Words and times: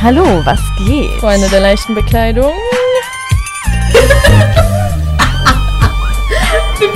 Hallo, 0.00 0.24
was 0.44 0.60
geht? 0.86 1.10
Freunde 1.20 1.48
der 1.48 1.60
leichten 1.60 1.94
Bekleidung. 1.94 2.52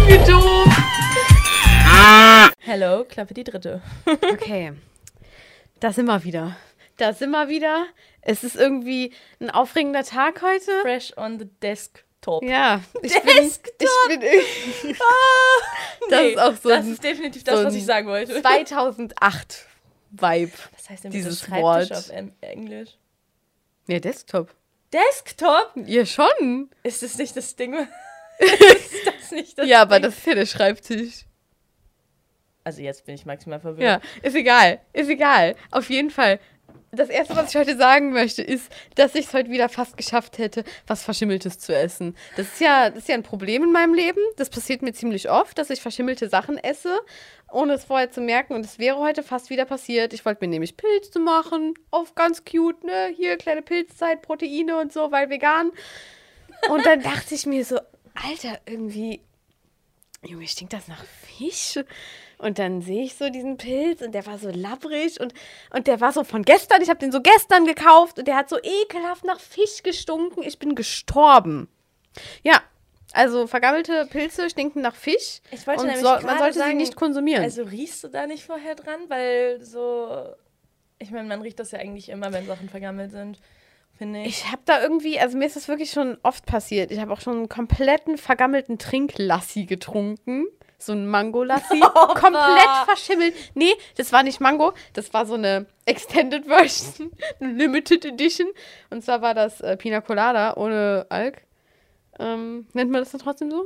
Wir 0.07 0.19
doof. 0.19 0.69
Hello, 2.61 3.05
Klappe 3.05 3.35
die 3.35 3.45
dritte. 3.45 3.81
Okay, 4.33 4.73
da 5.81 5.93
sind 5.93 6.07
wir 6.07 6.23
wieder. 6.25 6.57
Da 6.97 7.13
sind 7.13 7.31
wir 7.31 7.49
wieder. 7.49 7.87
Es 8.21 8.45
ist 8.45 8.55
irgendwie 8.57 9.13
ein 9.41 9.51
aufregender 9.51 10.05
Tag 10.05 10.41
heute. 10.43 10.71
Fresh 10.83 11.17
on 11.17 11.39
the 11.41 11.47
desktop. 11.61 12.43
Ja, 12.45 12.81
ich 13.03 13.13
Desktop. 13.13 13.79
bin, 14.09 14.23
ich 14.23 14.83
bin 14.83 14.97
Das 16.09 16.21
Nee, 16.21 16.29
ist 16.31 16.39
auch 16.39 16.55
so 16.63 16.69
Das 16.69 16.85
ein- 16.85 16.93
ist 16.93 17.03
definitiv 17.03 17.43
das, 17.45 17.59
so 17.59 17.65
was 17.67 17.75
ich 17.75 17.85
sagen 17.85 18.07
wollte. 18.09 18.41
2008 18.41 19.67
Vibe. 20.13 20.53
Was 20.73 20.91
heißt 20.91 21.05
denn 21.05 21.11
dieses 21.11 21.41
Schreibtisch 21.41 21.63
Wort. 21.63 21.93
auf 21.93 22.11
Englisch? 22.41 22.99
Ja, 23.89 23.99
Desktop. 23.99 24.55
Desktop? 24.93 25.73
Ja, 25.87 26.05
schon. 26.05 26.71
Ist 26.83 27.03
das 27.03 27.17
nicht 27.17 27.37
das 27.37 27.57
Ding? 27.57 27.75
ist 28.39 29.07
das 29.07 29.31
nicht 29.31 29.59
das 29.59 29.67
ja, 29.67 29.83
aber 29.83 29.97
Ding? 29.97 30.03
das 30.05 30.19
ist 30.19 30.27
ja 30.27 30.35
der 30.35 30.47
Schreibtisch. 30.47 31.25
Also 32.65 32.83
jetzt 32.83 33.05
bin 33.07 33.15
ich 33.15 33.27
maximal 33.27 33.59
verwirrt. 33.59 33.83
Ja, 33.83 34.01
ist 34.23 34.37
egal. 34.37 34.81
Ist 34.93 35.09
egal. 35.09 35.57
Auf 35.71 35.89
jeden 35.91 36.11
Fall. 36.11 36.39
Das 36.95 37.09
erste, 37.09 37.35
was 37.35 37.49
ich 37.49 37.57
heute 37.57 37.75
sagen 37.79 38.13
möchte, 38.13 38.43
ist, 38.43 38.71
dass 38.97 39.15
ich 39.15 39.25
es 39.25 39.33
heute 39.33 39.49
wieder 39.49 39.71
fast 39.71 39.97
geschafft 39.97 40.37
hätte, 40.37 40.63
was 40.87 41.03
Verschimmeltes 41.03 41.59
zu 41.59 41.75
essen. 41.75 42.15
Das 42.37 42.49
ist 42.49 42.61
ja, 42.61 42.91
das 42.91 42.99
ist 42.99 43.09
ja 43.09 43.15
ein 43.15 43.23
Problem 43.23 43.65
in 43.65 43.73
meinem 43.73 43.95
Leben. 43.95 44.21
Das 44.37 44.51
passiert 44.51 44.83
mir 44.83 44.93
ziemlich 44.93 45.31
oft, 45.31 45.57
dass 45.57 45.71
ich 45.71 45.81
verschimmelte 45.81 46.29
Sachen 46.29 46.59
esse, 46.59 47.01
ohne 47.51 47.73
es 47.73 47.85
vorher 47.85 48.11
zu 48.11 48.21
merken. 48.21 48.53
Und 48.53 48.67
es 48.67 48.79
wäre 48.79 48.99
heute 48.99 49.23
fast 49.23 49.49
wieder 49.49 49.65
passiert. 49.65 50.13
Ich 50.13 50.27
wollte 50.27 50.45
mir 50.45 50.51
nämlich 50.51 50.77
Pilze 50.77 51.19
machen. 51.19 51.73
Auf 51.91 52.15
ganz 52.15 52.45
cute, 52.45 52.85
ne? 52.85 53.11
Hier 53.17 53.39
kleine 53.39 53.63
Pilzzeit, 53.63 54.21
Proteine 54.21 54.79
und 54.79 54.93
so, 54.93 55.11
weil 55.11 55.31
vegan. 55.31 55.71
Und 56.69 56.85
dann 56.85 57.01
dachte 57.01 57.35
ich 57.35 57.47
mir 57.47 57.65
so, 57.65 57.79
Alter, 58.13 58.61
irgendwie 58.67 59.23
Junge, 60.25 60.47
stinkt 60.47 60.73
das 60.73 60.89
nach 60.89 61.05
Fisch? 61.05 61.83
Und 62.43 62.59
dann 62.59 62.83
sehe 62.83 63.05
ich 63.05 63.15
so 63.15 63.31
diesen 63.31 63.57
Pilz 63.57 64.03
und 64.03 64.13
der 64.13 64.27
war 64.27 64.37
so 64.37 64.51
labbrig 64.51 65.21
und, 65.21 65.33
und 65.75 65.87
der 65.87 66.01
war 66.01 66.13
so 66.13 66.25
von 66.25 66.43
gestern. 66.43 66.83
Ich 66.83 66.89
habe 66.89 66.99
den 66.99 67.13
so 67.13 67.21
gestern 67.21 67.65
gekauft 67.67 68.19
und 68.19 68.27
der 68.27 68.37
hat 68.37 68.49
so 68.49 68.59
ekelhaft 68.59 69.25
nach 69.25 69.39
Fisch 69.39 69.83
gestunken. 69.83 70.43
Ich 70.43 70.59
bin 70.59 70.75
gestorben. 70.75 71.69
Ja, 72.43 72.61
also 73.13 73.47
vergammelte 73.47 74.07
Pilze 74.07 74.51
stinken 74.51 74.83
nach 74.83 74.97
Fisch. 74.97 75.41
Ich 75.51 75.67
wollte 75.67 75.83
und 75.83 75.87
nämlich 75.89 76.03
man 76.05 76.21
gerade 76.21 76.39
sollte 76.39 76.53
sie 76.55 76.59
sagen, 76.59 76.77
nicht 76.77 76.97
konsumieren. 76.97 77.45
Also 77.45 77.63
riechst 77.63 78.03
du 78.05 78.09
da 78.09 78.27
nicht 78.27 78.45
vorher 78.45 78.75
dran? 78.75 79.01
Weil 79.09 79.63
so. 79.63 80.35
Ich 80.99 81.11
meine, 81.11 81.29
man 81.29 81.43
riecht 81.43 81.59
das 81.59 81.73
ja 81.73 81.79
eigentlich 81.79 82.09
immer, 82.09 82.33
wenn 82.33 82.47
Sachen 82.47 82.69
vergammelt 82.69 83.11
sind. 83.11 83.39
Finde 83.99 84.23
ich. 84.23 84.29
ich 84.29 84.51
habe 84.51 84.63
da 84.65 84.83
irgendwie, 84.83 85.21
also 85.21 85.37
mir 85.37 85.47
ist 85.47 85.57
das 85.57 85.69
wirklich 85.69 85.91
schon 85.91 86.17
oft 86.23 86.47
passiert. 86.47 86.91
Ich 86.91 86.99
habe 86.99 87.13
auch 87.13 87.21
schon 87.21 87.37
einen 87.37 87.49
kompletten 87.49 88.17
vergammelten 88.17 88.79
Trinklassi 88.79 89.67
getrunken. 89.67 90.47
So 90.85 90.93
ein 90.93 91.07
Mango-Lassi. 91.07 91.81
komplett 92.15 92.85
verschimmelt. 92.85 93.35
Nee, 93.55 93.75
das 93.97 94.13
war 94.13 94.23
nicht 94.23 94.41
Mango. 94.41 94.73
Das 94.93 95.13
war 95.15 95.27
so 95.27 95.35
eine 95.35 95.67
Extended 95.85 96.47
Version. 96.47 97.13
eine 97.41 97.53
Limited 97.53 98.05
Edition. 98.05 98.49
Und 98.91 99.05
zwar 99.05 99.23
war 99.23 99.35
das 99.35 99.61
äh, 99.61 99.77
Pina 99.77 100.01
Colada 100.01 100.55
ohne 100.57 101.07
Alk. 101.09 101.43
Ähm, 102.19 102.67
nennt 102.73 102.91
man 102.91 103.03
das 103.03 103.13
dann 103.13 103.21
trotzdem 103.21 103.51
so? 103.51 103.65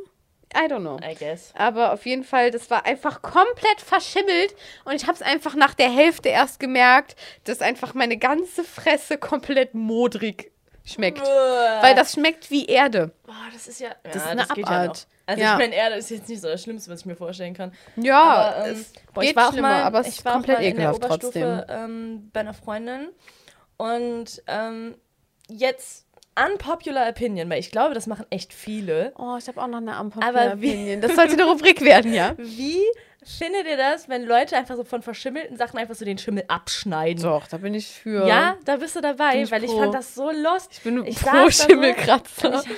I 0.54 0.70
don't 0.70 0.80
know. 0.80 0.98
I 1.02 1.14
guess. 1.14 1.52
Aber 1.56 1.92
auf 1.92 2.06
jeden 2.06 2.24
Fall, 2.24 2.50
das 2.50 2.70
war 2.70 2.86
einfach 2.86 3.20
komplett 3.20 3.80
verschimmelt. 3.80 4.54
Und 4.84 4.94
ich 4.94 5.04
habe 5.04 5.14
es 5.14 5.22
einfach 5.22 5.54
nach 5.54 5.74
der 5.74 5.90
Hälfte 5.90 6.28
erst 6.28 6.60
gemerkt, 6.60 7.16
dass 7.44 7.60
einfach 7.60 7.94
meine 7.94 8.16
ganze 8.16 8.64
Fresse 8.64 9.18
komplett 9.18 9.74
modrig 9.74 10.52
schmeckt. 10.86 11.20
Weil 11.22 11.94
das 11.94 12.12
schmeckt 12.12 12.50
wie 12.50 12.66
Erde. 12.66 13.10
Boah, 13.26 13.34
das 13.52 13.66
ist 13.68 13.80
ja. 13.80 13.90
Das 14.02 14.14
ja, 14.14 14.20
ist 14.22 14.26
eine 14.28 14.46
geht 14.54 14.66
Abart. 14.66 14.98
Ja 14.98 15.04
also 15.28 15.42
Ja. 15.42 15.52
ich 15.54 15.58
meine, 15.58 15.74
Erde 15.74 15.96
ist 15.96 16.08
jetzt 16.10 16.28
nicht 16.28 16.40
so 16.40 16.46
das 16.46 16.62
Schlimmste, 16.62 16.88
was 16.90 17.00
ich 17.00 17.06
mir 17.06 17.16
vorstellen 17.16 17.52
kann. 17.52 17.72
Ja, 17.96 18.22
aber, 18.22 18.66
ähm, 18.68 18.72
es 18.76 18.92
boah, 19.12 19.20
geht 19.22 19.30
ich 19.30 19.36
war 19.36 19.50
schlimmer, 19.52 19.68
mal, 19.68 19.82
aber 19.82 20.00
es 20.00 20.06
ich 20.08 20.18
ist 20.18 20.24
komplett 20.24 20.58
mal 20.58 20.64
in 20.64 20.76
der 20.76 20.90
ekelhaft 20.90 21.04
Oberstufe 21.04 21.64
trotzdem. 21.66 21.84
ähm, 21.84 22.30
bei 22.32 22.40
einer 22.40 22.54
Freundin. 22.54 23.08
Und 23.76 24.42
ähm, 24.46 24.94
jetzt 25.48 26.06
unpopular 26.38 27.08
opinion, 27.08 27.48
weil 27.50 27.58
ich 27.58 27.70
glaube, 27.70 27.94
das 27.94 28.06
machen 28.06 28.26
echt 28.30 28.52
viele. 28.52 29.12
Oh, 29.18 29.36
ich 29.38 29.48
habe 29.48 29.60
auch 29.60 29.66
noch 29.66 29.78
eine 29.78 29.94
Aber 29.96 30.04
Unpopular 30.04 30.60
wie- 30.60 30.68
Opinion. 30.70 31.00
Das 31.00 31.16
sollte 31.16 31.32
eine 31.32 31.44
Rubrik 31.44 31.80
werden, 31.80 32.12
ja? 32.14 32.34
Wie 32.38 32.80
findet 33.26 33.66
ihr 33.66 33.76
das, 33.76 34.08
wenn 34.08 34.24
Leute 34.24 34.56
einfach 34.56 34.76
so 34.76 34.84
von 34.84 35.02
verschimmelten 35.02 35.56
Sachen 35.56 35.78
einfach 35.78 35.94
so 35.94 36.04
den 36.04 36.18
Schimmel 36.18 36.44
abschneiden? 36.48 37.22
Doch, 37.22 37.46
da 37.48 37.56
bin 37.58 37.74
ich 37.74 37.88
für. 37.88 38.26
Ja, 38.26 38.56
da 38.64 38.76
bist 38.76 38.96
du 38.96 39.00
dabei, 39.00 39.42
ich 39.42 39.50
weil 39.50 39.64
ich 39.64 39.70
pro. 39.70 39.80
fand 39.80 39.94
das 39.94 40.14
so 40.14 40.30
lost. 40.30 40.68
Ich 40.72 40.80
bin 40.82 41.04
Ich 41.06 41.16
pro 41.20 41.30
da 41.32 41.50
so 41.50 41.64
Schimmelkratzer. 41.64 42.62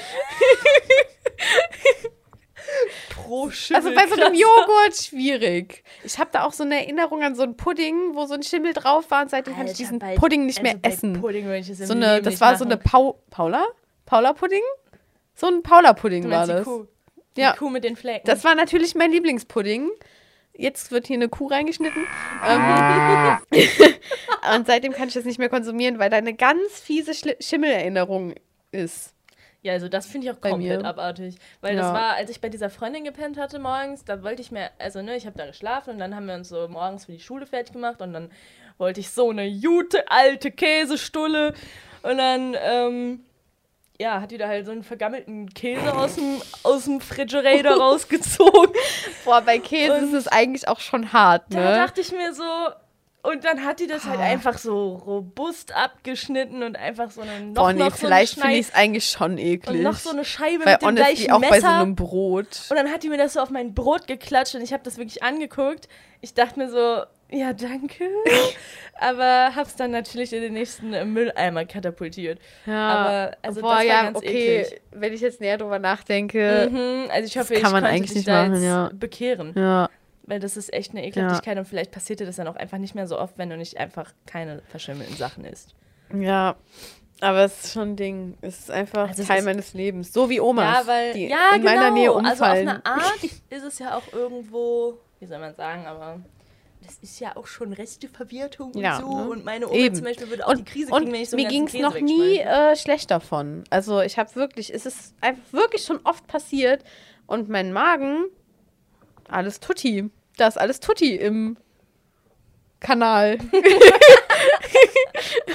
Pro 3.10 3.46
Also 3.46 3.94
bei 3.94 4.06
so 4.06 4.14
einem 4.20 4.34
Joghurt 4.34 4.94
schwierig. 4.94 5.82
Ich 6.04 6.18
habe 6.18 6.30
da 6.32 6.44
auch 6.44 6.52
so 6.52 6.64
eine 6.64 6.76
Erinnerung 6.82 7.22
an 7.22 7.34
so 7.34 7.42
einen 7.42 7.56
Pudding, 7.56 8.14
wo 8.14 8.26
so 8.26 8.34
ein 8.34 8.42
Schimmel 8.42 8.72
drauf 8.74 9.10
war 9.10 9.22
und 9.22 9.30
seitdem 9.30 9.54
kann 9.54 9.64
ich 9.64 9.70
Alter, 9.72 9.78
diesen 9.78 9.98
bei- 9.98 10.16
Pudding 10.16 10.46
nicht 10.46 10.58
also 10.58 10.72
mehr 10.72 10.78
essen. 10.82 11.20
Pudding 11.20 11.50
ich 11.52 11.68
im 11.70 11.74
So 11.76 11.92
eine, 11.94 12.20
das 12.22 12.40
war 12.40 12.56
so 12.56 12.64
eine 12.64 12.76
Pau 12.76 13.20
Paula? 13.30 13.66
Paula-Pudding? 14.06 14.62
So 15.34 15.46
ein 15.46 15.62
Paula-Pudding 15.62 16.24
war 16.24 16.46
meinst 16.46 16.50
die 16.50 16.54
das. 16.56 16.64
Kuh. 16.64 16.86
Die 17.36 17.40
Ja. 17.42 17.52
Kuh 17.52 17.70
mit 17.70 17.84
den 17.84 17.96
Flecken. 17.96 18.26
Das 18.26 18.44
war 18.44 18.54
natürlich 18.54 18.94
mein 18.94 19.12
Lieblingspudding. 19.12 19.90
Jetzt 20.60 20.90
wird 20.90 21.06
hier 21.06 21.14
eine 21.16 21.28
Kuh 21.28 21.46
reingeschnitten. 21.46 22.04
Ähm, 22.44 23.38
und 24.56 24.66
seitdem 24.66 24.92
kann 24.92 25.06
ich 25.06 25.14
das 25.14 25.24
nicht 25.24 25.38
mehr 25.38 25.48
konsumieren, 25.48 26.00
weil 26.00 26.10
da 26.10 26.16
eine 26.16 26.34
ganz 26.34 26.80
fiese 26.80 27.12
Schli- 27.12 27.40
Schimmelerinnerung 27.42 28.34
ist. 28.72 29.14
Ja, 29.62 29.72
also 29.74 29.88
das 29.88 30.06
finde 30.06 30.26
ich 30.26 30.32
auch 30.32 30.38
Bei 30.38 30.50
komplett 30.50 30.82
mir. 30.82 30.88
abartig. 30.88 31.36
Weil 31.60 31.76
Ja. 31.76 31.82
das 31.82 31.92
war, 31.92 32.14
als 32.16 32.30
ich 32.30 32.40
bei 32.40 32.48
dieser 32.48 32.70
Freundin 32.70 33.04
gepennt 33.04 33.36
hatte 33.38 33.60
morgens, 33.60 34.04
da 34.04 34.22
wollte 34.24 34.42
ich 34.42 34.50
mir, 34.50 34.70
also 34.78 35.00
ne, 35.00 35.16
ich 35.16 35.26
habe 35.26 35.38
da 35.38 35.46
geschlafen 35.46 35.90
und 35.90 35.98
dann 36.00 36.14
haben 36.16 36.26
wir 36.26 36.34
uns 36.34 36.48
so 36.48 36.66
morgens 36.68 37.04
für 37.04 37.12
die 37.12 37.20
Schule 37.20 37.46
fertig 37.46 37.72
gemacht 37.72 38.00
und 38.02 38.12
dann 38.12 38.30
wollte 38.78 38.98
ich 38.98 39.10
so 39.10 39.30
eine 39.30 39.48
gute 39.60 40.10
alte 40.10 40.50
Käsestulle 40.50 41.54
und 42.02 42.18
dann, 42.18 42.56
ähm, 42.60 43.20
ja, 44.00 44.20
hat 44.20 44.30
die 44.30 44.38
da 44.38 44.46
halt 44.48 44.64
so 44.66 44.72
einen 44.72 44.84
vergammelten 44.84 45.52
Käse 45.54 45.94
aus 45.96 46.14
dem, 46.14 46.40
aus 46.62 46.84
dem 46.84 46.98
Refrigerator 46.98 47.72
rausgezogen. 47.80 48.72
Boah, 49.24 49.40
bei 49.40 49.58
Käse 49.58 49.94
Und 49.94 50.04
ist 50.04 50.12
es 50.14 50.28
eigentlich 50.28 50.68
auch 50.68 50.80
schon 50.80 51.12
hart, 51.12 51.44
Da 51.50 51.58
ne? 51.58 51.76
dachte 51.76 52.00
ich 52.00 52.12
mir 52.12 52.32
so, 52.32 52.44
und 53.22 53.44
dann 53.44 53.64
hat 53.64 53.80
die 53.80 53.88
das 53.88 54.04
halt 54.04 54.20
Ah. 54.20 54.24
einfach 54.24 54.56
so 54.58 54.92
robust 55.04 55.74
abgeschnitten 55.74 56.62
und 56.62 56.76
einfach 56.76 57.10
so 57.10 57.20
eine 57.22 57.40
noch, 57.46 57.54
Boah, 57.54 57.72
nee, 57.72 57.80
noch 57.80 57.96
vielleicht 57.96 58.36
so 58.36 58.40
eine 58.42 58.50
finde 58.52 58.60
ich 58.60 58.68
es 58.68 58.74
eigentlich 58.74 59.08
schon 59.08 59.32
und 59.32 59.38
eklig. 59.38 59.82
noch 59.82 59.96
so 59.96 60.10
eine 60.10 60.24
Scheibe 60.24 60.64
weil 60.64 60.74
mit 60.74 60.82
dem 60.82 60.94
gleichen 60.94 61.32
auch 61.32 61.40
Messer. 61.40 61.50
bei 61.54 61.60
so 61.60 61.66
einem 61.66 61.96
Brot. 61.96 62.66
Und 62.70 62.76
dann 62.76 62.90
hat 62.92 63.02
die 63.02 63.08
mir 63.08 63.18
das 63.18 63.32
so 63.32 63.40
auf 63.40 63.50
mein 63.50 63.74
Brot 63.74 64.06
geklatscht 64.06 64.54
und 64.54 64.62
ich 64.62 64.72
habe 64.72 64.84
das 64.84 64.96
wirklich 64.96 65.24
angeguckt. 65.24 65.88
Ich 66.20 66.34
dachte 66.34 66.58
mir 66.60 66.70
so, 66.70 67.02
ja, 67.30 67.52
danke. 67.52 68.04
Aber 69.00 69.54
hab's 69.54 69.76
dann 69.76 69.90
natürlich 69.92 70.32
in 70.32 70.40
den 70.42 70.54
nächsten 70.54 70.92
äh, 70.92 71.04
Mülleimer 71.04 71.64
katapultiert. 71.64 72.40
Ja, 72.66 72.88
Aber, 72.88 73.36
also, 73.42 73.60
boah, 73.60 73.68
das 73.68 73.76
war 73.78 73.84
ja, 73.84 74.02
ganz 74.02 74.16
okay, 74.18 74.60
eklig. 74.62 74.80
wenn 74.90 75.12
ich 75.12 75.20
jetzt 75.20 75.40
näher 75.40 75.56
drüber 75.58 75.78
nachdenke, 75.78 76.68
Mhm, 76.70 77.10
also 77.10 77.26
ich 77.26 77.38
hoffe, 77.38 77.54
kann 77.54 77.66
ich 77.66 77.72
man 77.72 77.84
eigentlich 77.84 78.14
nicht 78.14 78.26
machen, 78.28 78.62
ja. 78.62 78.90
bekehren. 78.92 79.52
ja. 79.56 79.88
Weil 80.30 80.40
das 80.40 80.58
ist 80.58 80.74
echt 80.74 80.90
eine 80.90 81.06
Ekelhaftigkeit 81.06 81.56
und 81.56 81.64
vielleicht 81.64 81.90
passiert 81.90 82.20
dir 82.20 82.26
das 82.26 82.36
dann 82.36 82.48
auch 82.48 82.56
einfach 82.56 82.76
nicht 82.76 82.94
mehr 82.94 83.06
so 83.06 83.18
oft, 83.18 83.38
wenn 83.38 83.48
du 83.48 83.56
nicht 83.56 83.78
einfach 83.78 84.12
keine 84.26 84.60
verschimmelten 84.68 85.16
Sachen 85.16 85.42
isst. 85.46 85.74
Ja, 86.12 86.56
aber 87.22 87.44
es 87.44 87.64
ist 87.64 87.72
schon 87.72 87.92
ein 87.92 87.96
Ding. 87.96 88.36
Es 88.42 88.58
ist 88.58 88.70
einfach 88.70 89.08
Also 89.08 89.24
Teil 89.24 89.38
ist- 89.38 89.44
meines 89.46 89.72
Lebens. 89.72 90.12
So 90.12 90.28
wie 90.28 90.38
Omas, 90.38 90.80
ja, 90.80 90.86
weil 90.86 91.12
die 91.14 91.28
ja, 91.28 91.52
in 91.54 91.62
genau. 91.62 91.74
meiner 91.74 91.90
Nähe 91.92 92.08
Also 92.10 92.20
auf 92.26 92.30
umfallen. 92.32 92.68
eine 92.68 92.84
Art 92.84 93.24
ist 93.48 93.64
es 93.64 93.78
ja 93.78 93.96
auch 93.96 94.12
irgendwo, 94.12 94.98
wie 95.18 95.24
soll 95.26 95.38
man 95.38 95.54
sagen, 95.54 95.86
aber 95.86 96.20
das 96.88 96.98
ist 96.98 97.20
ja 97.20 97.36
auch 97.36 97.46
schon 97.46 97.72
Resteverwirrung 97.72 98.72
und 98.72 98.80
Ja, 98.80 99.00
so. 99.00 99.16
ne? 99.16 99.28
Und 99.28 99.44
meine 99.44 99.66
Oma 99.68 99.76
Eben. 99.76 99.94
zum 99.94 100.04
Beispiel 100.04 100.28
würde 100.30 100.46
auch 100.46 100.54
die 100.54 100.64
Krise 100.64 100.92
und 100.92 101.00
kriegen, 101.02 101.12
wenn 101.12 101.22
ich 101.22 101.30
so 101.30 101.36
mir 101.36 101.48
ging 101.48 101.66
es 101.66 101.74
noch 101.74 101.98
nie 102.00 102.38
äh, 102.38 102.74
schlecht 102.76 103.10
davon. 103.10 103.64
Also 103.70 104.00
ich 104.00 104.18
habe 104.18 104.34
wirklich, 104.34 104.72
es 104.74 104.86
ist 104.86 105.14
einfach 105.20 105.42
wirklich 105.52 105.84
schon 105.84 106.00
oft 106.04 106.26
passiert 106.26 106.82
und 107.26 107.48
mein 107.48 107.72
Magen, 107.72 108.24
alles 109.28 109.60
Tutti. 109.60 110.10
Da 110.38 110.48
ist 110.48 110.58
alles 110.58 110.80
Tutti 110.80 111.14
im 111.16 111.56
Kanal. 112.80 113.38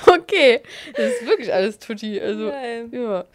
okay, 0.07 0.61
das 0.95 1.11
ist 1.13 1.25
wirklich 1.27 1.53
alles 1.53 1.79
Tutti. 1.79 2.19
Also, 2.19 2.49
ja. 2.49 3.25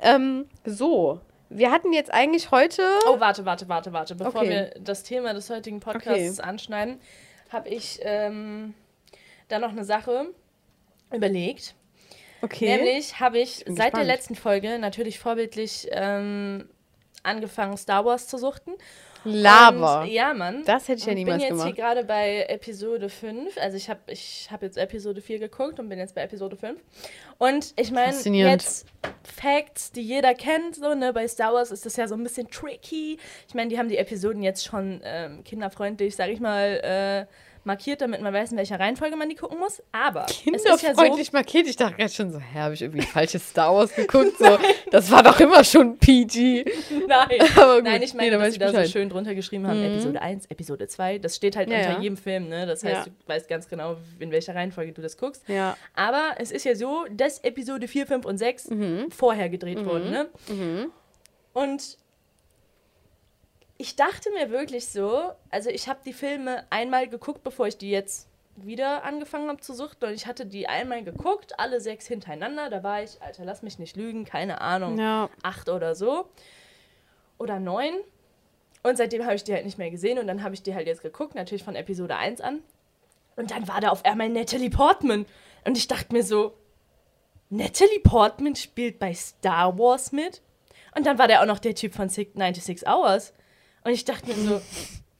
Ähm, 0.00 0.46
so, 0.64 1.20
wir 1.48 1.70
hatten 1.70 1.92
jetzt 1.92 2.12
eigentlich 2.12 2.50
heute. 2.50 2.82
Oh, 3.08 3.20
warte, 3.20 3.44
warte, 3.44 3.68
warte, 3.68 3.92
warte. 3.92 4.14
Bevor 4.14 4.42
Okay. 4.42 4.50
wir 4.50 4.70
das 4.80 5.02
Thema 5.02 5.34
des 5.34 5.48
heutigen 5.50 5.80
Podcasts 5.80 6.40
anschneiden, 6.40 7.00
habe 7.50 7.68
ich 7.68 8.00
ähm, 8.02 8.74
da 9.48 9.58
noch 9.58 9.70
eine 9.70 9.84
Sache 9.84 10.26
überlegt. 11.12 11.74
Okay. 12.42 12.76
Nämlich 12.76 13.18
habe 13.18 13.38
ich 13.38 13.64
bin 13.64 13.74
seit 13.74 13.94
der 13.94 14.00
gespannt. 14.00 14.06
letzten 14.06 14.34
Folge 14.36 14.78
natürlich 14.78 15.18
vorbildlich 15.18 15.88
ähm, 15.90 16.68
angefangen, 17.22 17.76
Star 17.76 18.04
Wars 18.04 18.28
zu 18.28 18.38
suchten. 18.38 18.72
Laber. 19.24 20.02
Und, 20.02 20.08
ja, 20.08 20.34
Mann. 20.34 20.62
Das 20.64 20.88
hätte 20.88 21.00
ich 21.00 21.06
ja 21.06 21.14
niemals 21.14 21.36
bin 21.36 21.42
jetzt 21.42 21.50
gemacht. 21.50 21.66
hier 21.66 21.74
gerade 21.74 22.04
bei 22.04 22.46
Episode 22.48 23.08
5. 23.08 23.56
Also 23.58 23.76
ich 23.76 23.90
habe 23.90 24.00
ich 24.06 24.48
hab 24.50 24.62
jetzt 24.62 24.76
Episode 24.76 25.20
4 25.20 25.38
geguckt 25.38 25.78
und 25.78 25.88
bin 25.88 25.98
jetzt 25.98 26.14
bei 26.14 26.22
Episode 26.22 26.56
5. 26.56 26.78
Und 27.38 27.72
ich 27.76 27.90
meine, 27.90 28.16
jetzt 28.16 28.86
Facts, 29.22 29.92
die 29.92 30.02
jeder 30.02 30.34
kennt, 30.34 30.76
so, 30.76 30.94
ne, 30.94 31.12
bei 31.12 31.26
Star 31.28 31.52
Wars 31.52 31.70
ist 31.70 31.86
das 31.86 31.96
ja 31.96 32.08
so 32.08 32.14
ein 32.14 32.22
bisschen 32.22 32.48
tricky. 32.50 33.18
Ich 33.46 33.54
meine, 33.54 33.68
die 33.68 33.78
haben 33.78 33.88
die 33.88 33.98
Episoden 33.98 34.42
jetzt 34.42 34.64
schon 34.64 35.00
ähm, 35.04 35.44
kinderfreundlich, 35.44 36.16
sag 36.16 36.30
ich 36.30 36.40
mal, 36.40 37.26
äh, 37.26 37.32
markiert, 37.68 38.00
damit 38.00 38.20
man 38.20 38.34
weiß, 38.34 38.50
in 38.50 38.56
welcher 38.56 38.80
Reihenfolge 38.80 39.14
man 39.14 39.28
die 39.28 39.36
gucken 39.36 39.58
muss. 39.58 39.80
Aber 39.92 40.26
es 40.26 40.40
ist 40.44 40.66
ja 40.66 40.72
so, 40.72 40.78
Kinderfreundlich 40.86 41.32
markiert. 41.32 41.68
Ich 41.68 41.76
dachte 41.76 41.94
gerade 41.96 42.10
schon 42.12 42.32
so, 42.32 42.40
hä, 42.40 42.58
habe 42.58 42.74
ich 42.74 42.82
irgendwie 42.82 43.02
falsches 43.02 43.48
Star 43.48 43.72
Wars 43.72 43.94
geguckt? 43.94 44.36
So, 44.38 44.58
das 44.90 45.10
war 45.12 45.22
doch 45.22 45.38
immer 45.38 45.62
schon 45.62 45.96
PG. 45.98 46.64
Nein, 47.06 47.28
Aber 47.56 47.80
Nein 47.82 48.02
ich 48.02 48.12
nee, 48.14 48.18
meine, 48.18 48.30
dann 48.32 48.40
dass 48.40 48.54
sie 48.54 48.60
ich 48.60 48.72
da 48.72 48.84
so 48.84 48.90
schön 48.90 49.08
drunter 49.08 49.34
geschrieben 49.36 49.66
haben, 49.68 49.80
Episode 49.82 50.20
1, 50.20 50.46
Episode 50.46 50.88
2. 50.88 51.18
Das 51.18 51.36
steht 51.36 51.54
halt 51.56 51.68
Ja, 51.70 51.76
unter 51.78 51.90
ja. 51.92 52.00
jedem 52.00 52.16
Film, 52.16 52.48
ne? 52.48 52.66
Das 52.66 52.82
heißt, 52.82 53.06
du 53.06 53.10
weißt 53.26 53.48
ganz 53.48 53.68
genau, 53.68 53.96
in 54.18 54.32
welcher 54.32 54.54
Reihenfolge 54.56 54.92
du 54.92 55.02
das 55.02 55.16
guckst. 55.16 55.44
Aber 55.94 56.30
es 56.38 56.50
ist 56.50 56.64
ja 56.64 56.74
so, 56.74 57.04
dass 57.12 57.38
Episode 57.44 57.86
4, 57.86 58.06
5 58.06 58.24
und 58.24 58.38
6 58.38 58.70
Mhm. 58.70 59.10
vorher 59.10 59.48
gedreht 59.48 59.84
wurden, 59.84 60.10
ne? 60.10 60.26
Und 61.52 61.96
ich 63.78 63.96
dachte 63.96 64.30
mir 64.32 64.50
wirklich 64.50 64.88
so, 64.88 65.30
also 65.50 65.70
ich 65.70 65.88
habe 65.88 66.00
die 66.04 66.12
Filme 66.12 66.66
einmal 66.70 67.08
geguckt, 67.08 67.42
bevor 67.44 67.66
ich 67.68 67.78
die 67.78 67.90
jetzt 67.90 68.28
wieder 68.56 69.04
angefangen 69.04 69.48
habe 69.48 69.60
zu 69.60 69.72
suchten. 69.72 70.04
Und 70.06 70.14
ich 70.14 70.26
hatte 70.26 70.44
die 70.44 70.68
einmal 70.68 71.04
geguckt, 71.04 71.58
alle 71.60 71.80
sechs 71.80 72.06
hintereinander. 72.08 72.70
Da 72.70 72.82
war 72.82 73.02
ich, 73.02 73.22
Alter, 73.22 73.44
lass 73.44 73.62
mich 73.62 73.78
nicht 73.78 73.96
lügen, 73.96 74.24
keine 74.24 74.60
Ahnung, 74.60 74.98
Ja. 74.98 75.30
acht 75.44 75.68
oder 75.68 75.94
so. 75.94 76.28
Oder 77.38 77.60
neun. 77.60 77.94
Und 78.82 78.96
seitdem 78.96 79.24
habe 79.24 79.36
ich 79.36 79.44
die 79.44 79.52
halt 79.54 79.64
nicht 79.64 79.78
mehr 79.78 79.90
gesehen. 79.92 80.18
Und 80.18 80.26
dann 80.26 80.42
habe 80.42 80.54
ich 80.54 80.62
die 80.64 80.74
halt 80.74 80.88
jetzt 80.88 81.02
geguckt, 81.02 81.36
natürlich 81.36 81.62
von 81.62 81.76
Episode 81.76 82.16
1 82.16 82.40
an. 82.40 82.62
Und 83.36 83.52
dann 83.52 83.68
war 83.68 83.80
da 83.80 83.90
auf 83.90 84.04
einmal 84.04 84.28
Natalie 84.28 84.70
Portman. 84.70 85.24
Und 85.64 85.76
ich 85.76 85.86
dachte 85.86 86.12
mir 86.12 86.24
so, 86.24 86.52
Natalie 87.50 88.00
Portman 88.00 88.56
spielt 88.56 88.98
bei 88.98 89.14
Star 89.14 89.78
Wars 89.78 90.10
mit? 90.10 90.42
Und 90.96 91.06
dann 91.06 91.18
war 91.18 91.28
der 91.28 91.42
auch 91.42 91.46
noch 91.46 91.60
der 91.60 91.76
Typ 91.76 91.94
von 91.94 92.08
Six- 92.08 92.32
96 92.34 92.88
Hours. 92.88 93.32
Und 93.88 93.94
ich 93.94 94.04
dachte 94.04 94.26
mir 94.26 94.34
so, 94.34 94.60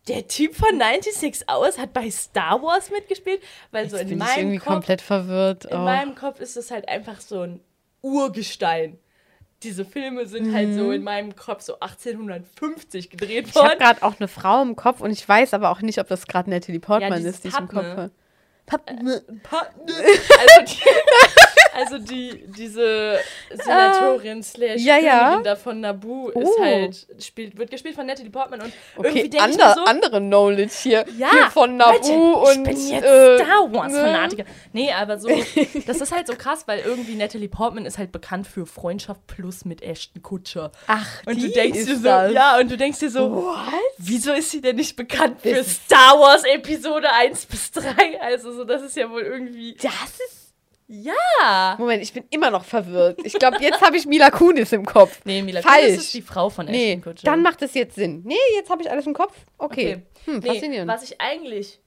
der 0.09 0.29
Typ 0.29 0.55
von 0.55 0.79
96 0.79 1.49
Hours 1.49 1.79
hat 1.79 1.95
bei 1.95 2.11
Star 2.11 2.63
Wars 2.63 2.91
mitgespielt? 2.91 3.41
Weil 3.71 3.89
so 3.89 3.97
Jetzt 3.97 4.11
in 4.11 4.19
bin 4.19 4.19
ich 4.19 4.25
meinem 4.27 4.39
irgendwie 4.41 4.59
Kopf 4.59 4.67
komplett 4.67 5.01
verwirrt. 5.01 5.65
in 5.65 5.77
Oh. 5.79 5.85
meinem 5.85 6.15
Kopf 6.15 6.39
ist 6.41 6.57
es 6.59 6.71
halt 6.71 6.87
einfach 6.87 7.19
so 7.21 7.41
ein 7.41 7.61
Urgestein. 8.03 8.99
Diese 9.63 9.87
Filme 9.87 10.27
sind 10.27 10.55
halt 10.55 10.75
so 10.75 10.93
in 10.93 11.03
meinem 11.03 11.35
Kopf 11.35 11.63
so 11.63 11.81
1850 11.81 13.09
gedreht 13.09 13.45
Mhm. 13.47 13.51
Ich 13.51 13.57
habe 13.57 13.69
worden. 13.71 13.79
gerade 13.79 14.03
auch 14.03 14.17
eine 14.21 14.29
Frau 14.29 14.61
im 14.61 14.77
Kopf 14.77 15.01
und 15.01 15.11
ich 15.13 15.27
weiß 15.27 15.55
aber 15.55 15.71
auch 15.71 15.81
nicht, 15.81 15.99
ob 15.99 16.09
das 16.09 16.27
gerade 16.27 16.51
Natalie 16.51 16.79
Portman 16.79 17.15
dieses 17.17 17.37
ist, 17.37 17.45
die 17.45 17.49
ich 17.49 17.59
im 17.59 17.69
Kopf 17.69 17.85
habe. 17.87 18.11
Padme. 18.67 19.23
Also, 19.25 20.65
die, 20.67 20.83
also 21.75 21.99
die, 21.99 22.45
diese 22.57 23.19
Senatorin 23.51 24.43
slash 24.43 24.81
Ah. 24.81 24.85
ja, 24.85 24.99
ja. 24.99 25.41
Da 25.43 25.57
von 25.57 25.81
Naboo 25.81 26.29
ist 26.31 26.37
Oh. 26.59 26.63
halt, 26.63 27.07
spielt, 27.21 27.57
wird 27.59 27.71
gespielt 27.71 27.95
von 27.95 28.07
Natalie 28.07 28.31
Portman 28.31 28.61
und 28.63 28.73
Okay, 28.97 29.09
irgendwie 29.09 29.29
denke 29.31 29.37
ich 29.37 29.43
ander, 29.63 29.75
so, 29.75 29.85
andere 29.85 30.19
Knowledge 30.21 30.73
hier. 30.83 31.05
Ja, 31.17 31.31
hier 31.31 31.51
von 31.51 31.77
Naboo 31.77 32.33
Leute, 32.45 32.59
und. 32.61 32.69
ich 32.69 32.75
bin 32.79 32.89
jetzt 32.89 33.05
äh, 33.05 33.39
Star 33.39 33.73
Wars 33.73 33.93
ne? 33.93 34.01
Fanatiker. 34.01 34.45
Nee, 34.73 34.93
aber 34.93 35.19
so, 35.19 35.29
das 35.87 36.01
ist 36.01 36.13
halt 36.13 36.27
so 36.27 36.35
krass, 36.35 36.65
weil 36.67 36.81
irgendwie 36.81 37.15
Natalie 37.15 37.49
Portman 37.49 37.87
ist 37.87 37.99
halt 37.99 38.13
bekannt 38.13 38.47
für 38.47 38.67
Freundschaft 38.67 39.27
plus 39.27 39.65
mit 39.65 39.83
Ashton 39.83 40.23
Kutcher. 40.23 40.71
Ach, 40.87 41.07
Und 41.27 41.37
die 41.37 41.49
du 41.49 41.53
denkst 41.53 41.79
ist 41.79 41.89
dir 41.89 41.97
so, 41.97 42.03
das. 42.05 42.33
ja, 42.33 42.59
und 42.59 42.71
du 42.71 42.77
denkst 42.77 42.99
dir 43.01 43.11
so, 43.11 43.31
What? 43.31 43.57
wieso 43.99 44.33
ist 44.33 44.51
sie 44.51 44.61
denn 44.61 44.77
nicht 44.77 44.97
bekannt 44.97 45.41
für 45.43 45.63
Star 45.65 46.19
Wars 46.19 46.45
Episode 46.45 47.09
1 47.13 47.47
bis 47.47 47.71
3? 47.73 48.21
Also 48.21 48.53
so, 48.53 48.65
das 48.65 48.83
ist 48.83 48.97
ja 48.97 49.11
wohl 49.11 49.23
irgendwie. 49.23 49.75
Das 49.81 49.93
ist. 49.93 50.38
Ja! 50.91 51.77
Moment, 51.79 52.03
ich 52.03 52.13
bin 52.15 52.25
immer 52.31 52.51
noch 52.51 52.65
verwirrt. 52.65 53.21
Ich 53.25 53.35
glaube, 53.35 53.59
jetzt 53.61 53.81
habe 53.83 53.97
ich 53.97 54.07
Mila 54.07 54.31
Kunis 54.31 54.73
im 54.73 54.87
Kopf. 54.87 55.21
Nee, 55.25 55.43
Mila 55.43 55.61
Falsch. 55.61 55.85
Kunis 55.85 55.99
ist 56.05 56.15
die 56.15 56.23
Frau 56.23 56.49
von 56.49 56.67
Ashton 56.67 56.81
Nee, 56.81 56.97
Kutcher. 56.97 57.25
dann 57.27 57.43
macht 57.43 57.61
es 57.63 57.75
jetzt 57.75 57.95
Sinn. 57.95 58.23
Nee, 58.25 58.35
jetzt 58.57 58.71
habe 58.71 58.81
ich 58.83 58.91
alles 58.91 59.07
im 59.07 59.13
Kopf. 59.15 59.35
Okay. 59.59 59.69
Okay. 59.97 60.03
Hm, 60.25 60.39
Nee, 60.41 60.49
faszinierend. 60.49 60.91
was 60.91 61.03
ich 61.03 61.21
eigentlich 61.21 61.81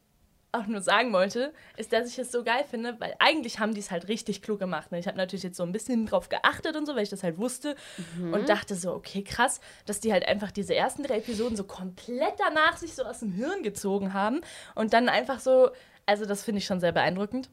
auch 0.54 0.68
nur 0.68 0.82
sagen 0.82 1.14
wollte, 1.14 1.54
ist, 1.78 1.94
dass 1.94 2.10
ich 2.10 2.20
es 2.20 2.30
so 2.32 2.44
geil 2.44 2.66
finde, 2.70 2.98
weil 3.00 3.16
eigentlich 3.20 3.60
haben 3.60 3.74
die 3.74 3.80
es 3.80 3.90
halt 3.90 4.10
richtig 4.10 4.42
klug 4.42 4.60
gemacht. 4.60 4.92
Ne? 4.92 5.00
Ich 5.00 5.08
habe 5.08 5.16
natürlich 5.18 5.44
jetzt 5.44 5.56
so 5.56 5.64
ein 5.64 5.72
bisschen 5.72 6.06
drauf 6.06 6.28
geachtet 6.28 6.76
und 6.76 6.86
so, 6.86 6.94
weil 6.94 7.04
ich 7.04 7.10
das 7.10 7.24
halt 7.24 7.38
wusste 7.38 7.76
Mhm. 8.18 8.34
und 8.34 8.50
dachte 8.50 8.76
so, 8.76 8.92
okay, 8.94 9.24
krass, 9.24 9.62
dass 9.86 10.02
die 10.02 10.12
halt 10.12 10.28
einfach 10.28 10.52
diese 10.52 10.76
ersten 10.76 11.04
drei 11.04 11.18
Episoden 11.20 11.56
so 11.56 11.64
komplett 11.64 12.34
danach 12.38 12.76
sich 12.78 12.94
so 12.94 13.04
aus 13.04 13.20
dem 13.20 13.32
Hirn 13.32 13.64
gezogen 13.64 14.14
haben 14.14 14.42
und 14.76 14.92
dann 14.94 15.08
einfach 15.08 15.40
so, 15.40 15.70
also 16.12 16.26
das 16.26 16.44
finde 16.44 16.60
ich 16.60 16.66
schon 16.66 16.80
sehr 16.82 16.92
beeindruckend. 16.92 17.50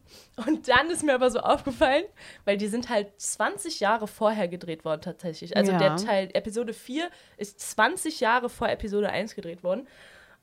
Und 0.47 0.69
dann 0.69 0.91
ist 0.91 1.05
mir 1.05 1.15
aber 1.15 1.31
so 1.31 1.39
aufgefallen, 1.39 2.05
weil 2.45 2.57
die 2.57 2.67
sind 2.67 2.89
halt 2.89 3.09
20 3.21 3.79
Jahre 3.81 4.07
vorher 4.09 4.49
gedreht 4.49 4.85
worden 4.85 5.01
tatsächlich. 5.01 5.57
Also 5.57 5.73
Ja. 5.73 5.79
der 5.79 5.97
Teil 5.97 6.29
Episode 6.35 6.73
4 6.75 7.09
ist 7.37 7.61
20 7.61 8.21
Jahre 8.21 8.49
vor 8.49 8.69
Episode 8.69 9.11
1 9.11 9.35
gedreht 9.37 9.63
worden. 9.63 9.87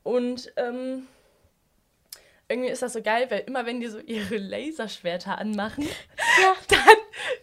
Und 0.03 0.51
ähm, 0.55 1.07
irgendwie 2.47 2.69
ist 2.69 2.81
das 2.81 2.93
so 2.93 3.01
geil, 3.01 3.25
weil 3.29 3.39
immer 3.47 3.65
wenn 3.65 3.79
die 3.79 3.87
so 3.87 3.99
ihre 3.99 4.37
Laserschwerter 4.37 5.37
anmachen, 5.39 5.83
dann 6.69 6.79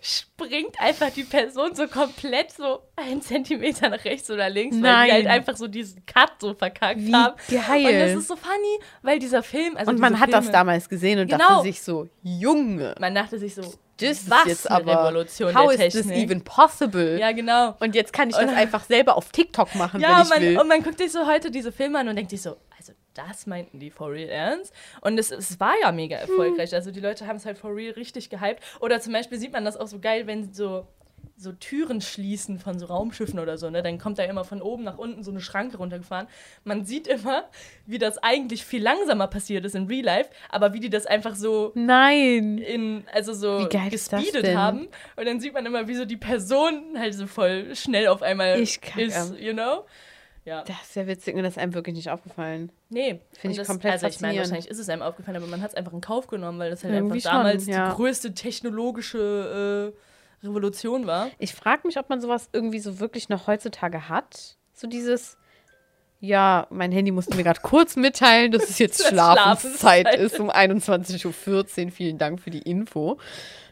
springt 0.01 0.81
einfach 0.81 1.11
die 1.11 1.25
Person 1.25 1.75
so 1.75 1.87
komplett 1.89 2.53
so 2.53 2.83
einen 2.97 3.21
Zentimeter 3.23 3.89
nach 3.89 4.05
rechts 4.05 4.31
oder 4.31 4.49
links, 4.49 4.77
weil 4.77 4.83
Nein. 4.83 5.07
die 5.09 5.13
halt 5.15 5.27
einfach 5.27 5.57
so 5.57 5.67
diesen 5.69 6.05
Cut 6.07 6.33
so 6.41 6.55
verkackt 6.55 7.01
Wie 7.01 7.15
haben. 7.15 7.35
geil. 7.51 7.87
Und 7.87 7.99
das 8.01 8.13
ist 8.23 8.29
so 8.29 8.37
funny, 8.37 8.79
weil 9.03 9.19
dieser 9.19 9.43
Film, 9.43 9.77
also 9.77 9.91
und 9.91 9.99
man 9.99 10.19
hat 10.21 10.33
das 10.33 10.45
Filme, 10.45 10.53
damals 10.53 10.89
gesehen 10.89 11.19
und 11.21 11.29
Genau. 11.31 11.49
dachte 11.49 11.63
sich 11.63 11.83
so, 11.83 12.09
Junge, 12.23 12.95
Man 13.01 13.15
dachte 13.15 13.39
sich 13.39 13.55
so, 13.55 13.63
das 13.99 14.29
was 14.29 14.41
ist 14.43 14.49
jetzt 14.49 14.71
aber, 14.71 15.05
Revolution 15.09 15.55
how 15.55 15.73
is 15.73 15.93
this 15.93 16.07
even 16.11 16.43
possible? 16.43 17.19
Ja, 17.19 17.33
genau. 17.33 17.77
Und 17.81 17.95
jetzt 17.95 18.13
kann 18.13 18.31
ich 18.31 18.37
das 18.37 18.51
einfach 18.51 18.85
selber 18.85 19.17
auf 19.17 19.31
TikTok 19.31 19.75
machen, 19.75 20.01
Ja, 20.01 20.17
wenn 20.19 20.23
ich 20.25 20.29
man, 20.31 20.41
will. 20.43 20.59
und 20.61 20.69
man 20.69 20.83
guckt 20.83 20.99
sich 20.99 21.13
so 21.13 21.27
heute 21.27 21.51
diese 21.51 21.71
Filme 21.73 21.99
an 22.01 22.09
und 22.09 22.17
denkt 22.17 22.31
sich 22.31 22.43
so, 22.43 22.57
das 23.15 23.47
meinten 23.47 23.79
die 23.79 23.91
for 23.91 24.11
real 24.13 24.29
ernst. 24.29 24.73
Und 25.01 25.19
es, 25.19 25.31
es 25.31 25.59
war 25.61 25.75
ja 25.81 25.93
mega 25.93 26.17
Hm. 26.17 26.29
erfolgreich. 26.31 26.75
Also 26.75 26.91
die 26.91 27.01
Leute 27.01 27.27
haben 27.27 27.37
es 27.37 27.47
halt 27.47 27.59
for 27.59 27.75
real 27.75 27.93
richtig 27.93 28.31
gehypt. 28.31 28.63
Oder 28.81 29.01
zum 29.01 29.13
Beispiel 29.13 29.39
sieht 29.39 29.53
man 29.53 29.65
das 29.65 29.77
auch 29.77 29.87
so 29.89 29.99
geil, 29.99 30.27
wenn 30.27 30.53
so 30.53 30.87
so 31.37 31.53
Türen 31.53 32.01
schließen 32.01 32.59
von 32.59 32.79
so 32.79 32.87
Raumschiffen 32.87 33.39
oder 33.39 33.57
so, 33.57 33.71
ne? 33.71 33.83
Dann 33.83 33.99
kommt 33.99 34.19
da 34.19 34.25
immer 34.25 34.45
von 34.45 34.61
oben 34.61 34.85
nach 34.85 34.99
unten 34.99 35.23
so 35.25 35.31
eine 35.31 35.41
Schranke 35.41 35.77
runtergefahren. 35.77 36.27
Man 36.65 36.85
sieht 36.85 37.07
immer, 37.09 37.49
wie 37.87 37.99
das 37.99 38.19
eigentlich 38.19 38.65
viel 38.65 38.83
langsamer 38.83 39.27
passiert 39.29 39.65
ist 39.65 39.75
in 39.75 39.87
Real 39.87 40.05
Life, 40.05 40.31
aber 40.51 40.73
wie 40.73 40.81
die 40.81 40.91
das 40.91 41.07
einfach 41.07 41.35
so 41.35 41.73
Nein. 41.75 42.59
in, 42.59 43.05
also 43.13 43.35
so 43.35 43.69
gespeedet 43.91 44.57
haben. 44.57 44.89
Und 45.17 45.27
dann 45.27 45.41
sieht 45.41 45.55
man 45.55 45.65
immer, 45.67 45.89
wie 45.89 45.95
so 45.95 46.05
die 46.05 46.17
Person 46.17 46.97
halt 46.99 47.15
so 47.15 47.27
voll 47.27 47.75
schnell 47.75 48.09
auf 48.09 48.23
einmal 48.23 48.61
ist, 48.61 48.81
you 49.39 49.53
know? 49.53 49.85
Ja. 50.45 50.63
Das 50.65 50.83
ist 50.83 50.97
ja 50.97 51.07
witzig 51.07 51.35
und 51.37 51.45
das 51.45 51.53
ist 51.55 51.59
einem 51.59 51.75
wirklich 51.75 51.95
nicht 51.95 52.11
aufgefallen. 52.11 52.71
Nee. 52.93 53.21
Finde 53.33 53.53
ich 53.53 53.59
das- 53.59 53.67
komplett 53.67 53.93
Also 53.95 54.07
ich 54.07 54.21
meine, 54.21 54.39
wahrscheinlich 54.39 54.69
ist 54.69 54.79
es 54.79 54.89
einem 54.89 55.03
aufgefallen, 55.03 55.37
aber 55.39 55.47
man 55.47 55.63
hat 55.63 55.71
es 55.71 55.75
einfach 55.75 55.93
in 55.95 56.01
Kauf 56.03 56.27
genommen, 56.27 56.59
weil 56.59 56.71
das 56.71 56.85
halt 56.85 56.93
Irgendwie 56.93 57.17
einfach 57.17 57.31
schon, 57.31 57.39
damals 57.39 57.67
ja. 57.67 57.89
die 57.91 57.97
größte 57.97 58.35
technologische 58.35 59.93
äh, 60.43 60.47
Revolution 60.47 61.07
war. 61.07 61.31
Ich 61.39 61.55
frage 61.55 61.87
mich, 61.87 61.99
ob 61.99 62.11
man 62.11 62.21
sowas 62.21 62.49
irgendwie 62.53 62.81
so 62.81 63.01
wirklich 63.01 63.29
noch 63.29 63.47
heutzutage 63.47 64.09
hat. 64.09 64.57
So 64.75 64.87
dieses, 64.87 65.39
ja, 66.21 66.67
mein 66.71 66.93
Handy 66.93 67.13
musste 67.13 67.37
mir 67.37 67.45
gerade 67.45 67.61
kurz 67.63 67.97
mitteilen, 67.97 68.53
dass 68.53 68.69
es 68.69 68.79
jetzt 68.79 69.01
Das 69.01 69.09
Schlafenszeit 69.09 70.15
ist 70.17 70.39
um 70.39 70.51
21.14 70.51 71.87
Uhr. 71.87 71.91
Vielen 71.93 72.19
Dank 72.19 72.41
für 72.41 72.51
die 72.51 72.63
Info. 72.63 73.19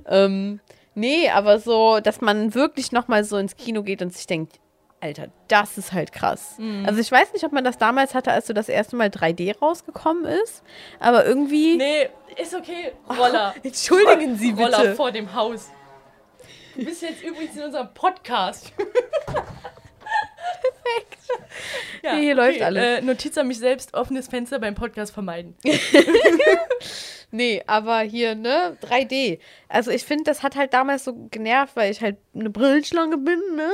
Ähm, 0.07 0.61
nee, 0.95 1.29
aber 1.29 1.59
so, 1.59 2.01
dass 2.01 2.21
man 2.21 2.55
wirklich 2.55 2.93
noch 2.93 3.07
mal 3.09 3.23
so 3.25 3.37
ins 3.37 3.57
Kino 3.57 3.83
geht 3.83 4.01
und 4.01 4.13
sich 4.15 4.27
denkt, 4.27 4.59
Alter, 5.01 5.29
das 5.49 5.79
ist 5.79 5.93
halt 5.93 6.13
krass. 6.13 6.55
Mhm. 6.59 6.85
Also 6.87 7.01
ich 7.01 7.11
weiß 7.11 7.33
nicht, 7.33 7.45
ob 7.45 7.53
man 7.53 7.65
das 7.65 7.79
damals 7.79 8.15
hatte, 8.15 8.33
als 8.33 8.47
so 8.47 8.53
das 8.53 8.69
erste 8.69 8.97
Mal 8.97 9.09
3D 9.09 9.59
rausgekommen 9.59 10.25
ist, 10.27 10.63
aber 10.99 11.25
irgendwie... 11.25 11.77
Nee, 11.77 12.11
ist 12.37 12.55
okay. 12.55 12.93
Roller. 13.09 13.55
Entschuldigen 13.63 14.37
Sie 14.37 14.53
bitte. 14.53 14.77
Roller 14.77 14.95
vor 14.95 15.11
dem 15.11 15.35
Haus. 15.35 15.71
Du 16.77 16.85
bist 16.85 17.03
jetzt 17.03 17.23
übrigens 17.23 17.57
in 17.57 17.63
unserem 17.65 17.93
Podcast. 17.95 18.73
Perfekt. 19.27 19.41
Ja, 22.03 22.15
Nee, 22.15 22.23
hier 22.23 22.35
läuft 22.35 22.63
alles. 22.63 22.83
Äh, 22.83 23.01
Notiz 23.03 23.37
an 23.39 23.49
mich 23.49 23.59
selbst, 23.59 23.95
offenes 23.95 24.29
Fenster 24.29 24.59
beim 24.59 24.75
Podcast 24.75 25.13
vermeiden. 25.13 25.57
Nee, 27.33 27.63
aber 27.67 28.01
hier, 28.01 28.35
ne, 28.35 28.77
3D. 28.83 29.39
Also 29.69 29.91
ich 29.91 30.05
finde, 30.05 30.25
das 30.25 30.43
hat 30.43 30.57
halt 30.57 30.73
damals 30.75 31.05
so 31.05 31.29
genervt, 31.31 31.77
weil 31.77 31.91
ich 31.91 32.01
halt 32.01 32.17
eine 32.35 32.51
Brillenschlange 32.51 33.19
bin, 33.19 33.41
ne? 33.55 33.71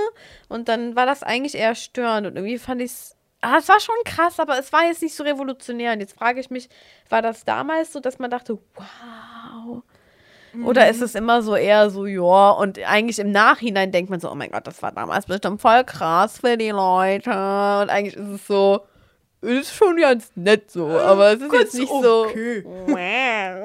Und 0.48 0.68
dann 0.68 0.94
war 0.94 1.06
das 1.06 1.22
eigentlich 1.22 1.54
eher 1.54 1.74
störend 1.74 2.26
und 2.26 2.36
irgendwie 2.36 2.58
fand 2.58 2.82
ich 2.82 2.92
es. 2.92 3.16
Ah, 3.40 3.58
es 3.58 3.68
war 3.68 3.80
schon 3.80 3.94
krass, 4.04 4.40
aber 4.40 4.58
es 4.58 4.72
war 4.72 4.86
jetzt 4.86 5.02
nicht 5.02 5.14
so 5.14 5.22
revolutionär. 5.22 5.92
Und 5.92 6.00
jetzt 6.00 6.18
frage 6.18 6.40
ich 6.40 6.50
mich, 6.50 6.68
war 7.08 7.22
das 7.22 7.44
damals 7.44 7.92
so, 7.92 8.00
dass 8.00 8.18
man 8.18 8.30
dachte, 8.30 8.58
wow? 8.74 9.82
Oder 10.64 10.88
ist 10.88 11.02
es 11.02 11.14
immer 11.14 11.42
so 11.42 11.54
eher 11.54 11.90
so, 11.90 12.06
ja, 12.06 12.50
und 12.50 12.78
eigentlich 12.78 13.18
im 13.18 13.30
Nachhinein 13.30 13.92
denkt 13.92 14.10
man 14.10 14.20
so, 14.20 14.30
oh 14.30 14.34
mein 14.34 14.50
Gott, 14.50 14.66
das 14.66 14.82
war 14.82 14.90
damals 14.92 15.26
bestimmt 15.26 15.60
voll 15.60 15.84
krass 15.84 16.38
für 16.40 16.56
die 16.56 16.70
Leute. 16.70 17.30
Und 17.30 17.90
eigentlich 17.90 18.16
ist 18.16 18.28
es 18.28 18.46
so, 18.46 18.80
ist 19.46 19.74
schon 19.74 19.96
ganz 19.96 20.30
nett 20.34 20.70
so, 20.70 20.86
aber 20.88 21.32
es 21.34 21.40
ist 21.42 21.52
jetzt 21.52 21.74
nicht 21.74 21.90
okay. 21.90 22.62
so. 22.62 22.76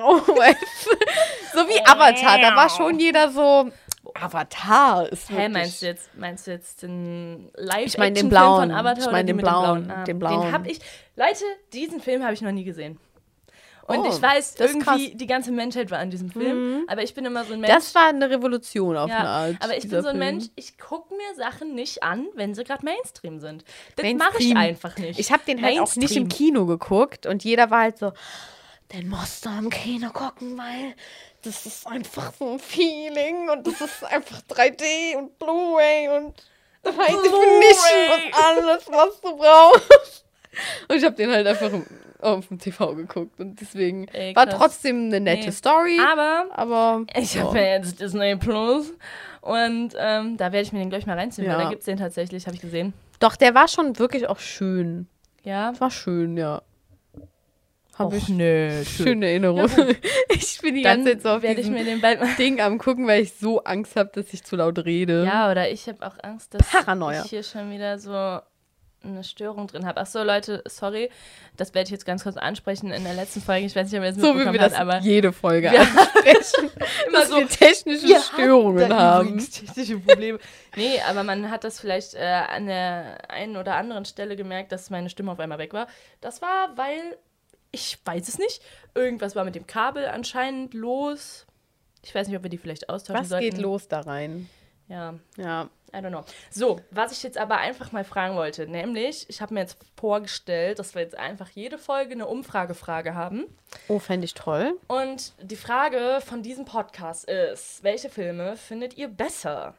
so 1.53 1.67
wie 1.67 1.81
Avatar, 1.85 2.39
da 2.39 2.55
war 2.55 2.69
schon 2.69 2.99
jeder 2.99 3.29
so. 3.29 3.69
Avatar 4.15 5.07
ist 5.11 5.29
Hä, 5.29 5.33
wirklich- 5.33 5.53
meinst 5.53 5.81
du 5.81 5.85
jetzt, 5.85 6.09
meinst 6.17 6.47
du 6.47 6.51
jetzt 6.51 6.81
den 6.83 7.49
live 7.55 7.85
Ich 7.85 7.97
mein 7.97 8.13
den 8.13 8.23
von 8.23 8.29
blauen. 8.29 8.71
Avatar 8.71 8.97
Ich 8.97 9.03
oder 9.03 9.11
mein 9.11 9.27
den 9.27 9.37
den 9.37 9.43
blauen. 9.43 9.75
dem 9.75 9.87
blauen? 9.87 9.91
Ah, 9.99 10.03
Den 10.03 10.19
blauen. 10.19 10.41
Den 10.41 10.51
hab 10.51 10.67
ich, 10.67 10.79
Leute, 11.15 11.43
diesen 11.73 12.01
Film 12.01 12.23
habe 12.23 12.33
ich 12.33 12.41
noch 12.41 12.51
nie 12.51 12.63
gesehen. 12.63 12.99
Und 13.87 13.99
Oh, 13.99 14.09
ich 14.09 14.21
weiß, 14.21 14.55
irgendwie. 14.59 15.11
Mhm. 15.11 15.17
die 15.17 15.27
ganze 15.27 15.51
Menschheit 15.51 15.91
war 15.91 15.99
an 15.99 16.09
diesem 16.11 16.29
Film, 16.31 16.85
aber 16.87 17.03
ich 17.03 17.13
bin 17.13 17.25
immer 17.25 17.43
so 17.43 17.53
ein 17.53 17.61
Mensch. 17.61 17.73
Das 17.73 17.93
war 17.95 18.09
eine 18.09 18.29
Revolution 18.29 18.95
auf 18.95 19.09
ja, 19.09 19.17
eine 19.17 19.29
Art. 19.29 19.55
aber 19.59 19.75
ich 19.75 19.83
bin 19.83 19.89
so 19.91 19.97
ein 19.97 20.03
Film. 20.03 20.19
Mensch, 20.19 20.45
ich 20.55 20.77
gucke 20.77 21.13
mir 21.13 21.35
Sachen 21.35 21.73
nicht 21.75 22.03
an, 22.03 22.27
wenn 22.35 22.53
sie 22.53 22.63
gerade 22.63 22.85
Mainstream 22.85 23.39
sind. 23.39 23.63
Das 23.95 24.13
mache 24.13 24.37
ich 24.39 24.55
einfach 24.55 24.97
nicht. 24.97 25.19
Ich 25.19 25.31
habe 25.31 25.43
den 25.45 25.61
halt 25.61 25.79
auch 25.79 25.95
nicht 25.95 26.15
im. 26.15 26.29
Kino 26.29 26.65
geguckt 26.65 27.25
und 27.25 27.43
jeder 27.43 27.69
war 27.71 27.81
halt 27.81 27.97
so, 27.97 28.13
den 28.93 29.09
musst 29.09 29.45
du 29.45 29.49
im 29.49 29.69
Kino 29.69 30.09
gucken, 30.11 30.57
weil 30.57 30.95
das 31.43 31.65
ist 31.65 31.87
einfach 31.87 32.31
so 32.37 32.53
ein 32.53 32.59
Feeling 32.59 33.49
und 33.49 33.65
das 33.65 33.81
ist 33.81 34.03
einfach 34.05 34.41
3D 34.49 35.17
und 35.17 35.37
Blu-ray 35.39 36.09
und 36.09 36.33
High 36.85 37.07
Definition 37.07 38.11
und 38.13 38.43
alles, 38.43 38.87
was 38.87 39.21
du 39.21 39.35
brauchst. 39.37 40.25
Und 40.87 40.97
ich 40.97 41.03
habe 41.03 41.15
den 41.15 41.31
halt 41.31 41.47
einfach 41.47 41.71
auf 42.23 42.47
dem 42.47 42.59
TV 42.59 42.95
geguckt 42.95 43.39
und 43.39 43.59
deswegen 43.61 44.07
Ey, 44.09 44.35
war 44.35 44.47
trotzdem 44.49 45.05
eine 45.05 45.19
nette 45.19 45.45
Nee. 45.47 45.51
Story, 45.51 45.99
Aber 46.11 46.45
aber 46.51 47.05
ich 47.15 47.35
ja. 47.35 47.43
habe 47.43 47.57
ja 47.59 47.65
jetzt 47.77 47.99
Disney 47.99 48.35
Plus 48.35 48.93
und 49.41 49.93
ähm, 49.97 50.37
da 50.37 50.51
werde 50.51 50.61
ich 50.61 50.71
mir 50.73 50.79
den 50.79 50.89
gleich 50.89 51.05
mal 51.05 51.17
reinziehen, 51.17 51.47
weil 51.47 51.57
Ja. 51.57 51.63
da 51.63 51.69
gibt 51.69 51.79
es 51.81 51.85
den 51.85 51.97
tatsächlich, 51.97 52.45
habe 52.45 52.55
ich 52.55 52.61
gesehen. 52.61 52.93
doch, 53.19 53.35
der 53.35 53.53
war 53.55 53.67
schon 53.67 53.97
wirklich 53.99 54.27
auch 54.27 54.39
schön. 54.39 55.07
Ja. 55.43 55.73
War 55.79 55.89
schön, 55.91 56.37
ja. 56.37 56.61
Habe 57.97 58.15
ich 58.17 58.29
nö, 58.29 58.83
schöne 58.85 59.27
Erinnerung. 59.27 59.69
ich 60.29 60.59
bin 60.61 60.75
die 60.75 60.81
Dann 60.81 61.03
ganze 61.03 61.13
Zeit 61.19 61.21
so 61.23 61.29
auf 61.29 61.43
ich 61.43 61.67
mir 61.69 61.83
den 61.83 62.01
bald 62.01 62.19
Ding 62.39 62.61
am 62.61 62.77
gucken, 62.77 63.05
weil 63.05 63.23
ich 63.23 63.33
so 63.33 63.63
Angst 63.63 63.95
habe, 63.95 64.09
dass 64.13 64.33
ich 64.33 64.43
zu 64.43 64.55
laut 64.55 64.79
rede. 64.85 65.25
Ja, 65.25 65.51
oder 65.51 65.69
ich 65.69 65.87
habe 65.87 66.05
auch 66.05 66.15
Angst, 66.23 66.53
dass 66.53 66.67
Paranoia. 66.69 67.23
ich 67.23 67.29
hier 67.29 67.43
schon 67.43 67.69
wieder 67.71 67.99
so 67.99 68.39
eine 69.03 69.23
Störung 69.23 69.67
drin 69.67 69.85
habe. 69.85 69.99
Ach 70.01 70.05
so, 70.05 70.21
Leute, 70.23 70.61
sorry, 70.67 71.09
das 71.57 71.73
werde 71.73 71.85
ich 71.87 71.91
jetzt 71.91 72.05
ganz 72.05 72.23
kurz 72.23 72.37
ansprechen 72.37 72.91
in 72.91 73.03
der 73.03 73.13
letzten 73.15 73.41
Folge. 73.41 73.65
Ich 73.65 73.75
weiß 73.75 73.89
nicht, 73.91 73.99
ob 73.99 74.03
ihr 74.05 74.09
es 74.11 74.15
so 74.15 74.21
wie 74.21 74.27
mitbekommen 74.29 74.53
wir 74.53 74.59
das 74.59 74.73
habt, 74.73 74.81
aber 74.81 74.99
jede 74.99 75.31
Folge 75.33 75.73
Ja. 75.73 75.81
ansprechen. 75.81 76.69
immer 77.07 77.25
so 77.25 77.41
technische 77.45 78.13
habt 78.13 78.25
Störungen 78.25 78.93
haben. 78.93 79.37
technische 79.39 79.97
Probleme. 79.99 80.39
nee, 80.75 80.99
aber 81.09 81.23
man 81.23 81.49
hat 81.49 81.63
das 81.63 81.79
vielleicht 81.79 82.13
äh, 82.13 82.19
an 82.19 82.67
der 82.67 83.29
einen 83.29 83.57
oder 83.57 83.75
anderen 83.75 84.05
Stelle 84.05 84.35
gemerkt, 84.35 84.71
dass 84.71 84.89
meine 84.89 85.09
Stimme 85.09 85.31
auf 85.31 85.39
einmal 85.39 85.57
weg 85.57 85.73
war. 85.73 85.87
Das 86.21 86.41
war, 86.41 86.77
weil, 86.77 87.17
ich 87.71 87.97
weiß 88.05 88.27
es 88.27 88.37
nicht, 88.37 88.61
irgendwas 88.93 89.35
war 89.35 89.45
mit 89.45 89.55
dem 89.55 89.65
Kabel 89.65 90.05
anscheinend 90.05 90.73
los. 90.73 91.45
Ich 92.03 92.13
weiß 92.13 92.27
nicht, 92.27 92.37
ob 92.37 92.43
wir 92.43 92.49
die 92.49 92.57
vielleicht 92.57 92.89
austauschen 92.89 93.21
Was 93.21 93.29
sollten. 93.29 93.49
geht 93.49 93.57
los 93.57 93.87
da 93.87 94.01
rein? 94.01 94.47
Ja, 94.87 95.15
Ja. 95.37 95.69
I 95.93 95.97
don't 95.97 96.09
know. 96.09 96.23
So, 96.49 96.79
was 96.91 97.11
ich 97.11 97.21
jetzt 97.23 97.37
aber 97.37 97.57
einfach 97.57 97.91
mal 97.91 98.03
fragen 98.05 98.35
wollte, 98.35 98.65
nämlich, 98.67 99.25
ich 99.29 99.41
habe 99.41 99.53
mir 99.53 99.59
jetzt 99.61 99.77
vorgestellt, 99.99 100.79
dass 100.79 100.95
wir 100.95 101.01
jetzt 101.01 101.17
einfach 101.17 101.49
jede 101.49 101.77
Folge 101.77 102.13
eine 102.13 102.27
Umfragefrage 102.27 103.13
haben. 103.13 103.45
Oh, 103.89 103.99
fände 103.99 104.25
ich 104.25 104.33
toll. 104.33 104.77
Und 104.87 105.33
die 105.41 105.55
Frage 105.57 106.19
von 106.25 106.43
diesem 106.43 106.63
Podcast 106.65 107.25
ist, 107.25 107.83
welche 107.83 108.09
Filme 108.09 108.55
findet 108.55 108.97
ihr 108.97 109.09
besser? 109.09 109.75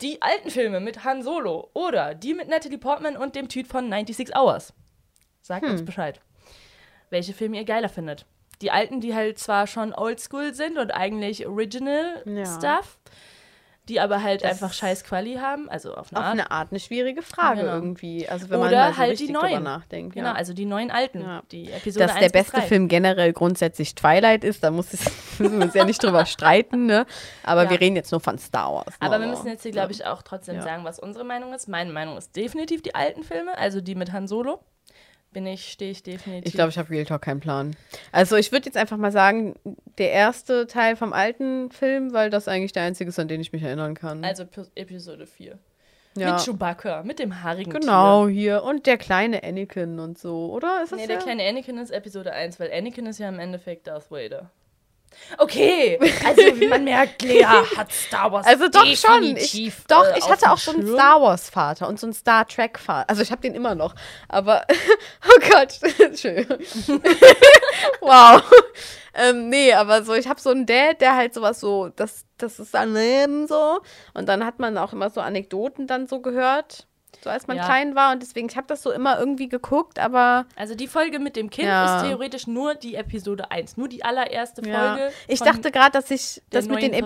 Die 0.00 0.22
alten 0.22 0.50
Filme 0.50 0.80
mit 0.80 1.04
Han 1.04 1.22
Solo 1.22 1.70
oder 1.72 2.14
die 2.14 2.34
mit 2.34 2.48
Natalie 2.48 2.78
Portman 2.78 3.16
und 3.16 3.34
dem 3.34 3.48
Typ 3.48 3.66
von 3.66 3.88
96 3.90 4.36
Hours? 4.36 4.72
Sagt 5.42 5.64
Hm. 5.64 5.72
uns 5.72 5.84
Bescheid. 5.84 6.20
Welche 7.10 7.32
Filme 7.32 7.56
ihr 7.58 7.64
geiler 7.64 7.88
findet. 7.88 8.24
Die 8.62 8.70
alten, 8.70 9.00
die 9.00 9.14
halt 9.14 9.38
zwar 9.38 9.66
schon 9.66 9.92
oldschool 9.92 10.54
sind 10.54 10.78
und 10.78 10.92
eigentlich 10.92 11.46
original 11.46 12.22
Ja. 12.24 12.44
Stuff, 12.46 12.98
die 13.88 14.00
aber 14.00 14.22
halt 14.22 14.42
Das 14.42 14.52
einfach 14.52 14.72
scheiß 14.72 15.04
Quali 15.04 15.34
haben, 15.34 15.68
also 15.68 15.94
auf 15.94 16.10
eine 16.10 16.18
Auf 16.20 16.24
Art. 16.24 16.32
eine 16.32 16.50
Art 16.50 16.68
eine 16.70 16.80
schwierige 16.80 17.20
Frage 17.22 17.60
Genau. 17.60 17.72
irgendwie. 17.74 18.26
Also 18.28 18.48
wenn 18.48 18.58
Oder 18.60 18.70
man 18.70 18.78
mal 18.78 18.92
so 18.92 18.98
halt 18.98 19.18
die 19.20 19.30
neuen. 19.30 19.62
nachdenkt. 19.62 20.14
Genau, 20.14 20.28
Ja. 20.28 20.34
also 20.34 20.54
die 20.54 20.64
neuen 20.64 20.90
alten, 20.90 21.20
Ja. 21.20 21.42
die 21.52 21.70
Episode 21.70 22.06
Dass 22.06 22.16
1 22.16 22.20
der 22.22 22.28
beste 22.30 22.56
3. 22.56 22.62
Film 22.62 22.88
generell 22.88 23.32
grundsätzlich 23.34 23.94
Twilight 23.94 24.42
ist, 24.44 24.64
da 24.64 24.70
muss 24.70 24.92
es, 24.94 25.04
müssen 25.38 25.58
wir 25.58 25.66
uns 25.66 25.74
ja 25.74 25.84
nicht 25.84 26.02
drüber 26.02 26.24
streiten, 26.26 26.86
ne? 26.86 27.04
Aber 27.42 27.64
Ja. 27.64 27.70
wir 27.70 27.80
reden 27.80 27.96
jetzt 27.96 28.10
nur 28.10 28.20
von 28.20 28.38
Star 28.38 28.72
Wars. 28.74 28.94
Aber 29.00 29.20
wir 29.20 29.26
müssen 29.26 29.48
jetzt 29.48 29.62
hier, 29.62 29.72
glaube 29.72 29.92
ich, 29.92 30.06
auch 30.06 30.22
trotzdem 30.22 30.62
sagen, 30.62 30.84
was 30.84 30.98
unsere 30.98 31.24
Meinung 31.24 31.52
ist. 31.52 31.68
Meine 31.68 31.92
Meinung 31.92 32.16
ist 32.16 32.34
definitiv 32.36 32.80
die 32.82 32.94
alten 32.94 33.22
Filme, 33.22 33.56
also 33.58 33.80
die 33.80 33.94
mit 33.94 34.12
Han 34.12 34.26
Solo. 34.28 34.60
Bin 35.34 35.46
ich, 35.46 35.70
stehe 35.72 35.90
ich 35.90 36.02
definitiv. 36.02 36.46
Ich 36.46 36.54
glaube, 36.54 36.70
ich 36.70 36.78
habe 36.78 36.88
Real 36.88 37.04
Talk 37.04 37.20
keinen 37.22 37.40
Plan. 37.40 37.76
Also 38.12 38.36
ich 38.36 38.50
würde 38.52 38.64
jetzt 38.66 38.76
einfach 38.78 38.96
mal 38.96 39.12
sagen, 39.12 39.54
der 39.98 40.12
erste 40.12 40.66
Teil 40.66 40.96
vom 40.96 41.12
alten 41.12 41.70
Film, 41.70 42.14
weil 42.14 42.30
das 42.30 42.48
eigentlich 42.48 42.72
der 42.72 42.84
einzige 42.84 43.10
ist, 43.10 43.18
an 43.18 43.28
den 43.28 43.40
ich 43.42 43.52
mich 43.52 43.62
erinnern 43.62 43.94
kann. 43.94 44.24
Also 44.24 44.46
P- 44.46 44.62
Episode 44.76 45.26
4. 45.26 45.58
ja. 46.16 46.32
Mit 46.32 46.40
Chewbacca, 46.44 47.02
mit 47.02 47.18
dem 47.18 47.42
haarigen 47.42 47.70
Genau, 47.72 48.28
hier. 48.28 48.62
Und 48.62 48.86
der 48.86 48.96
kleine 48.96 49.42
Anakin 49.42 49.98
und 49.98 50.16
so, 50.18 50.50
oder? 50.52 50.82
Ist 50.84 50.90
Tier. 50.90 50.96
das 50.98 51.00
Nee, 51.00 51.06
der 51.08 51.16
der? 51.16 51.24
kleine 51.24 51.48
Anakin 51.48 51.76
ist 51.78 51.90
Episode 51.90 52.32
1, 52.32 52.58
weil 52.60 52.72
Anakin 52.72 53.04
ist 53.06 53.18
ja 53.18 53.28
im 53.28 53.38
Endeffekt 53.40 53.88
Darth 53.88 54.10
Vader. 54.10 54.50
Okay, 55.38 55.98
also 56.24 56.66
man 56.68 56.84
merkt, 56.84 57.22
Lea 57.22 57.44
hat 57.76 57.92
Star 57.92 58.30
Wars 58.32 58.46
Also 58.46 58.68
doch 58.68 58.86
schon. 58.94 59.36
Ich, 59.36 59.72
doch, 59.88 60.06
äh, 60.06 60.18
ich 60.18 60.28
hatte 60.28 60.50
auch 60.50 60.58
so 60.58 60.72
einen. 60.72 60.86
Star 60.86 61.20
Wars 61.20 61.50
Vater 61.50 61.88
und 61.88 61.98
so 61.98 62.06
einen 62.06 62.14
Star 62.14 62.46
Trek 62.46 62.78
Vater. 62.78 63.08
Also 63.08 63.22
ich 63.22 63.30
habe 63.30 63.42
den 63.42 63.54
immer 63.54 63.74
noch. 63.74 63.94
Aber 64.28 64.64
oh 65.26 65.40
Gott, 65.50 65.78
schön. 66.18 66.46
wow. 68.00 68.42
ähm, 69.14 69.48
nee, 69.48 69.72
aber 69.72 70.02
so 70.02 70.14
ich 70.14 70.28
habe 70.28 70.40
so 70.40 70.50
einen 70.50 70.66
Dad, 70.66 71.00
der 71.00 71.16
halt 71.16 71.34
sowas 71.34 71.60
so, 71.60 71.88
das, 71.88 72.24
das 72.38 72.58
ist 72.58 72.72
sein 72.72 72.92
Leben 72.92 73.46
so. 73.46 73.80
Und 74.14 74.28
dann 74.28 74.44
hat 74.44 74.58
man 74.58 74.78
auch 74.78 74.92
immer 74.92 75.10
so 75.10 75.20
Anekdoten 75.20 75.86
dann 75.86 76.06
so 76.06 76.20
gehört, 76.20 76.86
so 77.24 77.30
als 77.30 77.46
man 77.48 77.56
Ja. 77.56 77.64
klein 77.64 77.94
war. 77.96 78.12
Und 78.12 78.22
deswegen, 78.22 78.48
ich 78.48 78.56
habe 78.56 78.66
das 78.68 78.82
so 78.82 78.92
immer 78.92 79.18
irgendwie 79.18 79.48
geguckt, 79.48 79.98
aber 79.98 80.46
Also 80.56 80.74
die 80.74 80.86
Folge 80.86 81.18
mit 81.18 81.34
dem 81.36 81.50
Kind 81.50 81.66
Ja. 81.68 81.96
ist 81.96 82.06
theoretisch 82.06 82.46
nur 82.46 82.74
die 82.74 82.94
Episode 82.94 83.50
1, 83.50 83.76
nur 83.76 83.88
die 83.88 84.04
allererste 84.04 84.62
Ja. 84.68 84.94
Folge. 84.96 85.12
Ich 85.26 85.40
dachte 85.40 85.70
gerade, 85.72 85.90
dass 85.92 86.10
ich 86.10 86.42
das 86.50 86.68
mit 86.68 86.82
den, 86.82 86.92
äh, 86.92 87.02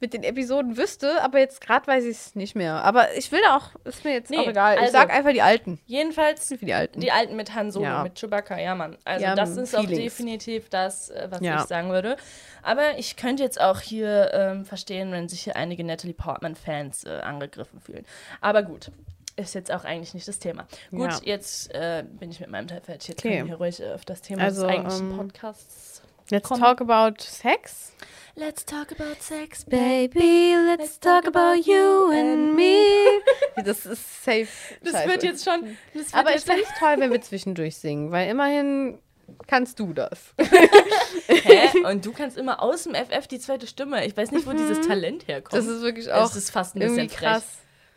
mit 0.00 0.14
den 0.14 0.22
Episoden 0.22 0.76
wüsste, 0.76 1.22
aber 1.22 1.38
jetzt 1.38 1.60
gerade 1.60 1.86
weiß 1.86 2.04
ich 2.04 2.16
es 2.16 2.34
nicht 2.34 2.54
mehr. 2.56 2.82
Aber 2.84 3.14
ich 3.16 3.30
will 3.32 3.40
auch, 3.50 3.70
ist 3.84 4.04
mir 4.04 4.12
jetzt 4.14 4.30
Nee, 4.30 4.38
auch 4.38 4.46
egal. 4.48 4.74
ich 4.76 4.80
also- 4.80 4.92
sag 4.92 5.12
einfach 5.12 5.32
die 5.32 5.42
alten. 5.42 5.78
Jedenfalls 5.86 6.48
die 6.48 6.74
alten. 6.74 7.00
Die 7.00 7.12
alten 7.12 7.36
mit 7.36 7.54
Han 7.54 7.70
Solo, 7.70 8.02
mit 8.02 8.18
Chewbacca, 8.18 8.58
ja, 8.58 8.74
Mann. 8.74 8.96
Also 9.04 9.26
das 9.34 9.56
ist 9.56 9.76
auch 9.76 9.80
Feelings. 9.82 10.00
definitiv 10.16 10.68
das, 10.70 11.10
äh, 11.10 11.28
was 11.30 11.40
ich 11.40 11.50
sagen 11.68 11.90
würde. 11.90 12.16
Aber 12.62 12.98
ich 12.98 13.16
könnte 13.16 13.42
jetzt 13.42 13.60
auch 13.60 13.80
hier 13.80 14.30
ähm, 14.34 14.64
verstehen, 14.64 15.12
wenn 15.12 15.28
sich 15.28 15.42
hier 15.42 15.56
einige 15.56 15.82
Natalie 15.84 16.14
Portman-Fans 16.14 17.04
äh, 17.04 17.20
angegriffen 17.22 17.80
fühlen. 17.80 17.89
Aber 18.40 18.62
gut, 18.62 18.90
ist 19.36 19.54
jetzt 19.54 19.72
auch 19.72 19.84
eigentlich 19.84 20.14
nicht 20.14 20.28
das 20.28 20.38
Thema. 20.38 20.66
Gut, 20.90 21.10
Ja. 21.10 21.20
jetzt 21.24 21.72
äh, 21.74 22.04
bin 22.18 22.30
ich 22.30 22.40
mit 22.40 22.50
meinem 22.50 22.68
Teil 22.68 22.80
fertig. 22.80 23.08
Jetzt 23.08 23.18
Okay. 23.20 23.28
können 23.36 23.40
wir 23.48 23.56
hier 23.56 23.56
ruhig 23.56 23.80
äh, 23.80 23.92
auf 23.94 24.04
das 24.04 24.20
Thema 24.22 24.42
Also, 24.42 24.62
des 24.62 24.70
eigentlichen 24.70 25.10
ähm, 25.12 25.16
Podcasts. 25.16 26.02
Let's 26.30 26.48
Komm. 26.48 26.60
talk 26.60 26.80
about 26.80 27.20
Sex. 27.22 27.92
Let's 28.36 28.64
talk 28.64 28.92
about 28.92 29.16
sex, 29.20 29.64
Baby, 29.64 30.54
let's 30.64 31.00
talk 31.00 31.26
about 31.26 31.60
you 31.64 32.10
and 32.12 32.54
me. 32.54 32.86
Das 33.64 33.84
ist 33.84 34.24
safe. 34.24 34.46
Das 34.82 34.92
Scheiße. 34.92 35.08
wird 35.08 35.22
jetzt 35.24 35.44
schon. 35.44 35.76
Das 35.92 36.04
wird 36.04 36.14
Aber 36.14 36.28
ich 36.30 36.36
jetzt 36.36 36.44
fände 36.44 36.62
es 36.62 36.78
toll, 36.78 36.94
wenn 36.98 37.10
wir 37.10 37.20
zwischendurch 37.20 37.76
singen, 37.76 38.12
weil 38.12 38.30
immerhin 38.30 39.00
kannst 39.48 39.80
du 39.80 39.92
das. 39.92 40.32
Hä? 41.26 41.70
Und 41.84 42.06
du 42.06 42.12
kannst 42.12 42.38
immer 42.38 42.62
aus 42.62 42.84
dem 42.84 42.94
FF 42.94 43.26
die 43.26 43.40
zweite 43.40 43.66
Stimme. 43.66 44.06
Ich 44.06 44.16
weiß 44.16 44.30
nicht, 44.30 44.46
wo 44.46 44.52
dieses 44.52 44.86
Talent 44.86 45.26
herkommt. 45.28 45.52
Das 45.58 45.66
ist 45.66 45.82
wirklich 45.82 46.10
auch 46.12 46.24
es 46.30 46.36
ist 46.36 46.50
fast 46.50 46.76
ein 46.76 46.80
bisschen 46.80 46.98
irgendwie 46.98 47.16
frech. 47.16 47.42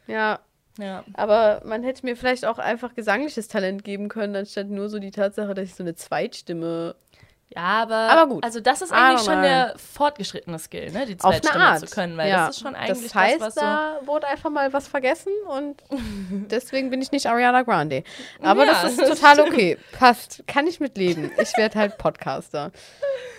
Ja, 0.07 0.39
Ja. 0.79 1.03
aber 1.13 1.62
man 1.65 1.83
hätte 1.83 2.05
mir 2.05 2.15
vielleicht 2.17 2.45
auch 2.45 2.57
einfach 2.60 2.95
gesangliches 2.95 3.48
Talent 3.48 3.83
geben 3.83 4.10
können, 4.10 4.36
anstatt 4.36 4.67
nur 4.69 4.89
so 4.89 5.00
die 5.00 5.12
Tatsache, 5.12 5.53
dass 5.53 5.65
ich 5.65 5.75
so 5.75 5.83
eine 5.83 5.95
Zweitstimme 5.95 6.95
Ja, 7.55 7.83
aber, 7.83 7.95
Aber 8.10 8.27
gut. 8.33 8.43
also 8.43 8.60
das 8.60 8.81
ist 8.81 8.91
eigentlich 8.91 9.22
don't 9.22 9.25
schon 9.33 9.41
der 9.43 9.75
fortgeschrittene 9.77 10.57
Skill, 10.57 10.91
ne? 10.91 11.05
Die 11.05 11.17
Zweitstimme 11.17 11.77
zu 11.77 11.86
können, 11.86 12.17
weil 12.17 12.27
ja. 12.29 12.48
das 12.48 12.55
ist 12.55 12.63
schon 12.63 12.74
eigentlich 12.74 13.03
das 13.03 13.13
heißt, 13.13 13.36
das, 13.36 13.41
was 13.48 13.53
so. 13.55 13.62
da 13.62 14.00
wurde 14.05 14.25
einfach 14.27 14.50
mal 14.50 14.74
was 14.74 14.88
vergessen 14.88 15.31
und 15.50 15.83
deswegen 16.50 16.89
bin 16.89 17.00
ich 17.03 17.12
nicht 17.12 17.27
Ariana 17.27 17.62
Grande. 17.62 18.03
Aber 18.41 18.65
Ja, 18.65 18.72
das 18.72 18.93
ist 18.93 19.00
das 19.01 19.10
total 19.19 19.41
okay. 19.41 19.77
Passt. 19.91 20.43
Kann 20.48 20.65
ich 20.65 20.79
mitleben. 20.79 21.29
Ich 21.39 21.55
werde 21.55 21.77
halt 21.77 22.00
Podcaster. 22.00 22.72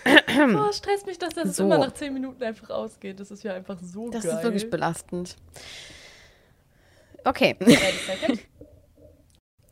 Oh, 0.07 0.71
stresst 0.71 1.07
mich, 1.07 1.17
dass 1.17 1.33
das 1.33 1.57
So. 1.57 1.63
immer 1.65 1.79
nach 1.79 1.91
10 1.93 2.13
Minuten 2.13 2.41
einfach 2.43 2.69
ausgeht. 2.69 3.19
Das 3.19 3.31
ist 3.31 3.43
ja 3.43 3.53
einfach 3.53 3.79
so 3.81 4.09
Das 4.11 4.23
geil. 4.23 4.35
ist 4.37 4.43
wirklich 4.43 4.69
belastend. 4.69 5.35
Okay. 7.25 7.55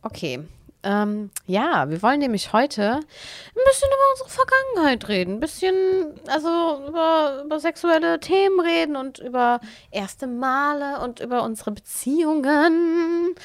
Okay. 0.05 0.43
Ähm, 0.83 1.31
ja, 1.45 1.89
wir 1.89 2.01
wollen 2.01 2.19
nämlich 2.19 2.51
heute 2.51 2.95
ein 2.95 3.63
bisschen 3.65 3.87
über 3.87 4.11
unsere 4.11 4.29
Vergangenheit 4.29 5.07
reden. 5.07 5.35
Ein 5.35 5.39
bisschen, 5.39 6.19
also 6.27 6.85
über, 6.89 7.43
über 7.45 7.59
sexuelle 7.59 8.19
Themen 8.19 8.59
reden 8.59 8.97
und 8.97 9.19
über 9.19 9.61
erste 9.91 10.27
Male 10.27 10.99
und 10.99 11.21
über 11.21 11.43
unsere 11.43 11.71
Beziehungen. 11.71 13.35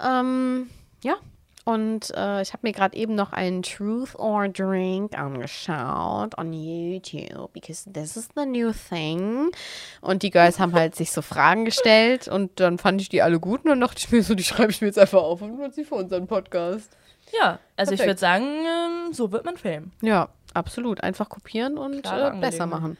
Ähm, 0.00 0.70
ja. 1.02 1.16
Und 1.64 2.12
äh, 2.14 2.42
ich 2.42 2.52
habe 2.52 2.60
mir 2.62 2.72
gerade 2.72 2.96
eben 2.96 3.14
noch 3.14 3.32
einen 3.32 3.62
Truth 3.62 4.14
or 4.16 4.48
Drink 4.48 5.18
angeschaut 5.18 6.36
on 6.36 6.52
YouTube, 6.52 7.52
because 7.54 7.90
this 7.90 8.16
is 8.16 8.28
the 8.36 8.44
new 8.44 8.70
thing. 8.72 9.50
Und 10.02 10.22
die 10.22 10.30
Girls 10.30 10.58
haben 10.58 10.74
halt 10.74 10.94
sich 10.94 11.10
so 11.10 11.22
Fragen 11.22 11.64
gestellt 11.64 12.28
und 12.28 12.60
dann 12.60 12.76
fand 12.76 13.00
ich 13.00 13.08
die 13.08 13.22
alle 13.22 13.40
gut 13.40 13.64
und 13.64 13.70
dann 13.70 13.80
dachte 13.80 13.98
ich 13.98 14.12
mir 14.12 14.22
so, 14.22 14.34
die 14.34 14.44
schreibe 14.44 14.72
ich 14.72 14.82
mir 14.82 14.88
jetzt 14.88 14.98
einfach 14.98 15.22
auf 15.22 15.40
und 15.40 15.56
nutze 15.58 15.76
sie 15.76 15.84
für 15.84 15.94
unseren 15.94 16.26
Podcast. 16.26 16.94
Ja, 17.32 17.58
also 17.76 17.92
ich 17.92 18.00
Perfekt. 18.00 18.06
würde 18.08 18.20
sagen, 18.20 18.44
ähm, 18.44 19.12
so 19.12 19.32
wird 19.32 19.46
man 19.46 19.56
filmen. 19.56 19.92
Ja, 20.02 20.28
absolut. 20.54 21.02
Einfach 21.02 21.28
kopieren 21.28 21.78
und 21.78 22.06
äh, 22.06 22.32
besser 22.40 22.66
machen. 22.66 22.96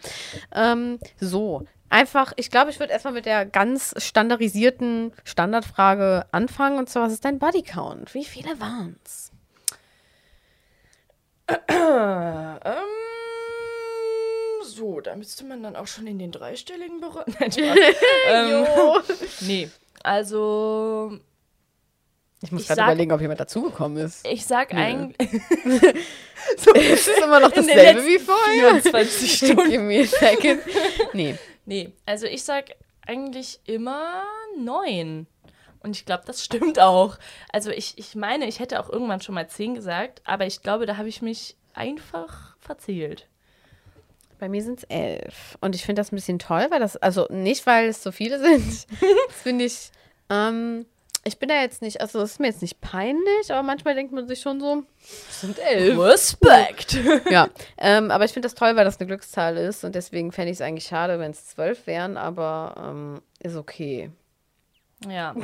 Ähm, 0.53 0.99
so, 1.21 1.67
einfach, 1.89 2.33
ich 2.37 2.51
glaube, 2.51 2.71
ich 2.71 2.81
würde 2.81 2.93
erstmal 2.93 3.15
mit 3.15 3.27
der 3.27 3.47
ganz 3.47 3.95
standardisierten 3.97 5.13
Standardfrage 5.25 6.27
anfangen. 6.33 6.79
Und 6.79 6.89
zwar, 6.89 7.05
was 7.05 7.13
ist 7.13 7.25
dein 7.25 7.39
Bodycount? 7.39 8.15
Wie 8.15 8.25
viele 8.25 8.61
waren's? 8.61 9.33
Ähm, 12.67 12.79
so, 14.63 15.01
da 15.01 15.15
müsste 15.15 15.45
man 15.45 15.63
dann 15.63 15.77
auch 15.77 15.87
schon 15.87 16.07
in 16.07 16.19
den 16.19 16.33
dreistelligen 16.33 17.01
Bereich. 17.01 17.27
Nein, 17.39 17.53
ähm, 18.29 18.67
nee, 19.41 19.69
also 20.03 21.19
Ich 22.43 22.53
muss 22.53 22.67
gerade 22.67 22.83
überlegen, 22.83 23.13
ob 23.13 23.21
jemand 23.21 23.41
dazugekommen 23.41 24.05
ist. 24.05 24.27
ich 24.27 24.45
sag 24.45 24.75
eigentlich 24.75 25.17
es 26.75 27.09
ist 27.09 27.19
immer 27.23 27.41
noch 27.41 27.53
dasselbe 27.53 28.05
wie 28.05 28.19
vorher. 28.19 28.83
24 28.83 29.33
Stunden. 29.33 29.65
Give 29.71 29.83
me 29.83 30.01
a 30.01 30.05
second. 30.05 30.61
Nee. 31.13 31.39
Nee, 31.65 31.93
also 32.05 32.27
ich 32.27 32.45
sag 32.45 32.77
eigentlich 33.07 33.61
immer 33.65 34.25
neun. 34.59 35.27
Und 35.81 35.97
ich 35.97 36.07
glaube, 36.07 36.25
das 36.27 36.45
stimmt 36.45 36.79
auch. 36.81 37.19
Also 37.53 37.71
ich, 37.71 37.99
ich 37.99 38.15
meine, 38.15 38.47
ich 38.47 38.59
hätte 38.59 38.81
auch 38.81 38.89
irgendwann 38.89 39.21
schon 39.21 39.35
mal 39.35 39.49
zehn 39.49 39.75
gesagt, 39.75 40.23
aber 40.25 40.47
ich 40.47 40.63
glaube, 40.63 40.87
da 40.87 40.97
habe 40.97 41.09
ich 41.09 41.21
mich 41.23 41.57
einfach 41.75 42.57
verzählt. 42.59 43.29
Bei 44.39 44.49
mir 44.49 44.63
sind 44.63 44.79
es 44.79 44.85
elf. 44.85 45.57
Und 45.61 45.75
ich 45.75 45.85
finde 45.85 46.01
das 46.01 46.11
ein 46.11 46.17
bisschen 46.17 46.39
toll, 46.39 46.67
weil 46.71 46.81
das, 46.81 46.97
also 46.97 47.27
nicht, 47.31 47.67
weil 47.67 47.89
es 47.89 48.03
so 48.03 48.13
viele 48.13 48.39
sind. 48.41 48.87
das 49.29 49.37
finde 49.43 49.65
ich, 49.65 49.91
ähm, 50.31 50.87
ich 51.25 51.39
bin 51.39 51.49
da 51.49 51.61
jetzt 51.61 51.83
nicht, 51.83 52.01
also 52.01 52.21
es 52.21 52.33
ist 52.33 52.41
mir 52.41 52.49
jetzt 52.49 52.63
nicht 52.63 52.81
peinlich, 52.81 53.51
aber 53.51 53.63
manchmal 53.63 53.95
denkt 53.95 54.13
man 54.13 54.29
sich 54.29 54.41
schon 54.41 54.61
so, 54.61 54.83
sind 55.31 55.59
elf. 55.59 55.99
Respekt! 55.99 56.99
ja, 57.31 57.49
ähm, 57.79 58.11
aber 58.11 58.25
ich 58.25 58.33
finde 58.33 58.47
das 58.47 58.55
toll, 58.55 58.77
weil 58.77 58.85
das 58.85 58.99
eine 58.99 59.07
Glückszahl 59.07 59.57
ist 59.57 59.85
und 59.85 59.95
deswegen 59.95 60.33
fände 60.33 60.51
ich 60.51 60.59
es 60.59 60.61
eigentlich 60.61 60.87
schade, 60.87 61.19
wenn 61.19 61.31
es 61.31 61.47
zwölf 61.47 61.87
wären, 61.87 62.17
aber 62.17 62.75
ähm, 62.79 63.21
ist 63.41 63.57
okay. 63.57 64.11
ja. 65.09 65.35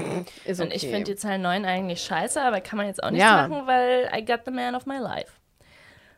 Ist 0.44 0.60
Und 0.60 0.66
okay. 0.68 0.76
ich 0.76 0.82
finde 0.82 1.04
die 1.04 1.16
Zahl 1.16 1.38
9 1.38 1.64
eigentlich 1.64 2.02
scheiße, 2.02 2.40
aber 2.40 2.60
kann 2.60 2.76
man 2.76 2.86
jetzt 2.86 3.02
auch 3.02 3.10
nichts 3.10 3.24
Ja. 3.24 3.48
machen, 3.48 3.66
weil 3.66 4.10
I 4.14 4.24
got 4.24 4.40
the 4.44 4.50
man 4.50 4.74
of 4.74 4.86
my 4.86 4.98
life. 4.98 5.32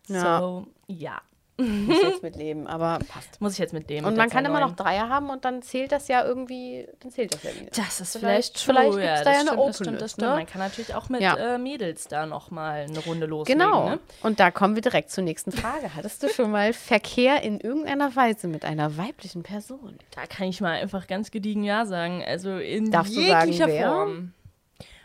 Ja. 0.08 0.40
So, 0.40 0.66
ja. 0.88 1.20
Muss 1.58 2.02
jetzt 2.02 2.22
mitleben, 2.22 2.66
aber 2.66 2.98
passt. 3.08 3.40
Muss 3.40 3.52
ich 3.52 3.58
jetzt 3.58 3.72
mit 3.72 3.88
dem. 3.90 4.04
Und 4.04 4.16
man 4.16 4.30
kann 4.30 4.44
immer 4.44 4.58
9. 4.60 4.70
noch 4.70 4.76
Dreier 4.76 5.08
haben 5.08 5.30
und 5.30 5.44
dann 5.44 5.62
zählt 5.62 5.92
das 5.92 6.08
ja 6.08 6.24
irgendwie, 6.24 6.88
dann 7.00 7.10
zählt 7.12 7.34
das 7.34 7.42
ja 7.42 7.50
wieder. 7.54 7.70
Das 7.76 8.00
ist 8.00 8.16
Vielleicht- 8.18 8.58
vielleicht, 8.58 8.58
vielleicht 8.58 8.92
true, 8.92 9.04
ja, 9.04 9.22
da 9.22 9.32
ja 9.32 9.40
eine 9.40 9.48
stimmt, 9.50 9.68
das 9.68 9.76
stimmt, 9.76 10.00
das 10.02 10.10
stimmt. 10.12 10.28
ne? 10.30 10.34
Man 10.36 10.46
kann 10.46 10.60
natürlich 10.60 10.94
auch 10.94 11.08
mit 11.08 11.20
Ja. 11.20 11.36
äh, 11.54 11.58
Mädels 11.58 12.08
da 12.08 12.26
nochmal 12.26 12.86
eine 12.88 12.98
Runde 13.00 13.26
loslegen. 13.26 13.60
Genau. 13.60 13.90
Ne? 13.90 13.98
Und 14.22 14.40
da 14.40 14.50
kommen 14.50 14.74
wir 14.74 14.82
direkt 14.82 15.10
zur 15.10 15.24
nächsten 15.24 15.52
Frage. 15.52 15.94
Hattest 15.94 16.22
du 16.22 16.28
schon 16.30 16.50
mal 16.50 16.72
Verkehr 16.72 17.42
in 17.42 17.60
irgendeiner 17.60 18.16
Weise 18.16 18.48
mit 18.48 18.64
einer 18.64 18.96
weiblichen 18.96 19.42
Person? 19.42 19.98
Da 20.14 20.26
kann 20.26 20.48
ich 20.48 20.60
mal 20.60 20.72
einfach 20.80 21.06
ganz 21.06 21.30
gediegen 21.30 21.62
Ja 21.64 21.84
sagen. 21.86 22.24
Also 22.26 22.56
in 22.56 22.90
Darfst 22.90 23.14
du 23.14 23.20
jeglicher 23.20 23.66
sagen, 23.66 23.72
wer? 23.72 23.88
Form. 23.90 24.32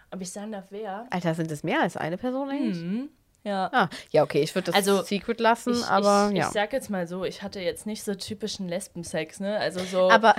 Ob 0.10 0.22
ich 0.22 0.32
sagen 0.32 0.54
darf, 0.54 0.66
wer? 0.70 1.06
Alter, 1.10 1.36
sind 1.36 1.51
es 1.51 1.63
mehr 1.63 1.82
als 1.82 1.98
eine 1.98 2.18
Person 2.18 2.50
eigentlich? 2.50 2.77
Mhm. 2.82 3.10
Ja. 3.48 3.70
Ah, 3.72 3.89
ja, 4.12 4.24
okay, 4.24 4.42
ich 4.42 4.54
würde 4.54 4.66
das 4.72 4.75
Also, 4.75 5.04
Secret 5.04 5.39
lassen, 5.39 5.74
Ich, 5.74 5.86
aber 5.86 6.30
ich, 6.32 6.38
ja. 6.38 6.48
ich 6.48 6.54
sag 6.54 6.74
jetzt 6.74 6.89
mal 6.89 7.08
so, 7.08 7.24
ich 7.24 7.42
hatte 7.44 7.62
jetzt 7.62 7.86
nicht 7.86 8.04
so 8.04 8.13
typischen 8.13 8.68
Lesbensex, 8.68 9.39
ne? 9.39 9.58
Also 9.58 9.80
so 9.86 10.12
aber 10.12 10.36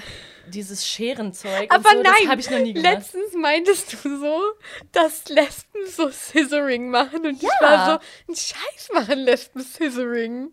dieses 0.47 0.87
Scherenzeug 0.87 1.73
aber 1.73 1.89
so, 1.91 2.03
nein, 2.03 2.05
das 2.23 2.29
habe 2.29 2.41
ich 2.43 2.51
noch 2.51 2.59
nie 2.59 2.75
gemacht. 2.75 2.95
letztens 2.95 3.33
meintest 3.35 4.05
du 4.05 4.19
so, 4.21 4.41
dass 4.93 5.27
Lesben 5.31 5.87
so 5.87 6.11
Scissoring 6.11 6.91
machen 6.91 7.25
und 7.27 7.37
ich 7.37 7.43
Ja. 7.43 7.51
war 7.61 7.87
so, 7.87 8.33
ein 8.33 8.37
Scheiß 8.37 8.91
machen 8.93 9.19
Lesben 9.21 9.63
Scissoring. 9.63 10.53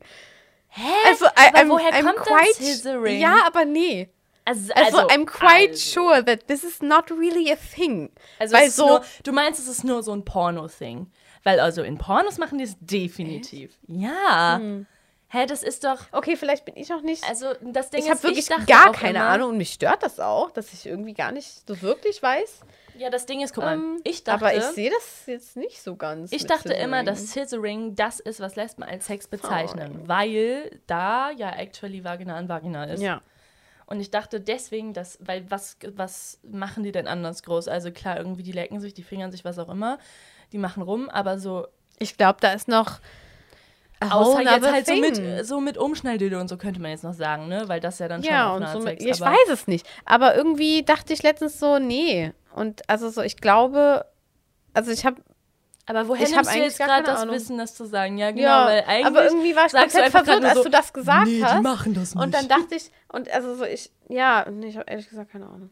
Hä? 0.70 0.82
Also, 1.08 1.26
I, 1.26 1.54
I'm, 1.56 1.70
woher 1.70 1.92
I'm 1.94 2.04
kommt 2.04 2.18
quite, 2.20 2.48
das 2.48 2.56
Scissoring? 2.58 3.20
Ja, 3.20 3.40
aber 3.46 3.66
nee. 3.66 4.10
Also, 4.46 4.72
Also, 4.76 4.98
I'm 5.10 5.26
quite 5.26 5.72
also, 5.72 6.02
sure 6.02 6.24
that 6.24 6.48
this 6.48 6.64
is 6.64 6.82
not 6.82 7.10
really 7.12 7.52
a 7.52 7.56
thing. 7.56 8.12
Also 8.40 8.56
Weil 8.56 8.70
so, 8.70 8.88
nur, 8.88 9.06
du 9.24 9.32
meinst, 9.32 9.60
es 9.60 9.68
ist 9.68 9.84
nur 9.84 10.04
so 10.04 10.14
ein 10.14 10.24
Porno-Thing. 10.24 11.12
Weil 11.46 11.62
also 11.62 11.84
in 11.84 11.98
Pornos 11.98 12.38
machen 12.40 12.58
die 12.58 12.66
es 12.66 12.76
definitiv. 12.80 13.78
Ja. 13.88 14.58
Hm. 14.60 14.88
Hä, 15.28 15.46
das 15.46 15.64
ist 15.64 15.84
doch. 15.84 16.02
okay, 16.12 16.36
vielleicht 16.38 16.66
bin 16.66 16.76
ich 16.78 16.94
auch 16.94 17.02
nicht 17.02 17.28
Also 17.28 17.48
das 17.62 17.90
Ding 17.90 18.02
Ich 18.02 18.10
habe 18.10 18.22
wirklich 18.24 18.48
dachte 18.48 18.66
gar 18.66 18.92
keine 18.92 19.20
immer, 19.20 19.28
Ahnung 19.28 19.50
und 19.52 19.58
mich 19.58 19.72
stört 19.74 20.02
das 20.04 20.20
auch, 20.20 20.52
dass 20.52 20.74
ich 20.74 20.86
irgendwie 20.86 21.14
gar 21.14 21.32
nicht 21.32 21.68
so 21.68 21.82
wirklich 21.82 22.22
weiß. 22.22 22.62
Ja, 22.98 23.10
das 23.10 23.26
Ding 23.26 23.42
ist, 23.42 23.54
guck 23.54 23.64
mal, 23.64 23.74
Ähm, 23.74 24.00
ich 24.04 24.24
dachte, 24.24 24.46
aber 24.46 24.56
ich 24.56 24.64
sehe 24.64 24.90
das 24.90 25.24
jetzt 25.28 25.58
nicht 25.58 25.82
so 25.82 25.96
ganz. 25.96 26.32
ich 26.32 26.46
dachte 26.46 26.70
Scissoring. 26.70 26.84
immer, 26.84 27.04
dass 27.04 27.28
Scissoring 27.28 27.96
das 27.96 28.20
ist, 28.20 28.40
was 28.40 28.56
Lesben 28.56 28.84
als 28.84 29.06
Sex 29.08 29.28
bezeichnen, 29.28 29.92
Sorry. 29.94 30.08
weil 30.08 30.80
da 30.88 31.32
ja 31.32 31.52
actually 31.52 32.04
Vagina 32.04 32.38
an 32.38 32.48
Vagina 32.48 32.86
ist. 32.86 33.02
Ja. 33.02 33.22
Und 33.88 34.00
ich 34.00 34.10
dachte 34.10 34.40
deswegen, 34.40 34.94
dass, 34.94 35.20
weil 35.22 35.46
was, 35.52 35.78
was 35.94 36.40
machen 36.44 36.84
die 36.84 36.92
denn 36.92 37.08
anders 37.08 37.44
groß? 37.44 37.68
Also 37.68 37.92
klar, 37.92 38.18
irgendwie 38.18 38.44
die 38.44 38.54
lecken 38.54 38.80
sich, 38.80 38.94
die 38.94 39.04
fingern 39.04 39.32
sich, 39.32 39.44
was 39.46 39.60
auch 39.60 39.70
immer, 39.70 40.00
die 40.56 40.60
machen 40.60 40.82
rum, 40.84 41.10
aber 41.10 41.38
so 41.38 41.68
Ich 42.00 42.18
glaube, 42.18 42.38
da 42.40 42.54
ist 42.54 42.70
noch. 42.70 43.00
Außer 44.00 44.42
jetzt 44.42 44.72
halt 44.72 44.88
so 44.88 44.96
mit, 44.96 45.46
so 45.46 45.60
mit 45.62 45.78
Umschnalldildo 45.78 46.40
und 46.40 46.48
so 46.48 46.58
könnte 46.58 46.82
man 46.82 46.92
jetzt 46.92 47.04
noch 47.04 47.14
sagen, 47.14 47.48
ne? 47.48 47.64
Weil 47.68 47.80
das 47.80 48.00
ja 48.00 48.08
dann 48.08 48.24
schon 48.24 48.32
Ja, 48.32 48.54
und 48.54 48.68
so 48.70 48.80
mit, 48.80 49.02
ich 49.02 49.20
weiß 49.20 49.50
es 49.50 49.68
nicht. 49.68 49.88
Aber 50.06 50.36
irgendwie 50.36 50.84
dachte 50.84 51.14
ich 51.14 51.24
letztens 51.24 51.60
so, 51.60 51.80
nee. 51.80 52.32
Und 52.54 52.88
also 52.90 53.10
so, 53.10 53.22
ich 53.22 53.38
glaube, 53.38 54.06
also 54.74 54.92
ich 54.92 55.06
habe, 55.06 55.22
Aber 55.88 56.08
woher 56.08 56.24
Ich 56.24 56.36
nimmst 56.36 56.54
du 56.54 56.60
jetzt 56.60 56.78
gerade 56.78 57.06
das 57.06 57.22
Ahnung. 57.22 57.36
Wissen, 57.36 57.58
das 57.58 57.74
zu 57.76 57.86
sagen? 57.86 58.18
Ja, 58.18 58.32
genau, 58.32 58.44
ja, 58.44 58.66
weil 58.66 58.84
eigentlich 58.84 59.06
aber 59.08 59.26
irgendwie 59.26 59.56
war 59.56 59.66
ich 59.66 59.72
sagst 59.72 59.96
du 59.96 60.02
komplett 60.02 60.12
verwirrt, 60.12 60.42
nur 60.42 60.50
als 60.50 60.58
so, 60.58 60.64
du 60.64 60.70
das 60.70 60.94
gesagt 60.94 61.28
nee, 61.28 61.42
hast. 61.42 61.58
die 61.58 61.62
machen 61.62 61.94
das 61.94 62.16
nicht. 62.16 62.24
Und 62.24 62.34
dann 62.34 62.48
dachte 62.48 62.76
ich, 62.76 62.92
und 63.10 63.30
also 63.32 63.56
so, 63.56 63.66
ich, 63.66 63.92
ja, 64.10 64.46
nee, 64.50 64.68
ich 64.68 64.78
habe 64.78 64.90
ehrlich 64.90 65.10
gesagt 65.10 65.32
keine 65.32 65.48
Ahnung. 65.48 65.70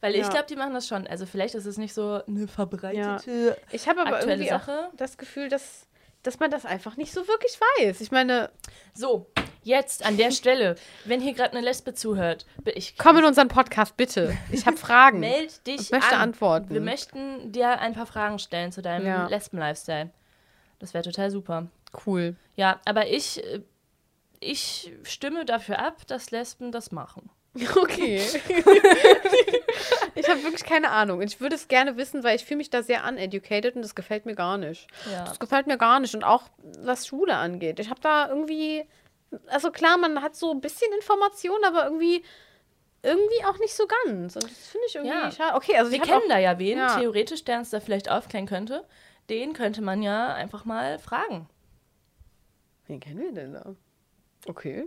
Weil 0.00 0.14
ich 0.14 0.22
ja. 0.22 0.28
glaube, 0.28 0.46
die 0.46 0.56
machen 0.56 0.74
das 0.74 0.86
schon. 0.88 1.06
Also 1.06 1.26
vielleicht 1.26 1.54
ist 1.54 1.66
es 1.66 1.78
nicht 1.78 1.94
so 1.94 2.20
eine 2.26 2.46
verbreitete 2.48 3.56
Ich 3.72 3.88
habe 3.88 4.00
aber 4.02 4.20
irgendwie 4.26 4.48
Sache. 4.48 4.88
auch 4.90 4.96
das 4.96 5.16
Gefühl, 5.18 5.48
dass, 5.48 5.86
dass 6.22 6.38
man 6.38 6.50
das 6.50 6.64
einfach 6.66 6.96
nicht 6.96 7.12
so 7.12 7.26
wirklich 7.28 7.58
weiß. 7.78 8.00
Ich 8.00 8.10
meine, 8.10 8.50
So, 8.94 9.26
jetzt 9.62 10.04
an 10.04 10.16
der 10.16 10.30
Stelle, 10.30 10.76
wenn 11.06 11.20
hier 11.20 11.32
gerade 11.34 11.52
eine 11.56 11.60
Lesbe 11.62 11.94
zuhört, 11.94 12.46
ich 12.74 12.96
komm 12.98 13.16
in 13.18 13.24
unseren 13.24 13.48
Podcast, 13.48 13.96
bitte. 13.96 14.36
Ich 14.52 14.66
habe 14.66 14.76
Fragen. 14.76 15.20
meld 15.20 15.66
dich 15.66 15.80
Ich 15.80 15.90
möchte 15.90 16.14
an. 16.14 16.20
antworten. 16.22 16.70
Wir 16.70 16.80
möchten 16.80 17.50
dir 17.52 17.80
ein 17.80 17.94
paar 17.94 18.06
Fragen 18.06 18.38
stellen 18.38 18.72
zu 18.72 18.82
deinem 18.82 19.06
Ja. 19.06 19.26
Lesben-Lifestyle. 19.26 20.10
Das 20.78 20.92
wäre 20.94 21.04
total 21.04 21.30
super. 21.30 21.66
Cool. 22.06 22.36
Ja, 22.56 22.80
aber 22.84 23.06
ich, 23.08 23.42
äh, 23.42 23.62
ich 24.40 24.92
stimme 25.04 25.46
dafür 25.46 25.78
ab, 25.78 26.06
dass 26.06 26.30
Lesben 26.30 26.70
das 26.70 26.92
machen. 26.92 27.30
Okay. 27.76 28.20
ich 30.14 30.28
habe 30.28 30.42
wirklich 30.42 30.64
keine 30.64 30.90
Ahnung. 30.90 31.20
Ich 31.22 31.40
würde 31.40 31.54
es 31.56 31.68
gerne 31.68 31.96
wissen, 31.96 32.24
weil 32.24 32.36
ich 32.36 32.44
fühle 32.44 32.58
mich 32.58 32.70
da 32.70 32.82
sehr 32.82 33.04
uneducated 33.06 33.76
und 33.76 33.82
das 33.82 33.94
gefällt 33.94 34.26
mir 34.26 34.34
gar 34.34 34.58
nicht. 34.58 34.86
Ja. 35.10 35.24
Das 35.24 35.38
gefällt 35.38 35.66
mir 35.66 35.78
gar 35.78 36.00
nicht. 36.00 36.14
Und 36.14 36.24
auch 36.24 36.44
was 36.78 37.06
Schule 37.06 37.34
angeht. 37.36 37.80
Ich 37.80 37.90
habe 37.90 38.00
da 38.00 38.28
irgendwie, 38.28 38.84
also 39.46 39.70
klar, 39.70 39.96
man 39.98 40.22
hat 40.22 40.36
so 40.36 40.50
ein 40.50 40.60
bisschen 40.60 40.92
Informationen, 40.94 41.64
aber 41.64 41.84
irgendwie, 41.84 42.22
irgendwie 43.02 43.44
auch 43.46 43.58
nicht 43.58 43.74
so 43.74 43.86
ganz. 43.86 44.36
Und 44.36 44.44
das 44.44 44.68
finde 44.68 44.86
ich 44.88 44.94
irgendwie 44.94 45.14
Ja. 45.16 45.30
schade. 45.30 45.56
Okay, 45.56 45.76
also 45.76 45.90
Wir 45.92 46.00
kennen 46.00 46.22
auch, 46.24 46.28
da 46.28 46.38
ja 46.38 46.58
wen, 46.58 46.78
ja. 46.78 46.98
theoretisch, 46.98 47.44
der 47.44 47.58
uns 47.58 47.70
da 47.70 47.80
vielleicht 47.80 48.10
aufklären 48.10 48.46
könnte. 48.46 48.84
Den 49.30 49.52
könnte 49.52 49.82
man 49.82 50.02
ja 50.02 50.34
einfach 50.34 50.64
mal 50.64 50.98
fragen. 50.98 51.48
Wen 52.86 53.00
kennen 53.00 53.18
wir 53.18 53.32
denn 53.32 53.52
da? 53.54 53.74
Okay. 54.46 54.86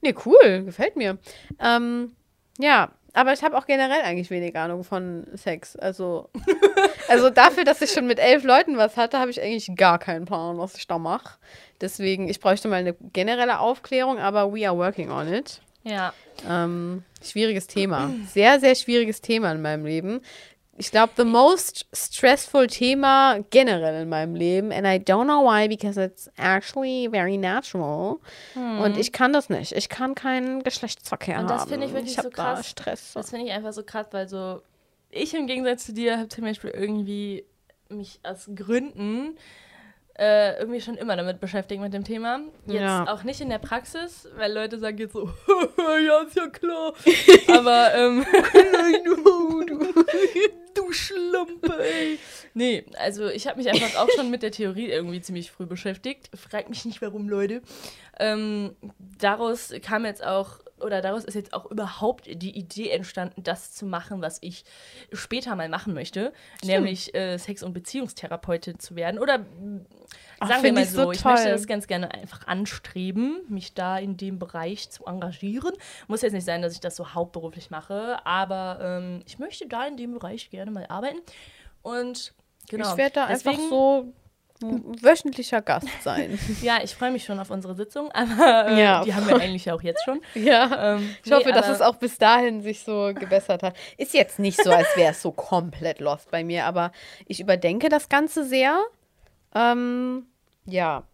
Nee, 0.00 0.14
cool. 0.24 0.64
Gefällt 0.64 0.96
mir. 0.96 1.18
Ähm, 1.60 2.12
ja, 2.58 2.92
aber 3.16 3.32
ich 3.32 3.42
habe 3.42 3.56
auch 3.56 3.66
generell 3.66 4.02
eigentlich 4.02 4.30
wenig 4.30 4.56
Ahnung 4.56 4.84
von 4.84 5.26
Sex. 5.34 5.74
Also, 5.76 6.28
also 7.08 7.30
dafür, 7.30 7.64
dass 7.64 7.80
ich 7.80 7.90
schon 7.90 8.06
mit 8.06 8.18
elf 8.18 8.44
Leuten 8.44 8.76
was 8.76 8.98
hatte, 8.98 9.18
habe 9.18 9.30
ich 9.30 9.40
eigentlich 9.40 9.74
gar 9.74 9.98
keinen 9.98 10.26
Plan, 10.26 10.58
was 10.58 10.76
ich 10.76 10.86
da 10.86 10.98
mache. 10.98 11.38
Deswegen, 11.80 12.28
ich 12.28 12.40
bräuchte 12.40 12.68
mal 12.68 12.76
eine 12.76 12.94
generelle 13.14 13.60
Aufklärung, 13.60 14.18
aber 14.18 14.52
we 14.52 14.68
are 14.68 14.76
working 14.76 15.10
on 15.10 15.32
it. 15.32 15.60
Ja. 15.82 16.12
Ähm, 16.46 17.04
schwieriges 17.22 17.68
Thema. 17.68 18.10
Sehr, 18.26 18.60
sehr 18.60 18.74
schwieriges 18.74 19.20
Thema 19.22 19.52
in 19.52 19.62
meinem 19.62 19.86
Leben. 19.86 20.20
Ich 20.78 20.90
glaube, 20.90 21.12
the 21.16 21.24
most 21.24 21.86
stressful 21.94 22.66
Thema 22.66 23.38
generell 23.50 24.02
in 24.02 24.08
meinem 24.08 24.34
Leben. 24.34 24.72
And 24.72 24.86
I 24.86 24.98
don't 25.02 25.24
know 25.24 25.42
why, 25.42 25.68
because 25.68 25.98
it's 25.98 26.30
actually 26.36 27.08
very 27.10 27.38
natural. 27.38 28.18
Und 28.54 28.98
ich 28.98 29.12
kann 29.12 29.32
das 29.32 29.48
nicht. 29.48 29.72
Ich 29.72 29.88
kann 29.88 30.14
keinen 30.14 30.62
Geschlechtsverkehr 30.62 31.38
Und 31.38 31.48
haben. 31.48 31.58
das 31.58 31.64
finde 31.66 31.86
ich 31.86 31.94
wirklich 31.94 32.18
hab 32.18 32.24
so 32.24 32.30
da 32.30 32.54
krass. 32.54 32.68
Stress. 32.68 33.12
Das 33.14 33.30
finde 33.30 33.46
ich 33.46 33.52
einfach 33.52 33.72
so 33.72 33.82
krass, 33.82 34.06
weil 34.10 34.28
so 34.28 34.60
ich 35.10 35.32
im 35.34 35.46
Gegensatz 35.46 35.86
zu 35.86 35.92
dir 35.94 36.18
habe 36.18 36.28
zum 36.28 36.44
Beispiel 36.44 36.70
irgendwie 36.70 37.44
mich 37.88 38.20
aus 38.22 38.50
Gründen 38.54 39.36
äh, 40.18 40.58
irgendwie 40.58 40.80
schon 40.80 40.96
immer 40.96 41.14
damit 41.16 41.40
beschäftigt 41.40 41.80
mit 41.80 41.92
dem 41.92 42.04
Thema. 42.04 42.40
Jetzt 42.66 42.80
Ja. 42.80 43.06
auch 43.12 43.22
nicht 43.22 43.40
in 43.40 43.50
der 43.50 43.58
Praxis, 43.58 44.28
weil 44.36 44.52
Leute 44.52 44.78
sagen 44.78 44.96
jetzt 44.98 45.12
so, 45.12 45.28
ja, 46.06 46.20
ist 46.22 46.36
ja 46.36 46.48
klar. 46.48 46.94
Aber, 47.48 47.94
ähm, 47.94 48.24
du, 49.04 49.64
du 50.74 50.92
Schlampe, 50.92 51.78
ey. 51.82 52.18
Nee, 52.54 52.84
also 52.98 53.26
ich 53.28 53.46
habe 53.46 53.58
mich 53.62 53.68
einfach 53.68 54.00
auch 54.00 54.08
schon 54.16 54.30
mit 54.30 54.42
der 54.42 54.50
Theorie 54.52 54.90
irgendwie 54.90 55.20
ziemlich 55.20 55.50
früh 55.50 55.66
beschäftigt. 55.66 56.30
Fragt 56.34 56.68
mich 56.70 56.84
nicht, 56.84 57.02
warum, 57.02 57.28
Leute. 57.28 57.60
Ähm, 58.18 58.74
daraus 59.18 59.72
kam 59.82 60.04
jetzt 60.06 60.24
auch, 60.24 60.60
oder 60.80 61.00
daraus 61.00 61.24
ist 61.24 61.34
jetzt 61.34 61.52
auch 61.52 61.66
überhaupt 61.70 62.26
die 62.26 62.56
Idee 62.56 62.90
entstanden, 62.90 63.42
das 63.42 63.72
zu 63.72 63.86
machen, 63.86 64.20
was 64.20 64.38
ich 64.42 64.64
später 65.12 65.54
mal 65.56 65.68
machen 65.68 65.94
möchte. 65.94 66.32
Nämlich 66.64 67.14
äh, 67.14 67.38
Sex- 67.38 67.62
und 67.62 67.72
Beziehungstherapeutin 67.72 68.78
zu 68.78 68.96
werden. 68.96 69.18
Oder 69.18 69.46
Ach, 70.38 70.48
sagen 70.48 70.62
wir 70.62 70.72
mal 70.72 70.84
so, 70.84 71.04
so 71.04 71.12
ich 71.12 71.24
möchte 71.24 71.48
das 71.48 71.66
ganz 71.66 71.86
gerne 71.86 72.12
einfach 72.12 72.46
anstreben, 72.46 73.40
mich 73.48 73.74
da 73.74 73.98
in 73.98 74.16
dem 74.16 74.38
Bereich 74.38 74.90
zu 74.90 75.04
engagieren. 75.06 75.72
Muss 76.08 76.22
jetzt 76.22 76.34
nicht 76.34 76.44
sein, 76.44 76.62
dass 76.62 76.74
ich 76.74 76.80
das 76.80 76.96
so 76.96 77.14
hauptberuflich 77.14 77.70
mache, 77.70 78.24
aber 78.26 78.78
ähm, 78.82 79.22
ich 79.26 79.38
möchte 79.38 79.66
da 79.66 79.86
in 79.86 79.96
dem 79.96 80.14
Bereich 80.14 80.50
gerne 80.50 80.70
mal 80.70 80.86
arbeiten. 80.88 81.18
Und 81.82 82.34
genau. 82.68 82.90
Ich 82.90 82.96
werde 82.98 83.14
da 83.14 83.24
einfach 83.26 83.52
deswegen- 83.52 83.68
so 83.70 84.00
ein 84.02 84.12
wöchentlicher 84.60 85.62
Gast 85.62 85.88
sein. 86.02 86.38
Ja, 86.62 86.78
ich 86.82 86.94
freue 86.94 87.10
mich 87.10 87.24
schon 87.24 87.38
auf 87.38 87.50
unsere 87.50 87.74
Sitzung, 87.74 88.10
aber 88.12 88.68
äh, 88.68 88.82
Ja, 88.82 89.04
die 89.04 89.14
haben 89.14 89.28
wir 89.28 89.36
eigentlich 89.36 89.70
auch 89.70 89.82
jetzt 89.82 90.02
schon. 90.04 90.20
ja. 90.34 90.94
Ähm, 90.96 91.14
Ich 91.24 91.32
hoffe, 91.32 91.46
nee, 91.48 91.52
dass 91.52 91.66
aber- 91.66 91.74
es 91.74 91.80
auch 91.82 91.96
bis 91.96 92.18
dahin 92.18 92.62
sich 92.62 92.82
so 92.82 93.12
gebessert 93.14 93.62
hat. 93.62 93.76
Ist 93.98 94.14
jetzt 94.14 94.38
nicht 94.38 94.62
so, 94.62 94.70
als 94.70 94.88
wäre 94.96 95.12
es 95.12 95.22
so 95.22 95.32
komplett 95.32 96.00
lost 96.00 96.30
bei 96.30 96.42
mir, 96.44 96.64
aber 96.66 96.92
ich 97.26 97.40
überdenke 97.40 97.88
das 97.88 98.08
Ganze 98.08 98.44
sehr. 98.44 98.78
Ähm, 99.54 100.26
ja. 100.66 101.04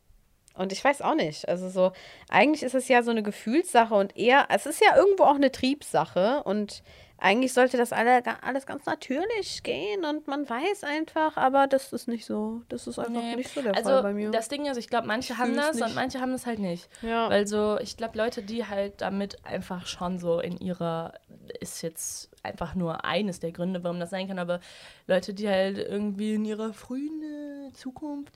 Und 0.54 0.70
ich 0.72 0.84
weiß 0.84 1.00
auch 1.00 1.14
nicht. 1.14 1.48
Also 1.48 1.70
so, 1.70 1.92
eigentlich 2.28 2.62
ist 2.62 2.74
es 2.74 2.88
ja 2.88 3.02
so 3.02 3.10
eine 3.10 3.22
Gefühlssache 3.22 3.94
und 3.94 4.16
eher, 4.18 4.46
es 4.50 4.66
ist 4.66 4.80
ja 4.82 4.96
irgendwo 4.96 5.24
auch 5.24 5.34
eine 5.36 5.50
Triebsache 5.50 6.42
und 6.44 6.82
eigentlich 7.24 7.52
sollte 7.52 7.76
das 7.76 7.92
alle, 7.92 8.20
alles 8.42 8.66
ganz 8.66 8.84
natürlich 8.84 9.62
gehen 9.62 10.04
und 10.04 10.26
man 10.26 10.48
weiß 10.50 10.82
einfach, 10.82 11.36
aber 11.36 11.68
das 11.68 11.92
ist 11.92 12.08
nicht 12.08 12.26
so. 12.26 12.62
Das 12.68 12.88
ist 12.88 12.98
einfach 12.98 13.12
Nee. 13.22 13.36
nicht 13.36 13.54
so 13.54 13.62
der 13.62 13.76
also 13.76 13.90
Fall 13.90 14.02
bei 14.02 14.12
mir. 14.12 14.32
das 14.32 14.48
Ding 14.48 14.66
ist, 14.66 14.76
ich 14.76 14.88
glaube, 14.88 15.06
manche 15.06 15.34
Ich 15.34 15.38
haben 15.38 15.54
das 15.54 15.76
und 15.76 15.84
nicht. 15.86 15.94
manche 15.94 16.20
haben 16.20 16.32
das 16.32 16.46
halt 16.46 16.58
nicht. 16.58 16.88
ja. 17.00 17.30
Weil 17.30 17.46
so, 17.46 17.78
ich 17.80 17.96
glaube, 17.96 18.18
Leute, 18.18 18.42
die 18.42 18.66
halt 18.66 19.00
damit 19.00 19.36
einfach 19.44 19.86
schon 19.86 20.18
so 20.18 20.40
in 20.40 20.58
ihrer, 20.58 21.12
ist 21.60 21.82
jetzt 21.82 22.28
einfach 22.42 22.74
nur 22.74 23.04
eines 23.04 23.40
der 23.40 23.52
Gründe, 23.52 23.82
warum 23.84 24.00
das 24.00 24.10
sein 24.10 24.28
kann, 24.28 24.38
aber 24.38 24.60
Leute, 25.06 25.32
die 25.34 25.48
halt 25.48 25.78
irgendwie 25.78 26.34
in 26.34 26.44
ihrer 26.44 26.72
frühen 26.72 27.22
äh, 27.22 27.72
Zukunft, 27.72 28.32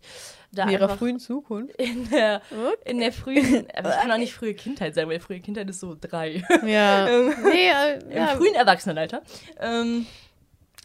da 0.52 0.64
in 0.64 0.70
ihrer 0.70 0.88
frühen 0.88 1.18
Zukunft. 1.18 1.74
in 1.80 2.08
der, 2.10 2.40
Okay. 2.50 2.90
in 2.90 2.98
der 2.98 3.12
frühen, 3.12 3.66
aber 3.76 3.90
ich 3.90 3.96
kann 3.96 4.12
auch 4.12 4.18
nicht 4.18 4.34
frühe 4.34 4.54
Kindheit 4.54 4.94
sagen, 4.94 5.10
weil 5.10 5.20
frühe 5.20 5.40
Kindheit 5.40 5.68
ist 5.68 5.80
so 5.80 5.96
drei. 6.00 6.42
Ja. 6.64 7.08
Ähm, 7.08 7.34
nee, 7.44 7.68
äh, 7.68 7.98
Im 8.04 8.10
ja. 8.12 8.26
frühen 8.28 8.54
Erwachsenenalter. 8.54 9.22
Ähm, 9.60 10.06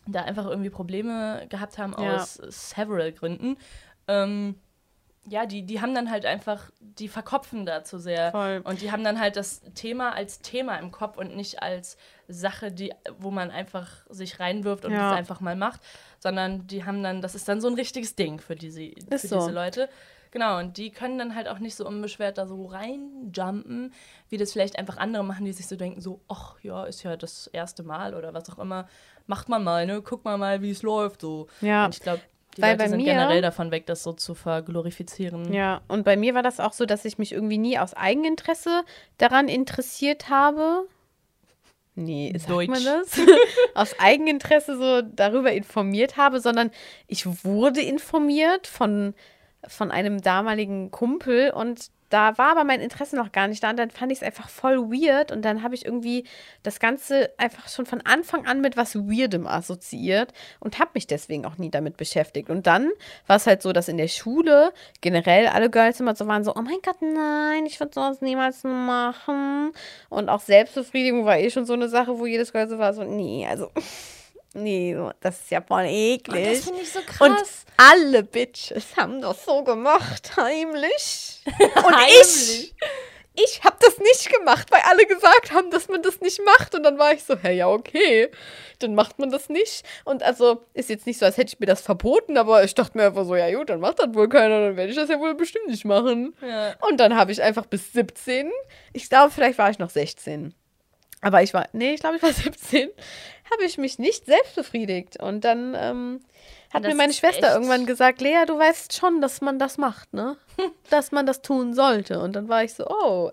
da 0.07 0.23
einfach 0.23 0.47
irgendwie 0.47 0.69
Probleme 0.71 1.45
gehabt 1.49 1.77
haben 1.77 1.93
Ja. 2.01 2.15
aus 2.15 2.33
several 2.49 3.11
Gründen. 3.11 3.55
Ähm, 4.07 4.55
ja, 5.27 5.45
die, 5.45 5.63
die 5.63 5.81
haben 5.81 5.93
dann 5.93 6.09
halt 6.09 6.25
einfach, 6.25 6.71
die 6.79 7.07
verkopfen 7.07 7.65
da 7.65 7.83
zu 7.83 7.99
sehr. 7.99 8.31
Voll. 8.31 8.61
Und 8.63 8.81
die 8.81 8.91
haben 8.91 9.03
dann 9.03 9.19
halt 9.19 9.35
das 9.35 9.61
Thema 9.75 10.13
als 10.13 10.39
Thema 10.39 10.77
im 10.77 10.91
Kopf 10.91 11.17
und 11.17 11.35
nicht 11.35 11.61
als 11.61 11.95
Sache, 12.27 12.71
die, 12.71 12.91
wo 13.19 13.29
man 13.29 13.51
einfach 13.51 13.87
sich 14.09 14.39
reinwirft 14.39 14.83
und 14.85 14.93
Ja. 14.93 15.09
das 15.11 15.17
einfach 15.19 15.39
mal 15.39 15.55
macht, 15.55 15.81
sondern 16.19 16.65
die 16.67 16.85
haben 16.85 17.03
dann, 17.03 17.21
das 17.21 17.35
ist 17.35 17.47
dann 17.47 17.61
so 17.61 17.67
ein 17.67 17.75
richtiges 17.75 18.15
Ding 18.15 18.39
für 18.39 18.55
diese, 18.55 18.91
für 19.09 19.17
so. 19.19 19.39
diese 19.39 19.51
Leute. 19.51 19.89
Genau, 20.31 20.59
und 20.59 20.77
die 20.77 20.91
können 20.91 21.17
dann 21.17 21.35
halt 21.35 21.49
auch 21.49 21.59
nicht 21.59 21.75
so 21.75 21.85
unbeschwert 21.85 22.37
da 22.37 22.47
so 22.47 22.65
reinjumpen, 22.65 23.93
wie 24.29 24.37
das 24.37 24.53
vielleicht 24.53 24.79
einfach 24.79 24.97
andere 24.97 25.23
machen, 25.25 25.45
die 25.45 25.51
sich 25.51 25.67
so 25.67 25.75
denken, 25.75 25.99
so, 26.01 26.21
ach 26.29 26.55
ja, 26.63 26.85
ist 26.85 27.03
ja 27.03 27.17
das 27.17 27.47
erste 27.47 27.83
Mal 27.83 28.15
oder 28.15 28.33
was 28.33 28.49
auch 28.49 28.59
immer. 28.59 28.87
Macht 29.27 29.49
man 29.49 29.63
mal, 29.63 29.85
ne? 29.85 30.01
Guck 30.01 30.23
mal 30.25 30.37
mal, 30.37 30.61
wie 30.61 30.71
es 30.71 30.83
läuft, 30.83 31.21
so. 31.21 31.47
Ja. 31.59 31.85
Und 31.85 31.95
ich 31.95 32.01
glaube, 32.01 32.21
die 32.57 32.61
Weil 32.61 32.71
Leute 32.71 32.83
bei 32.83 32.89
sind 32.89 32.97
mir- 32.97 33.05
generell 33.05 33.41
davon 33.41 33.71
weg, 33.71 33.85
das 33.85 34.03
so 34.03 34.13
zu 34.13 34.35
verglorifizieren. 34.35 35.53
Ja, 35.53 35.81
und 35.87 36.03
bei 36.03 36.17
mir 36.17 36.33
war 36.33 36.43
das 36.43 36.59
auch 36.59 36.73
so, 36.73 36.85
dass 36.85 37.05
ich 37.05 37.17
mich 37.17 37.31
irgendwie 37.31 37.57
nie 37.57 37.77
aus 37.79 37.93
Eigeninteresse 37.93 38.83
daran 39.17 39.47
interessiert 39.47 40.29
habe. 40.29 40.85
Nee, 41.95 42.33
sagt 42.37 42.49
man 42.49 42.67
Deutsch. 42.67 42.85
das? 42.85 43.19
aus 43.75 43.99
Eigeninteresse 43.99 44.77
so 44.77 45.01
darüber 45.01 45.51
informiert 45.51 46.15
habe, 46.17 46.39
sondern 46.39 46.71
ich 47.07 47.25
wurde 47.43 47.81
informiert 47.81 48.65
von, 48.67 49.13
von 49.67 49.91
einem 49.91 50.21
damaligen 50.21 50.89
Kumpel 50.91 51.51
und 51.51 51.91
da 52.11 52.37
war 52.37 52.51
aber 52.51 52.63
mein 52.63 52.81
Interesse 52.81 53.15
noch 53.15 53.31
gar 53.31 53.47
nicht 53.47 53.63
da 53.63 53.69
und 53.71 53.77
dann 53.77 53.89
fand 53.89 54.11
ich 54.11 54.19
es 54.19 54.23
einfach 54.23 54.49
voll 54.49 54.91
weird 54.91 55.31
und 55.31 55.43
dann 55.43 55.63
habe 55.63 55.75
ich 55.75 55.85
irgendwie 55.85 56.25
das 56.61 56.79
Ganze 56.79 57.31
einfach 57.37 57.69
schon 57.69 57.85
von 57.85 58.01
Anfang 58.01 58.45
an 58.45 58.61
mit 58.61 58.77
was 58.77 58.95
Weirdem 58.95 59.47
assoziiert 59.47 60.33
und 60.59 60.79
habe 60.79 60.91
mich 60.93 61.07
deswegen 61.07 61.45
auch 61.45 61.57
nie 61.57 61.71
damit 61.71 61.97
beschäftigt. 61.97 62.49
Und 62.49 62.67
dann 62.67 62.91
war 63.27 63.37
es 63.37 63.47
halt 63.47 63.61
so, 63.61 63.71
dass 63.73 63.87
in 63.87 63.97
der 63.97 64.09
Schule 64.09 64.73
generell 64.99 65.47
alle 65.47 65.69
Girls 65.69 65.99
immer 65.99 66.15
so 66.15 66.27
waren 66.27 66.43
so, 66.43 66.53
oh 66.55 66.61
mein 66.61 66.79
Gott, 66.83 67.01
nein, 67.01 67.65
ich 67.65 67.79
würde 67.79 67.93
sowas 67.93 68.21
niemals 68.21 68.63
machen. 68.63 69.71
Und 70.09 70.29
auch 70.29 70.41
Selbstbefriedigung 70.41 71.25
war 71.25 71.37
eh 71.37 71.49
schon 71.49 71.65
so 71.65 71.73
eine 71.73 71.87
Sache, 71.87 72.19
wo 72.19 72.25
jedes 72.25 72.51
Girl 72.51 72.69
so 72.69 72.77
war, 72.77 72.93
so, 72.93 73.03
nee, 73.03 73.47
also, 73.49 73.71
nee, 74.53 74.95
das 75.21 75.41
ist 75.41 75.51
ja 75.51 75.61
voll 75.61 75.83
Und 75.83 75.89
eklig. 75.89 76.49
das 76.57 76.65
finde 76.65 76.81
ich 76.81 76.91
so 76.91 76.99
Und 76.99 77.35
krass. 77.35 77.65
alle 77.77 78.23
Bitches 78.23 78.95
haben 78.97 79.21
das 79.21 79.45
so 79.45 79.63
gemacht, 79.63 80.31
heimlich. 80.37 81.41
Und 81.75 81.95
Heimlich. 81.95 82.73
ich, 82.73 82.75
ich 83.33 83.63
habe 83.63 83.77
das 83.79 83.97
nicht 83.97 84.29
gemacht, 84.31 84.69
weil 84.71 84.81
alle 84.89 85.05
gesagt 85.05 85.53
haben, 85.53 85.71
dass 85.71 85.87
man 85.87 86.01
das 86.01 86.19
nicht 86.19 86.41
macht. 86.43 86.75
Und 86.75 86.83
dann 86.83 86.99
war 86.99 87.13
ich 87.13 87.23
so, 87.23 87.37
hä, 87.37 87.53
ja, 87.55 87.69
okay, 87.69 88.29
dann 88.79 88.93
macht 88.93 89.19
man 89.19 89.29
das 89.31 89.47
nicht. 89.47 89.85
Und 90.03 90.21
also 90.21 90.65
ist 90.73 90.89
jetzt 90.89 91.07
nicht 91.07 91.17
so, 91.17 91.25
als 91.25 91.37
hätte 91.37 91.53
ich 91.53 91.59
mir 91.59 91.65
das 91.65 91.81
verboten, 91.81 92.37
aber 92.37 92.63
ich 92.65 92.75
dachte 92.75 92.97
mir 92.97 93.05
einfach 93.05 93.23
so, 93.25 93.35
ja 93.35 93.49
gut, 93.55 93.69
dann 93.69 93.79
macht 93.79 93.99
das 93.99 94.13
wohl 94.13 94.27
keiner, 94.27 94.59
dann 94.67 94.75
werde 94.75 94.89
ich 94.91 94.97
das 94.97 95.07
ja 95.09 95.17
wohl 95.17 95.33
bestimmt 95.35 95.67
nicht 95.67 95.85
machen. 95.85 96.35
Ja. 96.41 96.75
Und 96.89 96.99
dann 96.99 97.15
habe 97.15 97.31
ich 97.31 97.41
einfach 97.41 97.65
bis 97.67 97.93
17, 97.93 98.51
ich 98.91 99.07
glaube, 99.09 99.31
vielleicht 99.31 99.57
war 99.57 99.69
ich 99.69 99.79
noch 99.79 99.89
16. 99.91 100.53
Aber 101.21 101.43
ich 101.43 101.53
war, 101.53 101.67
nee, 101.73 101.93
ich 101.93 101.99
glaube, 102.01 102.17
ich 102.17 102.23
war 102.23 102.33
17, 102.33 102.89
habe 103.51 103.63
ich 103.65 103.77
mich 103.77 103.99
nicht 103.99 104.25
selbst 104.25 104.55
befriedigt. 104.55 105.21
Und 105.21 105.41
dann 105.45 105.75
ähm, 105.79 106.21
hat 106.73 106.83
Das 106.83 106.91
mir 106.91 106.97
meine 106.97 107.13
Schwester 107.13 107.47
echt- 107.47 107.55
irgendwann 107.55 107.85
gesagt, 107.85 108.21
Lea, 108.21 108.45
du 108.47 108.57
weißt 108.57 108.95
schon, 108.97 109.21
dass 109.21 109.41
man 109.41 109.59
das 109.59 109.77
macht, 109.77 110.13
ne? 110.13 110.37
dass 110.89 111.11
man 111.11 111.25
das 111.25 111.41
tun 111.41 111.73
sollte. 111.73 112.19
Und 112.21 112.33
dann 112.35 112.49
war 112.49 112.63
ich 112.63 112.73
so, 112.73 112.85
oh, 112.87 113.29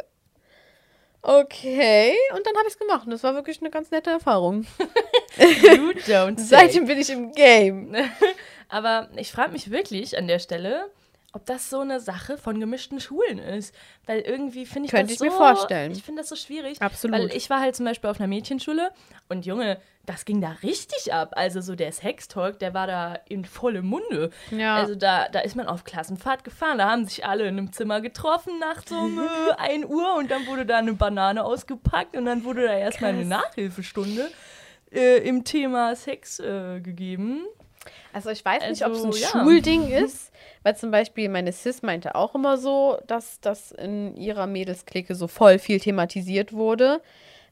okay. 1.22 2.14
Und 2.34 2.46
dann 2.46 2.56
habe 2.56 2.66
ich 2.68 2.74
es 2.74 2.78
gemacht. 2.78 3.04
Und 3.06 3.10
das 3.12 3.22
war 3.22 3.34
wirklich 3.34 3.60
eine 3.60 3.70
ganz 3.70 3.90
nette 3.90 4.10
Erfahrung. 4.10 4.66
You 5.38 5.92
don't. 6.06 6.38
Seitdem 6.38 6.86
bin 6.86 6.98
ich 6.98 7.10
im 7.10 7.32
Game. 7.32 7.94
Aber 8.68 9.08
ich 9.16 9.30
frage 9.32 9.52
mich 9.52 9.70
wirklich 9.70 10.16
an 10.18 10.26
der 10.28 10.38
Stelle, 10.40 10.90
ob 11.32 11.44
das 11.44 11.68
so 11.68 11.80
eine 11.80 12.00
Sache 12.00 12.38
von 12.38 12.58
gemischten 12.58 13.00
Schulen 13.00 13.38
ist. 13.38 13.74
Weil 14.06 14.20
irgendwie 14.20 14.64
finde 14.64 14.86
ich 14.86 14.90
Könnte 14.92 15.06
das 15.06 15.12
ich 15.12 15.18
so, 15.18 15.24
mir 15.26 15.30
vorstellen. 15.30 15.92
Ich 15.92 16.02
finde 16.02 16.22
das 16.22 16.28
so 16.30 16.36
schwierig. 16.36 16.80
Absolut. 16.80 17.18
Weil 17.18 17.36
ich 17.36 17.50
war 17.50 17.60
halt 17.60 17.76
zum 17.76 17.84
Beispiel 17.84 18.08
auf 18.08 18.18
einer 18.18 18.28
Mädchenschule 18.28 18.92
und 19.28 19.44
Junge, 19.44 19.78
das 20.06 20.24
ging 20.24 20.40
da 20.40 20.56
richtig 20.62 21.12
ab. 21.12 21.34
Also 21.36 21.60
so 21.60 21.74
der 21.74 21.92
Sextalk, 21.92 22.58
der 22.58 22.72
war 22.72 22.86
da 22.86 23.14
in 23.28 23.44
vollem 23.44 23.86
Munde. 23.86 24.30
Ja. 24.50 24.76
Also 24.76 24.94
da, 24.94 25.28
da 25.28 25.40
ist 25.40 25.54
man 25.54 25.66
auf 25.66 25.84
Klassenfahrt 25.84 26.44
gefahren. 26.44 26.78
Da 26.78 26.90
haben 26.90 27.04
sich 27.04 27.26
alle 27.26 27.46
in 27.46 27.58
einem 27.58 27.72
Zimmer 27.72 28.00
getroffen 28.00 28.58
nachts 28.58 28.90
um 28.90 29.18
äh, 29.50 29.52
1 29.58 29.84
Uhr 29.84 30.16
und 30.16 30.30
dann 30.30 30.46
wurde 30.46 30.64
da 30.64 30.78
eine 30.78 30.94
Banane 30.94 31.44
ausgepackt 31.44 32.16
und 32.16 32.24
dann 32.24 32.44
wurde 32.44 32.64
da 32.64 32.72
erstmal 32.72 33.10
eine 33.10 33.26
Nachhilfestunde 33.26 34.30
äh, 34.90 35.18
im 35.28 35.44
Thema 35.44 35.94
Sex 35.94 36.40
äh, 36.40 36.80
gegeben. 36.80 37.46
Also 38.18 38.30
ich 38.30 38.44
weiß 38.44 38.68
nicht, 38.68 38.84
ob 38.84 38.92
es 38.94 39.04
Also, 39.04 39.16
ein 39.16 39.22
ja. 39.22 39.28
Schulding 39.28 39.88
ist, 39.88 40.32
weil 40.64 40.76
zum 40.76 40.90
Beispiel 40.90 41.28
meine 41.28 41.52
Sis 41.52 41.82
meinte 41.82 42.16
auch 42.16 42.34
immer 42.34 42.58
so, 42.58 42.98
dass 43.06 43.38
das 43.40 43.70
in 43.70 44.16
ihrer 44.16 44.48
Mädelsklicke 44.48 45.14
so 45.14 45.28
voll 45.28 45.60
viel 45.60 45.78
thematisiert 45.78 46.52
wurde. 46.52 47.00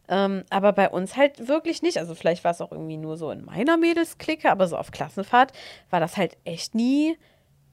Ähm, 0.08 0.42
aber 0.50 0.72
bei 0.72 0.88
uns 0.88 1.16
halt 1.16 1.46
wirklich 1.46 1.82
nicht. 1.82 1.98
Also 1.98 2.16
vielleicht 2.16 2.42
war 2.42 2.50
es 2.50 2.60
auch 2.60 2.72
irgendwie 2.72 2.96
nur 2.96 3.16
so 3.16 3.30
in 3.30 3.44
meiner 3.44 3.76
Mädelsklicke, 3.76 4.50
aber 4.50 4.66
so 4.66 4.76
auf 4.76 4.90
Klassenfahrt 4.90 5.52
war 5.90 6.00
das 6.00 6.16
halt 6.16 6.36
echt 6.44 6.74
nie 6.74 7.16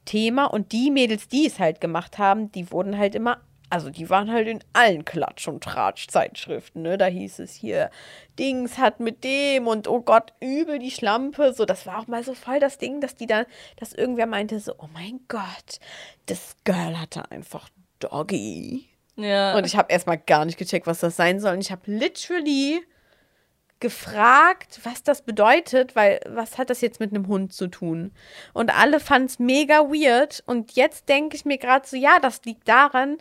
Thema. 0.06 0.46
Und 0.46 0.72
die 0.72 0.92
Mädels, 0.92 1.28
die 1.28 1.48
es 1.48 1.58
halt 1.58 1.82
gemacht 1.82 2.20
haben, 2.20 2.52
die 2.52 2.72
wurden 2.72 2.96
halt 2.96 3.16
immer, 3.16 3.40
also 3.70 3.90
die 3.90 4.10
waren 4.10 4.32
halt 4.32 4.48
in 4.48 4.64
allen 4.74 5.04
Klatsch- 5.04 5.48
und 5.48 5.64
Tratsch-Zeitschriften, 5.64 6.84
ne? 6.84 6.98
Da 6.98 7.06
hieß 7.06 7.40
es 7.40 7.54
hier, 7.54 7.90
Dings 8.38 8.78
hat 8.78 9.00
mit 9.00 9.24
dem 9.24 9.68
und 9.68 9.88
oh 9.88 10.02
Gott, 10.02 10.34
übel 10.40 10.80
die 10.80 10.92
Schlampe. 10.92 11.54
So, 11.54 11.66
das 11.66 11.86
war 11.86 12.00
auch 12.00 12.08
mal 12.08 12.24
so 12.24 12.34
voll 12.34 12.60
das 12.60 12.78
Ding, 12.78 13.02
dass 13.02 13.16
die 13.16 13.28
da, 13.28 13.46
dass 13.78 13.94
irgendwer 13.94 14.28
meinte 14.28 14.60
so, 14.60 14.76
oh 14.78 14.90
mein 14.94 15.22
Gott, 15.28 15.80
das 16.28 16.56
Girl 16.64 17.00
hatte 17.00 17.30
einfach 17.32 17.70
Doggy. 18.00 18.90
Ja. 19.16 19.56
Und 19.56 19.66
ich 19.66 19.76
habe 19.76 19.92
erstmal 19.92 20.18
gar 20.18 20.46
nicht 20.46 20.58
gecheckt, 20.58 20.88
was 20.88 21.00
das 21.00 21.16
sein 21.16 21.40
soll. 21.40 21.54
Und 21.54 21.62
ich 21.62 21.72
habe 21.72 21.82
literally 21.86 22.82
gefragt, 23.80 24.80
was 24.84 25.04
das 25.04 25.24
bedeutet, 25.24 25.96
weil 25.96 26.22
was 26.26 26.58
hat 26.58 26.70
das 26.70 26.80
jetzt 26.80 27.02
mit 27.02 27.12
einem 27.12 27.28
Hund 27.28 27.54
zu 27.54 27.68
tun? 27.68 28.14
Und 28.54 28.76
alle 28.76 29.00
fanden 29.00 29.28
es 29.28 29.40
mega 29.40 29.82
weird. 29.82 30.42
Und 30.46 30.72
jetzt 30.74 31.10
denke 31.10 31.36
ich 31.36 31.44
mir 31.44 31.58
gerade 31.58 31.88
so, 31.88 31.98
ja, 31.98 32.20
das 32.20 32.44
liegt 32.46 32.68
daran, 32.68 33.18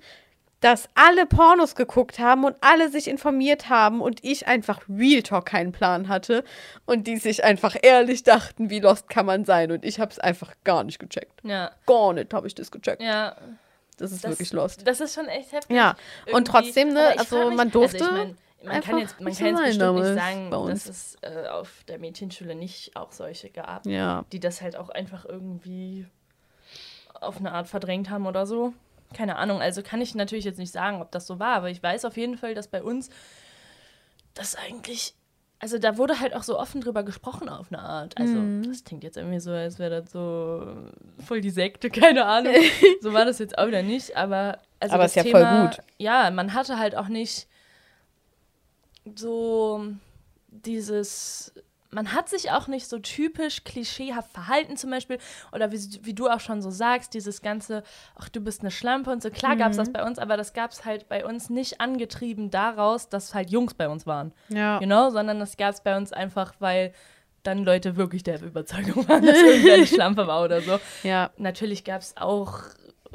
dass 0.63 0.89
alle 0.95 1.27
Pornos 1.27 1.75
geguckt 1.75 2.19
haben 2.19 2.45
und 2.45 2.57
alle 2.63 2.89
sich 2.89 3.09
informiert 3.09 3.69
haben 3.69 4.01
und 4.01 4.25
ich 4.25 4.47
einfach 4.47 4.81
Real 4.89 5.23
Talk 5.23 5.45
keinen 5.47 5.73
Plan 5.73 6.09
hatte 6.09 6.45
und 6.87 7.07
die 7.07 7.19
sich 7.19 7.45
einfach 7.45 7.77
ehrlich 7.83 8.23
dachten, 8.23 8.71
wie 8.71 8.81
lost 8.81 9.09
kann 9.11 9.27
man 9.27 9.45
sein 9.45 9.71
und 9.73 9.85
ich 9.85 10.01
habe 10.01 10.11
es 10.11 10.19
einfach 10.19 10.55
gar 10.65 10.85
nicht 10.85 10.99
gecheckt. 10.99 11.41
Ja. 11.45 11.73
Gar 11.87 12.15
nicht 12.15 12.33
habe 12.33 12.47
ich 12.47 12.55
das 12.55 12.71
gecheckt. 12.71 13.03
Ja. 13.03 13.37
Das 13.99 14.11
ist 14.13 14.25
Das, 14.25 14.31
wirklich 14.31 14.53
lost. 14.53 14.87
Das 14.87 15.01
ist 15.01 15.15
schon 15.15 15.27
echt 15.29 15.53
heftig. 15.53 15.77
Ja, 15.77 15.91
und 15.91 16.29
Irgendwie. 16.49 16.51
trotzdem, 16.51 16.89
ne, 16.95 17.15
also 17.19 17.49
mich- 17.49 17.57
man 17.57 17.71
durfte 17.71 17.99
Also 18.05 18.07
ich 18.07 18.13
mein, 18.25 18.37
man 18.65 18.75
einfach 18.77 18.91
kann 18.91 18.99
jetzt, 19.01 19.21
man 19.21 19.29
nicht 19.29 19.39
kann 19.39 19.49
jetzt 19.57 19.65
bestimmt 19.79 19.95
nicht 19.99 20.15
sagen, 20.15 20.51
bei 20.51 20.57
uns. 20.57 20.85
dass 20.85 20.97
es 20.97 21.17
äh, 21.23 21.49
auf 21.49 21.85
der 21.89 21.99
Mädchenschule 21.99 22.55
nicht 22.55 22.97
auch 22.97 23.13
solche 23.13 23.51
gab, 23.51 23.85
Ja. 23.87 24.25
die 24.33 24.41
das 24.41 24.63
halt 24.63 24.77
auch 24.77 24.89
einfach 24.89 25.25
irgendwie 25.25 26.07
auf 27.21 27.39
eine 27.39 27.53
Art 27.53 27.69
verdrängt 27.69 28.09
haben 28.11 28.27
oder 28.27 28.47
so. 28.47 28.73
Keine 29.13 29.37
Ahnung, 29.37 29.61
also 29.61 29.83
kann 29.83 30.01
ich 30.01 30.15
natürlich 30.15 30.45
jetzt 30.45 30.59
nicht 30.59 30.73
sagen, 30.73 31.01
ob 31.03 31.11
das 31.13 31.27
so 31.27 31.39
war, 31.39 31.55
aber 31.57 31.71
ich 31.71 31.83
weiß 31.83 32.05
auf 32.05 32.17
jeden 32.17 32.37
Fall, 32.37 32.55
dass 32.55 32.69
bei 32.69 32.83
uns 32.83 33.11
das 34.35 34.55
eigentlich, 34.57 35.15
also 35.59 35.79
da 35.79 35.97
wurde 35.99 36.21
halt 36.21 36.35
auch 36.35 36.43
so 36.43 36.59
offen 36.59 36.81
drüber 36.81 37.03
gesprochen 37.03 37.49
auf 37.49 37.67
eine 37.71 37.81
Art. 37.83 38.19
Also 38.19 38.39
Mhm. 38.39 38.63
das 38.69 38.85
klingt 38.85 39.05
jetzt 39.05 39.17
irgendwie 39.17 39.41
so, 39.41 39.51
als 39.51 39.79
wäre 39.79 40.03
das 40.03 40.11
so 40.13 40.75
voll 41.25 41.41
die 41.41 41.51
Sekte, 41.51 41.91
keine 41.91 42.25
Ahnung. 42.25 42.55
so 43.01 43.13
war 43.13 43.25
das 43.25 43.39
jetzt 43.39 43.59
auch 43.59 43.67
wieder 43.67 43.83
nicht, 43.83 44.17
aber 44.17 44.59
also 44.81 44.95
Aber 44.95 45.05
das 45.05 45.13
ist 45.17 45.25
ja 45.25 45.31
voll 45.31 45.43
Thema, 45.43 45.67
gut. 45.67 45.79
Ja, 45.99 46.31
man 46.31 46.55
hatte 46.55 46.79
halt 46.79 46.97
auch 46.97 47.09
nicht 47.09 47.47
so 49.17 49.85
dieses 50.49 51.53
man 51.95 52.13
hat 52.15 52.29
sich 52.29 52.51
auch 52.51 52.69
nicht 52.69 52.89
so 52.89 52.99
typisch 52.99 53.65
klischeehaft 53.65 54.33
verhalten 54.33 54.77
zum 54.77 54.91
Beispiel 54.91 55.19
oder 55.53 55.71
wie, 55.73 55.79
wie 56.03 56.15
du 56.15 56.29
auch 56.29 56.41
schon 56.41 56.63
so 56.63 56.71
sagst, 56.71 57.13
dieses 57.15 57.43
ganze, 57.43 57.83
ach 58.19 58.29
du 58.31 58.41
bist 58.41 58.63
eine 58.63 58.71
Schlampe 58.71 59.11
und 59.11 59.23
so. 59.23 59.31
Klar 59.31 59.57
gab 59.57 59.71
es 59.73 59.77
das 59.77 59.93
bei 59.93 60.03
uns, 60.05 60.19
aber 60.19 60.37
das 60.37 60.53
gab 60.55 60.71
es 60.71 60.85
halt 60.85 61.09
bei 61.09 61.25
uns 61.25 61.51
nicht 61.51 61.81
angetrieben 61.81 62.51
daraus, 62.51 63.09
dass 63.09 63.35
halt 63.35 63.51
Jungs 63.51 63.75
bei 63.75 63.89
uns 63.89 64.07
waren, 64.07 64.33
Ja. 64.49 64.81
you 64.81 64.87
know? 64.87 65.11
sondern 65.11 65.39
das 65.39 65.57
gab 65.57 65.75
es 65.75 65.83
bei 65.83 65.97
uns 65.97 66.13
einfach, 66.13 66.55
weil 66.61 66.93
dann 67.43 67.65
Leute 67.65 67.97
wirklich 67.97 68.23
der 68.23 68.41
Überzeugung 68.41 69.07
waren, 69.09 69.27
dass 69.27 69.37
irgendwer 69.43 69.75
eine 69.75 69.87
Schlampe 69.87 70.27
war 70.27 70.43
oder 70.45 70.61
so. 70.63 70.79
Ja. 71.03 71.31
Natürlich 71.37 71.85
gab 71.85 72.01
es 72.01 72.17
auch, 72.17 72.61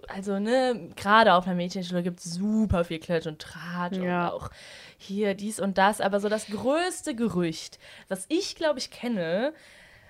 also 0.08 0.40
ne, 0.40 0.90
gerade 0.96 1.34
auf 1.34 1.46
einer 1.46 1.56
Mädchenschule 1.56 2.04
gibt 2.04 2.20
es 2.20 2.34
super 2.34 2.84
viel 2.86 3.00
Klatsch 3.00 3.28
und 3.28 3.40
Tratsch 3.40 3.98
Ja. 3.98 4.28
und 4.30 4.34
auch 4.34 4.50
hier 4.98 5.34
dies 5.36 5.60
und 5.60 5.78
das. 5.78 6.02
Aber 6.02 6.20
so 6.20 6.30
das 6.30 6.48
größte 6.48 7.16
Gerücht, 7.16 7.80
was 8.08 8.26
ich 8.30 8.56
glaube 8.56 8.80
ich 8.80 8.90
kenne, 8.92 9.54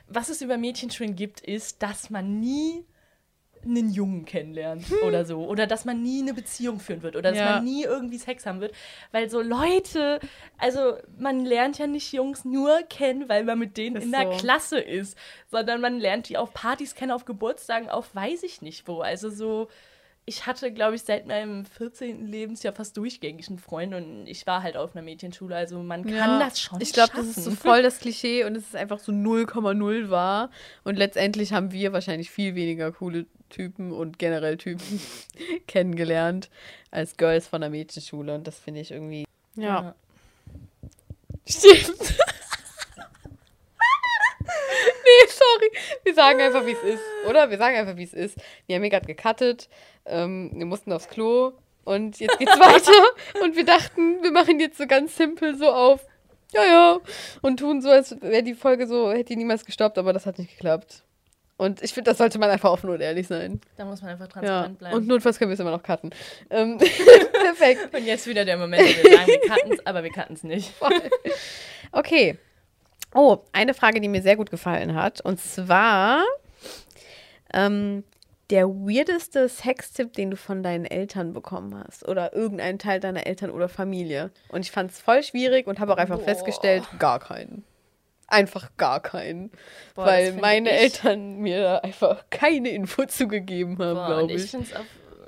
was 0.07 0.29
es 0.29 0.41
über 0.41 0.57
Mädchenschulen 0.57 1.15
gibt, 1.15 1.41
ist, 1.41 1.83
dass 1.83 2.09
man 2.09 2.39
nie 2.39 2.85
einen 3.69 3.89
Jungen 3.91 4.25
kennenlernt 4.25 4.85
oder 5.05 5.25
so. 5.25 5.45
Oder 5.47 5.67
dass 5.67 5.85
man 5.85 6.01
nie 6.01 6.21
eine 6.21 6.33
Beziehung 6.33 6.79
führen 6.79 7.01
wird. 7.03 7.15
Oder 7.15 7.29
dass 7.31 7.39
Ja. 7.39 7.55
man 7.55 7.63
nie 7.63 7.83
irgendwie 7.83 8.17
Sex 8.17 8.45
haben 8.45 8.61
wird. 8.61 8.73
Weil 9.11 9.29
so 9.29 9.41
Leute, 9.41 10.19
also 10.57 10.97
man 11.17 11.45
lernt 11.45 11.77
ja 11.77 11.87
nicht 11.87 12.11
Jungs 12.13 12.45
nur 12.45 12.81
kennen, 12.89 13.29
weil 13.29 13.43
man 13.43 13.59
mit 13.59 13.77
denen 13.77 13.97
Ist 13.97 14.05
in 14.05 14.11
der 14.11 14.31
so. 14.31 14.37
Klasse 14.37 14.79
ist. 14.79 15.17
Sondern 15.49 15.81
man 15.81 15.99
lernt 15.99 16.29
die 16.29 16.37
auf 16.37 16.53
Partys 16.53 16.95
kennen, 16.95 17.11
auf 17.11 17.25
Geburtstagen, 17.25 17.89
auf 17.89 18.13
weiß 18.15 18.43
ich 18.43 18.61
nicht 18.61 18.87
wo. 18.87 19.01
Also 19.01 19.29
so, 19.29 19.67
ich 20.29 20.45
hatte, 20.45 20.73
glaube 20.73 20.95
ich, 20.95 21.03
seit 21.03 21.25
meinem 21.25 21.65
14. 21.65 22.27
Lebensjahr 22.27 22.73
fast 22.73 22.97
durchgängig 22.97 23.47
einen 23.47 23.59
Freund 23.59 23.93
und 23.93 24.27
ich 24.27 24.45
war 24.45 24.61
halt 24.61 24.75
auf 24.75 24.93
einer 24.93 25.01
Mädchenschule. 25.01 25.55
Also 25.55 25.81
man 25.81 26.03
kann 26.03 26.13
Ja, 26.13 26.39
das 26.39 26.59
schon 26.59 26.81
Ich 26.81 26.91
glaube, 26.91 27.13
das 27.15 27.27
ist 27.27 27.45
so 27.45 27.51
voll 27.51 27.81
das 27.81 27.99
Klischee 27.99 28.43
und 28.43 28.57
es 28.57 28.65
ist 28.65 28.75
einfach 28.75 28.99
so 28.99 29.13
0,0 29.13 30.09
wahr. 30.09 30.51
Und 30.83 30.97
letztendlich 30.97 31.53
haben 31.53 31.71
wir 31.71 31.93
wahrscheinlich 31.93 32.29
viel 32.29 32.55
weniger 32.55 32.91
coole 32.91 33.25
Typen 33.49 33.93
und 33.93 34.19
generell 34.19 34.57
Typen 34.57 34.99
kennengelernt 35.67 36.49
als 36.91 37.15
Girls 37.15 37.47
von 37.47 37.61
der 37.61 37.69
Mädchenschule. 37.69 38.35
Und 38.35 38.45
das 38.45 38.59
finde 38.59 38.81
ich 38.81 38.91
irgendwie. 38.91 39.25
Ja. 39.55 39.95
Stimmt. 41.47 42.17
Nee, 45.07 45.27
sorry. 45.29 45.71
Wir 46.03 46.13
sagen 46.13 46.41
einfach, 46.41 46.65
wie 46.65 46.71
es 46.71 46.83
ist, 46.83 47.03
oder? 47.27 47.49
Wir 47.49 47.57
sagen 47.57 47.75
einfach, 47.77 47.95
wie 47.97 48.03
es 48.03 48.13
ist. 48.13 48.37
Wir 48.65 48.75
haben 48.75 48.83
hier 48.83 48.91
gerade 48.91 49.07
gecuttet. 49.07 49.69
Ähm, 50.05 50.51
wir 50.53 50.65
mussten 50.65 50.91
aufs 50.93 51.07
Klo. 51.09 51.53
Und 51.83 52.19
jetzt 52.19 52.37
geht's 52.39 52.51
weiter. 52.59 53.41
Und 53.43 53.55
wir 53.55 53.65
dachten, 53.65 54.21
wir 54.21 54.31
machen 54.31 54.59
jetzt 54.59 54.77
so 54.77 54.87
ganz 54.87 55.15
simpel 55.15 55.55
so 55.57 55.71
auf. 55.71 56.01
Ja, 56.53 56.63
ja. 56.65 56.99
Und 57.41 57.57
tun 57.59 57.81
so, 57.81 57.89
als 57.89 58.19
wäre 58.21 58.43
die 58.43 58.53
Folge 58.55 58.87
so, 58.87 59.11
hätte 59.11 59.25
die 59.25 59.35
niemals 59.37 59.65
gestoppt, 59.65 59.97
aber 59.97 60.13
das 60.13 60.25
hat 60.25 60.37
nicht 60.39 60.51
geklappt. 60.51 61.03
Und 61.57 61.81
ich 61.81 61.91
finde, 61.93 62.11
das 62.11 62.19
sollte 62.19 62.37
man 62.39 62.49
einfach 62.51 62.69
offen 62.71 62.89
und 62.89 63.01
ehrlich 63.01 63.27
sein. 63.27 63.59
Da 63.77 63.85
muss 63.85 64.01
man 64.01 64.11
einfach 64.11 64.27
Ja. 64.27 64.31
transparent 64.31 64.79
bleiben. 64.79 64.95
Und 64.95 65.07
notfalls 65.07 65.39
können 65.39 65.49
wir 65.49 65.53
es 65.55 65.59
immer 65.59 65.71
noch 65.71 65.81
cutten. 65.81 66.11
Ähm, 66.51 66.77
perfekt. 67.33 67.93
Und 67.95 68.05
jetzt 68.05 68.27
wieder 68.27 68.45
der 68.45 68.57
Moment, 68.57 68.83
wo 68.83 69.03
wir 69.09 69.17
sagen, 69.17 69.27
wir 69.27 69.39
cutten 69.41 69.71
es, 69.73 69.85
aber 69.85 70.03
wir 70.03 70.11
cutten 70.11 70.35
es 70.35 70.43
nicht. 70.43 70.71
Okay. 71.91 72.37
Oh, 73.13 73.37
eine 73.53 73.73
Frage, 73.73 74.01
die 74.01 74.07
mir 74.09 74.21
sehr 74.21 74.35
gut 74.35 74.51
gefallen 74.51 74.93
hat. 74.95 75.21
Und 75.21 75.39
zwar 75.39 76.23
ähm, 77.53 78.03
der 78.49 78.67
weirdeste 78.69 79.49
Sextipp, 79.49 80.13
den 80.13 80.31
du 80.31 80.37
von 80.37 80.63
deinen 80.63 80.85
Eltern 80.85 81.33
bekommen 81.33 81.81
hast. 81.85 82.07
Oder 82.07 82.33
irgendein 82.33 82.79
Teil 82.79 82.99
deiner 82.99 83.25
Eltern 83.27 83.51
oder 83.51 83.67
Familie. 83.69 84.31
Und 84.49 84.61
ich 84.61 84.71
fand 84.71 84.91
es 84.91 84.99
voll 85.01 85.23
schwierig 85.23 85.67
und 85.67 85.79
habe 85.79 85.93
auch 85.93 85.97
einfach 85.97 86.17
Boah. 86.19 86.23
festgestellt, 86.25 86.83
gar 86.99 87.19
keinen. 87.19 87.63
Einfach 88.29 88.71
gar 88.77 88.99
keinen. 89.01 89.51
Boah, 89.95 90.05
weil 90.05 90.33
meine 90.33 90.69
ich- 90.69 90.81
Eltern 90.81 91.37
mir 91.37 91.83
einfach 91.83 92.25
keine 92.29 92.69
Info 92.69 93.05
zugegeben 93.05 93.77
haben, 93.79 94.05
glaube 94.05 94.33
ich 94.33 94.45
ich. 94.45 94.51
finde 94.51 94.67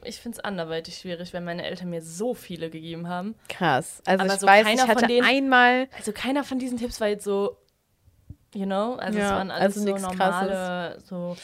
es 0.03 0.27
ich 0.37 0.45
anderweitig 0.45 0.97
schwierig, 0.97 1.31
wenn 1.33 1.43
meine 1.45 1.65
Eltern 1.65 1.89
mir 1.89 2.01
so 2.01 2.33
viele 2.33 2.69
gegeben 2.69 3.07
haben. 3.07 3.35
Krass. 3.49 4.01
Also 4.05 4.23
Aber 4.25 4.33
ich 4.33 4.39
so 4.39 4.47
weiß, 4.47 4.67
ich 4.73 4.81
hatte 4.87 5.07
denen- 5.07 5.25
einmal 5.27 5.87
Also 5.97 6.11
keiner 6.13 6.43
von 6.43 6.59
diesen 6.59 6.77
Tipps 6.77 6.99
war 7.01 7.07
jetzt 7.09 7.23
so, 7.25 7.57
you 8.53 8.65
know, 8.65 8.95
also 8.95 9.17
es 9.17 9.23
Ja, 9.23 9.35
waren 9.35 9.51
alles 9.51 9.77
also 9.77 9.97
so 9.97 10.07
normale, 10.07 10.97
so 11.07 11.35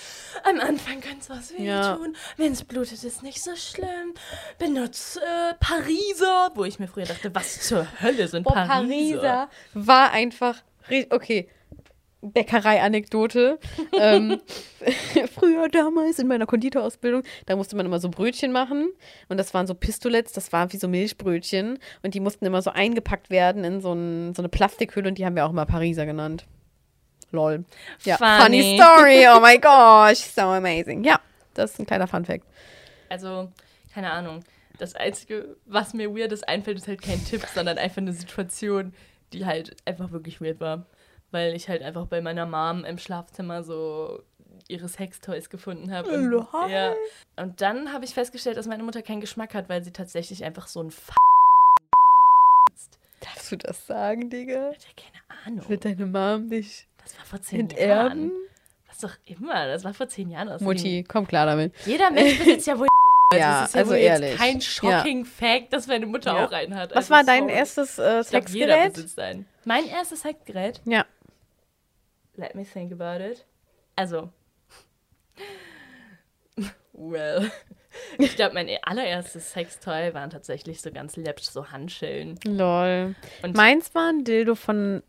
am 0.44 0.60
Anfang 0.60 1.02
kann 1.02 1.18
es 1.20 1.30
was 1.30 1.54
Ja. 1.58 1.94
wehtun, 1.94 2.16
wenn 2.38 2.54
es 2.54 2.64
blutet, 2.64 3.04
ist 3.04 3.24
nicht 3.24 3.42
so 3.44 3.56
schlimm. 3.56 4.14
Benutzt 4.58 5.18
äh, 5.18 5.54
Pariser, 5.60 6.52
wo 6.56 6.66
ich 6.66 6.80
mir 6.80 6.88
früher 6.88 7.06
dachte, 7.06 7.34
was 7.34 7.62
zur 7.62 7.88
Hölle 8.02 8.28
sind 8.28 8.44
Boah, 8.44 8.54
Pariser? 8.54 8.78
Pariser 9.22 9.50
war 9.74 10.12
einfach. 10.12 10.58
Okay. 11.10 11.50
Bäckerei-Anekdote. 12.22 13.60
ähm, 14.00 14.42
früher 15.36 15.70
damals 15.70 16.20
in 16.20 16.28
meiner 16.28 16.46
Konditorausbildung, 16.46 17.24
da 17.46 17.56
musste 17.56 17.76
man 17.76 17.86
immer 17.86 18.00
so 18.00 18.10
Brötchen 18.10 18.52
machen. 18.52 18.90
Und 19.30 19.38
das 19.38 19.54
waren 19.54 19.68
so 19.68 19.76
Pistolets, 19.76 20.32
das 20.34 20.52
waren 20.52 20.72
wie 20.74 20.78
so 20.78 20.88
Milchbrötchen. 20.88 21.78
Und 22.04 22.14
die 22.14 22.20
mussten 22.20 22.46
immer 22.46 22.62
so 22.62 22.72
eingepackt 22.72 23.30
werden 23.30 23.64
in 23.64 23.82
so, 23.82 23.94
ein, 23.94 24.34
so 24.34 24.42
eine 24.42 24.50
Plastikhülle 24.50 25.08
und 25.10 25.18
die 25.18 25.26
haben 25.26 25.36
wir 25.36 25.46
auch 25.46 25.52
immer 25.52 25.66
Pariser 25.66 26.06
genannt. 26.06 26.46
Lol. 27.36 27.66
Ja, 28.04 28.18
funny, 28.18 28.62
Funny. 28.62 28.78
story. 28.78 29.28
Oh 29.28 29.40
my 29.40 29.58
gosh, 29.60 30.20
so 30.20 30.42
amazing. 30.42 31.04
Ja, 31.04 31.20
das 31.54 31.72
ist 31.72 31.80
ein 31.80 31.86
kleiner 31.86 32.08
Fun-Fact. 32.08 32.46
Also, 33.10 33.52
keine 33.94 34.12
Ahnung. 34.12 34.44
Das 34.78 34.96
Einzige, 34.96 35.56
was 35.66 35.94
mir 35.94 36.14
weirdes 36.16 36.44
einfällt, 36.44 36.78
ist 36.78 36.88
halt 36.88 37.02
kein 37.02 37.24
Tipp, 37.24 37.46
sondern 37.54 37.78
einfach 37.78 37.98
eine 37.98 38.14
Situation, 38.14 38.94
die 39.32 39.46
halt 39.46 39.76
einfach 39.86 40.12
wirklich 40.12 40.42
weird 40.42 40.60
war. 40.60 40.86
Weil 41.32 41.56
ich 41.56 41.70
halt 41.70 41.82
einfach 41.82 42.06
bei 42.08 42.22
meiner 42.22 42.46
Mom 42.46 42.84
im 42.86 42.98
Schlafzimmer 42.98 43.64
so 43.64 44.22
ihre 44.68 44.88
Sextoys 44.88 45.50
gefunden 45.50 45.92
habe. 45.92 46.10
Und, 46.10 46.48
ja. 46.70 46.94
und 47.36 47.62
dann 47.62 47.94
habe 47.94 48.06
ich 48.06 48.14
festgestellt, 48.14 48.58
dass 48.58 48.68
meine 48.68 48.84
Mutter 48.84 49.02
keinen 49.02 49.22
Geschmack 49.22 49.54
hat, 49.54 49.70
weil 49.70 49.84
sie 49.84 49.92
tatsächlich 49.92 50.44
einfach 50.44 50.68
so 50.68 50.82
ein 50.82 50.88
F. 50.88 51.12
Darfst 53.20 53.52
du 53.52 53.58
das 53.58 53.88
sagen, 53.88 54.30
Digga? 54.30 54.72
Ja, 54.72 54.78
keine 54.96 55.46
Ahnung. 55.46 55.70
Wird 55.70 55.86
deine 55.86 56.06
Mom 56.06 56.50
dich 56.50 56.88
Das 57.06 57.18
war 57.18 57.26
vor 57.26 57.42
zehn 57.42 57.62
enterben? 57.62 57.88
Jahren. 57.90 58.32
Das 58.90 58.98
doch 59.00 59.16
immer. 59.26 59.68
Das 59.68 59.84
war 59.86 59.94
vor 59.94 60.08
zehn 60.10 60.30
Jahren. 60.30 60.50
Außerdem- 60.50 60.64
Mutti, 60.64 61.06
komm 61.08 61.26
klar 61.28 61.46
damit. 61.46 61.74
Jeder 61.86 62.12
Mensch 62.12 62.38
besitzt 62.44 62.68
ja 62.68 62.78
wohl 62.78 62.88
ein 63.32 63.40
Ja, 63.40 63.62
es 63.64 63.70
ist 63.70 63.76
ja 63.76 63.82
also 63.82 63.94
ehrlich. 63.94 64.36
Kein 64.38 64.60
shocking 64.62 65.24
Fact, 65.26 65.72
dass 65.74 65.88
meine 65.88 66.06
Mutter 66.06 66.34
Ja. 66.36 66.46
auch 66.46 66.52
einen 66.52 66.76
hat. 66.76 66.90
Was 66.92 66.98
Also 66.98 67.10
war 67.14 67.24
dein 67.24 67.44
sorry. 67.44 67.54
erstes 67.56 67.98
äh, 68.00 68.24
Sexgerät? 68.24 68.94
Mein 69.66 69.88
erstes 69.88 70.22
Sexgerät? 70.22 70.82
Ja. 70.86 71.06
Let 72.36 72.54
me 72.56 72.66
think 72.66 72.92
about 72.92 73.24
it. 73.24 73.46
Also. 73.96 74.30
Well. 76.94 77.52
Ich 78.18 78.36
glaube, 78.36 78.54
mein 78.54 78.70
allererstes 78.84 79.52
Sextoy 79.52 80.14
waren 80.14 80.30
tatsächlich 80.30 80.82
so 80.82 80.92
ganz 80.92 81.16
läppisch, 81.18 81.50
so 81.50 81.72
Handschellen. 81.72 82.38
Lol. 82.46 83.16
Und 83.42 83.56
Meins 83.56 83.94
war 83.96 84.10
ein 84.10 84.24
Dildo 84.24 84.56
von 84.56 85.02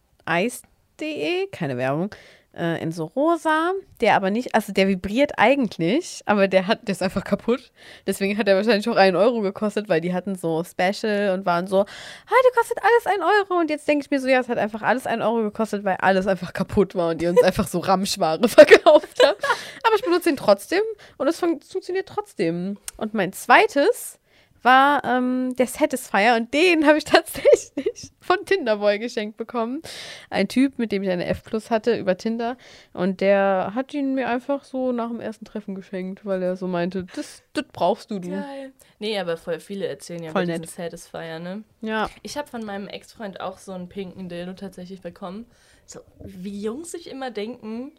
Ice.de, 0.96 1.48
keine 1.50 1.76
Werbung. 1.76 2.10
äh, 2.56 2.82
in 2.82 2.90
so 2.90 3.04
rosa, 3.04 3.72
der 4.00 4.16
aber 4.16 4.30
nicht, 4.30 4.54
also 4.54 4.72
der 4.72 4.88
vibriert 4.88 5.32
eigentlich, 5.36 6.22
aber 6.24 6.48
der 6.48 6.66
hat, 6.66 6.88
der 6.88 6.92
ist 6.92 7.02
einfach 7.02 7.22
kaputt. 7.22 7.70
Deswegen 8.06 8.38
hat 8.38 8.48
er 8.48 8.56
wahrscheinlich 8.56 8.88
auch 8.88 8.96
einen 8.96 9.14
Euro 9.16 9.42
gekostet, 9.42 9.90
weil 9.90 10.00
die 10.00 10.14
hatten 10.14 10.36
so 10.36 10.64
Special 10.64 11.34
und 11.34 11.44
waren 11.44 11.66
so, 11.66 11.80
heute 11.80 12.56
kostet 12.56 12.78
alles 12.82 13.06
ein 13.06 13.22
Euro. 13.22 13.60
Und 13.60 13.68
jetzt 13.68 13.86
denke 13.86 14.04
ich 14.04 14.10
mir 14.10 14.20
so, 14.20 14.28
ja, 14.28 14.40
es 14.40 14.48
hat 14.48 14.56
einfach 14.56 14.80
alles 14.80 15.06
ein 15.06 15.20
Euro 15.20 15.42
gekostet, 15.42 15.84
weil 15.84 15.96
alles 15.96 16.26
einfach 16.26 16.54
kaputt 16.54 16.94
war 16.94 17.10
und 17.10 17.20
die 17.20 17.26
uns 17.26 17.42
einfach 17.44 17.68
so 17.68 17.78
Ramschware 17.78 18.48
verkauft 18.48 19.22
haben. 19.22 19.36
Aber 19.82 19.96
ich 19.96 20.02
benutze 20.02 20.30
ihn 20.30 20.36
trotzdem 20.36 20.82
und 21.18 21.28
es 21.28 21.38
fun 21.38 21.60
funktioniert 21.60 22.08
trotzdem. 22.08 22.78
Und 22.96 23.12
mein 23.12 23.34
zweites 23.34 24.18
war 24.66 25.02
ähm, 25.04 25.54
der 25.56 25.68
Satisfier 25.68 26.34
und 26.36 26.52
den 26.52 26.86
habe 26.86 26.98
ich 26.98 27.04
tatsächlich 27.04 28.10
von 28.20 28.44
Tinderboy 28.44 28.98
geschenkt 28.98 29.38
bekommen. 29.38 29.80
Ein 30.28 30.48
Typ, 30.48 30.78
mit 30.78 30.92
dem 30.92 31.02
ich 31.04 31.08
eine 31.08 31.24
F 31.24 31.44
Plus 31.44 31.70
hatte 31.70 31.96
über 31.96 32.18
Tinder 32.18 32.58
und 32.92 33.22
der 33.22 33.72
hat 33.74 33.94
ihn 33.94 34.14
mir 34.14 34.28
einfach 34.28 34.64
so 34.64 34.92
nach 34.92 35.08
dem 35.08 35.20
ersten 35.20 35.44
Treffen 35.44 35.74
geschenkt, 35.74 36.26
weil 36.26 36.42
er 36.42 36.56
so 36.56 36.66
meinte, 36.66 37.04
das, 37.14 37.42
das 37.54 37.64
brauchst 37.72 38.10
du, 38.10 38.18
du. 38.18 38.30
Geil. 38.30 38.72
Nee, 38.98 39.18
aber 39.18 39.36
voll 39.36 39.60
viele 39.60 39.86
erzählen 39.86 40.24
ja 40.24 40.32
Voll 40.32 40.46
mit 40.46 40.60
nett. 40.60 40.68
Satisfier, 40.68 41.38
ne? 41.38 41.62
Ja. 41.80 42.10
Ich 42.22 42.36
habe 42.36 42.48
von 42.48 42.64
meinem 42.64 42.88
Ex-Freund 42.88 43.40
auch 43.40 43.58
so 43.58 43.72
einen 43.72 43.88
pinken 43.88 44.28
Dildo 44.28 44.54
tatsächlich 44.54 45.00
bekommen. 45.00 45.46
So, 45.84 46.00
wie 46.18 46.60
Jungs 46.60 46.90
sich 46.90 47.08
immer 47.08 47.30
denken, 47.30 47.92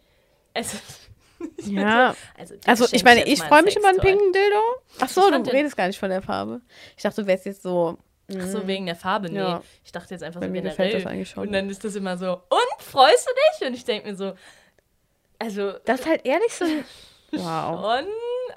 es 0.54 0.74
ist. 0.74 1.10
Ja. 1.66 2.16
Also, 2.38 2.56
Also 2.66 2.88
ich 2.92 3.04
meine, 3.04 3.26
ich 3.26 3.42
freue 3.42 3.64
mich 3.64 3.76
über 3.76 3.90
einen 3.90 4.00
pinken 4.00 4.32
Dildo. 4.32 4.62
Ach 5.00 5.10
so, 5.10 5.30
du 5.30 5.52
redest 5.52 5.76
gar 5.78 5.88
nicht 5.88 6.00
von 6.00 6.10
der 6.10 6.22
Farbe. 6.22 6.62
Ich 6.96 7.04
dachte, 7.04 7.22
du 7.22 7.28
wärst 7.28 7.46
jetzt 7.46 7.62
so. 7.62 7.98
Ach 8.30 8.48
so, 8.48 8.68
wegen 8.68 8.86
der 8.86 8.96
Farbe, 8.96 9.30
nee. 9.30 9.38
Ja. 9.40 9.62
Ich 9.86 9.92
dachte 9.92 10.14
jetzt 10.14 10.24
einfach 10.24 10.42
Bei 10.42 10.48
so 10.48 10.52
mir 10.52 10.62
generell. 10.62 10.88
gefällt 10.88 11.06
das 11.06 11.12
eigentlich 11.12 11.30
schon. 11.30 11.48
Und 11.48 11.54
dann 11.54 11.70
ist 11.70 11.84
das 11.84 11.96
immer 11.96 12.18
so, 12.18 12.34
und, 12.34 12.82
freust 12.84 13.28
du 13.28 13.32
dich? 13.60 13.68
Und 13.70 13.74
ich 13.74 13.86
denke 13.86 14.10
mir 14.10 14.16
so, 14.16 14.34
also, 15.40 15.74
Das 15.86 16.02
ist 16.02 16.08
halt 16.08 16.26
ehrlich 16.26 16.54
so. 16.54 16.66
Wow. 17.32 17.42
schon, 17.98 18.06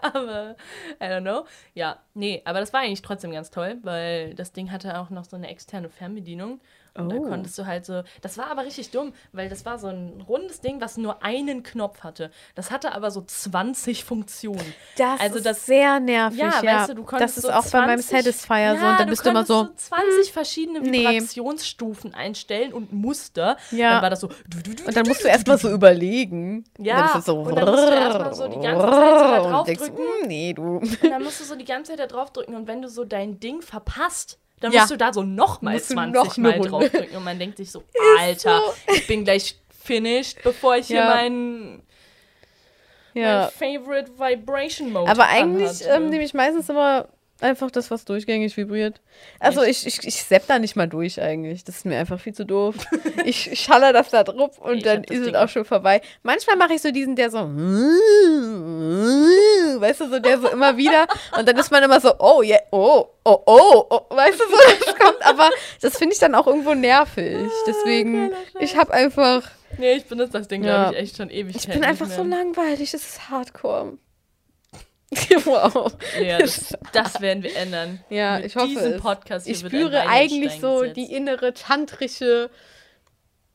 aber 0.00 0.54
I 1.00 1.04
don't 1.06 1.22
know. 1.22 1.44
Ja, 1.74 1.98
nee, 2.14 2.40
aber 2.44 2.60
das 2.60 2.72
war 2.72 2.80
eigentlich 2.82 3.02
trotzdem 3.02 3.32
ganz 3.32 3.50
toll, 3.50 3.78
weil 3.82 4.32
das 4.34 4.52
Ding 4.52 4.70
hatte 4.70 4.96
auch 5.00 5.10
noch 5.10 5.24
so 5.24 5.34
eine 5.34 5.48
externe 5.48 5.88
Fernbedienung. 5.90 6.60
Und 6.94 7.08
da 7.10 7.16
Oh. 7.16 7.22
konntest 7.22 7.56
du 7.58 7.66
halt 7.66 7.86
so. 7.86 8.02
Das 8.20 8.36
war 8.38 8.46
aber 8.50 8.64
richtig 8.64 8.90
dumm, 8.90 9.12
weil 9.32 9.48
das 9.48 9.64
war 9.64 9.78
so 9.78 9.86
ein 9.88 10.22
rundes 10.28 10.60
Ding, 10.60 10.80
was 10.80 10.96
nur 10.96 11.22
einen 11.22 11.62
Knopf 11.62 12.00
hatte. 12.02 12.30
Das 12.54 12.70
hatte 12.70 12.92
aber 12.92 13.10
so 13.10 13.22
20 13.22 14.04
Funktionen. 14.04 14.74
Das 14.98 15.20
Also 15.20 15.36
ist 15.36 15.46
das- 15.46 15.66
sehr 15.66 16.00
nervig. 16.00 16.38
Ja, 16.40 16.60
Ja, 16.62 16.80
weißt 16.80 16.90
du, 16.90 16.94
du 16.94 17.04
konntest 17.04 17.36
Das 17.36 17.44
ist 17.44 17.50
so 17.50 17.56
auch 17.56 17.66
bei 17.70 17.86
meinem 17.86 18.00
20 18.00 18.10
Satisfier 18.24 18.76
so. 18.76 18.82
Ja, 18.84 18.90
Und 18.92 19.00
dann 19.00 19.08
bist 19.08 19.24
du 19.24 19.30
immer 19.30 19.44
so. 19.46 19.54
konntest 19.64 19.86
20 19.86 20.32
verschiedene 20.32 20.80
nee. 20.80 20.98
Vibrationsstufen 21.44 22.14
einstellen 22.14 22.72
und 22.72 22.92
Muster. 22.92 23.56
Ja. 23.70 23.92
Dann 23.94 24.02
war 24.02 24.10
das 24.10 24.20
so. 24.20 24.28
Und 24.28 24.96
dann 24.96 25.06
musst 25.06 25.22
du 25.24 25.28
erstmal 25.28 25.58
so 25.58 25.70
überlegen. 25.70 26.64
Ja, 26.78 26.94
Und 27.04 27.10
dann 27.10 27.18
ist 27.20 27.26
so. 27.26 27.36
und 27.40 27.54
dann 27.56 27.68
musst 27.70 27.88
du 27.88 27.92
erstmal 27.92 28.34
so 28.34 28.48
die 28.48 28.58
ganze 28.60 28.86
Zeit 28.86 28.90
so 28.90 29.24
da 29.24 29.40
drauf 29.50 29.66
denkst, 29.66 29.82
drücken. 29.82 29.96
"Hm, 29.98 30.28
Nee, 30.28 30.52
du. 30.52 30.62
Und 30.78 31.04
dann 31.04 31.22
musst 31.22 31.40
du 31.40 31.44
so 31.44 31.54
die 31.56 31.64
ganze 31.64 31.92
Zeit 31.92 32.00
da 32.00 32.06
drauf 32.06 32.32
drücken 32.32 32.54
und 32.54 32.66
wenn 32.66 32.82
du 32.82 32.88
so 32.88 33.04
dein 33.04 33.40
Ding 33.40 33.62
verpasst, 33.62 34.38
dann 34.60 34.72
Ja. 34.72 34.80
musst 34.80 34.92
du 34.92 34.96
da 34.96 35.12
so 35.12 35.22
nochmal 35.22 35.74
Musst 35.74 35.90
du 35.90 35.94
20 35.94 36.14
noch 36.14 36.36
Mal 36.38 36.52
Runde. 36.52 36.68
drauf 36.68 36.88
drücken 36.90 37.16
und 37.16 37.24
man 37.24 37.38
denkt 37.38 37.56
sich 37.56 37.70
so, 37.70 37.82
Alter, 38.18 38.62
ich 38.94 39.06
bin 39.06 39.24
gleich 39.24 39.56
finished, 39.82 40.42
bevor 40.42 40.76
ich 40.76 40.86
hier 40.88 40.96
Ja. 40.96 41.06
meinen 41.06 41.82
mein 43.14 43.22
Ja. 43.22 43.48
Favorite 43.48 44.12
Vibration 44.18 44.92
Mode 44.92 45.10
Aber 45.10 45.26
eigentlich 45.26 45.84
anhatte. 45.86 46.02
ähm, 46.04 46.10
nehme 46.10 46.22
ich 46.24 46.32
meistens 46.34 46.68
immer 46.68 47.08
einfach 47.42 47.70
das, 47.70 47.90
was 47.90 48.04
durchgängig 48.04 48.56
vibriert. 48.56 49.00
Also 49.38 49.62
ich, 49.62 49.86
ich, 49.86 50.06
ich 50.06 50.22
sepp 50.22 50.46
da 50.46 50.58
nicht 50.58 50.76
mal 50.76 50.86
durch 50.88 51.20
eigentlich. 51.20 51.64
Das 51.64 51.76
ist 51.76 51.86
mir 51.86 51.98
einfach 51.98 52.20
viel 52.20 52.34
zu 52.34 52.44
doof. 52.44 52.74
ich 53.24 53.58
schaller 53.60 53.92
das 53.92 54.10
da 54.10 54.24
drauf 54.24 54.58
und 54.58 54.78
Ich 54.78 54.82
dann 54.84 55.02
das 55.02 55.16
ist 55.16 55.26
es 55.28 55.34
auch 55.34 55.48
schon 55.48 55.64
vorbei. 55.64 56.00
Manchmal 56.22 56.56
mache 56.56 56.74
ich 56.74 56.82
so 56.82 56.90
diesen, 56.90 57.16
der 57.16 57.30
so, 57.30 57.38
weißt 59.80 60.00
du, 60.00 60.08
so 60.08 60.18
der 60.18 60.38
so 60.38 60.48
immer 60.48 60.76
wieder 60.76 61.06
und 61.38 61.48
dann 61.48 61.56
ist 61.56 61.70
man 61.70 61.82
immer 61.82 62.00
so, 62.00 62.12
oh, 62.18 62.42
yeah, 62.42 62.60
oh, 62.70 63.06
oh, 63.24 63.38
oh, 63.46 63.86
oh, 63.90 64.00
weißt 64.16 64.38
du, 64.40 64.44
so 64.44 64.56
das 64.86 64.94
kommt. 64.96 65.24
Aber 65.26 65.50
das 65.80 65.96
finde 65.96 66.14
ich 66.14 66.18
dann 66.20 66.34
auch 66.34 66.46
irgendwo 66.46 66.74
nervig. 66.74 67.36
Deswegen, 67.66 68.30
geiler 68.30 68.42
Scheiß. 68.52 68.62
ich 68.62 68.76
habe 68.76 68.92
einfach, 68.92 69.42
Nee, 69.78 69.94
ich 69.94 70.04
benutze 70.06 70.32
das 70.32 70.48
Ding, 70.48 70.64
Ja. 70.64 70.84
glaube 70.84 70.96
ich, 70.96 71.02
echt 71.02 71.16
schon 71.16 71.30
ewig. 71.30 71.56
ich 71.56 71.68
bin 71.68 71.84
einfach 71.84 72.06
so 72.10 72.22
langweilig. 72.22 72.92
Es 72.92 73.02
ist 73.06 73.30
Hardcore. 73.30 73.96
wow. 75.44 75.92
Ja, 76.22 76.38
das, 76.38 76.72
das 76.92 77.20
werden 77.20 77.42
wir 77.42 77.54
ändern. 77.56 78.00
Ja, 78.10 78.36
Mit 78.36 78.46
ich 78.46 78.56
hoffe 78.56 78.68
diesem 78.68 78.92
es. 78.94 79.00
Podcast 79.02 79.48
Ich 79.48 79.58
spüre 79.58 80.02
eigentlich 80.08 80.60
so 80.60 80.80
gesetzt. 80.80 80.96
die 80.96 81.12
innere 81.12 81.52
tantrische, 81.52 82.50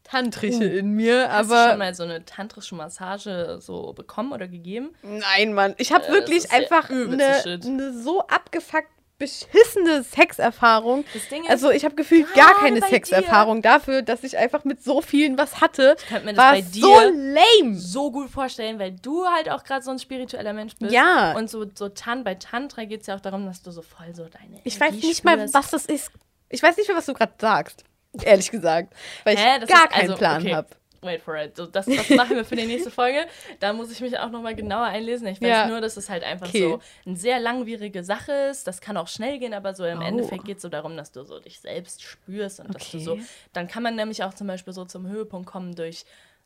tantrische 0.03 0.65
in 0.65 0.91
mir, 0.91 1.29
Hast 1.31 1.49
du 1.49 1.53
schon 1.55 1.63
aber 1.63 1.77
mal 1.77 1.95
so 1.95 2.03
eine 2.03 2.25
tantrische 2.25 2.75
Massage 2.75 3.57
so 3.59 3.93
bekommen 3.93 4.33
oder 4.33 4.47
gegeben? 4.47 4.93
nein, 5.01 5.53
Mann, 5.53 5.75
ich 5.77 5.91
habe 5.93 6.05
Äh, 6.07 6.11
wirklich 6.11 6.51
einfach 6.51 6.89
eine 6.89 7.43
eine 7.63 7.93
so 7.97 8.21
abgefuckt 8.27 8.89
beschissene 9.17 10.03
Sexerfahrung. 10.03 11.05
Das 11.13 11.27
Ding 11.29 11.43
ist, 11.43 11.49
Also 11.49 11.71
ich 11.71 11.85
habe 11.85 11.95
gefühlt 11.95 12.33
gar 12.33 12.53
keine 12.55 12.81
Sexerfahrung 12.81 13.61
dafür, 13.61 14.01
dass 14.01 14.23
ich 14.23 14.37
einfach 14.37 14.63
mit 14.65 14.83
so 14.83 15.01
vielen 15.01 15.37
was 15.37 15.61
hatte. 15.61 15.95
ich 15.99 16.05
könnte 16.07 16.25
mir 16.25 16.33
das 16.33 16.43
War 16.43 16.51
bei 16.53 16.61
so 16.61 16.71
dir 16.71 17.11
lame. 17.11 17.75
so 17.75 18.11
gut 18.11 18.29
vorstellen, 18.29 18.77
weil 18.79 18.91
du 18.91 19.25
halt 19.25 19.49
auch 19.49 19.63
gerade 19.63 19.83
so 19.83 19.91
ein 19.91 19.99
spiritueller 19.99 20.53
Mensch 20.53 20.73
bist. 20.79 20.91
Ja. 20.91 21.33
Und 21.37 21.49
so, 21.49 21.65
so 21.73 21.89
Tan, 21.89 22.23
bei 22.23 22.35
Tantra 22.35 22.83
geht 22.85 23.01
es 23.01 23.07
ja 23.07 23.15
auch 23.15 23.21
darum, 23.21 23.45
dass 23.45 23.61
du 23.61 23.71
so 23.71 23.81
voll 23.81 24.13
so 24.13 24.23
deine. 24.25 24.59
Ich 24.63 24.79
weiß 24.79 24.93
nicht 24.93 25.23
mal, 25.23 25.35
spürst. 25.37 25.53
was 25.53 25.69
das 25.71 25.85
ist. 25.85 26.11
Ich 26.49 26.61
weiß 26.61 26.75
nicht 26.77 26.87
mehr, 26.87 26.97
was 26.97 27.05
du 27.05 27.13
gerade 27.13 27.33
sagst. 27.39 27.83
Ehrlich 28.21 28.51
gesagt. 28.51 28.93
Weil 29.23 29.35
ich 29.35 29.43
Hä? 29.43 29.59
Das 29.59 29.69
gar 29.69 29.83
ist- 29.85 29.89
keinen 29.91 30.01
also, 30.03 30.15
Plan 30.17 30.41
okay. 30.41 30.55
habe. 30.55 30.67
Wait 31.05 31.21
for 31.21 31.35
it. 31.37 31.55
So, 31.55 31.65
das, 31.67 31.85
das 31.85 32.09
machen 32.09 32.35
wir 32.35 32.43
für 32.43 32.55
die 32.55 32.65
nächste 32.65 32.91
Folge. 32.91 33.25
Da 33.59 33.71
muss 33.73 33.91
ich 33.91 34.01
mich 34.01 34.17
auch 34.19 34.29
nochmal 34.31 34.55
genauer 34.55 34.85
einlesen. 34.85 35.27
Ich 35.27 35.39
weiß 35.41 35.47
Ja. 35.47 35.67
nur, 35.67 35.79
dass 35.81 35.95
es 35.97 36.09
halt 36.09 36.23
einfach 36.23 36.47
Okay. 36.49 36.63
so 36.63 36.79
eine 37.05 37.15
sehr 37.15 37.39
langwierige 37.39 38.03
Sache 38.03 38.31
ist. 38.51 38.67
Das 38.67 38.81
kann 38.81 38.97
auch 38.97 39.07
schnell 39.07 39.39
gehen, 39.39 39.53
aber 39.53 39.73
so 39.75 39.85
im 39.85 39.99
Oh. 39.99 40.03
Endeffekt 40.03 40.45
geht 40.45 40.57
es 40.57 40.63
so 40.63 40.69
darum, 40.69 40.97
dass 40.97 41.11
du 41.11 41.23
so 41.23 41.39
dich 41.39 41.59
selbst 41.59 42.01
spürst 42.03 42.59
und 42.59 42.73
dass 42.73 42.91
du 42.91 42.99
so. 42.99 43.11
Okay. 43.13 43.23
Dann 43.53 43.67
kann 43.67 43.83
man 43.83 43.95
nämlich 43.95 44.23
auch 44.23 44.33
zum 44.33 44.47
Beispiel 44.47 44.73
so 44.73 44.83
zum 44.85 45.07
Höhepunkt 45.07 45.47
kommen 45.47 45.75
durch 45.75 46.05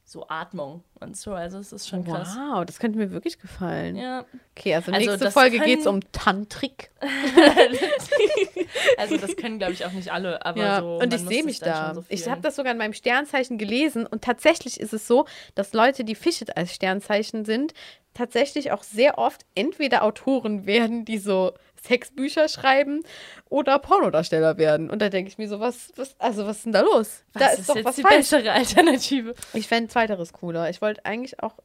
so 0.10 0.26
Atmung 0.28 0.84
und 1.00 1.16
so. 1.16 1.34
Also 1.34 1.60
es 1.60 1.72
ist 1.72 1.88
schon 1.88 2.04
krass. 2.04 2.36
Wow, 2.36 2.66
das 2.66 2.80
könnte 2.80 2.98
mir 2.98 3.12
wirklich 3.12 3.38
gefallen. 3.38 3.96
Ja. 3.96 4.26
Okay, 4.58 4.74
also 4.74 4.92
Also 4.92 5.06
nächste 5.12 5.30
Folge 5.32 5.58
können- 5.58 5.70
geht 5.70 5.80
es 5.82 5.88
um 5.88 6.00
Tantrik. 6.12 6.90
also 8.98 9.18
das 9.18 9.36
können, 9.36 9.60
glaube 9.60 9.74
ich, 9.74 9.86
auch 9.86 9.92
nicht 9.92 10.12
alle, 10.12 10.44
aber 10.46 10.62
Ja, 10.62 10.80
so. 10.82 10.98
und 10.98 11.14
ich 11.14 11.22
sehe 11.22 11.44
mich 11.44 11.60
da. 11.60 11.94
so 11.94 12.04
ich 12.10 12.28
habe 12.28 12.42
das 12.42 12.56
sogar 12.56 12.72
in 12.72 12.78
meinem 12.78 12.94
Sternzeichen 12.94 13.58
gelesen 13.58 14.06
und 14.08 14.24
tatsächlich 14.24 14.80
ist 14.80 14.94
es 14.94 15.08
so, 15.08 15.26
dass 15.56 15.74
Leute, 15.74 16.04
die 16.04 16.16
Fische 16.16 16.46
als 16.58 16.74
Sternzeichen 16.74 17.46
sind, 17.46 17.74
tatsächlich 18.14 18.72
auch 18.72 18.84
sehr 18.84 19.18
oft 19.18 19.46
entweder 19.56 20.04
Autoren 20.04 20.66
werden, 20.66 21.06
die 21.06 21.20
so 21.20 21.54
Sexbücher 21.88 22.48
schreiben 22.50 23.04
oder 23.50 23.80
Pornodarsteller 23.80 24.58
werden. 24.58 24.90
Und 24.90 25.02
da 25.02 25.10
denke 25.10 25.30
ich 25.30 25.38
mir 25.38 25.48
so, 25.48 25.60
was, 25.60 25.92
was, 25.96 26.16
also 26.20 26.46
was 26.46 26.58
ist 26.58 26.66
denn 26.66 26.74
da 26.74 26.82
los? 26.82 27.24
was 27.34 27.42
da 27.42 27.48
ist, 27.50 27.60
ist, 27.60 27.70
doch 27.70 27.76
jetzt 27.76 27.86
was 27.86 27.96
die 27.96 28.02
falsch. 28.04 28.16
bessere 28.18 28.52
Alternative? 28.52 29.34
Ich 29.54 29.68
fände 29.68 29.90
zweiteres 29.90 30.34
cooler. 30.34 30.70
Ich 30.70 30.82
wollte 30.82 31.04
eigentlich 31.06 31.42
auch, 31.42 31.56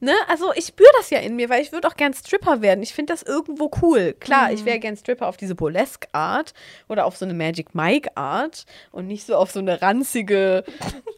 ne, 0.00 0.12
also 0.28 0.52
ich 0.54 0.66
spüre 0.66 0.88
das 0.96 1.10
ja 1.10 1.18
in 1.18 1.36
mir, 1.36 1.48
weil 1.48 1.62
ich 1.62 1.72
würde 1.72 1.86
auch 1.88 1.96
gern 1.96 2.14
Stripper 2.14 2.62
werden. 2.62 2.82
Ich 2.82 2.94
finde 2.94 3.12
das 3.12 3.22
irgendwo 3.22 3.70
cool. 3.82 4.14
Klar, 4.18 4.48
Mhm. 4.48 4.54
ich 4.54 4.64
wäre 4.64 4.78
gern 4.78 4.96
Stripper 4.96 5.26
auf 5.28 5.36
diese 5.36 5.54
Burlesque-Art 5.54 6.54
oder 6.88 7.04
auf 7.06 7.16
so 7.16 7.24
eine 7.24 7.34
Magic 7.34 7.74
Mike-Art 7.74 8.64
und 8.92 9.06
nicht 9.06 9.26
so 9.26 9.36
auf 9.36 9.50
so 9.50 9.58
eine 9.60 9.82
ranzige 9.82 10.64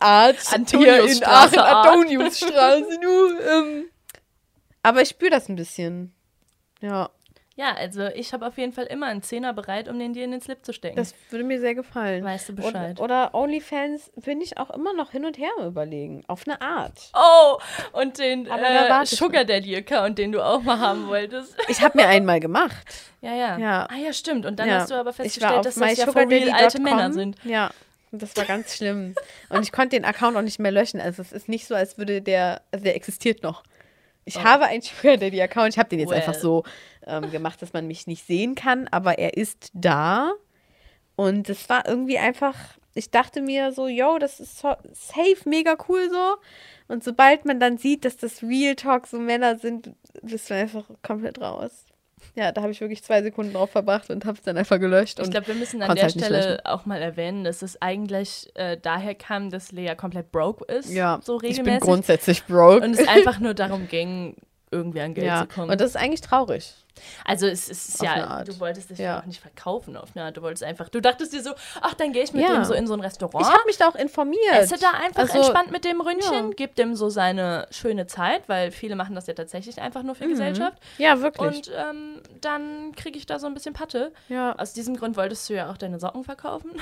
Art 0.01 0.37
hier 0.71 1.05
in 1.05 1.23
Aachen. 1.25 1.59
Antoniusstraße. 1.59 2.99
nur, 3.03 3.41
ähm. 3.49 3.85
Aber 4.83 5.03
ich 5.03 5.09
spüre 5.11 5.31
das 5.31 5.49
ein 5.49 5.57
bisschen. 5.57 6.13
Ja, 6.81 7.11
Ja, 7.59 7.73
also 7.75 8.05
ich 8.09 8.35
habe 8.35 8.47
auf 8.47 8.59
jeden 8.59 8.75
Fall 8.75 8.85
immer 8.85 9.07
einen 9.07 9.23
Zehner 9.23 9.55
bereit, 9.55 9.89
um 9.89 9.99
den 9.99 10.13
dir 10.13 10.25
in 10.25 10.31
den 10.31 10.43
Slip 10.43 10.63
zu 10.65 10.75
stecken. 10.75 10.97
das 10.97 11.15
würde 11.31 11.43
mir 11.43 11.59
sehr 11.59 11.75
gefallen. 11.75 12.23
weißt 12.23 12.51
du 12.51 12.55
Bescheid. 12.55 13.01
Oder, 13.01 13.31
oder 13.31 13.35
OnlyFans 13.35 14.11
bin 14.17 14.43
ich 14.43 14.59
auch 14.59 14.69
immer 14.71 14.93
noch 14.93 15.11
hin 15.13 15.25
und 15.25 15.39
her 15.39 15.49
überlegen. 15.65 16.23
Auf 16.27 16.43
eine 16.47 16.61
Art. 16.61 17.11
oh, 17.15 17.57
und 17.93 18.19
den 18.19 18.47
äh, 18.47 19.07
Sugar 19.07 19.47
Daddy 19.47 19.75
Account, 19.75 20.19
den 20.19 20.33
du 20.33 20.43
auch 20.45 20.63
mal 20.63 20.79
haben 20.79 21.09
wolltest. 21.09 21.57
Ich 21.69 21.81
habe 21.81 21.97
mir 21.99 22.07
einmal 22.09 22.41
gemacht. 22.41 22.87
ja, 23.23 23.35
ja, 23.35 23.57
Ja. 23.59 23.89
Ah 23.91 23.97
ja, 23.97 24.13
stimmt. 24.13 24.45
Und 24.45 24.59
dann 24.59 24.69
Ja. 24.69 24.81
hast 24.81 24.91
du 24.91 24.95
aber 24.95 25.13
festgestellt, 25.15 25.65
dass 25.65 25.75
das 25.77 25.97
ja 25.97 26.07
for 26.07 26.29
real 26.29 26.51
alte 26.51 26.81
Männer 26.81 27.11
sind. 27.13 27.37
Ja, 27.45 27.71
und 28.13 28.23
das 28.23 28.37
war 28.37 28.45
ganz 28.45 28.77
schlimm. 28.77 29.15
Und 29.49 29.63
ich 29.63 29.73
konnte 29.73 29.97
den 29.97 30.05
Account 30.05 30.37
auch 30.37 30.43
nicht 30.43 30.59
mehr 30.59 30.71
löschen. 30.71 31.01
Also 31.01 31.23
es 31.23 31.33
ist 31.33 31.49
nicht 31.49 31.67
so, 31.67 31.75
als 31.75 31.99
würde 31.99 32.21
der, 32.23 32.61
also 32.71 32.85
der 32.85 32.97
existiert 32.97 33.43
noch. 33.43 33.63
Ich 34.27 34.37
Oh. 34.37 34.43
habe 34.45 34.67
einen 34.67 34.83
Sugar 34.83 35.17
Daddy 35.17 35.41
Account. 35.41 35.71
Ich 35.71 35.79
habe 35.79 35.89
den 35.89 36.01
jetzt 36.01 36.11
Well. 36.11 36.19
einfach 36.19 36.35
so 36.35 36.65
ähm, 37.07 37.31
gemacht, 37.31 37.63
dass 37.63 37.73
man 37.73 37.87
mich 37.87 38.07
nicht 38.07 38.27
sehen 38.27 38.55
kann, 38.55 38.89
aber 38.89 39.19
er 39.19 39.37
ist 39.37 39.71
da. 39.73 40.33
Und 41.15 41.49
es 41.49 41.69
war 41.71 41.89
irgendwie 41.89 42.19
einfach, 42.19 42.55
ich 42.95 43.11
dachte 43.11 43.41
mir 43.41 43.73
so, 43.73 43.87
yo, 43.89 44.19
das 44.19 44.39
ist 44.41 44.59
so 44.59 44.75
safe, 44.93 45.37
mega 45.49 45.77
cool 45.89 46.11
so. 46.11 46.37
Und 46.89 47.03
sobald 47.05 47.45
man 47.47 47.59
dann 47.61 47.79
sieht, 47.79 48.05
dass 48.05 48.17
das 48.19 48.43
Real 48.43 48.75
Talk 48.75 49.07
so 49.07 49.19
Männer 49.19 49.59
sind, 49.59 49.95
bist 50.23 50.51
du 50.51 50.55
einfach 50.55 50.85
komplett 51.03 51.41
raus. 51.41 51.87
Ja, 52.35 52.53
da 52.53 52.63
habe 52.63 52.73
ich 52.73 52.81
wirklich 52.81 53.03
zwei 53.03 53.23
Sekunden 53.23 53.53
drauf 53.53 53.71
verbracht 53.71 54.11
und 54.11 54.25
habe 54.25 54.37
es 54.39 54.43
dann 54.43 54.57
einfach 54.57 54.79
gelöscht. 54.79 55.19
Ich 55.21 55.31
glaube, 55.31 55.49
wir 55.49 55.55
müssen 55.55 55.83
an 55.83 55.95
der 55.95 56.05
halt 56.05 56.13
Stelle 56.13 56.61
auch 56.65 56.87
mal 56.87 57.01
erwähnen, 57.01 57.45
dass 57.45 57.63
es 57.63 57.81
eigentlich 57.81 58.51
äh, 58.55 58.79
daher 58.81 59.15
kam, 59.15 59.51
dass 59.51 59.73
Lea 59.73 59.95
komplett 59.95 60.33
broke 60.33 60.65
ist. 60.73 60.91
ja, 60.91 61.21
so 61.23 61.37
ich 61.37 61.41
bin 61.43 61.51
regelmäßig. 61.51 61.81
grundsätzlich 61.81 62.45
broke. 62.45 62.85
und 62.85 62.95
es 62.99 63.07
einfach 63.09 63.39
nur 63.39 63.55
darum 63.55 63.89
ging, 63.89 64.37
irgendwie 64.71 65.01
an 65.01 65.15
Geld 65.15 65.27
ja, 65.27 65.43
zu 65.43 65.49
kommen. 65.55 65.71
und 65.71 65.81
das 65.81 65.91
ist 65.91 65.97
eigentlich 65.97 66.23
traurig. 66.23 66.75
also 67.25 67.47
es, 67.47 67.69
ist 67.69 68.01
Auf 68.01 68.07
ja, 68.07 68.43
du 68.43 68.59
wolltest 68.59 68.91
dich 68.91 68.99
Ja. 68.99 69.21
auch 69.21 69.27
nicht 69.27 69.41
verkaufen 69.41 69.97
auf 69.97 70.09
eine 70.15 70.25
Art. 70.25 70.37
Du 70.37 70.43
wolltest 70.43 70.65
einfach, 70.65 70.89
du 70.89 71.01
dachtest 71.01 71.33
dir 71.33 71.43
so, 71.43 71.51
ach, 71.83 71.95
dann 71.95 72.13
gehe 72.13 72.25
ich 72.25 72.33
mit 72.33 72.43
Ja. 72.43 72.55
dem 72.55 72.65
so 72.65 72.75
in 72.75 72.87
so 72.87 72.95
ein 72.95 73.01
Restaurant. 73.01 73.47
Ich 73.47 73.53
habe 73.53 73.63
mich 73.67 73.77
da 73.77 73.89
auch 73.89 73.95
informiert. 73.95 74.41
Esse 74.53 74.79
da 74.79 74.91
einfach 74.93 75.21
Also, 75.23 75.39
entspannt 75.39 75.71
mit 75.71 75.85
dem 75.85 76.01
Ründchen, 76.01 76.49
ja. 76.49 76.55
gib 76.57 76.75
dem 76.75 76.97
so 76.97 77.09
seine 77.11 77.69
schöne 77.71 78.07
Zeit, 78.07 78.49
weil 78.49 78.71
viele 78.73 78.97
machen 78.97 79.15
das 79.15 79.27
ja 79.29 79.35
tatsächlich 79.35 79.81
einfach 79.81 80.03
nur 80.03 80.15
Mhm. 80.15 80.19
für 80.19 80.29
Gesellschaft. 80.29 80.79
Ja, 80.99 81.21
wirklich. 81.21 81.69
Und 81.69 81.73
ähm, 81.77 82.21
dann 82.41 82.93
kriege 82.97 83.19
ich 83.19 83.27
da 83.27 83.39
so 83.39 83.47
ein 83.47 83.55
bisschen 83.55 83.75
Patte. 83.75 84.13
ja. 84.29 84.55
Aus 84.59 84.73
diesem 84.73 84.97
Grund 84.97 85.17
wolltest 85.17 85.49
du 85.49 85.55
ja 85.55 85.71
auch 85.71 85.77
deine 85.77 86.01
Socken 86.01 86.25
verkaufen. 86.25 86.73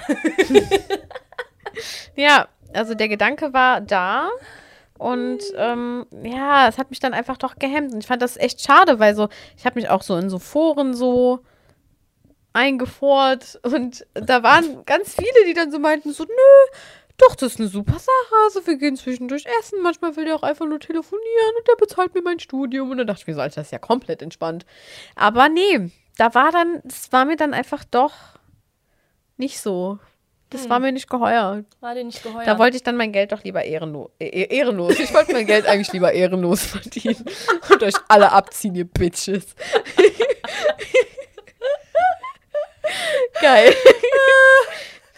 ja, 2.17 2.49
also 2.73 2.95
der 2.95 3.09
Gedanke 3.09 3.53
war 3.53 3.81
da. 3.81 4.29
Und 4.99 5.41
ähm, 5.57 6.07
ja, 6.23 6.69
es 6.69 6.79
hat 6.79 6.91
mich 6.91 7.01
dann 7.01 7.15
einfach 7.15 7.37
doch 7.37 7.57
gehemmt. 7.57 7.93
Und 7.93 8.01
ich 8.01 8.07
fand 8.07 8.23
das 8.23 8.37
echt 8.37 8.61
schade, 8.61 8.99
weil 8.99 9.15
so, 9.15 9.29
ich 9.57 9.67
habe 9.67 9.79
mich 9.79 9.89
auch 9.89 10.03
so 10.03 10.17
in 10.17 10.31
so 10.31 10.39
Foren 10.39 10.95
so 10.95 11.41
eingefort. 12.53 13.59
Und 13.63 14.07
da 14.15 14.43
waren 14.43 14.85
ganz 14.85 15.15
viele, 15.15 15.47
die 15.47 15.55
dann 15.55 15.73
so 15.73 15.79
meinten: 15.79 16.13
so, 16.13 16.25
nö, 16.25 16.79
doch, 17.17 17.37
das 17.37 17.53
ist 17.53 17.61
eine 17.61 17.69
super 17.69 17.99
Sache. 17.99 18.35
Also 18.45 18.67
wir 18.67 18.77
gehen 18.77 18.97
zwischendurch 18.97 19.45
essen. 19.61 19.81
Manchmal 19.83 20.17
will 20.17 20.25
der 20.25 20.37
auch 20.37 20.43
einfach 20.43 20.67
nur 20.67 20.81
telefonieren 20.81 21.55
und 21.59 21.69
der 21.69 21.77
bezahlt 21.77 22.15
mir 22.15 22.23
mein 22.23 22.41
Studium. 22.41 22.91
Und 22.91 22.99
dann 22.99 23.07
dachte 23.07 23.21
ich 23.23 23.27
mir 23.27 23.35
so, 23.35 23.41
Alter, 23.41 23.61
das 23.61 23.69
ist 23.69 23.73
ja 23.73 23.79
komplett 23.79 24.23
entspannt. 24.23 24.67
Aber 25.15 25.49
nee, 25.49 25.91
da 26.17 26.35
war 26.35 26.51
dann, 26.51 26.81
das 26.85 27.13
war 27.13 27.25
mir 27.25 27.37
dann 27.37 27.55
einfach 27.55 27.85
doch 27.85 28.15
nicht 29.37 29.61
so. 29.61 29.99
Das 30.51 30.69
war 30.69 30.79
mir 30.79 30.93
nicht 30.93 31.11
geheuer. 31.11 31.65
War 31.81 31.95
dir 31.95 32.05
nicht 32.05 32.23
geheuer? 32.23 32.45
Da 32.45 32.59
wollte 32.59 32.77
ich 32.77 32.83
dann 32.83 32.97
mein 32.97 33.13
Geld 33.13 33.33
doch 33.33 33.43
lieber 33.43 33.65
ehrenlos. 33.65 34.11
Äh, 34.21 34.47
ehrenlos. 34.55 34.99
Ich 35.01 35.13
wollte 35.13 35.33
mein 35.33 35.47
Geld 35.47 35.67
eigentlich 35.67 35.93
lieber 35.93 36.13
ehrenlos 36.13 36.63
verdienen. 36.67 37.25
Und 37.71 37.83
euch 37.83 37.95
alle 38.09 38.31
abziehen, 38.31 38.75
ihr 38.77 38.85
Bitches. 38.85 39.55
Geil. 43.41 43.75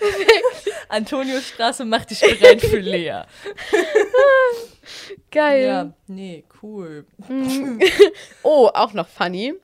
Antoniusstraße 0.88 1.84
macht 1.84 2.10
dich 2.10 2.20
bereit 2.20 2.60
für 2.60 2.78
Lea. 2.78 3.22
Geil. 5.30 5.66
Ja, 5.66 5.92
nee, 6.06 6.44
cool. 6.62 7.06
Oh, 8.42 8.70
auch 8.72 8.92
noch 8.92 9.08
funny. 9.08 9.54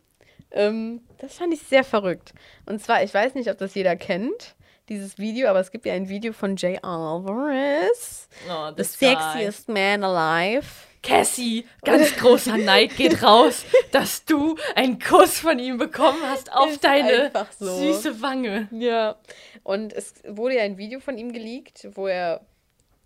Ähm, 0.50 1.02
das 1.18 1.34
fand 1.34 1.54
ich 1.54 1.62
sehr 1.62 1.84
verrückt. 1.84 2.32
Und 2.66 2.82
zwar, 2.82 3.02
ich 3.02 3.14
weiß 3.14 3.34
nicht, 3.34 3.50
ob 3.50 3.58
das 3.58 3.74
jeder 3.74 3.96
kennt, 3.96 4.54
dieses 4.92 5.18
Video, 5.18 5.48
aber 5.48 5.60
es 5.60 5.70
gibt 5.70 5.86
ja 5.86 5.94
ein 5.94 6.08
Video 6.08 6.32
von 6.32 6.56
Jay 6.56 6.78
Alvarez. 6.82 8.28
Oh, 8.48 8.68
The 8.68 8.74
this 8.76 8.98
guy. 8.98 9.08
sexiest 9.08 9.68
man 9.68 10.04
alive. 10.04 10.66
Cassie, 11.02 11.66
ganz 11.84 12.14
großer 12.16 12.56
Neid 12.58 12.96
geht 12.96 13.24
raus, 13.24 13.64
dass 13.90 14.24
du 14.24 14.56
einen 14.76 15.00
Kuss 15.00 15.40
von 15.40 15.58
ihm 15.58 15.76
bekommen 15.76 16.20
hast 16.22 16.52
auf 16.52 16.70
Ist 16.70 16.84
deine 16.84 17.32
so. 17.58 17.66
süße 17.76 18.22
Wange. 18.22 18.68
Ja. 18.70 19.16
Und 19.64 19.92
es 19.92 20.14
wurde 20.28 20.56
ja 20.58 20.62
ein 20.62 20.78
Video 20.78 21.00
von 21.00 21.18
ihm 21.18 21.32
geleakt, 21.32 21.88
wo 21.94 22.06
er 22.06 22.42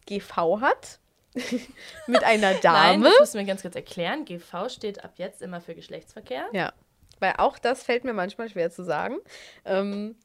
GV 0.07 0.61
hat. 0.61 0.99
mit 2.07 2.25
einer 2.25 2.53
Nein, 2.53 2.61
Dame. 2.63 3.05
das 3.05 3.21
müssen 3.21 3.39
wir 3.39 3.45
ganz 3.47 3.63
kurz 3.63 3.77
erklären. 3.77 4.25
GV 4.25 4.69
steht 4.71 5.05
ab 5.05 5.13
jetzt 5.17 5.43
immer 5.43 5.61
für 5.61 5.75
Geschlechtsverkehr. 5.75 6.47
Ja. 6.53 6.73
Weil 7.19 7.35
auch 7.39 7.59
das 7.59 7.83
fällt 7.83 8.05
mir 8.05 8.13
manchmal 8.15 8.49
schwer 8.49 8.71
zu 8.71 8.85
sagen. 8.85 9.17
Ähm, 9.65 10.17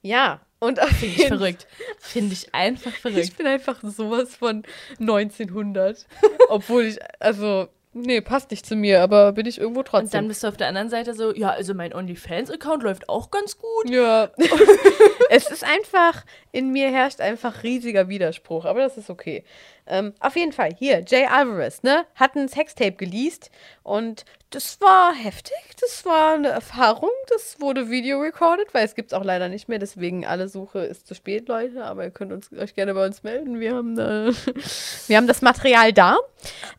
ja. 0.00 0.40
Und 0.62 0.78
Finde 0.78 1.06
ich 1.16 1.26
verrückt. 1.26 1.66
Finde 1.98 2.32
ich 2.34 2.54
einfach 2.54 2.92
Ich 2.92 2.98
verrückt. 3.00 3.36
bin 3.36 3.46
einfach 3.48 3.80
sowas 3.82 4.36
von 4.36 4.62
1900. 5.00 6.06
Obwohl 6.48 6.84
ich, 6.84 6.98
also, 7.18 7.66
nee, 7.92 8.20
passt 8.20 8.52
nicht 8.52 8.64
zu 8.64 8.76
mir, 8.76 9.02
aber 9.02 9.32
bin 9.32 9.46
ich 9.46 9.58
irgendwo 9.58 9.80
Und 9.80 9.88
dann 9.92 10.02
trotzdem. 10.02 10.28
bist 10.28 10.44
du 10.44 10.48
auf 10.48 10.56
der 10.56 10.68
anderen 10.68 10.88
Seite 10.88 11.14
so, 11.14 11.34
ja, 11.34 11.50
also 11.50 11.74
mein 11.74 11.92
OnlyFans-Account 11.92 12.84
läuft 12.84 13.08
auch 13.08 13.32
ganz 13.32 13.58
gut. 13.58 13.90
Ja. 13.90 14.30
es 15.30 15.50
ist 15.50 15.64
einfach, 15.64 16.24
in 16.52 16.70
mir 16.70 16.90
herrscht 16.92 17.20
einfach 17.20 17.64
riesiger 17.64 18.08
Widerspruch, 18.08 18.64
aber 18.64 18.80
das 18.80 18.96
ist 18.96 19.10
okay. 19.10 19.44
Ähm, 19.86 20.14
auf 20.20 20.36
jeden 20.36 20.52
Fall, 20.52 20.70
hier, 20.78 21.02
Jay 21.06 21.26
Alvarez, 21.26 21.82
ne, 21.82 22.04
hat 22.14 22.36
ein 22.36 22.48
Sextape 22.48 22.92
geleast 22.92 23.50
und 23.82 24.24
das 24.50 24.80
war 24.82 25.14
heftig, 25.14 25.56
das 25.80 26.04
war 26.04 26.34
eine 26.34 26.48
Erfahrung, 26.48 27.08
das 27.30 27.58
wurde 27.58 27.88
video 27.88 28.20
recorded, 28.20 28.72
weil 28.74 28.84
es 28.84 28.94
gibt 28.94 29.12
es 29.12 29.18
auch 29.18 29.24
leider 29.24 29.48
nicht 29.48 29.66
mehr, 29.68 29.78
deswegen 29.78 30.26
alle 30.26 30.46
Suche 30.46 30.80
ist 30.80 31.06
zu 31.06 31.14
spät, 31.14 31.48
Leute, 31.48 31.84
aber 31.84 32.04
ihr 32.04 32.10
könnt 32.10 32.32
uns, 32.32 32.52
euch 32.52 32.74
gerne 32.74 32.92
bei 32.92 33.06
uns 33.06 33.22
melden, 33.22 33.60
wir 33.60 33.74
haben, 33.74 33.96
da, 33.96 34.28
wir 35.08 35.16
haben 35.16 35.26
das 35.26 35.40
Material 35.40 35.92
da. 35.92 36.18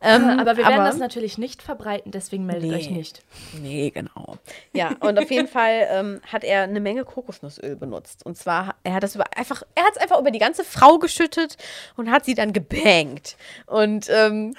Ähm, 0.02 0.40
aber 0.40 0.58
wir 0.58 0.66
werden 0.68 0.84
das 0.84 0.98
natürlich 0.98 1.38
nicht 1.38 1.64
verbreiten, 1.64 2.12
deswegen 2.12 2.46
meldet 2.46 2.70
Nee. 2.70 2.76
euch 2.76 2.90
nicht. 2.90 3.22
Nee, 3.62 3.90
genau. 3.92 4.38
Ja, 4.74 4.92
und 5.00 5.18
auf 5.18 5.32
jeden 5.32 5.48
Fall 5.48 5.88
ähm, 5.90 6.22
hat 6.32 6.44
er 6.44 6.64
eine 6.64 6.82
Menge 6.82 7.06
Kokosnussöl 7.06 7.78
benutzt. 7.78 8.26
Und 8.26 8.38
zwar, 8.38 8.76
er 8.84 8.94
hat 8.96 9.04
das 9.04 9.16
über, 9.16 9.26
einfach, 9.38 9.64
er 9.76 9.84
hat 9.86 9.94
es 9.96 9.98
einfach 10.02 10.20
über 10.20 10.32
die 10.32 10.40
ganze 10.40 10.64
Frau 10.66 11.00
geschüttet 11.00 11.56
und 11.96 12.12
hat 12.12 12.26
sie 12.26 12.36
dann 12.36 12.52
gebangt. 12.94 13.36
Und 13.66 14.10
ähm, 14.10 14.56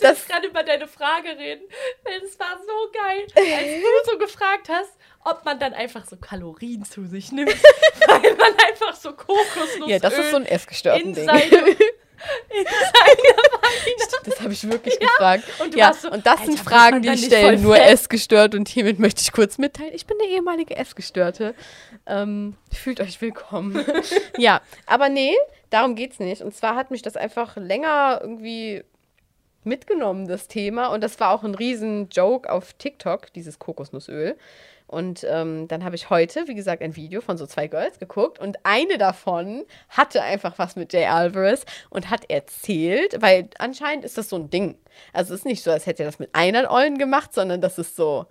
du 0.00 0.06
jetzt 0.06 0.28
gerade 0.28 0.46
über 0.48 0.62
deine 0.62 0.86
Frage 0.86 1.28
reden? 1.28 1.64
Weil 2.04 2.20
das 2.20 2.38
war 2.38 2.58
so 2.58 2.90
geil, 2.92 3.26
als 3.34 3.66
du 3.66 4.12
so 4.12 4.18
gefragt 4.24 4.68
hast, 4.68 4.92
ob 5.24 5.44
man 5.44 5.58
dann 5.58 5.74
einfach 5.74 6.04
so 6.08 6.16
Kalorien 6.16 6.84
zu 6.84 7.06
sich 7.06 7.32
nimmt, 7.32 7.50
weil 8.06 8.34
man 8.36 8.52
einfach 8.68 8.94
so 8.94 9.12
Kokosnussöl 9.12 9.90
ja, 9.90 9.98
das 9.98 10.16
ist 10.16 10.30
so 10.30 10.36
ein 10.36 10.42
in 10.42 10.48
Essgestörten 10.48 11.14
Ding. 11.14 11.26
seine. 11.26 11.76
Das 14.24 14.40
habe 14.40 14.52
ich 14.52 14.68
wirklich 14.68 14.98
gefragt. 14.98 15.44
und 15.60 15.76
ja, 15.76 15.92
so, 15.92 16.10
und 16.10 16.26
das 16.26 16.40
Alter, 16.40 16.44
sind 16.52 16.60
Fragen, 16.60 17.02
die 17.02 17.10
ich 17.10 17.26
stelle, 17.26 17.58
nur? 17.58 17.78
Essgestört. 17.78 18.54
Und 18.54 18.68
hiermit 18.68 18.98
möchte 18.98 19.20
ich 19.20 19.32
kurz 19.32 19.58
mitteilen, 19.58 19.92
ich 19.94 20.06
bin 20.06 20.16
eine 20.20 20.30
ehemalige 20.30 20.76
Essgestörte. 20.76 21.54
Ähm, 22.06 22.56
fühlt 22.72 23.00
euch 23.00 23.20
willkommen. 23.20 23.84
ja, 24.38 24.62
aber 24.86 25.08
nee, 25.10 25.34
darum 25.70 25.94
geht's 25.94 26.18
nicht. 26.18 26.42
Und 26.42 26.54
zwar 26.54 26.76
hat 26.76 26.90
mich 26.90 27.02
das 27.02 27.16
einfach 27.16 27.56
länger 27.56 28.20
irgendwie 28.22 28.84
mitgenommen, 29.64 30.28
das 30.28 30.48
Thema. 30.48 30.88
Und 30.88 31.02
das 31.02 31.18
war 31.20 31.30
auch 31.30 31.42
ein 31.42 31.54
riesen 31.54 32.08
Joke 32.10 32.50
auf 32.50 32.72
TikTok, 32.74 33.32
dieses 33.32 33.58
Kokosnussöl. 33.58 34.36
Und 34.86 35.26
ähm, 35.28 35.66
dann 35.66 35.84
habe 35.84 35.96
ich 35.96 36.10
heute, 36.10 36.46
wie 36.46 36.54
gesagt, 36.54 36.80
ein 36.80 36.94
Video 36.94 37.20
von 37.20 37.36
so 37.36 37.46
zwei 37.46 37.66
Girls 37.66 37.98
geguckt 37.98 38.38
und 38.38 38.58
eine 38.62 38.98
davon 38.98 39.64
hatte 39.88 40.22
einfach 40.22 40.60
was 40.60 40.76
mit 40.76 40.92
Jay 40.92 41.06
Alvarez 41.06 41.64
und 41.90 42.08
hat 42.08 42.30
erzählt, 42.30 43.20
weil 43.20 43.48
anscheinend 43.58 44.04
ist 44.04 44.16
das 44.16 44.28
so 44.28 44.36
ein 44.36 44.48
Ding. 44.48 44.78
Also 45.12 45.34
es 45.34 45.40
ist 45.40 45.44
nicht 45.44 45.64
so, 45.64 45.72
als 45.72 45.86
hätte 45.86 46.04
er 46.04 46.08
das 46.08 46.20
mit 46.20 46.30
einer 46.34 46.70
Ollen 46.70 46.98
gemacht, 46.98 47.34
sondern 47.34 47.60
das 47.60 47.78
ist 47.78 47.96
so 47.96 48.26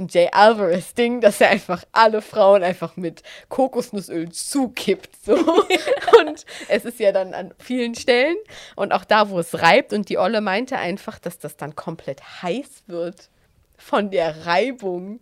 ein 0.00 0.08
Jay 0.08 0.28
Alvarez-Ding, 0.32 1.20
dass 1.20 1.40
er 1.40 1.50
einfach 1.50 1.84
alle 1.92 2.22
Frauen 2.22 2.62
einfach 2.62 2.96
mit 2.96 3.22
Kokosnussöl 3.48 4.30
zukippt. 4.30 5.24
So. 5.24 5.34
und 6.18 6.44
es 6.68 6.84
ist 6.84 6.98
ja 6.98 7.12
dann 7.12 7.34
an 7.34 7.54
vielen 7.58 7.94
Stellen 7.94 8.36
und 8.76 8.92
auch 8.92 9.04
da, 9.04 9.30
wo 9.30 9.38
es 9.38 9.60
reibt. 9.60 9.92
Und 9.92 10.08
die 10.08 10.18
Olle 10.18 10.40
meinte 10.40 10.78
einfach, 10.78 11.18
dass 11.18 11.38
das 11.38 11.56
dann 11.56 11.76
komplett 11.76 12.42
heiß 12.42 12.84
wird 12.86 13.28
von 13.76 14.10
der 14.10 14.46
Reibung. 14.46 15.20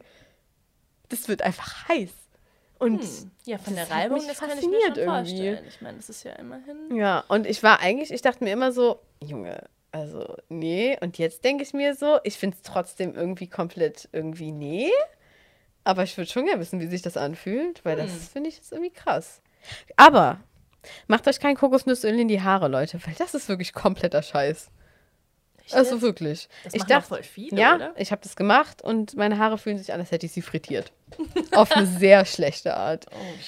Das 1.08 1.28
wird 1.28 1.42
einfach 1.42 1.88
heiß. 1.88 2.10
Und 2.78 3.02
Ja, 3.44 3.58
von 3.58 3.74
der 3.74 3.90
Reibung, 3.90 4.22
das 4.26 4.38
kann 4.38 4.50
ich 4.50 4.66
mir 4.66 4.80
schon 4.80 4.94
irgendwie. 4.94 5.04
vorstellen. 5.04 5.64
Ich 5.66 5.80
meine, 5.80 5.96
das 5.96 6.08
ist 6.08 6.22
ja 6.22 6.32
immerhin... 6.34 6.94
ja, 6.94 7.24
und 7.26 7.46
ich 7.46 7.62
war 7.62 7.80
eigentlich, 7.80 8.12
ich 8.12 8.22
dachte 8.22 8.44
mir 8.44 8.52
immer 8.52 8.70
so, 8.70 9.00
Junge, 9.20 9.64
also 9.92 10.36
nee. 10.48 10.96
Und 11.00 11.18
jetzt 11.18 11.44
denke 11.44 11.62
ich 11.62 11.72
mir 11.72 11.94
so, 11.94 12.18
ich 12.24 12.36
finde 12.36 12.56
es 12.56 12.62
trotzdem 12.62 13.14
irgendwie 13.14 13.48
komplett 13.48 14.08
irgendwie 14.12 14.52
nee. 14.52 14.90
Aber 15.84 16.02
ich 16.02 16.16
würde 16.18 16.30
schon 16.30 16.44
gerne 16.44 16.60
wissen, 16.60 16.80
wie 16.80 16.86
sich 16.86 17.02
das 17.02 17.16
anfühlt, 17.16 17.84
weil 17.84 17.96
das 17.96 18.28
finde 18.28 18.50
ich 18.50 18.56
jetzt 18.56 18.72
irgendwie 18.72 18.90
krass. 18.92 19.40
Aber 19.96 20.40
macht 21.06 21.26
euch 21.26 21.40
kein 21.40 21.56
Kokosnussöl 21.56 22.18
in 22.20 22.28
die 22.28 22.42
Haare, 22.42 22.68
Leute, 22.68 22.98
weil 23.06 23.14
das 23.14 23.34
ist 23.34 23.48
wirklich 23.48 23.72
kompletter 23.72 24.22
Scheiß. 24.22 24.70
Echt 25.64 25.74
Also 25.74 25.94
jetzt? 25.94 26.02
wirklich. 26.02 26.48
Das 26.64 26.74
ich 26.74 26.84
dachte, 26.84 27.08
voll 27.08 27.22
viele, 27.22 27.58
ja, 27.58 27.74
oder? 27.76 27.94
ich 27.96 28.10
habe 28.12 28.22
das 28.22 28.36
gemacht 28.36 28.82
und 28.82 29.16
meine 29.16 29.38
Haare 29.38 29.56
fühlen 29.58 29.78
sich 29.78 29.92
an, 29.92 30.00
als 30.00 30.10
hätte 30.10 30.26
ich 30.26 30.32
sie 30.32 30.42
frittiert. 30.42 30.92
Auf 31.52 31.72
eine 31.72 31.86
sehr 31.98 32.24
schlechte 32.26 32.76
Art. 32.76 33.06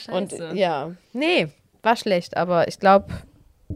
Oh, 0.09 0.13
Und 0.15 0.31
scheiße. 0.33 0.53
ja, 0.57 0.93
nee, 1.13 1.49
war 1.83 1.97
schlecht, 1.97 2.37
aber 2.37 2.69
ich 2.69 2.79
glaube, 2.79 3.13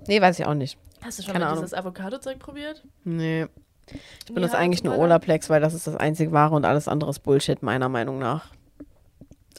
nee, 0.08 0.20
weiß 0.20 0.38
ich 0.38 0.46
auch 0.46 0.54
nicht. 0.54 0.78
Hast 1.04 1.18
du 1.18 1.22
schon 1.22 1.32
keine 1.34 1.44
mal 1.44 1.50
Ahnung. 1.52 1.64
dieses 1.64 1.74
Avocado-Zeug 1.78 2.38
probiert? 2.38 2.82
Nee. 3.04 3.46
Ich 3.86 4.28
In 4.30 4.34
benutze 4.34 4.56
eigentlich 4.56 4.82
nur? 4.82 4.96
Olaplex, 4.98 5.50
weil 5.50 5.60
das 5.60 5.74
ist 5.74 5.86
das 5.86 5.94
einzig 5.96 6.32
wahre 6.32 6.54
und 6.54 6.64
alles 6.64 6.88
andere 6.88 7.10
ist 7.10 7.18
Bullshit, 7.20 7.62
meiner 7.62 7.88
Meinung 7.90 8.18
nach. 8.18 8.46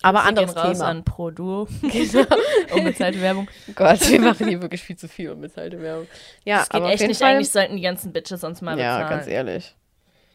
Aber 0.02 0.24
anderes 0.24 0.54
gehen 0.54 0.64
raus 0.64 0.78
Thema. 0.80 0.90
an 0.90 1.04
Pro-Duo. 1.04 1.68
Genau. 1.82 2.26
Unbezahlte 2.74 3.22
Werbung. 3.22 3.48
Gott, 3.76 4.10
wir 4.10 4.20
machen 4.22 4.48
hier 4.48 4.62
wirklich 4.62 4.82
viel 4.84 4.98
zu 4.98 5.08
viel 5.08 5.30
unbezahlte 5.32 5.80
Werbung. 5.82 6.08
Ja, 6.44 6.60
Das 6.60 6.70
geht 6.70 6.82
aber 6.82 6.92
echt 6.92 7.08
nicht. 7.08 7.20
Fall, 7.22 7.36
Eigentlich 7.36 7.52
sollten 7.52 7.76
die 7.76 7.82
ganzen 7.84 8.12
Bitches 8.12 8.44
uns 8.44 8.62
mal 8.62 8.78
Ja, 8.80 8.98
bezahlen. 8.98 9.10
ganz 9.18 9.28
ehrlich. 9.28 9.76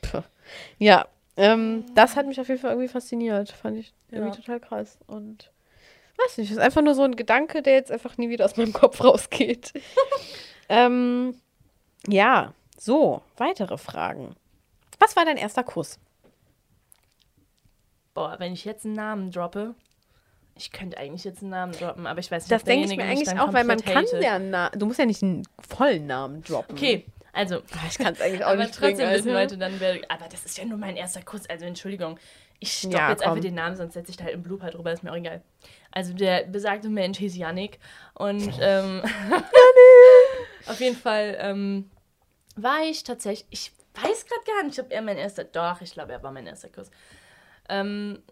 Puh. 0.02 0.22
Ja, 0.78 1.06
Ähm, 1.36 1.84
das 1.94 2.16
hat 2.16 2.26
mich 2.26 2.40
auf 2.40 2.48
jeden 2.48 2.60
Fall 2.60 2.70
irgendwie 2.72 2.88
fasziniert. 2.88 3.50
Fand 3.50 3.76
ich 3.78 3.92
irgendwie 4.10 4.30
Ja. 4.30 4.36
total 4.36 4.60
krass. 4.60 4.98
Und 5.06 5.50
weiß 6.18 6.38
nicht, 6.38 6.50
ist 6.50 6.58
einfach 6.58 6.82
nur 6.82 6.94
so 6.94 7.02
ein 7.02 7.16
Gedanke, 7.16 7.62
der 7.62 7.74
jetzt 7.74 7.90
einfach 7.92 8.18
nie 8.18 8.28
wieder 8.28 8.44
aus 8.44 8.56
meinem 8.56 8.72
Kopf 8.72 9.02
rausgeht. 9.02 9.72
ähm, 10.70 11.34
ja, 12.06 12.54
so, 12.78 13.20
weitere 13.36 13.76
Fragen. 13.76 14.34
Was 14.98 15.16
war 15.16 15.24
dein 15.26 15.36
erster 15.36 15.62
Kuss? 15.64 15.98
Boah, 18.14 18.36
wenn 18.38 18.52
ich 18.52 18.64
jetzt 18.64 18.84
einen 18.84 18.94
Namen 18.94 19.30
droppe. 19.30 19.74
Ich 20.56 20.72
könnte 20.72 20.98
eigentlich 20.98 21.24
jetzt 21.24 21.40
einen 21.42 21.50
Namen 21.50 21.72
droppen, 21.72 22.06
aber 22.06 22.20
ich 22.20 22.30
weiß 22.30 22.42
nicht, 22.44 22.52
Das 22.52 22.64
denke 22.64 22.86
ich 22.90 22.96
mir 22.96 23.04
eigentlich 23.04 23.38
auch, 23.38 23.52
weil 23.52 23.64
man 23.64 23.80
kann 23.80 24.04
hatet. 24.04 24.22
ja, 24.22 24.38
na 24.38 24.68
du 24.70 24.84
musst 24.86 24.98
ja 24.98 25.06
nicht 25.06 25.22
einen 25.22 25.42
vollen 25.66 26.06
Namen 26.06 26.42
droppen. 26.42 26.76
Okay, 26.76 27.06
also. 27.32 27.56
Ah, 27.72 27.86
Ich 27.88 27.96
kann 27.98 28.12
es 28.12 28.20
eigentlich 28.20 28.44
auch 28.44 28.48
aber 28.50 28.64
nicht 28.64 28.74
trotzdem 28.74 28.96
bringen, 28.96 29.12
wissen 29.12 29.28
Alter. 29.30 29.40
Leute 29.40 29.58
dann, 29.58 29.80
wer. 29.80 29.98
Aber 30.08 30.28
das 30.28 30.44
ist 30.44 30.58
ja 30.58 30.64
nur 30.66 30.76
mein 30.76 30.96
erster 30.96 31.22
Kuss. 31.22 31.48
Also 31.48 31.64
Entschuldigung. 31.64 32.18
Ich 32.58 32.72
stoppe 32.74 32.94
Ja, 32.96 33.10
jetzt 33.10 33.22
komm. 33.22 33.30
einfach 33.30 33.42
den 33.42 33.54
Namen, 33.54 33.76
sonst 33.76 33.94
setze 33.94 34.10
ich 34.10 34.18
da 34.18 34.24
halt 34.24 34.34
im 34.34 34.42
Blooper 34.42 34.70
drüber, 34.70 34.92
ist 34.92 35.02
mir 35.02 35.12
auch 35.12 35.16
egal. 35.16 35.40
Also 35.92 36.12
der 36.12 36.44
besagte 36.44 36.90
Mensch 36.90 37.16
hieß 37.18 37.36
Yannick. 37.36 37.78
Und 38.14 38.52
ähm, 38.60 39.02
auf 40.66 40.80
jeden 40.80 40.96
Fall 40.96 41.36
ähm, 41.40 41.90
war 42.56 42.82
ich 42.82 43.04
tatsächlich. 43.04 43.46
Ich 43.50 43.72
weiß 43.94 44.26
gerade 44.26 44.44
gar 44.46 44.62
nicht, 44.64 44.78
ob 44.78 44.90
er 44.90 45.02
mein 45.02 45.18
erster. 45.18 45.44
Doch, 45.44 45.80
ich 45.80 45.92
glaube, 45.92 46.12
er 46.12 46.22
war 46.22 46.32
mein 46.32 46.46
erster 46.46 46.68
Kuss. 46.68 46.90
Ähm, 47.68 48.22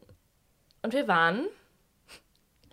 und 0.83 0.93
wir 0.93 1.09
waren. 1.09 1.47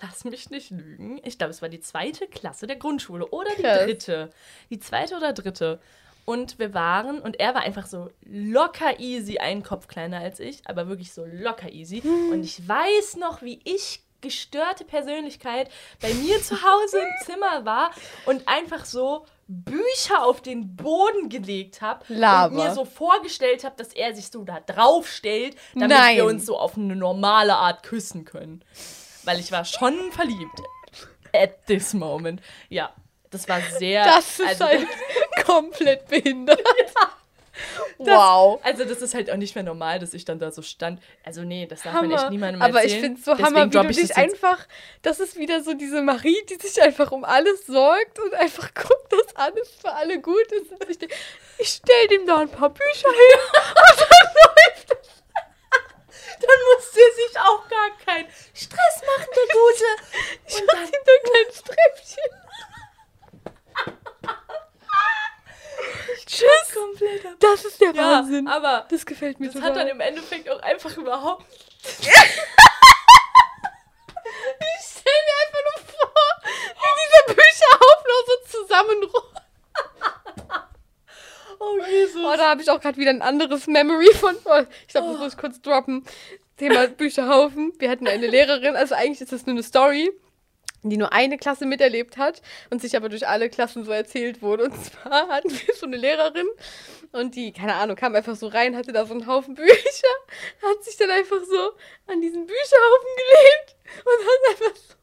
Lass 0.02 0.26
mich 0.26 0.50
nicht 0.50 0.72
lügen. 0.72 1.22
Ich 1.24 1.38
glaube, 1.38 1.52
es 1.52 1.62
war 1.62 1.70
die 1.70 1.80
zweite 1.80 2.28
Klasse 2.28 2.68
der 2.68 2.76
Grundschule 2.76 3.28
oder 3.28 3.50
die 3.58 3.62
Krass. 3.62 3.86
dritte. 3.86 4.30
Die 4.70 4.80
zweite 4.80 5.16
oder 5.16 5.32
dritte. 5.32 5.80
Und 6.26 6.60
wir 6.60 6.74
waren, 6.74 7.22
und 7.22 7.40
er 7.40 7.54
war 7.54 7.62
einfach 7.62 7.86
so 7.86 8.10
locker 8.24 9.00
easy, 9.00 9.38
einen 9.38 9.64
Kopf 9.64 9.88
kleiner 9.88 10.20
als 10.20 10.40
ich, 10.40 10.68
aber 10.68 10.90
wirklich 10.90 11.14
so 11.14 11.24
locker 11.26 11.72
easy. 11.72 12.02
Und 12.32 12.44
ich 12.44 12.68
weiß 12.68 13.18
noch, 13.18 13.42
wie 13.42 13.62
ich 13.64 14.02
gestörte 14.22 14.86
Persönlichkeit 14.86 15.70
bei 16.02 16.14
mir 16.16 16.42
zu 16.42 16.56
Hause 16.56 17.00
im 17.00 17.26
Zimmer 17.26 17.64
war 17.64 17.92
und 18.26 18.48
einfach 18.48 18.86
so 18.86 19.26
Bücher 19.48 20.24
auf 20.24 20.42
den 20.42 20.76
Boden 20.76 21.30
gelegt 21.30 21.82
habe 21.82 22.06
und 22.08 22.56
mir 22.56 22.74
so 22.74 22.84
vorgestellt 22.84 23.64
habe, 23.64 23.76
dass 23.78 23.94
er 23.94 24.16
sich 24.16 24.30
so 24.30 24.44
da 24.44 24.60
drauf 24.60 25.08
stellt, 25.08 25.56
damit 25.76 25.90
Nein. 25.90 26.16
wir 26.16 26.26
uns 26.26 26.46
so 26.46 26.58
auf 26.58 26.78
eine 26.78 26.96
normale 26.96 27.56
Art 27.56 27.84
küssen 27.84 28.26
können. 28.26 28.64
Weil 29.24 29.40
ich 29.40 29.52
war 29.52 29.66
schon 29.66 30.12
verliebt. 30.12 30.62
At 31.34 31.66
this 31.68 31.94
moment. 31.94 32.42
Ja, 32.70 32.94
das 33.30 33.48
war 33.48 33.60
sehr. 33.62 34.06
Das 34.06 34.40
ist 34.40 34.62
also, 34.62 34.66
halt 34.66 34.88
komplett 35.46 36.08
behindert. 36.08 36.62
Wow. 37.98 38.60
Also 38.64 38.86
das 38.86 39.02
ist 39.02 39.14
halt 39.14 39.30
auch 39.32 39.38
nicht 39.38 39.56
mehr 39.56 39.64
normal, 39.64 40.00
dass 40.00 40.14
ich 40.14 40.26
dann 40.26 40.40
da 40.40 40.52
so 40.52 40.62
stand. 40.62 41.02
Also 41.24 41.42
nee, 41.44 41.66
das 41.66 41.82
darf 41.84 41.94
man 41.94 42.12
echt 42.12 42.20
Hammer. 42.20 42.30
niemandem 42.30 42.62
Aber 42.62 42.82
erzählen. 42.82 42.96
ich 42.96 43.02
finde 43.02 43.20
es 43.20 43.26
so 43.26 43.32
Deswegen 43.32 43.48
Hammer, 43.56 43.66
wie 43.66 43.70
du 43.70 43.90
ich 43.90 43.98
dich 43.98 44.08
das 44.10 44.18
einfach, 44.18 44.68
das 45.02 45.20
ist 45.20 45.38
wieder 45.38 45.62
so 45.62 45.74
diese 45.74 46.02
Marie, 46.02 46.38
die 46.50 46.56
sich 46.56 46.82
einfach 46.82 47.12
um 47.12 47.24
alles 47.24 47.66
sorgt 47.66 48.20
und 48.20 48.34
einfach 48.36 48.74
guckt, 48.74 49.12
dass 49.12 49.36
alles 49.36 49.70
für 49.82 49.92
alle 49.92 50.20
gut 50.20 50.52
ist. 50.52 50.72
Und 50.72 50.80
denkt, 51.02 51.16
ich 51.58 51.68
stell 51.70 52.08
dem 52.10 52.26
da 52.26 52.38
ein 52.40 52.50
paar 52.50 52.70
Bücher 52.70 53.10
hin 53.10 53.40
und 53.70 54.00
dann 54.00 54.34
läuft 54.34 54.90
das. 54.92 55.24
Dann 56.38 56.60
muss 56.76 56.92
der 56.92 57.26
sich 57.26 57.40
auch 57.40 57.68
gar 57.70 57.90
keinen 58.06 58.28
Stress 58.54 59.02
machen, 59.06 59.30
der 59.36 59.56
Gute. 59.56 59.86
Ich 60.48 60.64
mach 60.68 60.84
ihm 60.84 60.92
da 61.06 61.12
ein 61.14 61.24
kleines 61.32 61.64
Tschüss. 66.26 66.74
Komplett 66.74 67.26
ab- 67.26 67.34
Das 67.40 67.66
ist 67.66 67.80
der 67.82 67.92
Ja, 67.94 68.04
Wahnsinn. 68.18 68.48
aber 68.48 68.86
Das 68.90 69.06
gefällt 69.06 69.40
mir 69.40 69.48
das 69.48 69.56
total. 69.56 69.70
hat 69.70 69.78
dann 69.78 69.88
im 69.88 70.00
Endeffekt 70.00 70.50
auch 70.50 70.62
einfach 70.62 70.96
überhaupt. 70.98 71.46
Ich 74.60 74.86
stell 75.00 75.14
mir 75.28 75.36
einfach 75.46 75.64
nur 75.70 75.80
vor, 75.96 76.32
wie 76.76 76.94
dieser 77.02 77.26
Bücherhaufen 77.36 78.06
nur 78.08 78.22
so 78.28 78.36
zusammenrollt. 78.60 79.36
Oh 81.60 81.78
Jesus. 81.90 82.22
Oh, 82.24 82.36
da 82.36 82.50
habe 82.50 82.62
ich 82.62 82.70
auch 82.70 82.82
gerade 82.82 82.98
wieder 82.98 83.12
ein 83.12 83.22
anderes 83.22 83.68
Memory 83.68 84.14
von. 84.16 84.36
Oh, 84.46 84.62
ich 84.82 84.88
glaube, 84.90 85.10
das 85.12 85.18
muss 85.20 85.34
ich 85.34 85.40
kurz 85.40 85.62
droppen. 85.62 86.06
Thema 86.58 86.88
Bücherhaufen. 86.88 87.74
Wir 87.80 87.90
hatten 87.90 88.08
eine 88.08 88.28
Lehrerin, 88.28 88.76
also 88.76 88.96
eigentlich 88.96 89.22
ist 89.22 89.32
das 89.32 89.46
nur 89.46 89.54
eine 89.56 89.64
Story, 89.64 90.12
die 90.90 90.98
nur 90.98 91.14
eine 91.14 91.38
Klasse 91.38 91.66
miterlebt 91.66 92.18
hat 92.18 92.42
und 92.70 92.82
sich 92.82 92.96
aber 92.96 93.10
durch 93.10 93.28
alle 93.28 93.50
Klassen 93.50 93.84
so 93.86 93.92
erzählt 93.92 94.42
wurde. 94.42 94.66
Und 94.66 94.86
zwar 94.86 95.28
hatten 95.30 95.52
wir 95.52 95.76
so 95.76 95.86
eine 95.86 95.98
Lehrerin 95.98 96.48
und 97.12 97.36
die, 97.36 97.52
keine 97.52 97.76
Ahnung, 97.76 97.96
kam 97.96 98.16
einfach 98.16 98.36
so 98.36 98.48
rein, 98.48 98.76
hatte 98.76 98.92
da 98.92 99.06
so 99.06 99.14
einen 99.14 99.28
Haufen 99.28 99.56
Bücher, 99.56 100.16
hat 100.62 100.84
sich 100.84 100.98
dann 100.98 101.12
einfach 101.12 101.40
so 101.50 101.72
an 102.08 102.22
diesen 102.22 102.46
Bücherhaufen 102.46 103.08
gelehnt 103.18 103.76
und 104.04 104.26
hat 104.26 104.52
einfach 104.52 104.76
so 104.76 104.96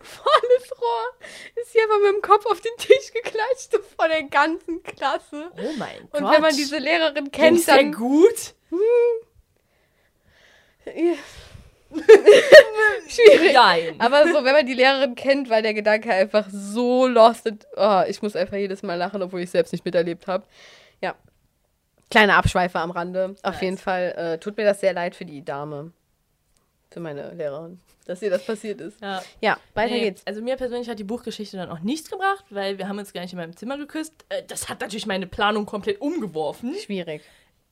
volles 0.00 0.70
Rohr 0.80 1.14
ist 1.56 1.72
sie 1.72 1.80
einfach 1.80 1.98
mit 2.00 2.14
dem 2.14 2.20
Kopf 2.22 2.44
auf 2.46 2.60
den 2.60 2.76
Tisch 2.76 3.10
geklatscht, 3.12 3.74
vor 3.96 4.06
der 4.08 4.24
ganzen 4.24 4.82
Klasse. 4.82 5.50
Oh 5.56 5.72
mein 5.78 6.02
Und 6.12 6.20
Gott. 6.20 6.32
wenn 6.34 6.42
man 6.42 6.54
diese 6.54 6.76
Lehrerin 6.78 7.30
kennt, 7.30 7.66
der 7.66 7.76
dann. 7.76 7.92
gut? 7.92 8.54
Ja. 10.84 11.14
Schwierig. 13.08 13.52
Nein. 13.54 13.94
Aber 13.98 14.26
so, 14.28 14.44
wenn 14.44 14.52
man 14.54 14.66
die 14.66 14.74
Lehrerin 14.74 15.14
kennt, 15.14 15.50
weil 15.50 15.62
der 15.62 15.74
Gedanke 15.74 16.12
einfach 16.12 16.46
so 16.50 17.06
lost 17.06 17.46
und 17.46 17.66
oh, 17.76 18.02
ich 18.08 18.22
muss 18.22 18.36
einfach 18.36 18.56
jedes 18.56 18.82
Mal 18.82 18.94
lachen, 18.96 19.22
obwohl 19.22 19.40
ich 19.40 19.46
es 19.46 19.52
selbst 19.52 19.72
nicht 19.72 19.84
miterlebt 19.84 20.26
habe. 20.26 20.44
Ja. 21.00 21.14
Kleine 22.10 22.34
Abschweife 22.36 22.78
am 22.78 22.90
Rande. 22.90 23.36
Auf 23.42 23.54
Nice. 23.54 23.60
jeden 23.62 23.78
Fall 23.78 24.12
äh, 24.16 24.38
tut 24.38 24.56
mir 24.56 24.64
das 24.64 24.80
sehr 24.80 24.92
leid 24.92 25.14
für 25.14 25.24
die 25.24 25.44
Dame. 25.44 25.92
Für 26.90 27.00
meine 27.00 27.30
Lehrerin. 27.32 27.80
Dass 28.04 28.20
ihr 28.20 28.30
das 28.30 28.44
passiert 28.44 28.80
ist. 28.80 29.00
ja. 29.00 29.22
Ja, 29.40 29.56
weiter 29.74 29.94
Nee, 29.94 30.00
geht's. 30.00 30.22
Also 30.26 30.42
mir 30.42 30.56
persönlich 30.56 30.88
hat 30.90 30.98
die 30.98 31.04
Buchgeschichte 31.04 31.56
dann 31.56 31.70
auch 31.70 31.78
nichts 31.80 32.10
gebracht, 32.10 32.44
weil 32.50 32.76
wir 32.78 32.88
haben 32.88 32.98
uns 32.98 33.12
gar 33.12 33.22
nicht 33.22 33.32
in 33.32 33.38
meinem 33.38 33.56
Zimmer 33.56 33.78
geküsst. 33.78 34.12
Äh, 34.28 34.42
Das 34.46 34.68
hat 34.68 34.80
natürlich 34.80 35.06
meine 35.06 35.26
Planung 35.26 35.64
komplett 35.66 36.00
umgeworfen. 36.00 36.74
Schwierig. 36.74 37.22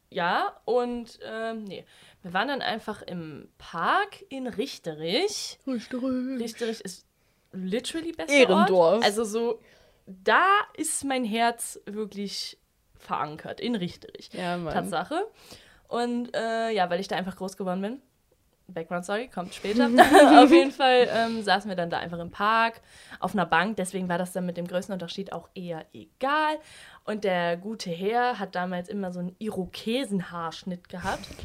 Ja, 0.08 0.56
und 0.64 1.18
ähm, 1.24 1.64
nee. 1.64 1.84
Wir 2.22 2.34
waren 2.34 2.48
dann 2.48 2.62
einfach 2.62 3.02
im 3.02 3.48
Park 3.58 4.24
in 4.28 4.46
Richterich. 4.46 5.58
Richterich 5.66 6.80
ist 6.82 7.06
literally 7.52 8.12
bester 8.12 8.32
Ehrendorf. 8.32 8.96
Ort. 8.96 9.04
Also 9.04 9.24
so, 9.24 9.60
da 10.06 10.46
ist 10.74 11.04
mein 11.04 11.24
Herz 11.24 11.80
wirklich 11.86 12.58
verankert, 12.98 13.60
in 13.60 13.74
Richterich. 13.74 14.30
Ja, 14.32 14.56
Mann. 14.58 14.74
Tatsache. 14.74 15.26
Und 15.88 16.34
äh, 16.36 16.70
ja, 16.70 16.88
weil 16.90 17.00
ich 17.00 17.08
da 17.08 17.16
einfach 17.16 17.36
groß 17.36 17.56
geworden 17.56 17.80
bin. 17.80 18.02
Background 18.68 19.04
Story, 19.04 19.28
kommt 19.28 19.54
später. 19.54 19.86
auf 20.42 20.50
jeden 20.50 20.70
Fall 20.70 21.08
ähm, 21.12 21.42
saßen 21.42 21.68
wir 21.68 21.76
dann 21.76 21.90
da 21.90 21.98
einfach 21.98 22.20
im 22.20 22.30
Park 22.30 22.80
auf 23.18 23.32
einer 23.34 23.46
Bank. 23.46 23.76
Deswegen 23.76 24.08
war 24.08 24.18
das 24.18 24.32
dann 24.32 24.46
mit 24.46 24.56
dem 24.56 24.68
Größenunterschied 24.68 25.32
auch 25.32 25.48
eher 25.54 25.86
egal. 25.92 26.58
Und 27.04 27.24
der 27.24 27.56
gute 27.56 27.90
Herr 27.90 28.38
hat 28.38 28.54
damals 28.54 28.88
immer 28.88 29.10
so 29.10 29.18
einen 29.18 29.34
Irokesenhaarschnitt 29.38 30.88
gehabt. 30.88 31.26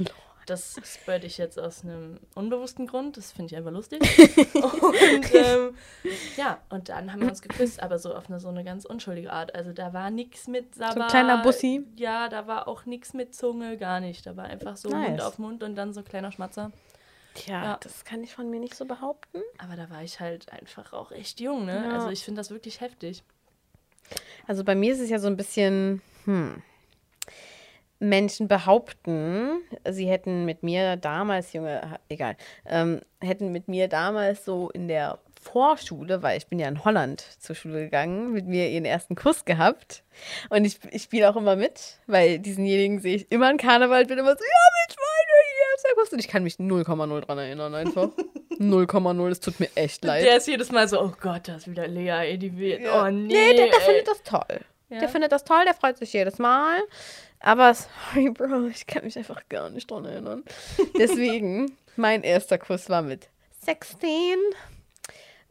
Das 0.46 0.76
spürte 0.84 1.26
ich 1.26 1.38
jetzt 1.38 1.60
aus 1.60 1.84
einem 1.84 2.20
unbewussten 2.36 2.86
Grund. 2.88 3.18
Das 3.18 3.32
finde 3.32 3.52
ich 3.54 3.58
einfach 3.58 3.72
lustig. 3.72 4.00
und 4.54 5.34
ähm, 5.34 5.76
ja, 6.38 6.60
und 6.70 6.90
dann 6.90 7.12
haben 7.12 7.22
wir 7.22 7.30
uns 7.30 7.42
geküsst, 7.42 7.82
aber 7.82 7.98
so 7.98 8.14
auf 8.14 8.30
eine 8.30 8.40
so 8.40 8.50
eine 8.50 8.64
ganz 8.64 8.86
unschuldige 8.86 9.32
Art. 9.32 9.56
Also 9.56 9.74
da 9.74 9.94
war 9.94 10.12
nichts 10.12 10.48
mit 10.48 10.80
da 10.80 10.92
So 10.92 11.00
ein 11.02 11.08
kleiner 11.08 11.42
Bussi? 11.42 11.84
Ja, 11.96 12.30
da 12.30 12.46
war 12.48 12.68
auch 12.68 12.86
nichts 12.86 13.14
mit 13.14 13.34
Zunge, 13.34 13.78
gar 13.78 14.00
nicht. 14.00 14.26
Da 14.26 14.38
war 14.38 14.46
einfach 14.46 14.78
so 14.78 14.90
Nice. 14.90 15.10
Mund 15.10 15.22
auf 15.22 15.40
Mund 15.40 15.64
und 15.64 15.76
dann 15.76 15.94
so 15.94 16.02
ein 16.02 16.06
kleiner 16.06 16.32
Schmatzer. 16.32 16.72
Tja, 17.34 17.64
Ja. 17.64 17.78
das 17.82 18.06
kann 18.06 18.24
ich 18.24 18.34
von 18.34 18.50
mir 18.50 18.60
nicht 18.60 18.76
so 18.76 18.86
behaupten. 18.86 19.40
Aber 19.58 19.76
da 19.76 19.90
war 19.90 20.04
ich 20.04 20.20
halt 20.20 20.52
einfach 20.52 20.94
auch 20.94 21.12
echt 21.12 21.40
jung, 21.42 21.66
ne? 21.66 21.84
Ja. 21.86 21.92
Also 21.96 22.10
ich 22.10 22.24
finde 22.24 22.40
das 22.40 22.50
wirklich 22.52 22.82
heftig. 22.82 23.24
Also 24.48 24.64
bei 24.64 24.76
mir 24.76 24.94
ist 24.94 25.00
es 25.00 25.10
ja 25.10 25.20
so 25.20 25.28
ein 25.28 25.36
bisschen, 25.38 26.02
hm. 26.26 26.62
Menschen 28.00 28.48
behaupten, 28.48 29.62
sie 29.90 30.08
hätten 30.08 30.46
mit 30.46 30.64
mir 30.64 30.98
damals, 30.98 31.54
Junge, 31.54 32.00
egal, 32.10 32.36
ähm, 32.66 33.02
hätten 33.22 33.52
mit 33.52 33.68
mir 33.68 33.88
damals 33.88 34.46
so 34.46 34.70
in 34.70 34.88
der 34.88 35.20
Vorschule, 35.42 36.24
weil 36.24 36.38
ich 36.38 36.48
bin 36.48 36.60
ja 36.60 36.68
in 36.68 36.84
Holland 36.84 37.24
zur 37.40 37.56
Schule 37.56 37.84
gegangen, 37.84 38.34
mit 38.34 38.48
mir 38.48 38.70
ihren 38.70 38.86
ersten 38.86 39.16
Kuss 39.16 39.46
gehabt. 39.46 40.04
Und 40.50 40.66
ich, 40.66 40.80
ich 40.92 41.04
spiele 41.04 41.30
auch 41.30 41.36
immer 41.36 41.56
mit, 41.56 42.00
weil 42.08 42.40
diesenjenigen 42.40 43.00
sehe 43.00 43.18
ich 43.18 43.32
immer 43.32 43.50
in 43.52 43.58
Karneval, 43.58 44.06
bin 44.06 44.18
immer 44.18 44.36
so, 44.36 44.44
ja, 44.44 44.88
mit 44.88 44.96
meiner 44.98 45.36
erster 45.76 46.02
Kuss. 46.02 46.14
Und 46.14 46.20
ich 46.20 46.28
kann 46.28 46.44
mich 46.44 46.56
0,0 46.56 47.22
dran 47.22 47.38
erinnern 47.38 47.76
einfach. 47.76 48.10
0,0, 48.60 49.30
es 49.30 49.40
tut 49.40 49.60
mir 49.60 49.70
echt 49.76 50.04
leid. 50.04 50.24
Der 50.24 50.38
ist 50.38 50.48
jedes 50.48 50.72
Mal 50.72 50.88
so, 50.88 51.02
oh 51.02 51.12
Gott, 51.20 51.48
da 51.48 51.56
ist 51.56 51.70
wieder 51.70 51.88
Lea, 51.88 52.10
ey, 52.10 52.38
die 52.38 52.58
wird. 52.58 52.82
Ja. 52.82 53.06
Oh 53.06 53.12
nee. 53.12 53.28
Nee, 53.28 53.56
der, 53.56 53.68
der 53.68 53.82
findet 53.82 54.08
das 54.08 54.24
toll. 54.24 54.62
Ja? 54.90 55.00
Der 55.00 55.10
findet 55.10 55.32
das 55.32 55.44
toll, 55.44 55.64
der 55.66 55.74
freut 55.74 55.98
sich 55.98 56.14
jedes 56.14 56.40
Mal. 56.40 56.80
Aber 57.46 57.76
sorry, 57.76 58.30
Bro, 58.34 58.66
ich 58.66 58.88
kann 58.88 59.06
mich 59.06 59.18
einfach 59.18 59.48
gar 59.48 59.70
nicht 59.70 59.90
dran 59.90 60.04
erinnern. 60.04 60.44
Deswegen, 60.98 61.78
mein 61.96 62.24
erster 62.24 62.58
Kuss 62.58 62.90
war 62.90 63.04
mit 63.04 63.30
16. 63.62 64.10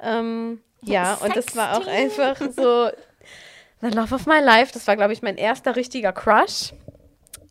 Ähm, 0.01 0.61
ja, 0.83 1.15
und 1.15 1.37
das 1.37 1.55
war 1.57 1.79
auch 1.79 1.85
16. 1.85 1.95
einfach 1.95 2.37
so 2.53 2.91
the 3.81 3.97
love 3.97 4.13
of 4.13 4.27
my 4.27 4.41
life. 4.41 4.73
Das 4.73 4.87
war, 4.89 4.97
glaube 4.97 5.13
ich, 5.13 5.23
mein 5.23 5.37
erster 5.37 5.77
richtiger 5.77 6.13
Crush. 6.13 6.75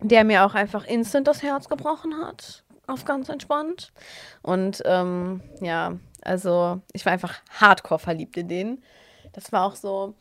der 0.01 0.25
mir 0.25 0.45
auch 0.45 0.53
einfach 0.53 0.85
instant 0.85 1.27
das 1.29 1.41
Herz 1.41 1.69
gebrochen 1.69 2.13
hat. 2.25 2.65
Auf 2.85 3.05
ganz 3.05 3.29
entspannt. 3.29 3.93
Und 4.41 4.83
ähm, 4.83 5.41
ja, 5.61 5.97
also 6.21 6.81
ich 6.91 7.05
war 7.05 7.13
einfach 7.13 7.35
hardcore 7.49 7.99
verliebt 7.99 8.35
in 8.35 8.49
den. 8.49 8.83
Das 9.31 9.53
war 9.53 9.63
auch 9.63 9.75
so, 9.75 10.15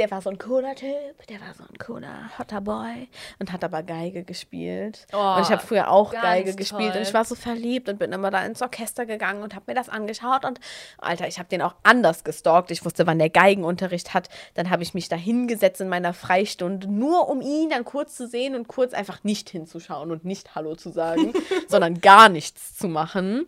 der 0.00 0.10
war 0.10 0.22
so 0.22 0.30
ein 0.30 0.38
cooler 0.38 0.74
Typ, 0.74 1.26
der 1.28 1.40
war 1.42 1.52
so 1.52 1.62
ein 1.62 1.76
cooler 1.78 2.30
hotter 2.38 2.62
Boy 2.62 3.08
und 3.38 3.52
hat 3.52 3.62
aber 3.62 3.82
Geige 3.82 4.24
gespielt. 4.24 5.06
Oh, 5.12 5.34
und 5.36 5.42
ich 5.42 5.50
habe 5.50 5.60
früher 5.60 5.90
auch 5.90 6.10
Geige 6.10 6.54
gespielt 6.54 6.92
toll. 6.92 7.02
und 7.02 7.06
ich 7.06 7.12
war 7.12 7.26
so 7.26 7.34
verliebt 7.34 7.86
und 7.90 7.98
bin 7.98 8.10
immer 8.10 8.30
da 8.30 8.42
ins 8.46 8.62
Orchester 8.62 9.04
gegangen 9.04 9.42
und 9.42 9.54
habe 9.54 9.66
mir 9.68 9.74
das 9.74 9.90
angeschaut 9.90 10.46
und 10.46 10.58
Alter, 10.96 11.28
ich 11.28 11.38
habe 11.38 11.50
den 11.50 11.60
auch 11.60 11.74
anders 11.82 12.24
gestalkt. 12.24 12.70
Ich 12.70 12.82
wusste, 12.82 13.06
wann 13.06 13.18
der 13.18 13.28
Geigenunterricht 13.28 14.14
hat. 14.14 14.30
Dann 14.54 14.70
habe 14.70 14.82
ich 14.82 14.94
mich 14.94 15.10
da 15.10 15.16
hingesetzt 15.16 15.82
in 15.82 15.90
meiner 15.90 16.14
Freistunde, 16.14 16.90
nur 16.90 17.28
um 17.28 17.42
ihn 17.42 17.68
dann 17.68 17.84
kurz 17.84 18.16
zu 18.16 18.26
sehen 18.26 18.54
und 18.54 18.68
kurz 18.68 18.94
einfach 18.94 19.22
nicht 19.22 19.50
hinzuschauen 19.50 20.10
und 20.10 20.24
nicht 20.24 20.54
Hallo 20.54 20.76
zu 20.76 20.90
sagen, 20.90 21.34
sondern 21.68 22.00
gar 22.00 22.30
nichts 22.30 22.74
zu 22.74 22.88
machen. 22.88 23.46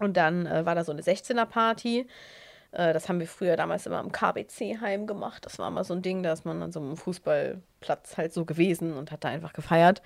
Und 0.00 0.18
dann 0.18 0.44
äh, 0.44 0.66
war 0.66 0.74
da 0.74 0.84
so 0.84 0.92
eine 0.92 1.00
16er-Party. 1.00 2.06
Äh, 2.72 2.92
das 2.92 3.08
haben 3.08 3.20
wir 3.20 3.26
früher 3.26 3.56
damals 3.56 3.86
immer 3.86 4.00
im 4.00 4.12
KBC-Heim 4.12 5.06
gemacht. 5.06 5.44
Das 5.44 5.58
war 5.58 5.68
immer 5.68 5.84
so 5.84 5.94
ein 5.94 6.02
Ding, 6.02 6.22
da 6.22 6.32
ist 6.32 6.44
man 6.44 6.62
an 6.62 6.72
so 6.72 6.80
einem 6.80 6.96
Fußballplatz 6.96 8.16
halt 8.16 8.32
so 8.32 8.44
gewesen 8.44 8.94
und 8.94 9.10
hat 9.10 9.24
da 9.24 9.28
einfach 9.28 9.52
gefeiert. 9.52 10.02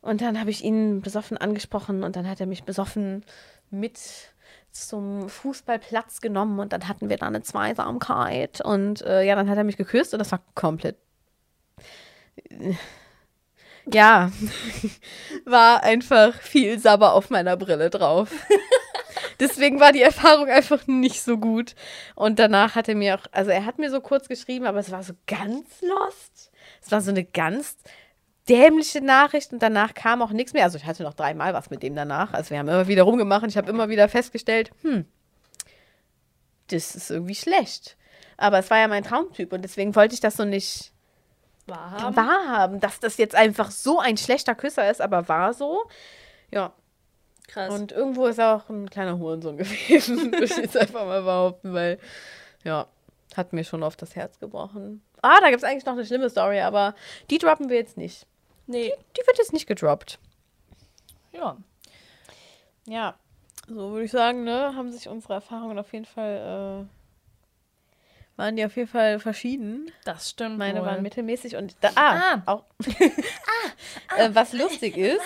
Und 0.00 0.20
dann 0.20 0.38
habe 0.40 0.50
ich 0.50 0.64
ihn 0.64 1.00
besoffen 1.00 1.38
angesprochen 1.38 2.02
und 2.02 2.16
dann 2.16 2.28
hat 2.28 2.40
er 2.40 2.46
mich 2.46 2.64
besoffen 2.64 3.24
mit 3.70 3.98
zum 4.72 5.28
Fußballplatz 5.28 6.20
genommen 6.20 6.58
und 6.58 6.72
dann 6.72 6.88
hatten 6.88 7.08
wir 7.08 7.18
da 7.18 7.26
eine 7.26 7.42
Zweisamkeit 7.42 8.60
und 8.62 9.02
äh, 9.02 9.22
ja, 9.22 9.36
dann 9.36 9.48
hat 9.48 9.58
er 9.58 9.64
mich 9.64 9.76
geküsst 9.76 10.12
und 10.14 10.18
das 10.18 10.32
war 10.32 10.40
komplett. 10.54 10.96
Ja, 13.86 14.30
war 15.44 15.82
einfach 15.82 16.34
viel 16.40 16.78
Sabber 16.78 17.12
auf 17.12 17.30
meiner 17.30 17.56
Brille 17.56 17.90
drauf. 17.90 18.30
Deswegen 19.42 19.80
war 19.80 19.90
die 19.90 20.02
Erfahrung 20.02 20.48
einfach 20.48 20.86
nicht 20.86 21.20
so 21.22 21.36
gut. 21.36 21.74
Und 22.14 22.38
danach 22.38 22.76
hat 22.76 22.88
er 22.88 22.94
mir 22.94 23.16
auch, 23.16 23.26
also 23.32 23.50
er 23.50 23.66
hat 23.66 23.78
mir 23.78 23.90
so 23.90 24.00
kurz 24.00 24.28
geschrieben, 24.28 24.66
aber 24.66 24.78
es 24.78 24.92
war 24.92 25.02
so 25.02 25.14
ganz 25.26 25.66
lost. 25.82 26.52
Es 26.80 26.92
war 26.92 27.00
so 27.00 27.10
eine 27.10 27.24
ganz 27.24 27.76
dämliche 28.48 29.00
Nachricht 29.00 29.52
und 29.52 29.60
danach 29.60 29.94
kam 29.94 30.22
auch 30.22 30.30
nichts 30.30 30.52
mehr. 30.52 30.62
Also 30.62 30.78
ich 30.78 30.86
hatte 30.86 31.02
noch 31.02 31.14
dreimal 31.14 31.54
was 31.54 31.70
mit 31.70 31.82
dem 31.82 31.96
danach. 31.96 32.32
Also 32.32 32.50
wir 32.50 32.58
haben 32.60 32.68
immer 32.68 32.86
wieder 32.86 33.02
rumgemacht 33.02 33.42
und 33.42 33.48
ich 33.48 33.56
habe 33.56 33.68
immer 33.68 33.88
wieder 33.88 34.08
festgestellt, 34.08 34.70
hm, 34.82 35.06
das 36.68 36.94
ist 36.94 37.10
irgendwie 37.10 37.34
schlecht. 37.34 37.96
Aber 38.36 38.60
es 38.60 38.70
war 38.70 38.78
ja 38.78 38.88
mein 38.88 39.02
Traumtyp 39.02 39.52
und 39.52 39.62
deswegen 39.62 39.96
wollte 39.96 40.14
ich 40.14 40.20
das 40.20 40.36
so 40.36 40.44
nicht 40.44 40.92
Wahrhaben. 41.66 42.16
wahrhaben, 42.16 42.80
dass 42.80 43.00
das 43.00 43.16
jetzt 43.16 43.34
einfach 43.34 43.72
so 43.72 43.98
ein 43.98 44.16
schlechter 44.16 44.54
Küsser 44.54 44.88
ist, 44.88 45.00
aber 45.00 45.28
war 45.28 45.52
so. 45.52 45.84
Ja, 46.52 46.72
Krass. 47.48 47.72
und 47.74 47.92
irgendwo 47.92 48.26
ist 48.26 48.40
auch 48.40 48.68
ein 48.70 48.88
kleiner 48.88 49.18
Hurensohn 49.18 49.56
gewesen. 49.58 50.32
Würde 50.32 50.44
ich 50.44 50.56
jetzt 50.56 50.76
einfach 50.76 51.04
mal 51.04 51.22
behaupten, 51.22 51.74
weil, 51.74 51.98
ja, 52.64 52.86
hat 53.36 53.52
mir 53.52 53.64
schon 53.64 53.82
oft 53.82 54.00
das 54.00 54.14
Herz 54.16 54.38
gebrochen. 54.38 55.02
Ah, 55.22 55.38
da 55.40 55.50
gibt 55.50 55.62
es 55.62 55.64
eigentlich 55.68 55.84
noch 55.86 55.92
eine 55.94 56.04
schlimme 56.06 56.28
Story, 56.30 56.60
aber 56.60 56.94
die 57.30 57.38
droppen 57.38 57.68
wir 57.68 57.76
jetzt 57.76 57.96
nicht. 57.96 58.26
nee, 58.66 58.92
Die 59.16 59.26
wird 59.26 59.38
jetzt 59.38 59.52
nicht 59.52 59.66
gedroppt. 59.66 60.18
ja. 61.32 61.56
Ja, 62.86 63.14
so 63.68 63.92
würde 63.92 64.04
ich 64.06 64.10
sagen, 64.10 64.42
ne, 64.42 64.74
haben 64.74 64.90
sich 64.90 65.08
unsere 65.08 65.34
Erfahrungen 65.34 65.78
auf 65.78 65.92
jeden 65.92 66.04
Fall, 66.04 66.86
äh, 66.86 68.36
waren 68.36 68.56
die 68.56 68.64
auf 68.64 68.74
jeden 68.76 68.88
Fall 68.88 69.20
verschieden. 69.20 69.92
Das 70.04 70.30
stimmt. 70.30 70.58
Meine 70.58 70.80
wohl. 70.80 70.86
waren 70.86 71.02
mittelmäßig 71.02 71.54
und 71.54 71.76
da, 71.80 71.90
ah, 71.94 72.16
Ah. 72.34 72.42
auch, 72.46 72.64
äh, 74.18 74.30
was 74.32 74.52
lustig 74.52 74.96
ist, 74.96 75.20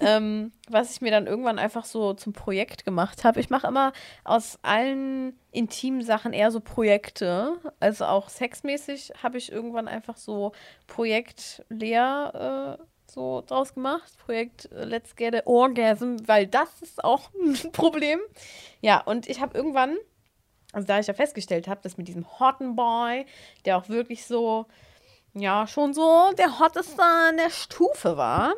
ähm, 0.00 0.52
was 0.68 0.92
ich 0.92 1.00
mir 1.00 1.10
dann 1.10 1.26
irgendwann 1.26 1.58
einfach 1.58 1.84
so 1.84 2.14
zum 2.14 2.32
Projekt 2.32 2.84
gemacht 2.84 3.24
habe. 3.24 3.40
Ich 3.40 3.50
mache 3.50 3.66
immer 3.66 3.92
aus 4.24 4.58
allen 4.62 5.38
intimen 5.52 6.02
Sachen 6.02 6.32
eher 6.32 6.50
so 6.50 6.60
Projekte. 6.60 7.56
Also 7.80 8.06
auch 8.06 8.28
sexmäßig 8.28 9.12
habe 9.22 9.38
ich 9.38 9.52
irgendwann 9.52 9.88
einfach 9.88 10.16
so 10.16 10.52
Projekt 10.86 11.64
Lea 11.68 12.76
äh, 12.76 12.76
so 13.06 13.42
draus 13.46 13.74
gemacht. 13.74 14.12
Projekt 14.18 14.70
äh, 14.72 14.84
Let's 14.84 15.16
Get 15.16 15.34
a 15.34 15.42
Orgasm, 15.46 16.16
weil 16.26 16.46
das 16.46 16.82
ist 16.82 17.02
auch 17.02 17.30
ein 17.42 17.72
Problem. 17.72 18.20
Ja, 18.80 19.00
und 19.00 19.28
ich 19.28 19.40
habe 19.40 19.56
irgendwann, 19.56 19.96
also 20.72 20.86
da 20.86 20.98
ich 20.98 21.06
ja 21.06 21.14
festgestellt 21.14 21.68
habe, 21.68 21.80
dass 21.82 21.96
mit 21.96 22.08
diesem 22.08 22.26
Hotten 22.38 22.76
Boy, 22.76 23.26
der 23.64 23.78
auch 23.78 23.88
wirklich 23.88 24.26
so, 24.26 24.66
ja, 25.34 25.66
schon 25.66 25.94
so 25.94 26.32
der 26.36 26.58
Hotteste 26.58 27.02
an 27.02 27.36
der 27.36 27.50
Stufe 27.50 28.16
war, 28.16 28.54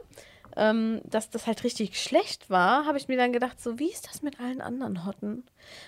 ähm, 0.57 1.01
dass 1.05 1.31
das 1.31 1.47
halt 1.47 1.65
richtig 1.65 2.01
schlecht 2.01 2.49
war, 2.49 2.87
habe 2.87 2.99
ich 2.99 3.09
mir 3.09 3.17
dann 3.17 3.33
gedacht, 3.33 3.61
so, 3.61 3.79
wie 3.79 3.91
ist 3.91 4.09
das 4.09 4.23
mit 4.23 4.41
allen 4.41 4.61
anderen 4.61 5.05
Hotten? 5.05 5.45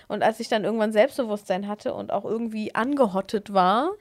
Und 0.07 0.23
als 0.23 0.39
ich 0.39 0.47
dann 0.47 0.63
irgendwann 0.63 0.93
Selbstbewusstsein 0.93 1.67
hatte 1.67 1.93
und 1.93 2.11
auch 2.11 2.25
irgendwie 2.25 2.75
angehottet 2.75 3.51
war 3.53 3.91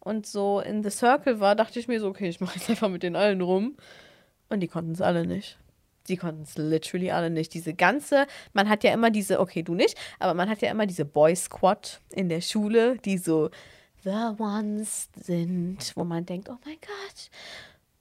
und 0.00 0.26
so 0.26 0.60
in 0.60 0.82
the 0.82 0.90
circle 0.90 1.40
war, 1.40 1.54
dachte 1.54 1.78
ich 1.78 1.88
mir 1.88 2.00
so, 2.00 2.08
okay, 2.08 2.28
ich 2.28 2.40
mache 2.40 2.58
jetzt 2.58 2.68
einfach 2.68 2.88
mit 2.88 3.02
den 3.02 3.16
allen 3.16 3.40
rum. 3.40 3.76
Und 4.48 4.60
die 4.60 4.68
konnten 4.68 4.92
es 4.92 5.00
alle 5.00 5.26
nicht. 5.26 5.58
Die 6.08 6.16
konnten 6.16 6.42
es 6.42 6.58
literally 6.58 7.10
alle 7.10 7.30
nicht. 7.30 7.54
Diese 7.54 7.72
ganze, 7.72 8.26
man 8.52 8.68
hat 8.68 8.84
ja 8.84 8.92
immer 8.92 9.10
diese, 9.10 9.40
okay, 9.40 9.62
du 9.62 9.74
nicht, 9.74 9.96
aber 10.18 10.34
man 10.34 10.50
hat 10.50 10.60
ja 10.60 10.70
immer 10.70 10.86
diese 10.86 11.04
Boy 11.04 11.34
Squad 11.34 12.00
in 12.10 12.28
der 12.28 12.42
Schule, 12.42 12.98
die 12.98 13.16
so 13.16 13.50
the 14.02 14.34
ones 14.38 15.08
sind, 15.16 15.92
wo 15.94 16.04
man 16.04 16.26
denkt, 16.26 16.50
oh 16.50 16.58
mein 16.64 16.76
Gott. 16.80 17.30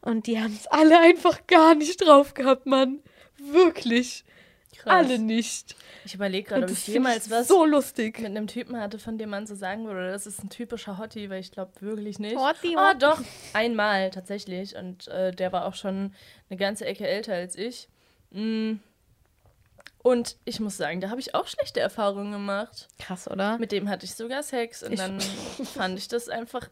Und 0.04 0.28
die 0.28 0.40
haben 0.40 0.54
es 0.54 0.68
alle 0.68 1.00
einfach 1.00 1.48
gar 1.48 1.76
nicht 1.76 1.98
drauf 2.06 2.34
gehabt, 2.34 2.66
Mann. 2.66 3.00
Wirklich. 3.38 4.24
Krass. 4.78 4.94
Alle 5.08 5.18
nicht. 5.20 5.76
Ich 6.04 6.14
überlege 6.14 6.50
gerade, 6.50 6.64
ob 6.66 6.70
ich 6.72 6.88
jemals 6.88 7.30
was 7.30 7.48
so 7.48 7.66
lustig. 7.66 8.18
mit 8.20 8.28
einem 8.32 8.48
Typen 8.48 8.78
hatte, 8.78 9.00
von 9.00 9.18
dem 9.18 9.30
man 9.30 9.48
so 9.48 9.56
sagen 9.56 9.86
würde, 9.86 10.12
das 10.12 10.28
ist 10.28 10.44
ein 10.44 10.50
typischer 10.50 10.98
Hottie, 10.98 11.30
weil 11.30 11.40
ich 11.40 11.52
glaube 11.52 11.72
wirklich 11.80 12.20
nicht. 12.20 12.36
Hottie, 12.36 12.76
ah, 12.76 12.90
Hottie. 12.90 13.00
doch, 13.00 13.22
einmal 13.54 14.10
tatsächlich. 14.10 14.76
Und 14.76 15.08
äh, 15.08 15.32
der 15.32 15.54
war 15.54 15.66
auch 15.66 15.76
schon 15.76 16.14
eine 16.50 16.58
ganze 16.58 16.86
Ecke 16.86 17.08
älter 17.08 17.34
als 17.34 17.56
ich. 17.56 17.88
Mm. 18.32 18.74
Und 20.00 20.36
ich 20.44 20.60
muss 20.60 20.76
sagen, 20.76 21.00
da 21.00 21.10
habe 21.10 21.22
ich 21.22 21.34
auch 21.34 21.48
schlechte 21.48 21.80
Erfahrungen 21.80 22.34
gemacht. 22.34 22.90
Krass, 23.00 23.32
oder? 23.32 23.58
Mit 23.58 23.72
dem 23.72 23.88
hatte 23.88 24.06
ich 24.06 24.16
sogar 24.16 24.44
Sex 24.44 24.84
und 24.84 24.92
Ich- 24.92 25.00
dann 25.00 25.22
fand 25.76 25.98
ich 25.98 26.10
das 26.10 26.28
einfach. 26.28 26.68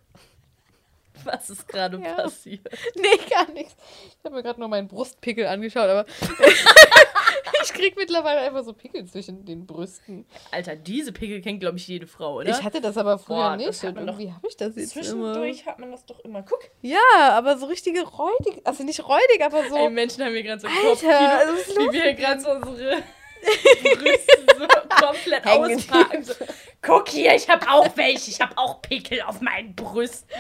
Was 1.26 1.50
ist 1.50 1.68
gerade 1.68 1.98
Ja. 1.98 2.16
passiert? 2.16 2.68
Nee, 2.96 3.18
gar 3.30 3.50
nichts. 3.52 3.76
Ich 4.20 4.26
habe 4.26 4.36
mir 4.36 4.44
gerade 4.44 4.60
nur 4.60 4.70
meinen 4.70 4.88
Brustpickel 4.88 5.46
angeschaut, 5.48 5.90
aber 5.90 6.06
ich 7.64 7.74
krieg 7.74 7.96
mittlerweile 7.98 8.42
einfach 8.42 8.64
so 8.64 8.74
Pickel 8.74 9.06
zwischen 9.06 9.46
den 9.46 9.66
Brüsten. 9.66 10.26
Alter, 10.52 10.76
diese 10.76 11.12
Pickel 11.12 11.42
kennt, 11.42 11.60
glaube 11.60 11.78
ich, 11.78 11.88
jede 11.88 12.08
Frau, 12.08 12.36
oder? 12.38 12.50
Ich 12.50 12.64
hatte 12.64 12.82
das 12.82 12.98
aber 12.98 13.18
früher 13.18 13.36
Boah, 13.38 13.58
nicht. 13.58 13.84
Und 13.84 13.98
irgendwie 13.98 14.32
habe 14.32 14.48
ich 14.48 14.58
das 14.58 14.76
jetzt 14.76 14.96
immer. 14.96 15.04
Zwischendurch 15.06 15.66
hat 15.66 15.80
man 15.80 15.92
das 15.92 16.06
doch 16.06 16.20
immer. 16.22 16.44
Guck, 16.44 16.60
Ja, 16.82 17.00
aber 17.32 17.58
so 17.58 17.66
richtige 17.68 18.02
räudig, 18.04 18.62
also 18.64 18.84
nicht 18.84 19.08
räudig, 19.08 19.42
aber 19.44 19.68
so. 19.70 19.76
ey, 19.76 19.90
Menschen 19.90 20.24
haben 20.24 20.32
hier 20.34 20.44
gerade 20.44 20.62
so 20.62 20.68
Alter, 20.68 20.82
Kopfkino, 20.82 21.56
ist 21.60 21.78
wie 21.78 21.84
los 21.84 21.94
wir 21.94 22.14
gerade 22.14 22.42
so 22.42 22.52
unsere 22.52 23.04
Brüste 23.42 24.46
so 24.58 24.68
komplett 25.06 25.46
Hängen. 25.46 25.76
auspacken. 25.78 26.24
So, 26.24 26.34
Guck 26.82 27.10
hier, 27.10 27.36
ich 27.36 27.48
habe 27.50 27.70
auch 27.70 27.90
welche. 27.96 28.32
Ich 28.32 28.42
habe 28.42 28.58
auch 28.58 28.82
Pickel 28.82 29.22
auf 29.22 29.42
meinen 29.42 29.76
Brüsten. 29.76 30.30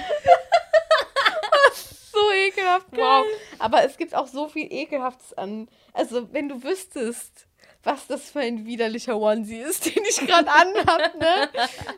so 2.11 2.31
ekelhaft, 2.31 2.87
wow. 2.91 3.25
Aber 3.59 3.83
es 3.83 3.97
gibt 3.97 4.15
auch 4.15 4.27
so 4.27 4.47
viel 4.47 4.71
Ekelhaftes 4.71 5.33
an. 5.33 5.67
Also, 5.93 6.31
wenn 6.33 6.49
du 6.49 6.63
wüsstest, 6.63 7.47
was 7.83 8.07
das 8.07 8.29
für 8.29 8.41
ein 8.41 8.65
widerlicher 8.65 9.17
Onesie 9.17 9.59
ist, 9.59 9.85
den 9.95 10.03
ich 10.07 10.17
gerade 10.17 10.51
anhab, 10.51 11.19
ne? 11.19 11.49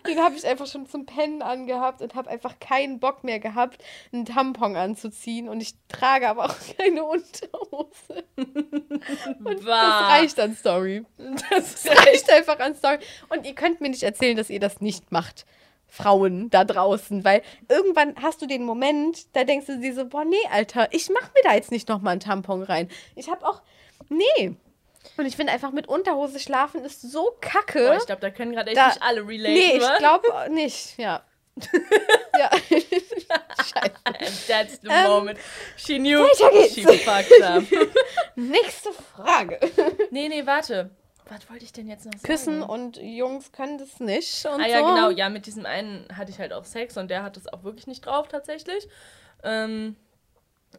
Den 0.08 0.20
habe 0.20 0.36
ich 0.36 0.46
einfach 0.46 0.68
schon 0.68 0.88
zum 0.88 1.06
Pennen 1.06 1.42
angehabt 1.42 2.02
und 2.02 2.16
habe 2.16 2.30
einfach 2.30 2.60
keinen 2.60 3.00
Bock 3.00 3.24
mehr 3.24 3.40
gehabt, 3.40 3.84
einen 4.12 4.26
Tampon 4.26 4.76
anzuziehen. 4.76 5.50
Und 5.50 5.62
ich 5.62 5.74
trage 5.90 6.30
aber 6.30 6.46
auch 6.46 6.56
keine 6.78 7.04
Unterhose. 7.04 8.24
Das 9.46 9.66
reicht 9.66 10.40
an 10.40 10.56
Story. 10.56 11.06
Das 11.50 11.64
Das 11.84 11.86
reicht 12.08 12.32
einfach 12.32 12.60
an 12.60 12.76
Story. 12.76 13.00
Und 13.30 13.46
ihr 13.46 13.56
könnt 13.56 13.82
mir 13.82 13.90
nicht 13.90 14.04
erzählen, 14.04 14.38
dass 14.38 14.50
ihr 14.50 14.60
das 14.60 14.82
nicht 14.82 15.12
macht. 15.12 15.46
Frauen 15.88 16.50
da 16.50 16.66
draußen, 16.66 17.24
weil 17.24 17.44
irgendwann 17.70 18.16
hast 18.20 18.42
du 18.42 18.48
den 18.48 18.64
Moment, 18.64 19.28
da 19.36 19.44
denkst 19.44 19.68
du 19.68 19.80
dir 19.80 19.94
so, 19.94 20.06
boah, 20.06 20.26
nee, 20.26 20.36
Alter, 20.52 20.88
ich 20.92 21.08
mach 21.10 21.32
mir 21.36 21.44
da 21.44 21.54
jetzt 21.54 21.70
nicht 21.70 21.88
nochmal 21.88 22.14
einen 22.14 22.20
Tampon 22.20 22.64
rein. 22.64 22.90
Ich 23.16 23.30
hab 23.30 23.44
auch, 23.44 23.62
nee. 24.10 24.56
Und 25.18 25.26
ich 25.26 25.36
finde 25.36 25.54
einfach 25.54 25.72
mit 25.72 25.88
Unterhose 25.88 26.40
schlafen 26.40 26.84
ist 26.84 27.02
so 27.02 27.38
kacke. 27.42 27.88
Boah, 27.88 27.98
ich 27.98 28.06
glaube, 28.06 28.22
da 28.22 28.30
können 28.32 28.52
gerade 28.54 28.72
echt 28.72 28.78
Da- 28.78 28.88
nicht 28.88 29.02
alle 29.04 29.28
relaten. 29.28 29.54
nee, 29.54 29.78
ich 29.78 29.98
glaube 30.00 30.28
nicht, 30.52 30.98
ja. 30.98 31.24
ja. 32.40 32.50
Scheiße. 33.58 34.48
That's 34.48 34.80
the 34.82 34.88
Ähm, 34.90 35.08
moment. 35.08 35.40
She 35.78 36.00
knew. 36.00 36.26
She 36.70 36.84
fucked 36.84 37.42
up. 37.44 37.64
Nächste 38.36 38.92
Frage. 38.92 39.60
nee, 40.12 40.28
nee, 40.30 40.46
warte. 40.46 40.90
Was 41.30 41.50
wollte 41.50 41.64
ich 41.64 41.72
denn 41.72 41.88
jetzt 41.88 42.06
noch 42.06 42.12
sagen? 42.14 42.24
Küssen 42.24 42.64
und 42.64 42.98
Jungs 42.98 43.52
können 43.52 43.78
das 43.78 44.00
nicht 44.00 44.46
und 44.46 44.62
Ah 44.62 44.68
ja, 44.68 44.80
so. 44.80 44.86
genau. 44.88 45.10
Ja, 45.12 45.30
mit 45.30 45.46
diesem 45.46 45.66
einen 45.66 46.08
hatte 46.16 46.32
ich 46.32 46.40
halt 46.40 46.52
auch 46.54 46.66
Sex 46.66 46.98
und 46.98 47.10
der 47.10 47.24
hat 47.24 47.38
es 47.38 47.48
auch 47.52 47.64
wirklich 47.64 47.88
nicht 47.88 48.06
drauf 48.06 48.28
tatsächlich. 48.28 48.88
Ähm, 49.44 49.96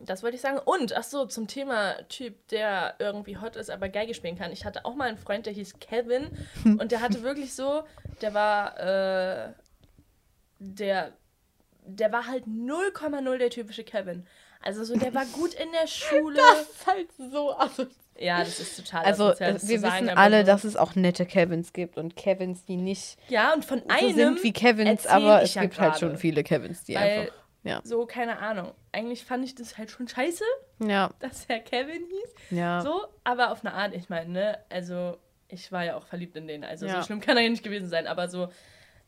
das 0.00 0.22
wollte 0.22 0.36
ich 0.36 0.42
sagen. 0.42 0.58
Und, 0.64 0.96
ach 0.96 1.02
so, 1.04 1.26
zum 1.26 1.46
Thema 1.46 1.94
Typ, 2.08 2.48
der 2.48 2.94
irgendwie 2.98 3.36
hot 3.38 3.56
ist, 3.56 3.70
aber 3.70 3.88
Geige 3.88 4.14
spielen 4.14 4.36
kann. 4.38 4.52
Ich 4.52 4.64
hatte 4.64 4.84
auch 4.84 4.94
mal 4.94 5.08
einen 5.08 5.18
Freund, 5.18 5.46
der 5.46 5.52
hieß 5.52 5.78
Kevin. 5.80 6.28
und 6.64 6.92
der 6.92 7.00
hatte 7.00 7.22
wirklich 7.22 7.54
so, 7.54 7.82
der 8.20 8.34
war, 8.34 8.78
äh, 8.78 9.52
der, 10.58 11.12
der 11.86 12.12
war 12.12 12.26
halt 12.26 12.44
0,0 12.46 13.38
der 13.38 13.50
typische 13.50 13.84
Kevin. 13.84 14.26
Also 14.62 14.82
so, 14.84 14.96
der 14.96 15.12
war 15.14 15.26
gut 15.26 15.52
in 15.54 15.70
der 15.72 15.86
Schule. 15.86 16.36
Das 16.36 16.62
ist 16.68 16.86
halt 16.86 17.08
so 17.30 17.52
asozial. 17.54 17.90
Ja, 18.16 18.38
das 18.38 18.60
ist 18.60 18.76
total 18.76 19.04
Also, 19.04 19.32
äh, 19.32 19.56
wir 19.60 19.80
sagen, 19.80 20.06
wissen 20.06 20.08
aber 20.10 20.20
alle, 20.20 20.40
so- 20.42 20.46
dass 20.46 20.62
es 20.64 20.76
auch 20.76 20.94
nette 20.94 21.26
Kevins 21.26 21.72
gibt 21.72 21.98
und 21.98 22.14
Kevins, 22.14 22.64
die 22.64 22.76
nicht 22.76 23.18
Ja, 23.28 23.52
und 23.52 23.64
von 23.64 23.80
so 23.80 23.88
einem 23.88 24.14
sind 24.14 24.42
wie 24.44 24.52
Kevins, 24.52 25.06
aber 25.08 25.42
es 25.42 25.54
ja 25.54 25.62
gibt 25.62 25.80
halt 25.80 25.94
gerade. 25.94 25.98
schon 26.12 26.16
viele 26.16 26.44
Kevins, 26.44 26.84
die 26.84 26.94
Weil- 26.94 27.20
einfach. 27.22 27.34
Ja. 27.64 27.80
So, 27.82 28.06
keine 28.06 28.38
Ahnung. 28.38 28.72
Eigentlich 28.92 29.24
fand 29.24 29.44
ich 29.44 29.54
das 29.54 29.76
halt 29.78 29.90
schon 29.90 30.06
scheiße, 30.06 30.44
Ja, 30.80 31.10
dass 31.18 31.46
er 31.46 31.60
Kevin 31.60 32.04
hieß. 32.06 32.34
ja. 32.58 32.80
So, 32.82 33.06
aber 33.24 33.50
auf 33.50 33.64
eine 33.64 33.74
Art, 33.74 33.94
ich 33.94 34.08
meine, 34.08 34.30
ne, 34.30 34.58
also 34.70 35.16
ich 35.48 35.72
war 35.72 35.84
ja 35.84 35.96
auch 35.96 36.06
verliebt 36.06 36.36
in 36.36 36.46
den, 36.46 36.62
also 36.64 36.86
Ja. 36.86 37.00
so 37.00 37.06
schlimm 37.06 37.20
kann 37.20 37.36
er 37.36 37.42
ja 37.44 37.48
nicht 37.50 37.64
gewesen 37.64 37.88
sein, 37.88 38.06
aber 38.06 38.28
so, 38.28 38.48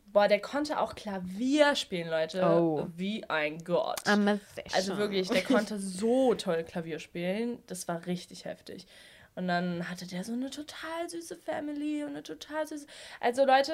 boah, 0.07 0.27
der 0.27 0.39
konnte 0.41 0.79
auch 0.79 0.95
Klavier 0.95 1.75
spielen, 1.75 2.09
Leute. 2.09 2.43
Oh. 2.43 2.87
Wie 2.95 3.23
ein 3.29 3.63
Gott. 3.63 4.01
Also 4.73 4.97
wirklich, 4.97 5.29
der 5.29 5.43
konnte 5.43 5.77
so 5.79 6.33
toll 6.35 6.63
Klavier 6.63 6.99
spielen, 6.99 7.61
das 7.67 7.87
war 7.87 8.05
richtig 8.07 8.45
heftig. 8.45 8.87
Und 9.35 9.47
dann 9.47 9.87
hatte 9.87 10.07
der 10.07 10.23
so 10.23 10.33
eine 10.33 10.49
total 10.49 11.07
süße 11.07 11.35
Family 11.35 12.03
und 12.03 12.09
eine 12.11 12.23
total 12.23 12.65
süße. 12.65 12.87
Also 13.19 13.45
Leute, 13.45 13.71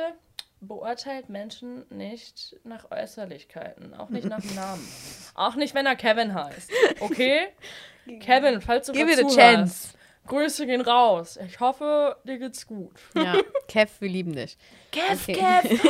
beurteilt 0.68 1.30
Menschen 1.30 1.86
nicht 1.89 2.55
nach 2.64 2.89
Äußerlichkeiten, 2.91 3.93
auch 3.93 4.09
nicht 4.09 4.28
nach 4.28 4.41
dem 4.41 4.55
Namen. 4.55 4.88
Auch 5.36 5.55
nicht, 5.55 5.76
wenn 5.76 5.86
er 5.86 5.95
Kevin 5.95 6.34
heißt. 6.34 6.72
Okay? 6.99 7.47
Kevin, 8.20 8.61
falls 8.61 8.88
du 8.88 8.93
it 8.93 9.01
a 9.01 9.16
zuhörst, 9.16 9.36
chance. 9.38 9.88
Grüße 10.28 10.66
gehen 10.66 10.82
raus. 10.82 11.38
Ich 11.45 11.59
hoffe, 11.59 12.16
dir 12.24 12.38
geht's 12.38 12.66
gut. 12.66 12.93
Ja, 13.16 13.36
Kev, 13.68 13.91
wir 13.99 14.09
lieben 14.09 14.34
dich. 14.34 14.57
Kev, 14.91 15.22
Okay. 15.22 15.34
Kev. 15.34 15.80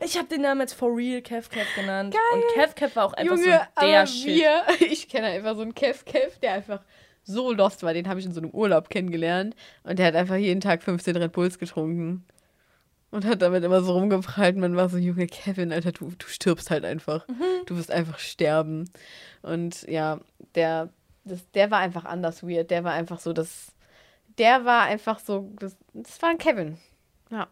Oh, 0.00 0.04
ich 0.04 0.16
habe 0.16 0.28
den 0.28 0.42
Namen 0.42 0.62
jetzt 0.62 0.74
for 0.74 0.94
real 0.94 1.20
Kev, 1.20 1.48
Kev 1.50 1.66
genannt. 1.74 2.14
Und 2.32 2.42
Kev, 2.54 2.74
Kev 2.74 2.96
war 2.96 3.04
auch 3.06 3.12
einfach 3.12 3.36
Junge, 3.36 3.44
so 3.44 3.50
der 3.50 3.68
aber 3.74 4.06
Shit. 4.06 4.26
wir, 4.26 4.62
ich 4.90 5.08
kenne 5.08 5.28
einfach 5.28 5.54
so 5.54 5.62
einen 5.62 5.74
Kev 5.74 6.04
Kev, 6.04 6.38
der 6.40 6.52
einfach 6.54 6.80
so 7.24 7.52
lost 7.52 7.82
war. 7.82 7.92
Den 7.94 8.08
habe 8.08 8.20
ich 8.20 8.26
in 8.26 8.32
so 8.32 8.40
einem 8.40 8.50
Urlaub 8.50 8.88
kennengelernt 8.90 9.54
und 9.82 9.98
der 9.98 10.06
hat 10.06 10.14
einfach 10.16 10.36
jeden 10.36 10.60
Tag 10.60 10.82
15 10.82 11.16
Red 11.16 11.32
Bulls 11.32 11.58
getrunken 11.58 12.24
und 13.14 13.24
hat 13.24 13.42
damit 13.42 13.62
immer 13.62 13.80
so 13.80 13.92
rumgeprallt. 13.92 14.56
Man 14.56 14.74
war 14.74 14.88
so, 14.88 14.96
Junge 14.98 15.28
Kevin, 15.28 15.72
Alter, 15.72 15.92
du, 15.92 16.10
du 16.18 16.26
stirbst 16.26 16.72
halt 16.72 16.84
einfach. 16.84 17.28
Mhm. 17.28 17.64
Du 17.66 17.76
wirst 17.76 17.92
einfach 17.92 18.18
sterben. 18.18 18.90
Und 19.40 19.82
ja, 19.82 20.18
der, 20.56 20.88
das, 21.24 21.48
der 21.52 21.70
war 21.70 21.78
einfach 21.78 22.04
anders 22.04 22.42
weird. 22.42 22.72
Der 22.72 22.82
war 22.82 22.92
einfach 22.92 23.20
so, 23.20 23.32
das, 23.32 23.72
der 24.36 24.64
war 24.64 24.82
einfach 24.82 25.20
so, 25.20 25.48
das, 25.60 25.76
das 25.92 26.20
war 26.22 26.30
ein 26.30 26.38
Kevin. 26.38 26.76
Ja. 27.30 27.46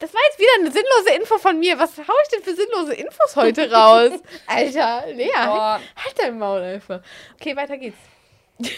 Das 0.00 0.12
war 0.12 0.20
jetzt 0.28 0.38
wieder 0.38 0.50
eine 0.58 0.70
sinnlose 0.70 1.18
Info 1.18 1.38
von 1.38 1.58
mir. 1.58 1.78
Was 1.78 1.96
hau 1.96 2.12
ich 2.24 2.28
denn 2.28 2.42
für 2.42 2.54
sinnlose 2.54 2.92
Infos 2.92 3.36
heute 3.36 3.70
raus? 3.72 4.20
Alter, 4.46 5.04
Lea, 5.14 5.30
halt, 5.34 5.50
Boah, 5.50 5.80
halt 5.96 6.14
dein 6.18 6.38
Maul 6.38 6.60
einfach. 6.60 7.00
Okay, 7.36 7.56
weiter 7.56 7.78
geht's. 7.78 7.96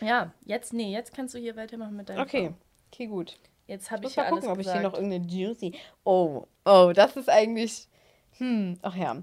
ja, 0.00 0.32
jetzt, 0.46 0.72
nee, 0.72 0.94
jetzt 0.94 1.14
kannst 1.14 1.34
du 1.34 1.38
hier 1.38 1.56
weitermachen 1.56 1.94
mit 1.94 2.08
deinem 2.08 2.20
Okay, 2.20 2.46
Song. 2.46 2.56
okay, 2.90 3.06
gut. 3.06 3.36
Jetzt 3.66 3.90
habe 3.90 4.04
Ich 4.06 4.12
ich 4.12 4.16
mal 4.16 4.28
gucken, 4.30 4.48
ob 4.50 4.58
ich 4.58 4.70
hier 4.70 4.80
noch 4.80 4.94
irgendeine 4.94 5.26
Juicy. 5.26 5.74
Oh, 6.04 6.46
oh, 6.64 6.92
das 6.94 7.16
ist 7.16 7.28
eigentlich. 7.28 7.88
Hm, 8.38 8.78
ach 8.82 8.94
ja. 8.94 9.16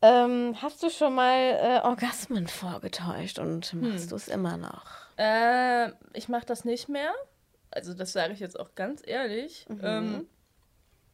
Ähm, 0.00 0.56
hast 0.62 0.82
du 0.82 0.90
schon 0.90 1.14
mal 1.14 1.36
äh, 1.38 1.80
Orgasmen 1.86 2.46
vorgetäuscht 2.46 3.38
und 3.38 3.72
machst 3.74 4.02
Hm. 4.04 4.08
du 4.10 4.16
es 4.16 4.28
immer 4.28 4.56
noch? 4.56 4.84
Äh, 5.16 5.90
ich 6.14 6.28
mache 6.28 6.46
das 6.46 6.64
nicht 6.64 6.88
mehr. 6.88 7.12
Also 7.70 7.94
das 7.94 8.12
sage 8.12 8.32
ich 8.32 8.40
jetzt 8.40 8.58
auch 8.58 8.74
ganz 8.74 9.02
ehrlich. 9.04 9.66
Mhm. 9.68 9.80
Ähm, 9.82 10.26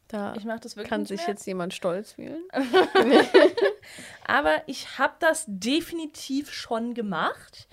Da 0.07 0.35
ich 0.35 0.45
mache 0.45 0.59
das 0.61 0.75
wirklich 0.77 0.89
kann 0.89 1.05
sich 1.05 1.21
mehr. 1.21 1.29
jetzt 1.29 1.45
jemand 1.47 1.73
stolz 1.73 2.13
fühlen. 2.13 2.43
Aber 4.27 4.61
ich 4.67 4.97
habe 4.99 5.15
das 5.19 5.45
definitiv 5.47 6.51
schon 6.53 6.93
gemacht. 6.93 7.67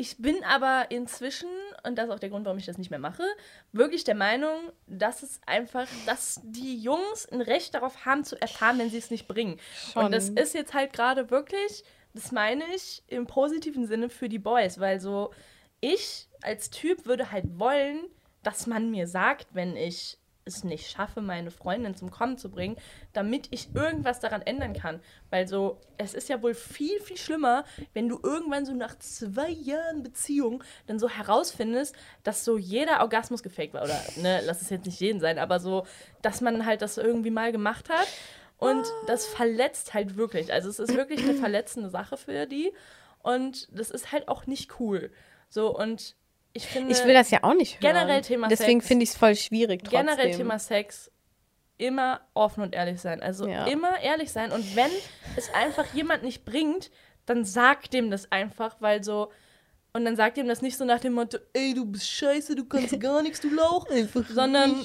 Ich 0.00 0.16
bin 0.18 0.44
aber 0.44 0.90
inzwischen, 0.90 1.48
und 1.84 1.98
das 1.98 2.06
ist 2.06 2.12
auch 2.12 2.20
der 2.20 2.28
Grund, 2.30 2.44
warum 2.44 2.58
ich 2.58 2.66
das 2.66 2.78
nicht 2.78 2.90
mehr 2.90 3.00
mache, 3.00 3.24
wirklich 3.72 4.04
der 4.04 4.14
Meinung, 4.14 4.54
dass 4.86 5.24
es 5.24 5.40
einfach, 5.44 5.88
dass 6.06 6.40
die 6.44 6.78
Jungs 6.78 7.26
ein 7.26 7.40
Recht 7.40 7.74
darauf 7.74 8.06
haben 8.06 8.22
zu 8.22 8.40
erfahren, 8.40 8.78
wenn 8.78 8.90
sie 8.90 8.98
es 8.98 9.10
nicht 9.10 9.26
bringen. 9.26 9.58
Und 9.96 10.12
das 10.12 10.28
Schon. 10.28 10.36
ist 10.36 10.54
jetzt 10.54 10.72
halt 10.72 10.92
gerade 10.92 11.30
wirklich, 11.30 11.82
das 12.14 12.30
meine 12.30 12.62
ich 12.76 13.02
im 13.08 13.26
positiven 13.26 13.88
Sinne 13.88 14.08
für 14.08 14.28
die 14.28 14.38
Boys, 14.38 14.78
weil 14.78 15.00
so 15.00 15.32
ich 15.80 16.28
als 16.42 16.70
Typ 16.70 17.06
würde 17.06 17.32
halt 17.32 17.58
wollen, 17.58 18.04
dass 18.44 18.68
man 18.68 18.92
mir 18.92 19.08
sagt, 19.08 19.48
wenn 19.52 19.76
ich 19.76 20.16
es 20.48 20.64
nicht 20.64 20.90
schaffe, 20.90 21.20
meine 21.20 21.50
Freundin 21.50 21.94
zum 21.94 22.10
Kommen 22.10 22.38
zu 22.38 22.50
bringen, 22.50 22.76
damit 23.12 23.48
ich 23.50 23.74
irgendwas 23.74 24.20
daran 24.20 24.42
ändern 24.42 24.72
kann. 24.72 25.00
Weil 25.30 25.46
so, 25.46 25.80
es 25.96 26.14
ist 26.14 26.28
ja 26.28 26.42
wohl 26.42 26.54
viel, 26.54 27.00
viel 27.00 27.16
schlimmer, 27.16 27.64
wenn 27.94 28.08
du 28.08 28.18
irgendwann 28.22 28.66
so 28.66 28.72
nach 28.72 28.98
zwei 28.98 29.50
Jahren 29.50 30.02
Beziehung 30.02 30.64
dann 30.86 30.98
so 30.98 31.08
herausfindest, 31.08 31.94
dass 32.24 32.44
so 32.44 32.58
jeder 32.58 33.00
Orgasmus 33.00 33.42
gefaked 33.42 33.74
war. 33.74 33.84
Oder, 33.84 34.00
ne, 34.16 34.40
lass 34.44 34.62
es 34.62 34.70
jetzt 34.70 34.86
nicht 34.86 35.00
jeden 35.00 35.20
sein, 35.20 35.38
aber 35.38 35.60
so, 35.60 35.86
dass 36.22 36.40
man 36.40 36.66
halt 36.66 36.82
das 36.82 36.98
irgendwie 36.98 37.30
mal 37.30 37.52
gemacht 37.52 37.88
hat. 37.88 38.08
Und 38.58 38.86
das 39.06 39.24
verletzt 39.26 39.94
halt 39.94 40.16
wirklich. 40.16 40.52
Also 40.52 40.68
es 40.68 40.80
ist 40.80 40.94
wirklich 40.96 41.22
eine 41.22 41.34
verletzende 41.38 41.90
Sache 41.90 42.16
für 42.16 42.46
die. 42.46 42.72
Und 43.22 43.68
das 43.76 43.90
ist 43.90 44.12
halt 44.12 44.28
auch 44.28 44.46
nicht 44.46 44.80
cool. 44.80 45.10
So, 45.48 45.76
und 45.76 46.16
ich 46.52 46.66
finde. 46.66 46.92
Ich 46.92 47.04
will 47.04 47.14
das 47.14 47.30
ja 47.30 47.40
auch 47.42 47.54
nicht 47.54 47.74
hören. 47.74 47.94
Generell 47.94 48.22
Thema 48.22 48.48
Deswegen 48.48 48.80
Sex. 48.80 48.88
finde 48.88 49.02
ich 49.04 49.10
es 49.10 49.16
voll 49.16 49.34
schwierig 49.36 49.82
trotzdem. 49.84 50.06
generell 50.06 50.36
Thema 50.36 50.58
Sex 50.58 51.10
immer 51.76 52.20
offen 52.34 52.62
und 52.62 52.74
ehrlich 52.74 53.00
sein. 53.00 53.22
Also 53.22 53.46
Ja. 53.48 53.66
immer 53.66 54.00
ehrlich 54.00 54.32
sein. 54.32 54.50
Und 54.52 54.74
wenn 54.76 54.90
es 55.36 55.52
einfach 55.54 55.86
jemand 55.94 56.22
nicht 56.24 56.44
bringt, 56.44 56.90
dann 57.26 57.44
sag 57.44 57.90
dem 57.90 58.10
das 58.10 58.30
einfach, 58.32 58.76
weil 58.80 59.04
so. 59.04 59.30
Und 59.98 60.04
dann 60.04 60.14
sagt 60.14 60.38
ihm 60.38 60.46
das 60.46 60.62
nicht 60.62 60.78
so 60.78 60.84
nach 60.84 61.00
dem 61.00 61.14
Motto, 61.14 61.38
ey, 61.52 61.74
du 61.74 61.84
bist 61.84 62.08
scheiße, 62.08 62.54
du 62.54 62.64
kannst 62.66 62.98
gar 63.00 63.20
nichts, 63.20 63.40
du 63.40 63.48
Lauch. 63.52 63.84
sondern 64.30 64.76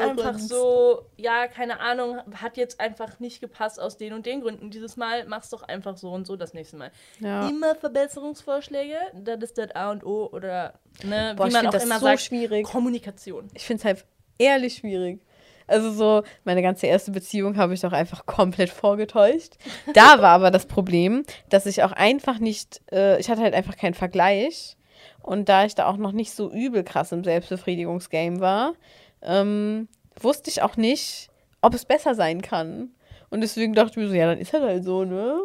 einfach 0.00 0.38
so, 0.38 1.04
ja, 1.18 1.46
keine 1.46 1.78
Ahnung, 1.78 2.16
hat 2.40 2.56
jetzt 2.56 2.80
einfach 2.80 3.20
nicht 3.20 3.42
gepasst 3.42 3.78
aus 3.78 3.98
den 3.98 4.14
und 4.14 4.24
den 4.24 4.40
Gründen. 4.40 4.70
Dieses 4.70 4.96
Mal 4.96 5.26
mach's 5.26 5.50
doch 5.50 5.62
einfach 5.62 5.98
so 5.98 6.10
und 6.10 6.26
so 6.26 6.36
das 6.36 6.54
nächste 6.54 6.78
Mal. 6.78 6.90
Ja. 7.20 7.50
Immer 7.50 7.74
Verbesserungsvorschläge, 7.74 8.96
das 9.12 9.42
ist 9.42 9.58
das 9.58 9.72
A 9.74 9.90
und 9.90 10.06
O 10.06 10.30
oder 10.32 10.80
ne, 11.04 11.34
Boah, 11.36 11.48
wie 11.48 11.52
man 11.52 11.66
auch 11.66 11.72
das 11.72 11.84
immer 11.84 11.98
so 11.98 12.06
sagt, 12.06 12.22
schwierig. 12.22 12.64
Kommunikation. 12.64 13.50
Ich 13.52 13.66
finde 13.66 13.80
es 13.80 13.84
halt 13.84 14.06
ehrlich 14.38 14.76
schwierig. 14.76 15.20
Also 15.66 15.90
so, 15.92 16.22
meine 16.44 16.62
ganze 16.62 16.86
erste 16.86 17.10
Beziehung 17.10 17.56
habe 17.56 17.74
ich 17.74 17.80
doch 17.80 17.92
einfach 17.92 18.26
komplett 18.26 18.70
vorgetäuscht. 18.70 19.54
Da 19.94 20.20
war 20.20 20.30
aber 20.30 20.50
das 20.50 20.66
Problem, 20.66 21.24
dass 21.48 21.66
ich 21.66 21.82
auch 21.82 21.92
einfach 21.92 22.38
nicht, 22.38 22.80
äh, 22.92 23.20
ich 23.20 23.30
hatte 23.30 23.42
halt 23.42 23.54
einfach 23.54 23.76
keinen 23.76 23.94
Vergleich. 23.94 24.76
Und 25.22 25.48
da 25.48 25.64
ich 25.64 25.74
da 25.74 25.86
auch 25.86 25.96
noch 25.96 26.12
nicht 26.12 26.32
so 26.32 26.50
übel 26.50 26.82
krass 26.82 27.12
im 27.12 27.24
Selbstbefriedigungsgame 27.24 28.40
war, 28.40 28.74
ähm, 29.22 29.88
wusste 30.20 30.50
ich 30.50 30.62
auch 30.62 30.76
nicht, 30.76 31.28
ob 31.60 31.74
es 31.74 31.84
besser 31.84 32.14
sein 32.14 32.42
kann. 32.42 32.90
Und 33.30 33.40
deswegen 33.40 33.72
dachte 33.72 33.92
ich 33.92 33.96
mir 33.96 34.08
so, 34.08 34.14
ja, 34.14 34.26
dann 34.26 34.38
ist 34.38 34.52
er 34.52 34.62
halt 34.62 34.84
so, 34.84 35.04
ne? 35.04 35.40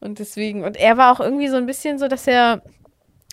Und 0.00 0.18
deswegen, 0.18 0.62
und 0.62 0.76
er 0.76 0.96
war 0.96 1.12
auch 1.12 1.20
irgendwie 1.20 1.48
so 1.48 1.56
ein 1.56 1.66
bisschen 1.66 1.98
so, 1.98 2.06
dass 2.06 2.26
er 2.26 2.62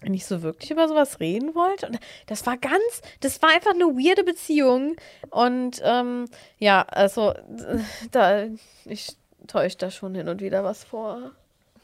nicht 0.03 0.25
so 0.25 0.41
wirklich 0.41 0.71
über 0.71 0.87
sowas 0.87 1.19
reden 1.19 1.53
wollte. 1.55 1.87
Und 1.87 1.99
das 2.27 2.45
war 2.45 2.57
ganz, 2.57 3.01
das 3.19 3.41
war 3.41 3.49
einfach 3.49 3.73
eine 3.73 3.85
weirde 3.85 4.23
Beziehung. 4.23 4.95
Und 5.29 5.81
ähm, 5.83 6.25
ja, 6.57 6.81
also 6.83 7.33
da, 8.11 8.45
ich 8.85 9.15
täusche 9.47 9.77
da 9.77 9.91
schon 9.91 10.15
hin 10.15 10.27
und 10.27 10.41
wieder 10.41 10.63
was 10.63 10.83
vor. 10.83 11.31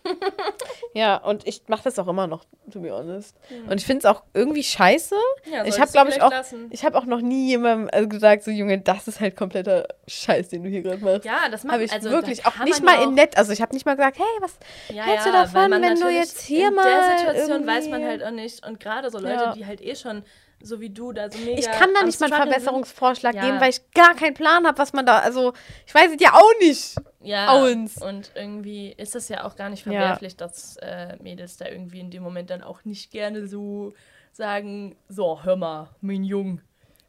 ja, 0.94 1.18
und 1.18 1.48
ich 1.48 1.64
mache 1.68 1.84
das 1.84 1.98
auch 2.00 2.08
immer 2.08 2.28
noch, 2.28 2.46
to 2.72 2.80
be 2.80 2.92
honest. 2.92 3.36
Und 3.70 3.80
ich 3.80 3.86
finde 3.86 4.00
es 4.00 4.06
auch 4.06 4.24
irgendwie 4.34 4.64
scheiße. 4.64 5.16
Ja, 5.52 5.66
ich 5.66 5.80
habe, 5.80 5.92
glaube 5.92 6.10
ich, 6.12 6.22
auch, 6.22 6.32
lassen. 6.32 6.68
ich 6.72 6.84
habe 6.86 6.98
auch 6.98 7.06
noch 7.06 7.22
nie 7.22 7.48
jemandem 7.50 7.90
also 7.92 8.08
gesagt, 8.08 8.44
so 8.44 8.52
Junge, 8.52 8.80
das 8.80 9.08
ist 9.08 9.20
halt 9.20 9.36
kompletter 9.36 9.88
Scheiß, 10.08 10.50
den 10.50 10.64
du 10.64 10.70
hier 10.70 10.82
gerade 10.82 11.04
machst. 11.04 11.26
Ja, 11.26 11.50
das 11.50 11.64
macht 11.64 11.74
Habe 11.76 11.84
ich 11.84 11.92
also, 11.92 12.10
wirklich 12.10 12.46
auch 12.46 12.58
nicht 12.64 12.84
mal 12.84 13.02
in 13.04 13.14
nett. 13.14 13.38
Also 13.38 13.52
ich 13.52 13.62
habe 13.62 13.74
nicht 13.74 13.86
mal 13.86 13.96
gesagt, 13.96 14.18
hey, 14.18 14.26
was 14.42 14.58
Ja, 14.94 15.04
hältst 15.04 15.28
du 15.28 15.32
davon, 15.32 15.72
wenn 15.72 16.00
du 16.00 16.10
jetzt 16.10 16.42
hier 16.42 16.70
in 16.70 16.76
mal 16.76 16.84
der 16.84 17.18
Situation 17.20 17.50
irgendwie- 17.50 17.68
weiß 17.72 17.88
man 17.90 18.04
halt 18.06 18.24
auch 18.24 18.32
nicht 18.32 18.66
und 18.66 18.80
gerade 18.80 19.10
so 19.10 19.20
Leute, 19.20 19.34
Ja. 19.36 19.54
die 19.54 19.66
halt 19.66 19.82
eh 19.82 19.96
schon 19.96 20.24
so 20.62 20.80
wie 20.80 20.90
du 20.90 21.12
da 21.14 21.30
so 21.30 21.38
mega 21.40 21.60
Ich 21.60 21.66
kann 21.72 21.90
da 21.94 22.04
nicht 22.04 22.20
mal 22.20 22.32
einen 22.32 22.42
Verbesserungsvorschlag 22.44 23.36
Ja. 23.36 23.42
geben, 23.42 23.60
weil 23.62 23.70
ich 23.70 23.92
gar 23.92 24.16
keinen 24.16 24.34
Plan 24.34 24.66
habe, 24.66 24.78
was 24.78 24.94
man 24.94 25.06
da. 25.06 25.20
Also, 25.20 25.54
ich 25.86 25.94
weiß 25.94 26.12
es 26.16 26.22
ja 26.22 26.34
auch 26.34 26.60
nicht. 26.60 26.96
Ja, 27.22 27.48
Auens. 27.50 27.98
und 28.02 28.32
irgendwie 28.36 28.92
ist 28.92 29.16
es 29.16 29.28
ja 29.30 29.44
auch 29.46 29.56
gar 29.56 29.70
nicht 29.70 29.86
Ja. 29.86 29.92
verwerflich, 29.92 30.36
dass 30.38 30.78
äh, 30.78 31.18
Mädels 31.22 31.58
da 31.58 31.68
irgendwie 31.68 32.00
in 32.00 32.12
dem 32.12 32.24
Moment 32.24 32.50
dann 32.50 32.64
auch 32.64 32.86
nicht 32.86 33.12
gerne 33.12 33.48
so 33.48 33.94
sagen, 34.32 34.96
so, 35.10 35.44
hör 35.44 35.56
mal, 35.56 35.90
mein 36.02 36.24
Jung, 36.24 36.62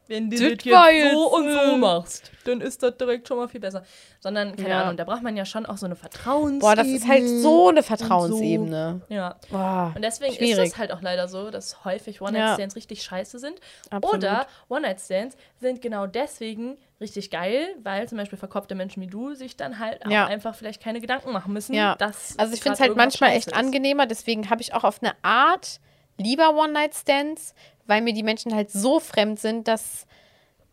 wenn 0.09 0.29
du 0.29 0.35
Das 0.35 0.65
jetzt 0.65 1.13
so 1.13 1.35
und 1.35 1.51
so 1.51 1.77
machst, 1.77 2.31
dann 2.43 2.59
ist 2.61 2.81
das 2.83 2.97
direkt 2.97 3.27
schon 3.27 3.37
mal 3.37 3.47
viel 3.47 3.59
besser. 3.61 3.83
Sondern, 4.19 4.55
keine 4.57 4.69
Ja. 4.69 4.81
Ahnung, 4.83 4.97
da 4.97 5.05
braucht 5.05 5.21
man 5.23 5.37
ja 5.37 5.45
schon 5.45 5.65
auch 5.65 5.77
so 5.77 5.85
eine 5.85 5.95
Vertrauensebene. 5.95 6.59
Boah, 6.59 6.75
das 6.75 6.87
ist 6.87 7.07
halt 7.07 7.25
so 7.25 7.69
eine 7.69 7.83
Vertrauensebene. 7.83 9.01
So. 9.07 9.13
Ja. 9.13 9.35
Boah, 9.49 9.93
Und 9.95 10.01
deswegen 10.03 10.33
schwierig. 10.33 10.65
ist 10.65 10.73
es 10.73 10.77
halt 10.77 10.91
auch 10.91 11.01
leider 11.01 11.27
so, 11.27 11.49
dass 11.51 11.85
häufig 11.85 12.21
One-Night-Stands 12.21 12.75
richtig 12.75 13.03
scheiße 13.03 13.39
sind. 13.39 13.59
Absolut. 13.89 14.17
Oder 14.17 14.47
One-Night-Stands 14.67 15.37
sind 15.59 15.81
genau 15.81 16.05
deswegen 16.07 16.77
richtig 16.99 17.31
geil, 17.31 17.75
weil 17.83 18.09
zum 18.09 18.17
Beispiel 18.17 18.37
verkopfte 18.37 18.75
Menschen 18.75 19.01
wie 19.01 19.07
du 19.07 19.33
sich 19.35 19.55
dann 19.55 19.79
halt 19.79 20.01
Ja. 20.09 20.25
einfach 20.25 20.53
vielleicht 20.55 20.81
keine 20.83 20.99
Gedanken 20.99 21.31
machen 21.31 21.53
müssen. 21.53 21.73
Ja, 21.73 21.95
dass 21.95 22.37
also 22.37 22.53
ich 22.53 22.61
finde 22.61 22.73
es 22.73 22.81
halt 22.81 22.97
manchmal 22.97 23.31
echt 23.31 23.47
ist. 23.47 23.53
angenehmer, 23.53 24.05
deswegen 24.05 24.49
habe 24.49 24.61
ich 24.61 24.73
auch 24.73 24.83
auf 24.83 25.01
eine 25.01 25.13
Art 25.21 25.79
lieber 26.17 26.49
One-Night-Stands, 26.57 27.53
weil 27.89 28.01
mir 28.01 28.13
die 28.13 28.23
Menschen 28.23 28.55
halt 28.55 28.71
so 28.71 28.99
fremd 28.99 29.39
sind, 29.39 29.67
dass 29.67 30.05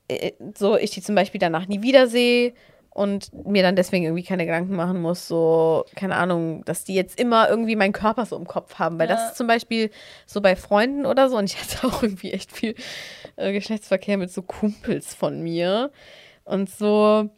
äh, 0.08 0.32
so 0.56 0.76
ich 0.76 0.90
die 0.92 1.02
zum 1.02 1.14
Beispiel 1.14 1.40
danach 1.40 1.66
nie 1.66 1.82
wiedersehe 1.82 2.52
und 2.90 3.30
mir 3.46 3.62
dann 3.62 3.76
deswegen 3.76 4.04
irgendwie 4.04 4.22
keine 4.22 4.46
Gedanken 4.46 4.74
machen 4.74 5.02
muss, 5.02 5.28
so, 5.28 5.84
keine 5.96 6.14
Ahnung, 6.16 6.64
dass 6.64 6.84
die 6.84 6.94
jetzt 6.94 7.20
immer 7.20 7.46
irgendwie 7.48 7.76
meinen 7.76 7.92
Körper 7.92 8.24
so 8.24 8.36
im 8.36 8.46
Kopf 8.46 8.76
haben, 8.78 8.98
weil 8.98 9.08
Ja. 9.08 9.16
das 9.16 9.30
ist 9.32 9.36
zum 9.36 9.46
Beispiel 9.46 9.90
so 10.26 10.40
bei 10.40 10.56
Freunden 10.56 11.04
oder 11.04 11.28
so 11.28 11.36
und 11.36 11.44
ich 11.44 11.56
hatte 11.60 11.86
auch 11.86 12.02
irgendwie 12.02 12.32
echt 12.32 12.52
viel 12.52 12.74
äh, 13.36 13.52
Geschlechtsverkehr 13.52 14.16
mit 14.16 14.30
so 14.32 14.40
Kumpels 14.42 15.14
von 15.14 15.42
mir 15.42 15.90
und 16.44 16.70
so, 16.70 17.28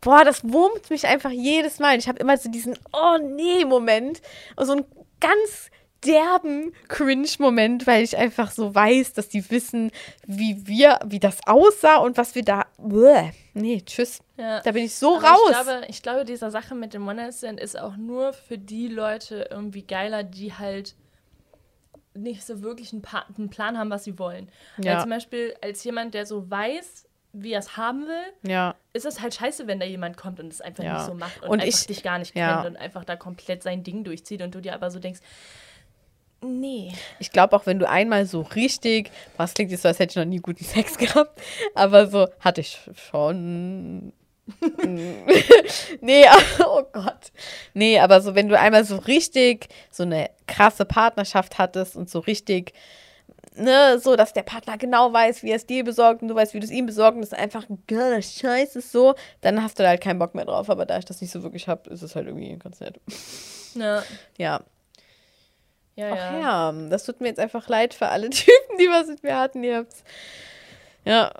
boah, 0.00 0.22
das 0.24 0.44
wurmt 0.44 0.90
mich 0.90 1.06
einfach 1.08 1.30
jedes 1.30 1.78
Mal. 1.80 1.98
Ich 1.98 2.06
habe 2.08 2.18
immer 2.20 2.36
so 2.36 2.50
diesen 2.50 2.78
Oh 2.92 3.16
nee 3.20 3.64
Moment 3.64 4.20
und 4.54 4.66
so 4.66 4.72
einen 4.72 4.84
ganz 5.18 5.70
derben 6.04 6.72
Cringe-Moment, 6.88 7.86
weil 7.86 8.02
ich 8.04 8.16
einfach 8.16 8.50
so 8.50 8.74
weiß, 8.74 9.12
dass 9.14 9.28
die 9.28 9.50
wissen, 9.50 9.90
wie 10.26 10.66
wir, 10.66 10.98
wie 11.06 11.20
das 11.20 11.38
aussah 11.46 11.96
und 11.98 12.16
was 12.16 12.34
wir 12.34 12.44
da. 12.44 12.66
Bäh. 12.78 13.30
Nee, 13.54 13.82
tschüss. 13.84 14.20
Ja. 14.36 14.60
Da 14.60 14.72
bin 14.72 14.84
ich 14.84 14.94
so 14.94 15.16
Aber 15.18 15.28
raus. 15.28 15.38
Ich 15.50 15.52
glaube, 15.62 15.84
ich 15.88 16.02
glaube, 16.02 16.24
diese 16.24 16.50
Sache 16.50 16.74
mit 16.74 16.92
dem 16.94 17.06
One-Night-Stand 17.06 17.60
ist 17.60 17.78
auch 17.78 17.96
nur 17.96 18.32
für 18.32 18.58
die 18.58 18.88
Leute 18.88 19.48
irgendwie 19.50 19.82
geiler, 19.82 20.22
die 20.24 20.52
halt 20.52 20.94
nicht 22.14 22.44
so 22.44 22.62
wirklich 22.62 22.92
einen, 22.92 23.02
pa 23.02 23.24
einen 23.36 23.50
Plan 23.50 23.76
haben, 23.78 23.90
was 23.90 24.04
sie 24.04 24.18
wollen. 24.18 24.48
Ja. 24.78 24.94
Weil 24.94 25.00
zum 25.00 25.10
Beispiel 25.10 25.54
als 25.62 25.82
jemand, 25.84 26.14
der 26.14 26.26
so 26.26 26.48
weiß, 26.48 27.06
wie 27.32 27.52
er 27.52 27.58
es 27.58 27.76
haben 27.76 28.06
will, 28.06 28.48
ja, 28.50 28.76
ist 28.92 29.04
es 29.06 29.20
halt 29.20 29.34
scheiße, 29.34 29.66
wenn 29.66 29.80
da 29.80 29.86
jemand 29.86 30.16
kommt 30.16 30.38
und 30.38 30.52
es 30.52 30.60
einfach 30.60 30.84
Ja. 30.84 30.94
nicht 30.98 31.06
so 31.06 31.14
macht 31.14 31.42
und, 31.42 31.48
Und 31.48 31.60
einfach 31.62 31.80
ich- 31.80 31.86
dich 31.88 32.02
gar 32.04 32.18
nicht 32.20 32.32
kennt 32.34 32.64
und 32.66 32.76
einfach 32.76 33.04
da 33.04 33.16
komplett 33.16 33.64
sein 33.64 33.82
Ding 33.82 34.04
durchzieht 34.04 34.42
und 34.42 34.54
du 34.54 34.60
dir 34.60 34.74
aber 34.74 34.92
so 34.92 35.00
denkst, 35.00 35.20
nee. 36.44 36.92
ich 37.18 37.30
glaube 37.30 37.56
auch, 37.56 37.66
wenn 37.66 37.78
du 37.78 37.88
einmal 37.88 38.26
so 38.26 38.42
richtig, 38.42 39.10
was 39.36 39.54
klingt 39.54 39.70
jetzt 39.70 39.82
so, 39.82 39.88
als 39.88 39.98
hätte 39.98 40.12
ich 40.12 40.16
noch 40.16 40.24
nie 40.24 40.38
guten 40.40 40.64
Sex 40.64 40.98
gehabt, 40.98 41.40
aber 41.74 42.06
so 42.06 42.28
hatte 42.40 42.60
ich 42.60 42.78
schon. 43.10 44.12
nee, 46.00 46.26
oh 46.66 46.82
Gott. 46.92 47.32
Nee, 47.72 47.98
aber 47.98 48.20
so, 48.20 48.34
wenn 48.34 48.48
du 48.48 48.58
einmal 48.58 48.84
so 48.84 48.96
richtig 48.96 49.68
so 49.90 50.02
eine 50.02 50.30
krasse 50.46 50.84
Partnerschaft 50.84 51.58
hattest 51.58 51.96
und 51.96 52.10
so 52.10 52.18
richtig, 52.18 52.74
ne, 53.54 53.98
so, 53.98 54.16
dass 54.16 54.32
der 54.32 54.42
Partner 54.42 54.76
genau 54.76 55.12
weiß, 55.12 55.42
wie 55.42 55.50
er 55.50 55.56
es 55.56 55.66
dir 55.66 55.84
besorgt 55.84 56.22
und 56.22 56.28
du 56.28 56.34
weißt, 56.34 56.54
wie 56.54 56.60
du 56.60 56.66
es 56.66 56.72
ihm 56.72 56.86
besorgt 56.86 57.16
und 57.16 57.22
es 57.22 57.32
einfach 57.32 57.68
ein 57.68 57.82
geiler 57.86 58.20
Scheiß 58.20 58.76
ist 58.76 58.92
so, 58.92 59.14
dann 59.40 59.62
hast 59.62 59.78
du 59.78 59.82
da 59.82 59.90
halt 59.90 60.02
keinen 60.02 60.18
Bock 60.18 60.34
mehr 60.34 60.44
drauf. 60.44 60.68
Aber 60.68 60.86
da 60.86 60.98
ich 60.98 61.04
das 61.04 61.20
nicht 61.20 61.30
so 61.30 61.42
wirklich 61.42 61.68
habe, 61.68 61.88
ist 61.90 62.02
es 62.02 62.14
halt 62.14 62.26
irgendwie 62.26 62.56
ganz 62.58 62.80
nett. 62.80 63.00
Ja, 63.74 64.02
Ja. 64.36 64.60
Ja, 65.96 66.10
Ach 66.12 66.16
ja. 66.32 66.40
ja, 66.40 66.88
das 66.88 67.04
tut 67.04 67.20
mir 67.20 67.28
jetzt 67.28 67.40
einfach 67.40 67.68
leid 67.68 67.94
für 67.94 68.08
alle 68.08 68.30
Typen, 68.30 68.78
die 68.78 68.88
was 68.88 69.08
mit 69.08 69.22
mir 69.22 69.38
hatten. 69.38 69.62
Ihr 69.62 69.76
habt's. 69.78 70.02
Ja. 71.04 71.32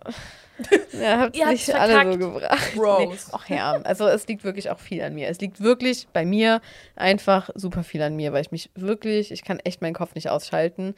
Ihr 0.93 1.19
habt's 1.19 1.37
Ihr 1.39 1.47
habt's 1.47 1.67
nicht 1.67 1.75
alle 1.75 1.95
verkackt, 1.95 2.13
so 2.23 2.31
gebracht. 2.33 2.75
Bros. 2.77 3.27
Nee. 3.27 3.33
Ach 3.33 3.49
ja, 3.49 3.73
also 3.83 4.07
es 4.07 4.27
liegt 4.29 4.45
wirklich 4.45 4.71
auch 4.71 4.79
viel 4.79 5.03
an 5.03 5.15
mir. 5.15 5.29
Es 5.29 5.41
liegt 5.41 5.61
wirklich 5.61 6.07
bei 6.13 6.25
mir 6.25 6.61
einfach 6.95 7.51
super 7.57 7.83
viel 7.83 8.03
an 8.03 8.15
mir, 8.15 8.33
weil 8.33 8.43
ich 8.43 8.53
mich 8.53 8.71
wirklich, 8.77 9.33
ich 9.33 9.43
kann 9.43 9.59
echt 9.61 9.83
meinen 9.83 9.95
Kopf 9.95 10.15
nicht 10.15 10.31
ausschalten. 10.31 10.95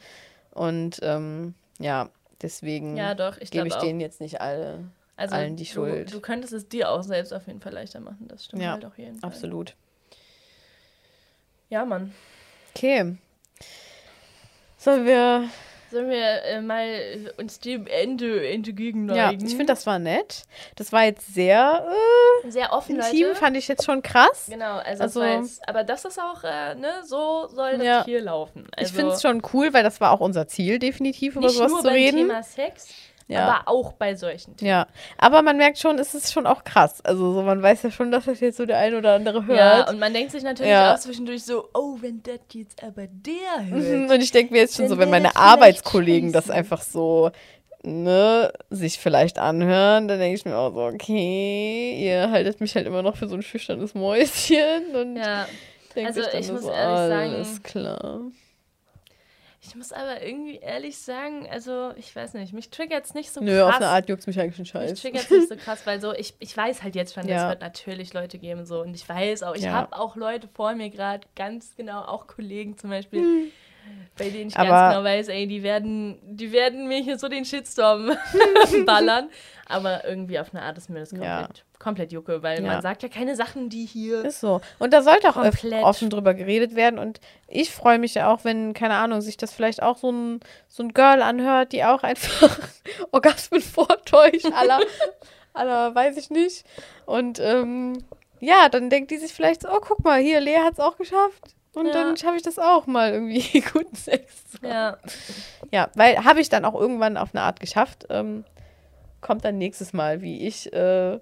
Und 0.51 0.99
ähm, 1.01 1.55
ja, 1.79 2.09
deswegen 2.41 2.97
Ja, 2.97 3.15
ich 3.39 3.49
gebe 3.49 3.67
ich 3.67 3.73
auch. 3.75 3.79
denen 3.79 3.99
jetzt 3.99 4.21
nicht 4.21 4.41
alle. 4.41 4.83
Also 5.15 5.33
allen 5.33 5.55
die 5.55 5.65
Schuld. 5.65 6.09
Du, 6.11 6.15
du 6.17 6.21
könntest 6.21 6.53
es 6.53 6.67
dir 6.69 6.91
auch 6.91 7.01
selbst 7.01 7.33
auf 7.33 7.47
jeden 7.47 7.59
Fall 7.59 7.73
leichter 7.73 7.99
machen, 7.99 8.27
das 8.27 8.45
stimmt 8.45 8.61
Ja, 8.61 8.73
halt 8.73 8.85
auf 8.85 8.99
jeden 8.99 9.19
Fall. 9.19 9.27
Absolut. 9.27 9.75
Ja, 11.69 11.83
Mann. 11.85 12.13
Okay. 12.75 13.17
Sollen 14.77 15.05
wir. 15.05 15.49
Sollen 15.89 16.09
wir 16.09 16.43
äh, 16.43 16.59
mal 16.61 17.31
uns 17.37 17.61
dem 17.61 17.87
Ende 17.87 18.45
entgegenneigen? 18.49 19.15
Ja, 19.15 19.31
ich 19.31 19.51
finde, 19.55 19.67
das 19.67 19.85
war 19.87 19.99
nett. 19.99 20.43
Das 20.75 20.91
war 20.91 21.05
jetzt 21.05 21.33
sehr 21.33 21.87
äh, 22.43 22.49
sehr 22.51 22.73
offen, 22.73 22.97
intim, 22.97 23.27
Leute. 23.27 23.35
fand 23.35 23.55
ich 23.55 23.69
jetzt 23.69 23.85
schon 23.85 24.01
krass. 24.01 24.47
Genau, 24.49 24.79
also, 24.79 25.03
Also- 25.03 25.21
das 25.21 25.33
jetzt, 25.51 25.69
aber 25.69 25.85
das 25.85 26.03
ist 26.03 26.19
auch, 26.19 26.43
äh, 26.43 26.75
ne, 26.75 26.89
so 27.05 27.47
soll 27.47 27.77
das 27.77 27.85
Ja. 27.85 28.03
hier 28.03 28.19
laufen. 28.21 28.67
Also, 28.75 28.89
ich 28.89 28.95
finde 28.95 29.13
es 29.13 29.21
schon 29.21 29.41
cool, 29.53 29.73
weil 29.73 29.83
das 29.83 30.01
war 30.01 30.11
auch 30.11 30.19
unser 30.19 30.45
Ziel, 30.47 30.77
definitiv, 30.77 31.37
über 31.37 31.47
nicht 31.47 31.55
sowas 31.55 31.71
nur 31.71 31.79
zu 31.79 31.85
beim 31.87 31.93
reden. 31.93 32.17
Thema 32.27 32.43
Sex, 32.43 32.89
Ja. 33.29 33.47
aber 33.47 33.67
auch 33.71 33.93
bei 33.93 34.15
solchen 34.15 34.55
Themen. 34.55 34.69
Ja, 34.69 34.87
aber 35.17 35.41
man 35.41 35.57
merkt 35.57 35.77
schon, 35.79 35.99
es 35.99 36.13
ist 36.13 36.31
schon 36.31 36.45
auch 36.47 36.63
krass. 36.63 37.01
Also 37.03 37.33
so, 37.33 37.41
man 37.41 37.61
weiß 37.61 37.83
ja 37.83 37.91
schon, 37.91 38.09
dass 38.11 38.25
das 38.25 38.39
jetzt 38.39 38.55
so 38.57 38.65
der 38.65 38.77
ein 38.77 38.95
oder 38.95 39.15
andere 39.15 39.45
hört. 39.45 39.57
Ja, 39.59 39.89
und 39.89 39.99
man 39.99 40.13
denkt 40.13 40.31
sich 40.31 40.43
natürlich 40.43 40.71
Ja. 40.71 40.93
auch 40.95 40.99
zwischendurch 40.99 41.43
so, 41.43 41.67
oh, 41.73 41.97
wenn 41.99 42.23
das 42.23 42.39
jetzt 42.53 42.81
aber 42.83 43.07
der 43.07 43.65
hört. 43.69 44.09
und 44.11 44.21
ich 44.21 44.31
denke 44.31 44.53
mir 44.53 44.59
jetzt 44.61 44.75
schon 44.77 44.87
so, 44.87 44.97
wenn 44.97 45.09
meine 45.09 45.35
Arbeitskollegen 45.35 46.31
das 46.31 46.49
einfach 46.49 46.81
so 46.81 47.31
ne, 47.83 48.51
sich 48.69 48.97
vielleicht 48.99 49.39
anhören, 49.39 50.07
dann 50.07 50.19
denke 50.19 50.35
ich 50.37 50.45
mir 50.45 50.57
auch 50.57 50.73
so, 50.73 50.81
okay, 50.85 51.95
ihr 51.99 52.31
haltet 52.31 52.59
mich 52.61 52.75
halt 52.75 52.87
immer 52.87 53.01
noch 53.01 53.15
für 53.17 53.27
so 53.27 53.35
ein 53.35 53.41
schüchternes 53.41 53.93
Mäuschen 53.93 54.95
und 54.95 55.15
Ja, 55.17 55.47
also 55.95 56.21
ich 56.33 56.47
nur 56.47 56.53
muss 56.55 56.63
so, 56.63 56.71
ehrlich 56.71 57.09
sagen- 57.09 57.33
alles 57.35 57.63
klar. 57.63 58.21
Ich 59.67 59.75
muss 59.75 59.91
aber 59.91 60.21
irgendwie 60.23 60.57
ehrlich 60.57 60.97
sagen, 60.97 61.47
also 61.51 61.91
ich 61.97 62.15
weiß 62.15 62.33
nicht, 62.35 62.53
mich 62.53 62.69
triggert 62.69 63.05
es 63.05 63.13
nicht 63.13 63.31
so 63.31 63.41
Nö, 63.41 63.59
krass. 63.59 63.69
auf 63.69 63.75
eine 63.81 63.87
Art 63.89 64.07
juckt 64.09 64.25
mich 64.25 64.39
eigentlich 64.39 64.55
schon 64.69 64.81
Mich 64.81 64.89
scheiße. 64.89 65.01
triggert 65.01 65.23
es 65.25 65.29
nicht 65.29 65.49
so 65.49 65.55
krass, 65.63 65.81
weil 65.85 65.99
so, 66.01 66.13
ich, 66.13 66.35
ich 66.39 66.55
weiß 66.55 66.83
halt 66.83 66.95
jetzt 66.95 67.13
schon, 67.13 67.27
Ja. 67.27 67.43
es 67.43 67.49
wird 67.49 67.61
natürlich 67.61 68.13
Leute 68.13 68.37
geben 68.39 68.65
so 68.65 68.81
und 68.81 68.95
ich 68.95 69.07
weiß 69.07 69.43
auch, 69.43 69.55
ich 69.55 69.63
Ja. 69.63 69.73
habe 69.73 69.97
auch 69.97 70.15
Leute 70.15 70.47
vor 70.47 70.73
mir 70.73 70.89
gerade, 70.89 71.27
ganz 71.35 71.75
genau, 71.75 72.01
auch 72.01 72.27
Kollegen 72.27 72.77
zum 72.77 72.89
Beispiel, 72.89 73.51
bei 74.17 74.29
denen 74.29 74.49
ich 74.49 74.55
Hm. 74.55 74.61
Aber- 74.61 74.69
ganz 74.69 74.93
genau 74.95 75.03
weiß, 75.05 75.27
ey, 75.29 75.47
die 75.47 75.63
werden, 75.63 76.17
die 76.23 76.51
werden 76.51 76.87
mir 76.87 77.01
hier 77.01 77.17
so 77.17 77.27
den 77.27 77.45
Shitstorm 77.45 78.11
ballern, 78.85 79.29
aber 79.67 80.05
irgendwie 80.05 80.39
auf 80.39 80.53
eine 80.53 80.63
Art 80.63 80.77
ist 80.77 80.89
mir 80.89 80.99
das 80.99 81.09
komplett, 81.11 81.29
Ja. 81.29 81.49
Komplett 81.87 82.11
jucke, 82.11 82.43
weil 82.43 82.61
Ja. 82.63 82.67
man 82.73 82.81
sagt 82.81 83.01
ja 83.03 83.09
keine 83.09 83.35
Sachen, 83.37 83.69
die 83.69 83.85
hier... 83.85 84.25
Ist 84.25 84.41
so. 84.41 84.59
Und 84.77 84.91
da 84.93 85.01
sollte 85.01 85.29
auch 85.29 85.37
offen 85.83 86.09
drüber 86.09 86.33
geredet 86.33 86.75
werden. 86.75 86.99
Und 86.99 87.21
ich 87.47 87.71
freue 87.71 87.97
mich 87.97 88.13
ja 88.13 88.31
auch, 88.31 88.43
wenn, 88.43 88.73
keine 88.73 88.95
Ahnung, 88.95 89.21
sich 89.21 89.37
das 89.37 89.53
vielleicht 89.53 89.81
auch 89.81 89.97
so 89.97 90.11
ein, 90.11 90.39
so 90.67 90.83
ein 90.83 90.93
Girl 90.93 91.21
anhört, 91.21 91.71
die 91.71 91.85
auch 91.85 92.03
einfach 92.03 92.59
Orgasmen 93.11 93.61
vortäuscht, 93.61 94.51
aller, 94.53 94.79
aller, 95.53 95.95
weiß 95.95 96.17
ich 96.17 96.29
nicht. 96.29 96.65
Und 97.05 97.39
ähm, 97.39 98.03
ja, 98.41 98.67
dann 98.69 98.89
denkt 98.89 99.11
die 99.11 99.17
sich 99.17 99.33
vielleicht 99.33 99.61
so, 99.61 99.69
oh, 99.71 99.79
guck 99.81 100.03
mal, 100.03 100.19
hier, 100.21 100.39
Lea 100.41 100.59
hat 100.59 100.73
es 100.73 100.79
auch 100.79 100.97
geschafft. 100.97 101.55
Und 101.73 101.85
Ja. 101.87 101.93
dann 101.93 102.17
schaffe 102.17 102.35
ich 102.37 102.41
das 102.43 102.59
auch 102.59 102.85
mal 102.87 103.13
irgendwie 103.13 103.61
guten 103.73 103.95
Sex. 103.95 104.51
zu. 104.51 104.65
Ja, 104.67 104.97
Ja, 105.71 105.89
weil 105.95 106.23
habe 106.25 106.41
ich 106.41 106.49
dann 106.49 106.65
auch 106.65 106.75
irgendwann 106.75 107.17
auf 107.17 107.29
eine 107.33 107.43
Art 107.43 107.59
geschafft. 107.59 108.07
Ähm, 108.09 108.43
kommt 109.21 109.43
dann 109.45 109.57
nächstes 109.57 109.93
Mal, 109.93 110.21
wie 110.21 110.45
ich 110.47 110.71
äh, 110.73 111.19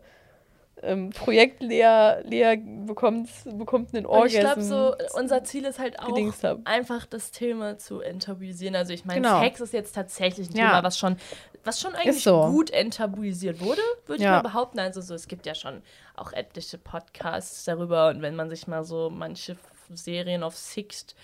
ähm, 0.85 1.09
Projekt 1.09 1.61
Lea, 1.61 2.21
Lea 2.23 2.55
bekommt, 2.85 3.29
bekommt 3.57 3.93
einen 3.95 4.05
und 4.05 4.27
ich 4.27 4.35
Orgasm. 4.37 4.39
glaube 4.41 4.61
so, 4.61 4.95
unser 5.19 5.43
Ziel 5.43 5.65
ist 5.65 5.79
halt 5.79 5.99
auch, 5.99 6.17
einfach 6.65 7.05
das 7.05 7.31
Thema 7.31 7.77
zu 7.77 7.99
enttabuisieren. 8.01 8.75
Also 8.75 8.93
ich 8.93 9.05
meine, 9.05 9.21
Genau. 9.21 9.39
Sex 9.41 9.59
ist 9.61 9.73
jetzt 9.73 9.93
tatsächlich 9.95 10.49
ein 10.49 10.55
Ja. 10.57 10.67
Thema, 10.67 10.83
was 10.83 10.97
schon, 10.97 11.17
was 11.63 11.81
schon 11.81 11.95
eigentlich 11.95 12.23
so. 12.23 12.45
gut 12.47 12.71
enttabuisiert 12.71 13.59
wurde, 13.59 13.81
würde 14.05 14.17
ich 14.21 14.23
Ja. 14.25 14.33
mal 14.37 14.41
behaupten. 14.41 14.79
Also 14.79 15.01
so, 15.01 15.13
es 15.13 15.27
gibt 15.27 15.45
ja 15.45 15.55
schon 15.55 15.81
auch 16.15 16.31
etliche 16.33 16.77
Podcasts 16.77 17.65
darüber 17.65 18.09
und 18.09 18.21
wenn 18.21 18.35
man 18.35 18.49
sich 18.49 18.67
mal 18.67 18.83
so 18.83 19.09
manche 19.09 19.57
Serien 19.93 20.41
auf 20.41 20.55
Sixt 20.57 21.15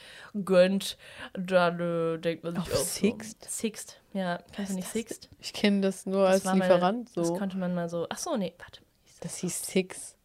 gönnt, 0.45 0.95
dann 1.33 1.79
äh, 1.79 2.17
denkt 2.19 2.43
man 2.43 2.53
sich 2.55 2.63
Auf 2.63 2.73
auch 2.73 2.77
Sixt? 2.85 3.43
So, 3.43 3.49
Sixt, 3.49 3.99
ja, 4.13 4.37
kennst 4.55 4.71
du 4.73 4.75
nicht 4.75 4.87
Sixt? 4.87 5.29
Ich 5.39 5.51
kenne 5.53 5.81
das 5.81 6.05
nur 6.05 6.25
Das 6.25 6.33
als 6.33 6.45
war 6.45 6.55
mal- 6.55 6.65
Lieferant. 6.65 7.09
Das 7.15 7.27
so. 7.29 7.33
konnte 7.35 7.57
man 7.57 7.73
mal 7.73 7.89
so, 7.89 8.05
ach 8.09 8.19
so, 8.19 8.37
nee, 8.37 8.53
warte. 8.59 8.81
Das 9.21 9.37
hieß 9.37 9.63
Six. 9.63 10.15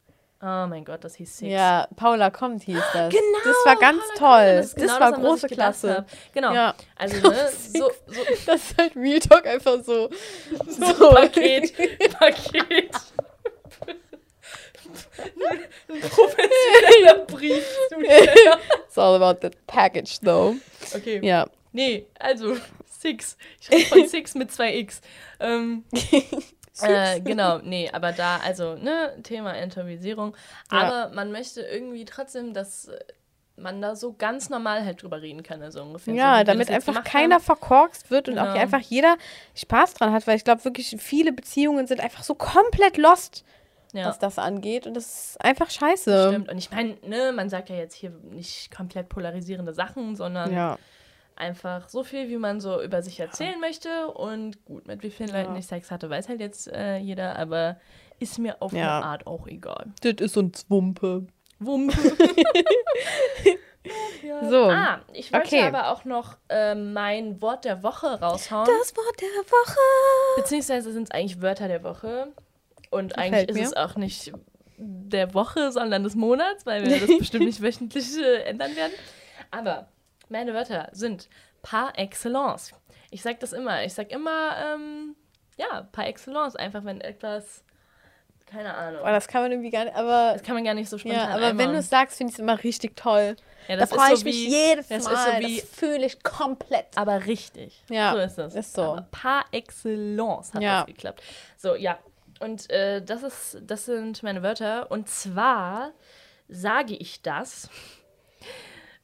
Oh 0.42 0.66
mein 0.68 0.84
Gott, 0.84 1.02
das 1.02 1.14
hieß 1.14 1.38
Sixt. 1.38 1.50
Ja, 1.50 1.88
Paula 1.96 2.30
kommt 2.30 2.62
hieß 2.64 2.82
das. 2.92 3.10
Genau, 3.12 3.38
Das 3.42 3.56
war 3.64 3.76
ganz 3.76 4.02
Paula 4.18 4.38
toll. 4.38 4.56
Das, 4.56 4.74
genau 4.74 4.92
war 4.92 5.02
an 5.02 5.12
was 5.14 5.20
große 5.20 5.46
Klasse. 5.48 6.06
Genau. 6.34 6.52
Ja. 6.52 6.74
Also, 6.94 7.28
ne, 7.28 7.50
so, 7.72 7.90
so 8.06 8.20
Das 8.44 8.62
ist 8.70 8.78
halt 8.78 8.94
Real 8.96 9.18
Talk 9.18 9.46
einfach 9.46 9.82
so. 9.82 10.10
So 10.68 11.08
ein 11.10 11.14
Paket. 11.32 11.74
Paket. 12.18 12.90
Ein 15.88 16.00
professioneller 16.00 17.24
Brief. 17.26 17.66
It's 18.86 18.98
all 18.98 19.20
about 19.20 19.40
the 19.40 19.50
package, 19.66 20.20
though. 20.20 20.56
Okay. 20.94 21.20
Ja. 21.24 21.46
Nee, 21.72 22.06
also, 22.18 22.56
Six. 22.86 23.36
Ich 23.60 23.70
rede 23.70 23.86
von 23.86 24.06
Six 24.08 24.34
mit 24.34 24.52
zwei 24.52 24.76
X. 24.76 25.00
Ähm, 25.40 25.84
äh, 26.82 27.20
genau, 27.24 27.58
nee, 27.58 27.90
aber 27.92 28.12
da, 28.12 28.38
also, 28.44 28.74
ne, 28.76 29.16
Thema 29.22 29.54
Enttabuisierung. 29.56 30.36
Ja. 30.72 30.78
Aber 30.80 31.14
man 31.14 31.32
möchte 31.32 31.60
irgendwie 31.62 32.04
trotzdem, 32.04 32.52
dass 32.54 32.90
man 33.58 33.80
da 33.80 33.96
so 33.96 34.12
ganz 34.12 34.50
normal 34.50 34.84
halt 34.84 35.02
drüber 35.02 35.22
reden 35.22 35.42
kann, 35.42 35.62
also 35.62 35.80
ungefähr. 35.82 36.12
so, 36.12 36.18
Ja, 36.18 36.36
wir 36.38 36.44
damit 36.44 36.70
einfach 36.70 37.02
keiner 37.04 37.36
haben. 37.36 37.42
verkorkst 37.42 38.10
wird 38.10 38.28
und 38.28 38.38
auch 38.38 38.44
Genau. 38.44 38.58
einfach 38.58 38.80
jeder 38.80 39.16
Spaß 39.54 39.94
dran 39.94 40.12
hat, 40.12 40.26
weil 40.26 40.36
ich 40.36 40.44
glaube 40.44 40.62
wirklich, 40.66 40.94
viele 40.98 41.32
Beziehungen 41.32 41.86
sind 41.86 42.00
einfach 42.02 42.22
so 42.22 42.34
komplett 42.34 42.98
lost, 42.98 43.44
Ja. 43.94 44.08
was 44.08 44.18
das 44.18 44.38
angeht. 44.38 44.86
Und 44.86 44.92
das 44.94 45.30
ist 45.30 45.40
einfach 45.40 45.70
scheiße. 45.70 46.28
Stimmt. 46.28 46.50
Und 46.50 46.58
ich 46.58 46.70
meine, 46.70 46.98
ne, 47.06 47.32
man 47.32 47.48
sagt 47.48 47.70
ja 47.70 47.76
jetzt 47.76 47.94
hier 47.94 48.10
nicht 48.30 48.70
komplett 48.76 49.08
polarisierende 49.08 49.72
Sachen, 49.72 50.16
sondern 50.16 50.52
Ja. 50.52 50.78
Einfach 51.38 51.88
so 51.88 52.02
viel, 52.04 52.28
wie 52.28 52.36
man 52.38 52.60
so 52.60 52.82
über 52.82 53.02
sich 53.02 53.20
erzählen 53.20 53.58
möchte. 53.60 54.08
Und 54.08 54.64
gut, 54.64 54.86
mit 54.86 55.02
wie 55.02 55.10
vielen 55.10 55.28
Ja. 55.30 55.42
Leuten 55.42 55.56
ich 55.56 55.66
Sex 55.66 55.90
hatte, 55.90 56.08
weiß 56.10 56.28
halt 56.28 56.40
jetzt 56.40 56.68
äh, 56.72 56.96
jeder, 56.98 57.36
aber 57.36 57.76
ist 58.18 58.38
mir 58.38 58.60
auf 58.62 58.72
Ja. 58.72 58.96
eine 58.98 59.06
Art 59.06 59.26
auch 59.26 59.46
egal. 59.46 59.86
Das 60.02 60.14
ist 60.20 60.34
so 60.34 60.40
ein 60.40 60.52
Zwumpe. 60.54 61.26
Wumpe. 61.58 61.96
ja. 64.22 64.48
So. 64.50 64.64
Ah, 64.70 65.00
ich 65.12 65.32
wollte 65.32 65.46
Okay. 65.46 65.62
aber 65.62 65.90
auch 65.90 66.04
noch 66.04 66.36
äh, 66.48 66.74
mein 66.74 67.40
Wort 67.40 67.64
der 67.64 67.82
Woche 67.82 68.20
raushauen. 68.20 68.66
Das 68.66 68.96
Wort 68.96 69.20
der 69.20 69.28
Woche. 69.50 69.78
Beziehungsweise 70.36 70.92
sind 70.92 71.04
es 71.04 71.10
eigentlich 71.10 71.40
Wörter 71.40 71.68
der 71.68 71.82
Woche. 71.82 72.28
Und 72.90 73.14
Gefällt 73.14 73.34
eigentlich 73.34 73.48
ist 73.50 73.56
mir. 73.56 73.62
es 73.64 73.76
auch 73.76 73.96
nicht 73.96 74.32
der 74.78 75.34
Woche, 75.34 75.72
sondern 75.72 76.02
des 76.04 76.14
Monats, 76.14 76.66
weil 76.66 76.84
wir 76.86 77.00
das 77.00 77.08
bestimmt 77.18 77.46
nicht 77.46 77.62
wöchentlich 77.62 78.16
äh, 78.18 78.42
ändern 78.42 78.74
werden. 78.76 78.92
Aber 79.50 79.88
meine 80.28 80.54
Wörter 80.54 80.88
sind 80.92 81.28
par 81.62 81.98
excellence. 81.98 82.72
Ich 83.10 83.22
sag 83.22 83.40
das 83.40 83.52
immer. 83.52 83.84
Ich 83.84 83.94
sag 83.94 84.10
immer, 84.10 84.56
ähm, 84.74 85.16
ja, 85.56 85.88
par 85.92 86.06
excellence. 86.06 86.56
Einfach 86.56 86.84
wenn 86.84 87.00
etwas, 87.00 87.62
keine 88.46 88.74
Ahnung. 88.74 89.02
Boah, 89.02 89.10
das 89.10 89.26
kann 89.28 89.42
man 89.42 89.52
irgendwie 89.52 89.70
gar 89.70 89.84
nicht, 89.84 89.96
aber. 89.96 90.32
Das 90.34 90.42
kann 90.42 90.54
man 90.54 90.64
gar 90.64 90.74
nicht 90.74 90.88
so 90.88 90.98
spontan 90.98 91.18
Ja, 91.20 91.34
aber 91.36 91.56
wenn 91.58 91.72
du 91.72 91.78
es 91.78 91.88
sagst, 91.88 92.16
finde 92.18 92.30
ich 92.30 92.34
es 92.36 92.40
immer 92.40 92.62
richtig 92.62 92.96
toll. 92.96 93.36
ja, 93.68 93.74
Da 93.76 93.80
das 93.86 93.90
freue 93.90 94.12
ist 94.12 94.12
ich 94.12 94.18
so 94.20 94.24
mich 94.24 94.36
wie, 94.36 94.48
jedes 94.50 94.88
das 94.88 95.04
Mal. 95.04 95.12
ist 95.12 95.24
so 95.24 95.48
wie, 95.48 95.60
das 95.60 95.70
fühle 95.70 96.06
ich 96.06 96.22
komplett. 96.22 96.86
aber 96.96 97.26
richtig. 97.26 97.82
Ja, 97.90 98.12
so 98.12 98.18
ist 98.18 98.38
es. 98.38 98.54
ist 98.54 98.72
so. 98.74 98.82
Aber 98.82 99.06
par 99.10 99.44
excellence 99.52 100.54
hat 100.54 100.62
Ja. 100.62 100.78
das 100.80 100.86
geklappt. 100.86 101.22
So, 101.56 101.74
ja. 101.74 101.98
Und 102.38 102.68
äh, 102.70 103.00
das 103.02 103.22
ist, 103.22 103.58
das 103.62 103.86
sind 103.86 104.22
meine 104.22 104.42
Wörter. 104.42 104.90
Und 104.90 105.08
zwar 105.08 105.92
sage 106.48 106.94
ich 106.94 107.22
das, 107.22 107.70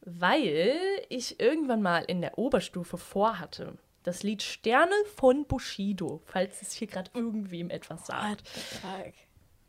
weil 0.04 0.76
ich 1.08 1.40
irgendwann 1.40 1.82
mal 1.82 2.04
in 2.04 2.20
der 2.20 2.38
Oberstufe 2.38 2.98
vorhatte, 2.98 3.78
das 4.02 4.22
Lied 4.22 4.42
Sterne 4.42 4.94
von 5.16 5.46
Bushido, 5.46 6.20
falls 6.26 6.60
es 6.62 6.72
hier 6.72 6.88
gerade 6.88 7.10
irgendwem 7.14 7.70
etwas 7.70 8.06
sagt, 8.06 8.42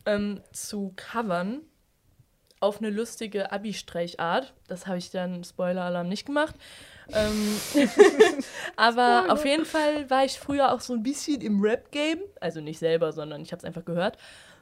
ähm, 0.05 0.41
zu 0.51 0.93
covern 0.95 1.61
auf 2.59 2.79
eine 2.79 2.89
lustige 2.89 3.51
Abi-Streichart. 3.51 4.53
Das 4.67 4.87
habe 4.87 4.97
ich 4.97 5.11
dann, 5.11 5.43
Spoiler-Alarm, 5.43 6.07
nicht 6.07 6.25
gemacht. 6.25 6.55
Ähm, 7.11 7.57
aber 8.77 9.25
auf 9.29 9.43
jeden 9.43 9.65
Fall 9.65 10.09
war 10.09 10.23
ich 10.23 10.39
früher 10.39 10.71
auch 10.71 10.79
so 10.79 10.93
ein 10.93 11.03
bisschen 11.03 11.41
im 11.41 11.61
Rap-Game. 11.61 12.19
Also 12.39 12.61
nicht 12.61 12.79
selber, 12.79 13.11
sondern 13.11 13.41
ich 13.41 13.51
habe 13.51 13.59
es 13.59 13.65
einfach 13.65 13.83
gehört. 13.83 14.17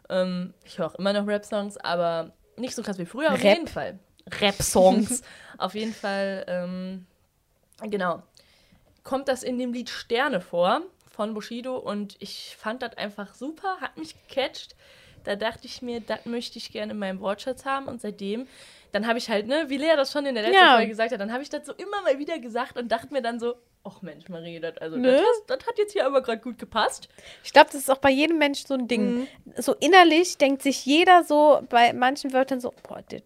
Ähm, 0.10 0.56
ich 0.66 0.80
höre 0.80 0.88
auch 0.88 0.96
immer 0.96 1.14
noch 1.14 1.28
Rap-Songs, 1.28 1.78
aber 1.78 2.32
nicht 2.58 2.76
so 2.76 2.82
krass 2.82 2.98
wie 2.98 3.06
früher. 3.06 3.34
Auf 3.34 3.44
Rap? 3.44 3.58
jeden 3.58 3.68
Fall. 3.68 4.00
Rap-Songs. 4.40 5.22
auf 5.62 5.76
jeden 5.76 5.94
Fall, 5.94 6.46
ähm, 6.48 7.06
genau. 7.90 8.22
Kommt 9.04 9.28
das 9.28 9.44
in 9.44 9.58
dem 9.58 9.74
Lied 9.74 9.90
Sterne 9.90 10.42
vor 10.42 10.82
von 11.10 11.34
Bushido 11.34 11.78
und 11.78 12.16
ich 12.20 12.56
fand 12.58 12.82
das 12.82 12.98
einfach 12.98 13.34
super, 13.34 13.78
hat 13.82 13.98
mich 13.98 14.16
gecatcht. 14.28 14.76
Da 15.24 15.36
dachte 15.36 15.66
ich 15.68 15.82
mir, 15.82 16.00
das 16.02 16.26
möchte 16.26 16.58
ich 16.58 16.72
gerne 16.72 16.94
in 16.94 17.00
meinem 17.00 17.20
Wortschatz 17.20 17.66
haben 17.66 17.88
und 17.88 18.02
seitdem, 18.02 18.48
dann 18.92 19.06
habe 19.08 19.20
ich 19.20 19.30
halt, 19.30 19.46
ne, 19.48 19.66
wie 19.70 19.78
Lea 19.78 19.94
das 19.96 20.12
schon 20.12 20.26
in 20.26 20.34
der 20.36 20.44
letzten 20.44 20.58
Ja. 20.58 20.74
Folge 20.76 20.90
gesagt 20.90 21.12
hat, 21.12 21.20
dann 21.22 21.32
habe 21.32 21.44
ich 21.44 21.50
das 21.50 21.66
so 21.66 21.74
immer 21.74 22.02
mal 22.02 22.18
wieder 22.18 22.40
gesagt 22.40 22.78
und 22.78 22.92
dachte 22.92 23.14
mir 23.14 23.22
dann 23.22 23.40
so, 23.40 23.56
ach 23.84 24.02
Mensch, 24.02 24.30
Marie, 24.30 24.60
das, 24.60 24.78
also, 24.78 24.98
Ne? 24.98 25.12
das, 25.12 25.22
hast- 25.22 25.44
das 25.48 25.68
hat 25.68 25.78
jetzt 25.78 25.94
hier 25.94 26.06
aber 26.08 26.22
gerade 26.22 26.40
gut 26.42 26.58
gepasst. 26.58 27.08
Ich 27.44 27.54
glaube, 27.54 27.68
das 27.72 27.82
ist 27.82 27.90
auch 27.92 27.98
bei 28.00 28.10
jedem 28.10 28.38
Menschen 28.40 28.66
so 28.68 28.74
ein 28.74 28.88
Ding. 28.88 29.20
Mhm. 29.20 29.28
So 29.58 29.74
innerlich 29.76 30.38
denkt 30.38 30.62
sich 30.64 30.86
jeder 30.86 31.24
so 31.24 31.62
bei 31.70 31.94
manchen 31.94 32.34
Wörtern 32.34 32.60
so, 32.60 32.74
boah, 32.88 33.02
das 33.10 33.22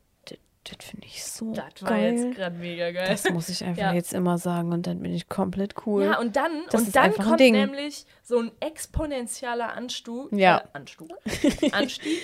finde 0.84 1.06
ich 1.08 1.24
so 1.24 1.54
Das 1.54 1.66
war 1.82 1.90
geil. 1.92 2.14
jetzt 2.16 2.36
gerade 2.36 2.56
mega 2.56 2.92
geil. 2.92 3.08
Das 3.10 3.30
muss 3.30 3.50
ich 3.50 3.64
einfach 3.64 3.82
Ja. 3.82 3.94
jetzt 3.94 4.14
immer 4.14 4.38
sagen 4.38 4.72
und 4.74 4.88
dann 4.88 5.00
bin 5.02 5.14
ich 5.14 5.30
komplett 5.30 5.76
cool. 5.86 6.04
Ja, 6.06 6.20
und 6.20 6.36
dann, 6.36 6.64
Das 6.70 6.82
und 6.82 6.96
dann 6.96 7.14
kommt 7.14 7.40
nämlich 7.40 8.06
so 8.24 8.40
ein 8.40 8.52
exponentieller 8.60 9.74
Anstu 9.74 10.28
Ja. 10.32 10.58
äh, 10.60 10.64
Anstu 10.74 11.08
Anstieg 11.72 12.22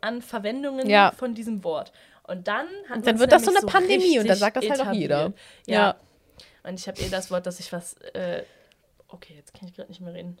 an 0.00 0.22
Verwendungen 0.22 0.88
Ja. 0.88 1.12
von 1.16 1.34
diesem 1.34 1.64
Wort. 1.64 1.92
Und 2.24 2.46
dann 2.46 2.66
hat 2.88 2.98
Und 2.98 3.06
dann 3.06 3.18
wird 3.18 3.32
das 3.32 3.44
so 3.44 3.50
eine 3.54 3.66
Pandemie 3.66 4.18
und 4.18 4.28
dann 4.28 4.36
sagt 4.36 4.56
das 4.58 4.68
halt 4.68 4.80
auch 4.82 4.92
jeder. 4.92 5.20
etabliert. 5.26 5.38
Ja. 5.66 5.74
Ja. 5.74 5.96
Und 6.64 6.78
ich 6.78 6.86
habe 6.86 7.00
eh 7.00 7.08
das 7.08 7.30
Wort, 7.30 7.46
dass 7.46 7.58
ich 7.60 7.72
was. 7.72 7.94
Äh, 8.12 8.42
okay, 9.08 9.34
jetzt 9.36 9.54
kann 9.54 9.66
ich 9.66 9.74
gerade 9.74 9.88
nicht 9.88 10.00
mehr 10.02 10.12
reden. 10.12 10.38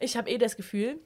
Ich 0.00 0.16
habe 0.16 0.30
eh 0.30 0.38
das 0.38 0.56
Gefühl, 0.56 0.98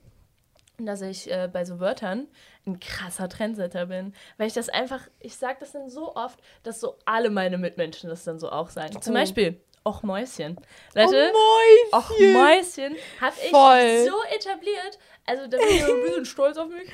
dass 0.79 1.01
ich 1.03 1.31
äh, 1.31 1.49
bei 1.53 1.65
so 1.65 1.81
Wörtern 1.81 2.29
ein 2.67 2.81
krasser 2.81 3.29
Trendsetter 3.29 3.87
bin. 3.87 4.15
Weil 4.39 4.47
ich 4.49 4.55
das 4.55 4.69
einfach, 4.69 5.01
ich 5.21 5.37
sage 5.37 5.59
das 5.61 5.73
dann 5.73 5.89
so 5.91 6.15
oft, 6.17 6.39
dass 6.63 6.81
so 6.81 6.97
alle 7.05 7.31
meine 7.31 7.59
Mitmenschen 7.59 8.09
das 8.11 8.25
dann 8.25 8.39
so 8.39 8.51
auch 8.51 8.71
sagen. 8.71 9.01
Zum 9.01 9.15
Oh. 9.15 9.19
Beispiel, 9.19 9.61
och 9.85 10.03
Mäuschen. 10.03 10.57
Leute, 10.95 11.33
Oh, 11.35 11.97
och 11.97 12.11
Mäuschen 12.21 12.97
habe 13.21 13.35
ich 13.45 13.51
so 13.51 14.23
etabliert. 14.35 14.99
Also 15.27 15.47
da 15.47 15.57
bin 15.59 15.67
ich 15.69 15.85
ein 15.85 16.03
bisschen 16.03 16.25
stolz 16.25 16.57
auf 16.57 16.69
mich. 16.69 16.89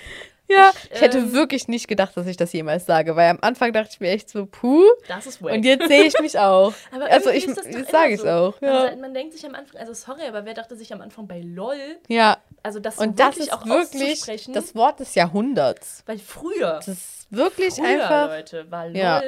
Ja, 0.49 0.73
Ich, 0.85 0.93
ich 0.93 1.01
hätte 1.03 1.19
ähm, 1.19 1.33
wirklich 1.33 1.69
nicht 1.69 1.89
gedacht, 1.89 2.17
dass 2.17 2.27
ich 2.27 2.37
das 2.37 2.53
jemals 2.53 2.87
sage, 2.87 3.15
weil 3.17 3.29
am 3.31 3.39
Anfang 3.43 3.73
dachte 3.73 3.91
ich 3.93 4.01
mir 4.01 4.11
echt 4.11 4.31
so, 4.31 4.47
puh, 4.47 4.83
Das 5.07 5.27
ist 5.27 5.43
wack. 5.43 5.53
und 5.53 5.63
jetzt 5.65 5.87
sehe 5.89 6.05
ich 6.05 6.19
mich 6.21 6.39
auch. 6.39 6.73
Aber 6.91 7.05
also 7.11 7.31
ich, 7.31 7.47
das 7.47 7.57
sage 7.91 8.15
es 8.15 8.23
so. 8.23 8.29
auch. 8.29 8.55
Ja. 8.63 8.85
Man, 8.91 9.01
man 9.03 9.15
denkt 9.15 9.35
sich 9.35 9.45
am 9.47 9.55
Anfang, 9.55 9.79
also 9.81 9.93
sorry, 9.93 10.23
aber 10.27 10.45
wer 10.45 10.55
dachte 10.55 10.75
sich 10.77 10.93
am 10.93 11.01
Anfang 11.03 11.27
bei 11.29 11.41
LOL, 11.41 11.99
ja, 12.09 12.39
also 12.63 12.81
das 12.81 12.97
und 12.99 13.21
das 13.21 13.37
wirklich 13.37 13.47
ist 13.49 13.53
auch 13.53 13.67
wirklich 13.67 14.47
das 14.55 14.75
Wort 14.75 15.01
des 15.01 15.15
Jahrhunderts. 15.15 16.03
weil 16.07 16.19
früher, 16.19 16.75
Das 16.77 16.89
ist 16.89 17.27
wirklich 17.31 17.75
früher, 17.75 17.87
einfach. 17.87 18.29
Leute, 18.29 18.71
war 18.71 18.87
LOL 18.87 18.97
Ja. 18.97 19.23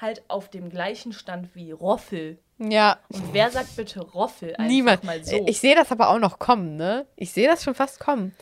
halt 0.00 0.22
auf 0.28 0.48
dem 0.48 0.70
gleichen 0.70 1.12
Stand 1.12 1.54
wie 1.54 1.70
Roffel. 1.72 2.38
Ja, 2.58 2.98
Und 3.08 3.32
wer 3.34 3.50
sagt 3.50 3.74
bitte 3.76 4.00
Roffel 4.00 4.54
niemand. 4.60 5.02
mal 5.04 5.22
so? 5.24 5.44
Ich 5.46 5.60
sehe 5.60 5.74
das 5.74 5.90
aber 5.92 6.10
auch 6.10 6.18
noch 6.18 6.38
kommen, 6.38 6.76
ne? 6.76 7.06
Ich 7.16 7.32
sehe 7.32 7.48
das 7.48 7.64
schon 7.64 7.74
fast 7.74 7.98
kommen. 7.98 8.34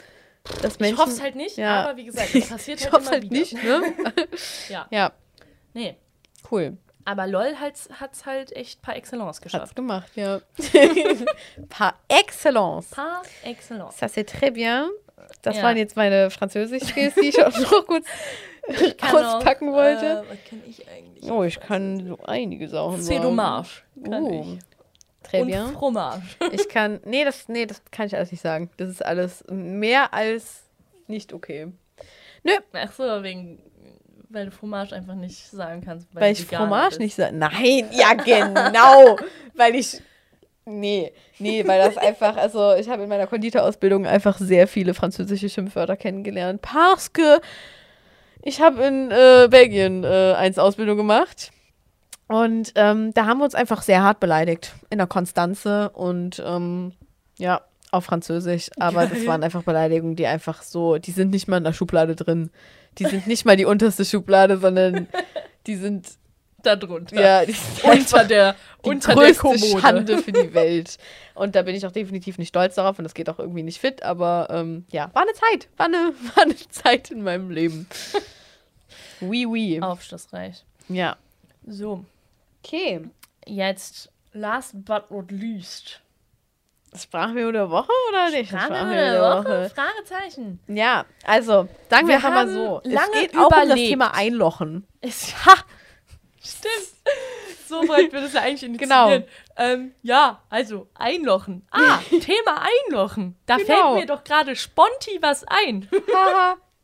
Dass 0.62 0.74
ich 0.74 0.80
Menschen, 0.80 0.98
hoffe 0.98 1.10
es 1.10 1.20
halt 1.22 1.36
nicht, 1.36 1.56
Ja. 1.56 1.84
aber 1.84 1.96
wie 1.96 2.04
gesagt, 2.04 2.34
das 2.34 2.48
passiert 2.48 2.80
ich 2.80 2.84
halt 2.86 2.94
hoffe 2.94 3.02
immer 3.04 3.10
halt 3.12 3.22
wieder. 3.24 3.38
nicht, 3.38 3.52
ne? 3.54 3.82
Ja, 4.68 4.86
ja, 4.90 5.12
nee. 5.74 5.96
cool. 6.50 6.76
Aber 7.04 7.26
LOL 7.26 7.56
hat 7.56 7.74
es 8.12 8.26
halt 8.26 8.54
echt 8.54 8.82
par 8.82 8.94
excellence 8.96 9.28
Hat's 9.38 9.40
geschafft. 9.40 9.74
gemacht, 9.76 10.12
ja. 10.16 10.40
Par 11.68 11.94
excellence. 12.08 12.88
Par 12.90 13.22
excellence. 13.42 13.96
Ça 13.98 14.06
c'est 14.08 14.24
très 14.28 14.50
bien. 14.50 14.88
Das 15.42 15.56
Ja. 15.56 15.62
waren 15.62 15.76
jetzt 15.76 15.96
meine 15.96 16.30
Französisch-Skills, 16.30 17.14
die 17.14 17.28
ich 17.28 17.42
auch 17.44 17.56
noch 17.58 17.86
kurz 17.86 18.06
auch, 19.02 19.12
auspacken 19.36 19.72
wollte. 19.72 20.04
Äh, 20.06 20.16
was 20.30 20.38
kann 20.48 20.62
ich 20.68 20.86
eigentlich? 20.88 21.30
oh, 21.30 21.42
ich 21.44 21.58
kann 21.60 22.06
so 22.06 22.18
einige 22.24 22.68
Sachen 22.68 23.00
C'est 23.00 23.20
dommage. 23.20 23.82
Kann 24.04 24.22
Oh, 24.24 24.44
ich. 24.58 24.58
Très 25.30 25.40
Und 25.40 25.46
bien. 25.48 25.72
Fromage. 25.72 26.22
Ich 26.52 26.68
kann, 26.68 27.00
nee 27.04 27.24
das, 27.24 27.48
nee, 27.48 27.66
das 27.66 27.82
kann 27.90 28.06
ich 28.06 28.16
alles 28.16 28.30
nicht 28.30 28.40
sagen. 28.40 28.70
Das 28.76 28.88
ist 28.88 29.04
alles 29.04 29.44
mehr 29.48 30.12
als 30.12 30.62
nicht 31.06 31.32
okay. 31.32 31.72
Ach 32.72 32.92
so, 32.92 33.22
wegen, 33.22 33.58
weil 34.28 34.46
du 34.46 34.50
Fromage 34.52 34.94
einfach 34.94 35.14
nicht 35.14 35.50
sagen 35.50 35.82
kannst. 35.84 36.08
Weil, 36.12 36.34
du 36.34 36.40
ich 36.40 36.46
Fromage 36.46 36.88
bist. 36.90 37.00
nicht 37.00 37.14
sage. 37.14 37.36
Nein, 37.36 37.88
ja 37.92 38.14
genau. 38.14 39.18
weil 39.54 39.74
ich, 39.74 40.00
nee, 40.64 41.12
nee, 41.38 41.66
weil 41.66 41.80
das 41.80 41.96
einfach, 41.96 42.36
also 42.36 42.74
ich 42.74 42.88
habe 42.88 43.02
in 43.02 43.08
meiner 43.08 43.26
Konditorausbildung 43.26 44.06
einfach 44.06 44.38
sehr 44.38 44.66
viele 44.66 44.94
französische 44.94 45.48
Schimpfwörter 45.48 45.96
kennengelernt. 45.96 46.62
Parce 46.62 47.12
que 47.12 47.40
ich 48.42 48.60
habe 48.60 48.82
in 48.84 49.10
äh, 49.10 49.48
Belgien 49.50 50.04
äh, 50.04 50.34
eins 50.34 50.58
Ausbildung 50.58 50.96
gemacht. 50.96 51.50
Und 52.30 52.72
ähm, 52.76 53.12
da 53.12 53.26
haben 53.26 53.38
wir 53.38 53.44
uns 53.44 53.56
einfach 53.56 53.82
sehr 53.82 54.02
hart 54.04 54.20
beleidigt 54.20 54.72
in 54.88 54.98
der 54.98 55.08
Konstanze 55.08 55.90
und 55.90 56.40
ähm, 56.46 56.92
ja, 57.38 57.60
auf 57.90 58.04
Französisch. 58.04 58.70
Aber 58.78 59.06
das 59.06 59.18
Geil. 59.18 59.26
waren 59.26 59.42
einfach 59.42 59.64
Beleidigungen, 59.64 60.14
die 60.14 60.26
einfach 60.28 60.62
so, 60.62 60.98
die 60.98 61.10
sind 61.10 61.30
nicht 61.32 61.48
mal 61.48 61.56
in 61.56 61.64
der 61.64 61.72
Schublade 61.72 62.14
drin. 62.14 62.50
Die 62.98 63.04
sind 63.06 63.26
nicht 63.26 63.44
mal 63.46 63.56
die 63.56 63.64
unterste 63.64 64.04
Schublade, 64.04 64.58
sondern 64.58 65.08
die 65.66 65.74
sind, 65.74 66.06
Da 66.62 66.76
drunter. 66.76 67.20
ja, 67.20 67.44
die 67.44 67.50
sind 67.82 67.84
Unter 67.84 68.24
der, 68.24 68.54
die 68.84 68.90
unter 68.90 69.14
der 69.16 69.24
größte 69.24 69.40
Kommode. 69.40 69.80
Schande 69.80 70.18
für 70.18 70.30
die 70.30 70.54
Welt. 70.54 70.98
Und 71.34 71.56
da 71.56 71.62
bin 71.62 71.74
ich 71.74 71.84
auch 71.84 71.90
definitiv 71.92 72.38
nicht 72.38 72.50
stolz 72.50 72.76
darauf 72.76 72.96
und 72.96 73.02
das 73.02 73.14
geht 73.14 73.28
auch 73.28 73.40
irgendwie 73.40 73.64
nicht 73.64 73.80
fit, 73.80 74.04
aber 74.04 74.46
ähm, 74.50 74.84
ja, 74.92 75.10
war 75.14 75.22
eine 75.22 75.32
Zeit. 75.32 75.68
War 75.76 75.86
eine, 75.86 76.12
war 76.36 76.44
eine 76.44 76.54
Zeit 76.68 77.10
in 77.10 77.22
meinem 77.24 77.50
Leben. 77.50 77.88
Oui, 79.20 79.46
oui. 79.46 79.82
Aufschlussreich. 79.82 80.64
Ja. 80.88 81.16
So, 81.66 82.04
Okay. 82.64 83.08
jetzt 83.46 84.10
last 84.32 84.84
but 84.84 85.10
not 85.10 85.30
least. 85.30 86.00
Sprachmemo 86.96 87.52
der 87.52 87.70
Woche 87.70 87.92
oder 88.08 88.30
nicht? 88.30 88.48
Sprachmemo 88.50 88.90
der 88.90 89.20
Woche? 89.22 89.70
Fragezeichen. 89.74 90.58
Ja, 90.66 91.04
also, 91.24 91.68
sagen 91.88 92.08
wir 92.08 92.08
Wir 92.08 92.14
einfach 92.16 92.30
mal 92.30 92.38
haben 92.40 92.52
so. 92.52 92.80
lange 92.84 93.12
es 93.14 93.20
geht 93.20 93.36
auch 93.36 93.44
um 93.62 93.68
das. 93.68 93.74
Thema 93.76 94.14
Einlochen. 94.14 94.86
Ist, 95.00 95.34
ha! 95.46 95.54
Stimmt. 96.42 96.74
So 97.68 97.86
weit 97.88 98.12
wird 98.12 98.24
es 98.24 98.32
ja 98.32 98.40
eigentlich 98.40 98.76
Genau. 98.80 99.06
initiieren. 99.12 99.24
Ähm, 99.56 99.94
ja, 100.02 100.42
also 100.50 100.88
einlochen. 100.94 101.64
Ah, 101.70 101.98
Thema 102.08 102.64
einlochen. 102.88 103.36
Da 103.46 103.58
Genau. 103.58 103.94
fällt 103.94 103.94
mir 104.00 104.06
doch 104.06 104.24
gerade 104.24 104.56
sponti 104.56 105.18
was 105.20 105.44
ein. 105.46 105.88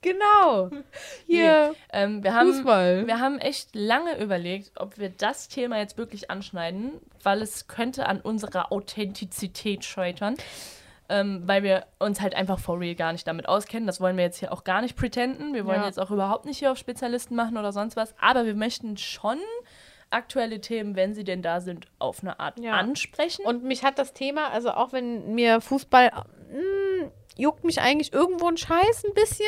Genau. 0.02 0.70
Hier, 1.26 1.74
Ähm, 1.92 2.22
wir, 2.22 2.34
haben, 2.34 2.52
Fußball. 2.52 3.06
wir 3.06 3.18
haben 3.20 3.38
echt 3.38 3.74
lange 3.74 4.18
überlegt, 4.22 4.72
ob 4.80 4.98
wir 4.98 5.08
das 5.10 5.48
Thema 5.48 5.78
jetzt 5.78 5.98
wirklich 5.98 6.30
anschneiden, 6.30 6.92
weil 7.22 7.42
es 7.42 7.66
könnte 7.66 8.06
an 8.06 8.20
unserer 8.20 8.70
Authentizität 8.72 9.84
scheitern. 9.84 10.36
Ähm, 11.08 11.42
weil 11.46 11.62
wir 11.62 11.86
uns 12.00 12.20
halt 12.20 12.34
einfach 12.34 12.58
for 12.58 12.80
real 12.80 12.96
gar 12.96 13.12
nicht 13.12 13.28
damit 13.28 13.48
auskennen. 13.48 13.86
Das 13.86 14.00
wollen 14.00 14.16
wir 14.16 14.24
jetzt 14.24 14.40
hier 14.40 14.52
auch 14.52 14.64
gar 14.64 14.82
nicht 14.82 14.96
pretenden. 14.96 15.54
Wir 15.54 15.64
wollen 15.64 15.80
Ja. 15.82 15.86
jetzt 15.86 16.00
auch 16.00 16.10
überhaupt 16.10 16.46
nicht 16.46 16.58
hier 16.58 16.72
auf 16.72 16.78
Spezialisten 16.78 17.36
machen 17.36 17.56
oder 17.56 17.70
sonst 17.72 17.94
was. 17.94 18.12
Aber 18.20 18.44
wir 18.44 18.56
möchten 18.56 18.96
schon 18.96 19.38
aktuelle 20.10 20.60
Themen, 20.60 20.96
wenn 20.96 21.14
sie 21.14 21.22
denn 21.22 21.42
da 21.42 21.60
sind, 21.60 21.86
auf 22.00 22.22
eine 22.22 22.40
Art 22.40 22.58
Ja. 22.58 22.72
ansprechen. 22.72 23.44
Und 23.46 23.62
mich 23.62 23.84
hat 23.84 24.00
das 24.00 24.14
Thema, 24.14 24.48
also 24.50 24.70
auch 24.72 24.92
wenn 24.92 25.32
mir 25.36 25.60
Fußball 25.60 26.10
mh, 26.52 27.10
juckt 27.36 27.64
mich 27.64 27.80
eigentlich 27.80 28.12
irgendwo 28.12 28.48
ein 28.48 28.56
Scheiß 28.56 29.04
ein 29.04 29.14
bisschen. 29.14 29.46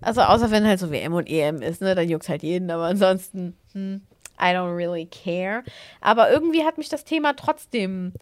Also 0.00 0.22
außer 0.22 0.50
wenn 0.50 0.66
halt 0.66 0.80
so 0.80 0.90
WM 0.90 1.12
und 1.12 1.28
EM 1.28 1.60
ist, 1.62 1.82
ne, 1.82 1.94
dann 1.94 2.08
juckt 2.08 2.28
halt 2.28 2.42
jeden, 2.42 2.70
aber 2.70 2.84
ansonsten, 2.84 3.56
hm, 3.72 4.02
I 4.40 4.44
don't 4.46 4.74
really 4.74 5.06
care. 5.06 5.62
Aber 6.00 6.30
irgendwie 6.30 6.64
hat 6.64 6.78
mich 6.78 6.88
das 6.88 7.04
Thema 7.04 7.34
trotzdem, 7.34 8.14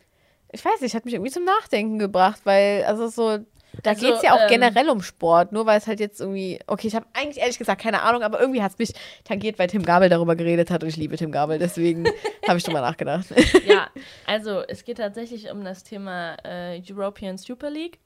ich 0.53 0.65
weiß 0.65 0.81
nicht, 0.81 0.95
hat 0.95 1.05
mich 1.05 1.15
irgendwie 1.15 1.31
zum 1.31 1.45
Nachdenken 1.45 1.99
gebracht, 2.01 2.41
weil, 2.45 2.83
also 2.85 3.07
so, 3.09 3.39
da 3.83 3.91
Also, 3.91 4.07
geht 4.07 4.17
es 4.17 4.23
ja 4.23 4.33
auch 4.33 4.41
ähm, 4.43 4.49
generell 4.49 4.89
um 4.89 5.03
Sport, 5.03 5.53
nur 5.53 5.67
weil 5.67 5.79
es 5.79 5.87
halt 5.87 6.01
jetzt 6.01 6.21
irgendwie, 6.21 6.59
okay, 6.67 6.89
ich 6.89 6.97
habe 6.97 7.07
eigentlich 7.13 7.39
ehrlich 7.39 7.59
gesagt 7.59 7.81
keine 7.81 8.03
Ahnung, 8.03 8.23
aber 8.23 8.41
irgendwie 8.41 8.63
hat 8.63 8.73
es 8.73 8.79
mich 8.79 8.93
tangiert, 9.23 9.59
weil 9.61 9.69
Tim 9.69 9.85
Gabel 9.85 10.09
darüber 10.09 10.35
geredet 10.35 10.71
hat 10.71 10.83
und 10.83 10.89
ich 10.89 10.97
liebe 10.97 11.17
Tim 11.17 11.31
Gabel, 11.31 11.61
deswegen 11.61 12.07
habe 12.49 12.59
ich 12.59 12.65
drüber 12.65 12.81
nachgedacht. 12.81 13.27
ja, 13.67 13.89
also 14.27 14.63
es 14.67 14.85
geht 14.85 14.97
tatsächlich 14.97 15.51
um 15.53 15.63
das 15.65 15.85
Thema 15.85 16.37
äh, 16.45 16.83
European 16.91 17.39
Super 17.39 17.71
League. 17.71 18.01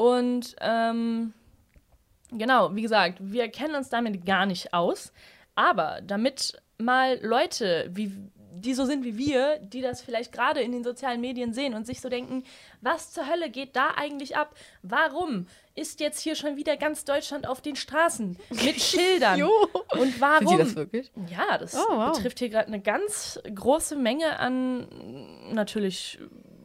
Und 0.00 0.56
ähm, 0.62 1.34
genau, 2.32 2.74
wie 2.74 2.80
gesagt, 2.80 3.18
wir 3.20 3.48
kennen 3.50 3.74
uns 3.74 3.90
damit 3.90 4.24
gar 4.24 4.46
nicht 4.46 4.72
aus. 4.72 5.12
Aber 5.54 6.00
damit 6.06 6.54
mal 6.78 7.18
Leute, 7.22 7.90
wie, 7.92 8.10
die 8.52 8.72
so 8.72 8.86
sind 8.86 9.04
wie 9.04 9.18
wir, 9.18 9.58
die 9.58 9.82
das 9.82 10.00
vielleicht 10.00 10.32
gerade 10.32 10.60
in 10.62 10.72
den 10.72 10.84
sozialen 10.84 11.20
Medien 11.20 11.52
sehen 11.52 11.74
und 11.74 11.86
sich 11.86 12.00
so 12.00 12.08
denken, 12.08 12.44
was 12.80 13.12
zur 13.12 13.28
Hölle 13.28 13.50
geht 13.50 13.76
da 13.76 13.90
eigentlich 13.94 14.38
ab? 14.38 14.54
Warum 14.82 15.46
ist 15.74 16.00
jetzt 16.00 16.20
hier 16.20 16.34
schon 16.34 16.56
wieder 16.56 16.78
ganz 16.78 17.04
Deutschland 17.04 17.46
auf 17.46 17.60
den 17.60 17.76
Straßen 17.76 18.38
mit 18.48 18.80
Schildern? 18.80 19.42
Und 19.42 20.18
warum? 20.18 20.48
Sie 20.48 20.56
das 20.56 20.76
wirklich? 20.76 21.12
Ja, 21.28 21.58
das 21.58 21.74
Oh, 21.74 21.84
wow. 21.90 22.16
betrifft 22.16 22.38
hier 22.38 22.48
gerade 22.48 22.68
eine 22.68 22.80
ganz 22.80 23.38
große 23.54 23.96
Menge 23.96 24.38
an 24.38 24.88
natürlich 25.52 26.18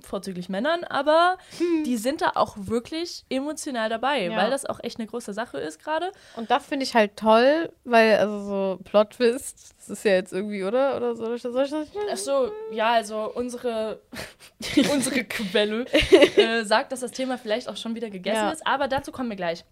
vorzüglich 0.05 0.49
Männern, 0.49 0.83
aber 0.83 1.37
die 1.85 1.97
sind 1.97 2.21
da 2.21 2.31
auch 2.35 2.55
wirklich 2.57 3.25
emotional 3.29 3.89
dabei, 3.89 4.25
Hm. 4.25 4.31
Ja. 4.31 4.37
weil 4.37 4.49
das 4.51 4.65
auch 4.65 4.79
echt 4.83 4.99
eine 4.99 5.07
große 5.07 5.33
Sache 5.33 5.57
ist 5.57 5.83
gerade. 5.83 6.11
Und 6.35 6.51
das 6.51 6.65
finde 6.65 6.83
ich 6.85 6.95
halt 6.95 7.17
toll, 7.17 7.71
weil, 7.83 8.17
also 8.17 8.39
so 8.39 8.79
Plot-Twist, 8.83 9.75
das 9.77 9.89
ist 9.89 10.05
ja 10.05 10.11
jetzt 10.13 10.33
irgendwie, 10.33 10.63
oder? 10.63 10.95
Oder 10.97 11.15
soll 11.15 11.35
ich 11.35 11.41
das? 11.41 11.53
Soll 11.53 11.63
ich 11.65 11.71
das? 11.71 11.87
Ach 12.11 12.17
so, 12.17 12.51
ja, 12.71 12.93
also 12.93 13.31
unsere, 13.33 13.99
unsere 14.91 15.23
Quelle 15.23 15.85
äh, 16.37 16.63
sagt, 16.63 16.91
dass 16.91 17.01
das 17.01 17.11
Thema 17.11 17.37
vielleicht 17.37 17.67
auch 17.69 17.77
schon 17.77 17.95
wieder 17.95 18.09
gegessen 18.09 18.35
Ja. 18.37 18.51
ist, 18.51 18.65
aber 18.65 18.87
dazu 18.87 19.11
kommen 19.11 19.29
wir 19.29 19.35
gleich. 19.37 19.63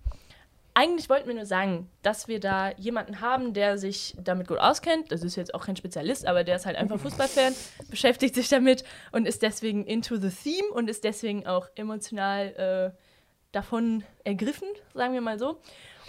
Eigentlich 0.76 1.08
wollten 1.08 1.28
wir 1.28 1.36
nur 1.36 1.46
sagen, 1.46 1.90
dass 2.02 2.28
wir 2.28 2.40
da 2.40 2.72
jemanden 2.78 3.22
haben, 3.22 3.54
der 3.54 3.78
sich 3.78 4.16
damit 4.18 4.48
gut 4.48 4.58
auskennt. 4.58 5.12
Das 5.12 5.22
ist 5.22 5.36
jetzt 5.36 5.54
auch 5.54 5.66
kein 5.66 5.76
Spezialist, 5.76 6.26
aber 6.26 6.44
der 6.44 6.56
ist 6.56 6.66
halt 6.66 6.78
einfach 6.78 7.00
Fußballfan, 7.00 7.54
beschäftigt 7.92 8.34
sich 8.34 8.50
damit 8.50 8.84
und 9.12 9.28
ist 9.28 9.44
deswegen 9.44 9.86
into 9.86 10.16
the 10.16 10.30
theme 10.30 10.68
und 10.74 10.90
ist 10.90 11.04
deswegen 11.04 11.46
auch 11.46 11.68
emotional 11.76 12.94
äh, 12.94 12.98
davon 13.52 14.04
ergriffen, 14.24 14.68
sagen 14.96 15.14
wir 15.14 15.22
mal 15.22 15.38
so. 15.38 15.60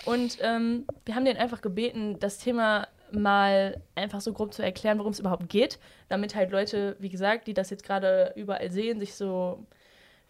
Und 0.06 0.38
ähm, 0.40 0.86
wir 1.04 1.14
haben 1.14 1.26
den 1.26 1.36
einfach 1.36 1.60
gebeten, 1.60 2.18
das 2.18 2.38
Thema 2.38 2.88
mal 3.12 3.80
einfach 3.94 4.20
so 4.20 4.32
grob 4.32 4.54
zu 4.54 4.62
erklären, 4.62 4.98
worum 4.98 5.12
es 5.12 5.20
überhaupt 5.20 5.48
geht, 5.48 5.78
damit 6.08 6.34
halt 6.34 6.50
Leute, 6.50 6.96
wie 6.98 7.10
gesagt, 7.10 7.46
die 7.46 7.54
das 7.54 7.70
jetzt 7.70 7.84
gerade 7.84 8.32
überall 8.34 8.70
sehen, 8.70 8.98
sich 8.98 9.14
so 9.14 9.66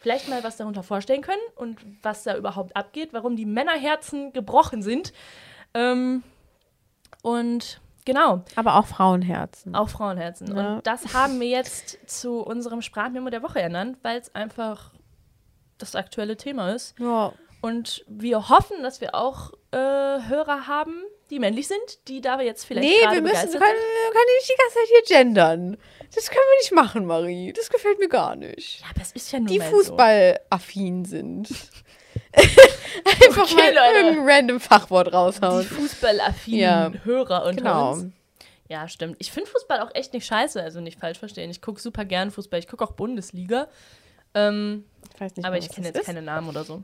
vielleicht 0.04 0.28
mal 0.28 0.44
was 0.44 0.58
darunter 0.58 0.82
vorstellen 0.82 1.22
können 1.22 1.40
und 1.56 1.78
was 2.02 2.24
da 2.24 2.36
überhaupt 2.36 2.76
abgeht, 2.76 3.14
warum 3.14 3.36
die 3.36 3.46
Männerherzen 3.46 4.34
gebrochen 4.34 4.82
sind. 4.82 5.14
Ähm, 5.72 6.22
und 7.22 7.80
genau, 8.04 8.44
Aber 8.54 8.76
auch 8.76 8.84
Frauenherzen. 8.84 9.74
auch 9.74 9.88
Frauenherzen. 9.88 10.54
Ja. 10.54 10.74
Und 10.74 10.86
das 10.86 11.14
haben 11.14 11.40
wir 11.40 11.48
jetzt 11.48 11.98
zu 12.06 12.40
unserem 12.42 12.82
Sprachmemo 12.82 13.30
der 13.30 13.42
Woche 13.42 13.62
ernannt, 13.62 13.96
weil 14.02 14.20
es 14.20 14.34
einfach 14.34 14.92
das 15.78 15.96
aktuelle 15.96 16.36
Thema 16.36 16.72
ist. 16.72 16.98
Ja. 16.98 17.32
Und 17.62 18.04
wir 18.06 18.50
hoffen, 18.50 18.82
dass 18.82 19.00
wir 19.00 19.14
auch 19.14 19.52
äh, 19.70 19.78
Hörer 19.78 20.66
haben, 20.66 21.02
die 21.30 21.38
männlich 21.38 21.66
sind, 21.68 21.80
die 22.08 22.20
da 22.20 22.40
jetzt 22.40 22.64
vielleicht 22.64 22.86
Nee, 22.86 23.00
wir 23.14 23.22
müssen, 23.22 23.52
wir 23.52 23.60
können, 23.60 23.60
wir 23.60 24.12
können 24.12 24.34
nicht 24.38 24.48
die 24.50 24.58
ganze 24.58 24.74
Zeit 24.74 24.88
hier 24.88 25.16
gendern. 25.16 25.76
Das 26.14 26.28
können 26.28 26.44
wir 26.52 26.58
nicht 26.60 26.72
machen, 26.72 27.06
Marie. 27.06 27.52
Das 27.52 27.70
gefällt 27.70 27.98
mir 27.98 28.08
gar 28.08 28.36
nicht. 28.36 28.80
Ja, 28.80 28.86
aber 28.90 29.00
es 29.02 29.12
ist 29.12 29.32
ja 29.32 29.40
nur 29.40 29.48
die 29.48 29.60
fußballaffin 29.60 31.04
sind. 31.04 31.48
Einfach 32.36 33.42
Okay, 33.44 33.54
mal 33.54 33.74
Leute. 33.74 33.96
irgendein 34.06 34.28
random 34.28 34.60
Fachwort 34.60 35.06
so. 35.06 35.10
Die 35.10 35.16
raushauen. 35.16 35.64
fußballaffinen 35.64 36.60
Ja. 36.60 36.92
Hörer 37.04 37.44
unter 37.46 37.62
Genau. 37.62 37.92
uns. 37.92 38.12
Ja, 38.68 38.88
stimmt. 38.88 39.16
Ich 39.18 39.30
finde 39.30 39.50
Fußball 39.50 39.80
auch 39.80 39.90
echt 39.94 40.12
nicht 40.14 40.26
scheiße, 40.26 40.62
also 40.62 40.80
nicht 40.80 40.98
falsch 40.98 41.18
verstehen. 41.18 41.50
Ich 41.50 41.60
gucke 41.60 41.80
super 41.80 42.04
gern 42.04 42.30
Fußball. 42.30 42.58
Ich 42.58 42.68
gucke 42.68 42.82
auch 42.84 42.92
Bundesliga. 42.92 43.68
Ähm, 44.34 44.84
Ich 45.14 45.20
weiß 45.20 45.36
nicht 45.36 45.46
aber 45.46 45.58
ich 45.58 45.68
kenne 45.68 45.88
jetzt 45.88 45.98
ist. 46.00 46.06
keine 46.06 46.22
Namen 46.22 46.48
oder 46.48 46.64
so. 46.64 46.82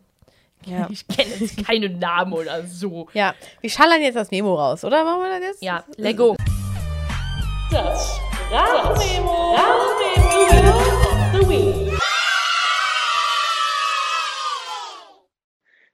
Ja. 0.67 0.89
Ich 0.91 1.07
kenne 1.07 1.31
jetzt 1.39 1.67
keine 1.67 1.89
Namen 1.89 2.33
oder 2.33 2.67
so. 2.67 3.09
ja, 3.15 3.35
wir 3.61 3.71
schallern 3.71 4.03
jetzt 4.03 4.15
das 4.17 4.31
Memo 4.31 4.55
raus, 4.55 4.85
oder? 4.85 5.05
Machen 5.05 5.23
wir 5.23 5.31
das 5.31 5.49
jetzt? 5.49 5.63
Ja, 5.63 5.85
Lego. 5.97 6.37
Das 7.71 8.21
Sprachmemo. 8.47 9.57
Sprachmemo 9.57 10.71
of 10.71 11.41
the 11.41 11.49
Week. 11.49 11.99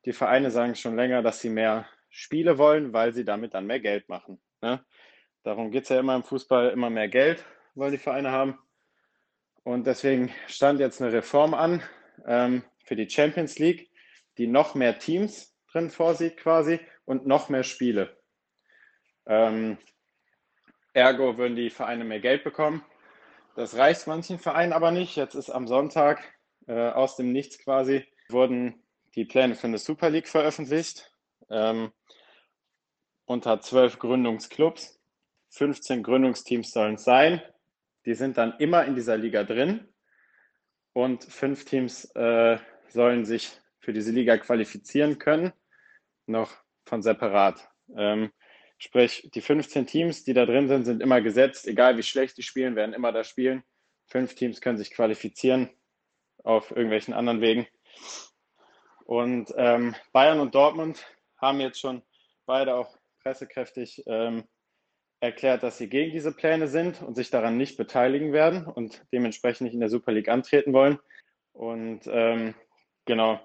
Die 0.05 0.12
Vereine 0.12 0.51
sagen 0.51 0.75
schon 0.75 0.97
länger, 0.97 1.23
dass 1.23 1.41
sie 1.41 1.51
mehr 1.51 1.87
Spiele 2.11 2.59
wollen, 2.59 2.93
weil 2.93 3.12
sie 3.12 3.25
damit 3.25 3.55
dann 3.55 3.67
mehr 3.67 3.81
Geld 3.81 4.09
machen. 4.09 4.41
Ne? 4.62 4.85
Darum 5.43 5.71
geht 5.71 5.85
es 5.85 5.89
ja 5.91 6.01
immer 6.01 6.14
im 6.14 6.23
Fußball, 6.23 6.71
immer 6.71 6.91
mehr 6.91 7.09
Geld 7.09 7.45
wollen 7.77 7.93
die 7.93 7.99
Vereine 7.99 8.33
haben. 8.33 8.59
Und 9.62 9.87
deswegen 9.87 10.33
stand 10.49 10.81
jetzt 10.81 11.01
eine 11.01 11.12
Reform 11.12 11.55
an 11.55 11.83
ähm, 12.27 12.62
für 12.85 12.97
die 12.97 13.09
Champions 13.09 13.59
League, 13.59 13.91
die 14.39 14.47
noch 14.47 14.74
mehr 14.74 14.99
Teams 14.99 15.55
drin 15.70 15.91
vorsieht 15.91 16.37
quasi 16.37 16.80
und 17.05 17.26
noch 17.26 17.49
mehr 17.49 17.62
Spiele. 17.62 18.16
Ähm, 19.26 19.78
ergo 20.93 21.37
würden 21.37 21.57
die 21.57 21.70
Vereine 21.70 22.05
mehr 22.05 22.20
Geld 22.20 22.45
bekommen. 22.45 22.84
Das 23.55 23.76
reicht 23.76 24.07
manchen 24.07 24.39
Vereinen 24.39 24.72
aber 24.72 24.91
nicht. 24.91 25.16
Jetzt 25.16 25.34
ist 25.34 25.51
am 25.51 25.66
Sonntag 25.66 26.22
äh, 26.66 26.91
aus 26.91 27.16
dem 27.16 27.32
Nichts 27.32 27.59
quasi 27.59 28.07
wurden 28.28 28.82
die 29.14 29.24
Pläne 29.24 29.55
für 29.55 29.66
eine 29.66 29.78
Super 29.78 30.11
League 30.11 30.28
veröffentlicht. 30.28 31.12
Ähm, 31.49 31.93
unter 33.24 33.61
zwölf 33.61 33.98
Gründungsclubs. 33.98 35.01
15 35.51 36.02
Gründungsteams 36.02 36.70
sollen 36.70 36.94
es 36.97 37.05
sein. 37.05 37.40
Die 38.05 38.15
sind 38.15 38.36
dann 38.36 38.55
immer 38.59 38.85
in 38.85 38.94
dieser 38.94 39.16
Liga 39.16 39.43
drin. 39.43 39.89
Und 40.93 41.24
fünf 41.24 41.65
Teams 41.65 42.05
äh, 42.15 42.59
sollen 42.89 43.24
sich 43.24 43.51
für 43.87 43.93
diese 43.93 44.11
Liga 44.11 44.37
qualifizieren 44.37 45.21
können, 45.21 45.53
noch 46.27 46.53
von 46.87 47.03
separat. 47.03 47.71
Ähm, 47.97 48.33
sprich, 48.79 49.31
die 49.33 49.41
15 49.41 49.87
Teams, 49.87 50.25
die 50.25 50.35
da 50.35 50.45
drin 50.45 50.67
sind, 50.67 50.87
sind 50.87 51.01
immer 51.01 51.21
gesetzt. 51.21 51.69
Egal 51.69 51.97
wie 51.97 52.03
schlecht 52.03 52.37
die 52.37 52.43
spielen, 52.43 52.75
werden 52.75 52.97
immer 52.97 53.13
da 53.13 53.23
spielen. 53.23 53.63
Fünf 54.09 54.35
Teams 54.35 54.61
können 54.61 54.77
sich 54.77 54.91
qualifizieren 54.91 55.71
auf 56.43 56.73
irgendwelchen 56.73 57.15
anderen 57.15 57.41
Wegen. 57.41 57.69
Und 59.05 59.55
ähm, 59.57 59.95
Bayern 60.13 60.41
und 60.41 60.57
Dortmund 60.57 61.07
haben 61.37 61.61
jetzt 61.61 61.79
schon 61.79 62.03
beide 62.45 62.75
auch 62.75 62.99
pressekräftig 63.23 64.03
ähm, 64.09 64.43
erklärt, 65.21 65.63
dass 65.63 65.79
sie 65.79 65.89
gegen 65.89 66.11
diese 66.11 66.33
Pläne 66.33 66.67
sind 66.67 67.03
und 67.03 67.15
sich 67.15 67.31
daran 67.31 67.57
nicht 67.57 67.77
beteiligen 67.77 68.33
werden 68.33 68.67
und 68.67 69.07
dementsprechend 69.13 69.67
nicht 69.67 69.75
in 69.75 69.81
der 69.81 69.91
Super 69.91 70.11
League 70.11 70.29
antreten 70.29 70.73
wollen. 70.73 70.99
Und 71.53 72.01
ähm, 72.09 72.57
genau, 73.05 73.41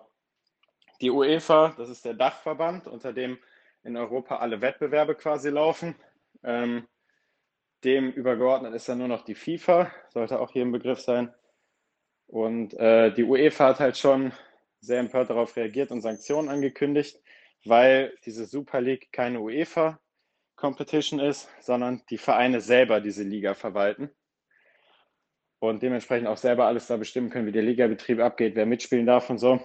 die 1.02 1.10
UEFA, 1.10 1.74
das 1.78 1.90
ist 1.90 2.06
der 2.06 2.14
Dachverband, 2.14 2.88
unter 2.88 3.14
dem 3.14 3.38
in 3.84 3.98
Europa 3.98 4.38
alle 4.38 4.62
Wettbewerbe 4.62 5.16
quasi 5.16 5.50
laufen, 5.50 5.96
ähm, 6.44 6.88
dem 7.84 8.12
übergeordnet 8.12 8.76
ist 8.76 8.88
dann 8.88 9.00
nur 9.00 9.08
noch 9.08 9.26
die 9.26 9.36
FIFA, 9.36 9.92
sollte 10.10 10.40
auch 10.40 10.52
hier 10.52 10.64
ein 10.64 10.72
Begriff 10.72 11.00
sein. 11.00 11.34
Und 12.28 12.76
äh, 12.76 13.12
die 13.12 13.24
UEFA 13.24 13.70
hat 13.70 13.80
halt 13.80 13.98
schon 13.98 14.32
sehr 14.80 15.00
empört 15.00 15.30
darauf 15.30 15.56
reagiert 15.56 15.92
und 15.92 16.02
Sanktionen 16.02 16.50
angekündigt, 16.50 17.20
weil 17.66 18.16
diese 18.26 18.46
Super 18.46 18.82
League 18.82 19.12
keine 19.12 19.42
UEFA-Competition 19.42 21.20
ist, 21.20 21.50
sondern 21.60 22.04
die 22.10 22.18
Vereine 22.18 22.62
selber 22.62 23.02
diese 23.02 23.24
Liga 23.24 23.54
verwalten 23.56 24.12
und 25.60 25.84
dementsprechend 25.84 26.28
auch 26.28 26.38
selber 26.38 26.66
alles 26.66 26.88
da 26.88 26.98
bestimmen 26.98 27.30
können, 27.30 27.48
wie 27.48 27.52
der 27.52 27.64
Ligabetrieb 27.64 28.20
abgeht, 28.20 28.56
wer 28.56 28.66
mitspielen 28.66 29.06
darf 29.06 29.30
und 29.30 29.38
so. 29.38 29.60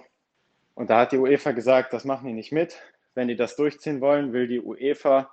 Und 0.77 0.91
da 0.91 0.99
hat 0.99 1.11
die 1.11 1.17
UEFA 1.17 1.53
gesagt, 1.53 1.91
das 1.91 2.05
machen 2.05 2.27
die 2.27 2.33
nicht 2.33 2.51
mit. 2.51 2.79
Wenn 3.15 3.27
die 3.27 3.35
das 3.35 3.55
durchziehen 3.55 3.99
wollen, 3.99 4.31
will 4.31 4.47
die 4.47 4.61
UEFA 4.61 5.31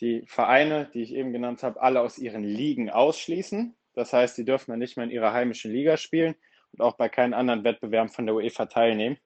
die 0.00 0.22
Vereine, 0.28 0.88
die 0.94 1.02
ich 1.02 1.12
eben 1.12 1.32
genannt 1.32 1.64
habe, 1.64 1.82
alle 1.82 2.00
aus 2.00 2.18
ihren 2.18 2.44
Ligen 2.44 2.88
ausschließen. 2.88 3.74
Das 3.94 4.12
heißt, 4.12 4.38
die 4.38 4.44
dürfen 4.44 4.70
dann 4.70 4.78
nicht 4.78 4.96
mehr 4.96 5.02
in 5.02 5.10
ihrer 5.10 5.32
heimischen 5.32 5.72
Liga 5.72 5.96
spielen 5.96 6.36
und 6.70 6.82
auch 6.82 6.96
bei 6.96 7.08
keinen 7.08 7.34
anderen 7.34 7.64
Wettbewerben 7.64 8.10
von 8.10 8.26
der 8.26 8.36
UEFA 8.36 8.66
teilnehmen. 8.66 9.18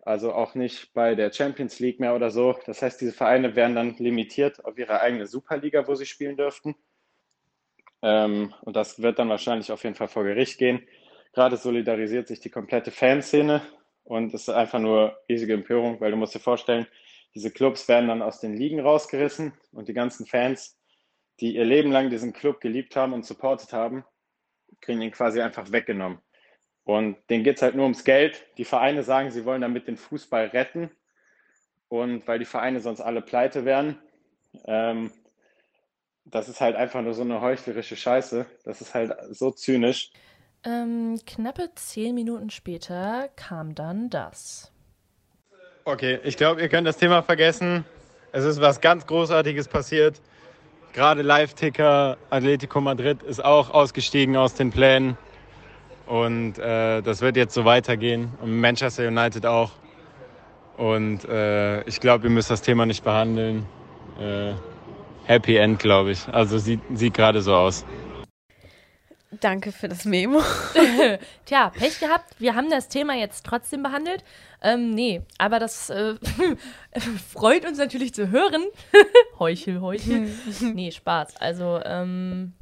Also 0.00 0.32
auch 0.32 0.54
nicht 0.54 0.94
bei 0.94 1.14
der 1.14 1.34
Champions 1.34 1.80
League 1.80 2.00
mehr 2.00 2.14
oder 2.14 2.30
so. 2.30 2.58
Das 2.64 2.80
heißt, 2.80 2.98
diese 2.98 3.12
Vereine 3.12 3.56
werden 3.56 3.76
dann 3.76 3.96
limitiert 3.98 4.64
auf 4.64 4.78
ihre 4.78 5.02
eigene 5.02 5.26
Superliga, 5.26 5.86
wo 5.86 5.96
sie 5.96 6.06
spielen 6.06 6.38
dürften. 6.38 6.74
Ähm, 8.00 8.54
und 8.62 8.74
das 8.74 9.02
wird 9.02 9.18
dann 9.18 9.28
wahrscheinlich 9.28 9.70
auf 9.70 9.84
jeden 9.84 9.96
Fall 9.96 10.08
vor 10.08 10.24
Gericht 10.24 10.56
gehen. 10.56 10.88
Gerade 11.34 11.58
solidarisiert 11.58 12.26
sich 12.26 12.40
die 12.40 12.48
komplette 12.48 12.90
Fanszene 12.90 13.60
und 14.08 14.32
es 14.32 14.42
ist 14.42 14.48
einfach 14.48 14.78
nur 14.78 15.18
riesige 15.28 15.52
Empörung, 15.52 16.00
weil 16.00 16.10
du 16.10 16.16
musst 16.16 16.34
dir 16.34 16.40
vorstellen, 16.40 16.86
diese 17.34 17.50
Clubs 17.50 17.88
werden 17.88 18.08
dann 18.08 18.22
aus 18.22 18.40
den 18.40 18.56
Ligen 18.56 18.80
rausgerissen 18.80 19.52
und 19.72 19.88
die 19.88 19.92
ganzen 19.92 20.24
Fans, 20.24 20.78
die 21.40 21.54
ihr 21.56 21.66
Leben 21.66 21.92
lang 21.92 22.08
diesen 22.08 22.32
Club 22.32 22.62
geliebt 22.62 22.96
haben 22.96 23.12
und 23.12 23.26
supportet 23.26 23.74
haben, 23.74 24.04
kriegen 24.80 25.02
ihn 25.02 25.10
quasi 25.10 25.42
einfach 25.42 25.72
weggenommen. 25.72 26.20
Und 26.84 27.18
denen 27.28 27.44
geht 27.44 27.56
es 27.56 27.62
halt 27.62 27.74
nur 27.74 27.84
ums 27.84 28.02
Geld. 28.02 28.46
Die 28.56 28.64
Vereine 28.64 29.02
sagen, 29.02 29.30
sie 29.30 29.44
wollen 29.44 29.60
damit 29.60 29.88
den 29.88 29.98
Fußball 29.98 30.46
retten. 30.46 30.90
Und 31.88 32.26
weil 32.26 32.38
die 32.38 32.46
Vereine 32.46 32.80
sonst 32.80 33.02
alle 33.02 33.20
pleite 33.20 33.66
werden, 33.66 33.98
ähm, 34.64 35.12
das 36.24 36.48
ist 36.48 36.62
halt 36.62 36.76
einfach 36.76 37.02
nur 37.02 37.12
so 37.12 37.22
eine 37.22 37.42
heuchlerische 37.42 37.96
Scheiße. 37.96 38.46
Das 38.64 38.80
ist 38.80 38.94
halt 38.94 39.12
so 39.30 39.50
zynisch. 39.50 40.12
Ähm, 40.64 41.20
knappe 41.26 41.70
zehn 41.74 42.14
Minuten 42.14 42.50
später 42.50 43.28
kam 43.36 43.74
dann 43.74 44.10
das. 44.10 44.72
Okay, 45.84 46.18
ich 46.24 46.36
glaube, 46.36 46.60
ihr 46.60 46.68
könnt 46.68 46.86
das 46.86 46.96
Thema 46.96 47.22
vergessen. 47.22 47.84
Es 48.32 48.44
ist 48.44 48.60
was 48.60 48.80
ganz 48.80 49.06
Großartiges 49.06 49.68
passiert. 49.68 50.20
Gerade 50.92 51.22
Live-Ticker 51.22 52.18
Atletico 52.30 52.80
Madrid 52.80 53.22
ist 53.22 53.44
auch 53.44 53.70
ausgestiegen 53.70 54.36
aus 54.36 54.54
den 54.54 54.70
Plänen. 54.70 55.16
Und 56.06 56.58
äh, 56.58 57.02
das 57.02 57.20
wird 57.20 57.36
jetzt 57.36 57.54
so 57.54 57.64
weitergehen. 57.64 58.32
Und 58.42 58.60
Manchester 58.60 59.06
United 59.06 59.46
auch. 59.46 59.72
Und 60.76 61.24
äh, 61.24 61.82
ich 61.84 62.00
glaube, 62.00 62.24
ihr 62.24 62.30
müsst 62.30 62.50
das 62.50 62.62
Thema 62.62 62.86
nicht 62.86 63.04
behandeln. 63.04 63.66
Äh, 64.20 64.52
Happy 65.24 65.56
End, 65.56 65.78
glaube 65.78 66.10
ich. 66.12 66.26
Also 66.28 66.58
sieht, 66.58 66.80
sieht 66.94 67.14
gerade 67.14 67.42
so 67.42 67.54
aus. 67.54 67.84
Danke 69.30 69.72
für 69.72 69.88
das 69.88 70.06
Memo. 70.06 70.40
Tja, 71.44 71.70
Pech 71.70 72.00
gehabt. 72.00 72.34
Wir 72.38 72.54
haben 72.54 72.70
das 72.70 72.88
Thema 72.88 73.14
jetzt 73.14 73.44
trotzdem 73.44 73.82
behandelt. 73.82 74.24
Ähm, 74.62 74.90
nee, 74.90 75.20
aber 75.36 75.58
das 75.58 75.90
äh, 75.90 76.14
freut 77.32 77.66
uns 77.66 77.76
natürlich 77.76 78.14
zu 78.14 78.30
hören. 78.30 78.64
heuchel, 79.38 79.80
heuchel. 79.82 80.30
nee, 80.60 80.90
Spaß. 80.90 81.36
Also, 81.36 81.80
ähm, 81.84 82.54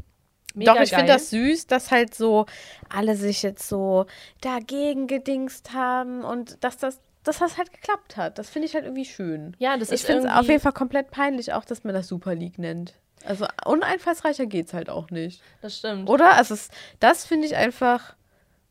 Mega 0.55 0.73
Doch, 0.73 0.81
ich 0.81 0.91
finde 0.91 1.13
das 1.13 1.29
süß, 1.31 1.67
dass 1.67 1.91
halt 1.91 2.15
so 2.15 2.47
alle 2.89 3.15
sich 3.15 3.43
jetzt 3.43 3.69
so 3.69 4.07
dagegen 4.41 5.07
gedingst 5.07 5.75
haben 5.75 6.25
und 6.25 6.65
dass 6.65 6.79
das, 6.79 6.99
dass 7.25 7.41
das 7.41 7.59
halt 7.59 7.73
geklappt 7.75 8.17
hat. 8.17 8.39
Das 8.39 8.49
finde 8.49 8.67
ich 8.67 8.75
halt 8.75 8.85
irgendwie 8.85 9.05
schön. 9.05 9.55
Ja, 9.59 9.77
das 9.77 9.91
ich 9.91 9.97
ist 9.97 10.07
finde 10.07 10.29
es 10.29 10.35
auf 10.35 10.49
jeden 10.49 10.61
Fall 10.61 10.73
komplett 10.73 11.11
peinlich, 11.11 11.53
auch 11.53 11.67
dass 11.67 11.85
man 11.85 11.93
das 11.93 12.09
Super 12.09 12.35
League 12.35 12.59
nennt. 12.59 12.95
Also 13.27 13.47
uneinfallsreicher 13.65 14.47
geht's 14.47 14.73
halt 14.73 14.89
auch 14.89 15.11
nicht. 15.11 15.43
Das 15.63 15.79
stimmt. 15.79 16.09
Oder? 16.09 16.35
Also 16.35 16.55
es, 16.55 16.71
das 17.01 17.27
finde 17.27 17.47
ich 17.47 17.57
einfach 17.57 18.15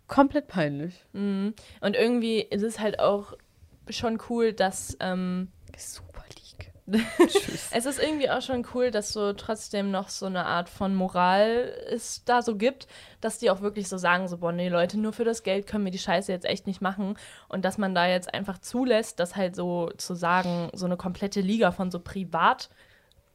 komplett 0.07 0.47
peinlich. 0.47 1.05
Mhm. 1.13 1.53
Und 1.81 1.95
irgendwie 1.95 2.41
ist 2.41 2.63
es 2.63 2.79
halt 2.79 2.99
auch 2.99 3.33
schon 3.89 4.19
cool, 4.29 4.53
dass 4.53 4.97
ähm, 4.99 5.49
Super 5.77 6.23
League. 6.29 6.71
es 7.71 7.85
ist 7.85 7.99
irgendwie 7.99 8.29
auch 8.29 8.41
schon 8.41 8.65
cool, 8.73 8.91
dass 8.91 9.11
so 9.11 9.33
trotzdem 9.33 9.89
noch 9.89 10.09
so 10.09 10.27
eine 10.27 10.45
Art 10.45 10.69
von 10.69 10.93
Moral 10.93 11.73
es 11.89 12.23
da 12.25 12.43
so 12.43 12.55
gibt, 12.55 12.87
dass 13.21 13.39
die 13.39 13.49
auch 13.49 13.61
wirklich 13.61 13.89
so 13.89 13.97
sagen, 13.97 14.27
so, 14.27 14.37
boah, 14.37 14.51
nee, 14.51 14.69
Leute, 14.69 14.99
nur 14.99 15.11
für 15.11 15.23
das 15.23 15.41
Geld 15.41 15.65
können 15.65 15.83
wir 15.83 15.91
die 15.91 15.97
Scheiße 15.97 16.31
jetzt 16.31 16.45
echt 16.45 16.67
nicht 16.67 16.81
machen. 16.81 17.17
Und 17.47 17.65
dass 17.65 17.79
man 17.79 17.95
da 17.95 18.07
jetzt 18.07 18.31
einfach 18.33 18.59
zulässt, 18.59 19.19
dass 19.19 19.35
halt 19.35 19.55
so 19.55 19.89
zu 19.97 20.13
sagen, 20.13 20.69
so 20.73 20.85
eine 20.85 20.95
komplette 20.95 21.41
Liga 21.41 21.71
von 21.71 21.89
so 21.89 21.99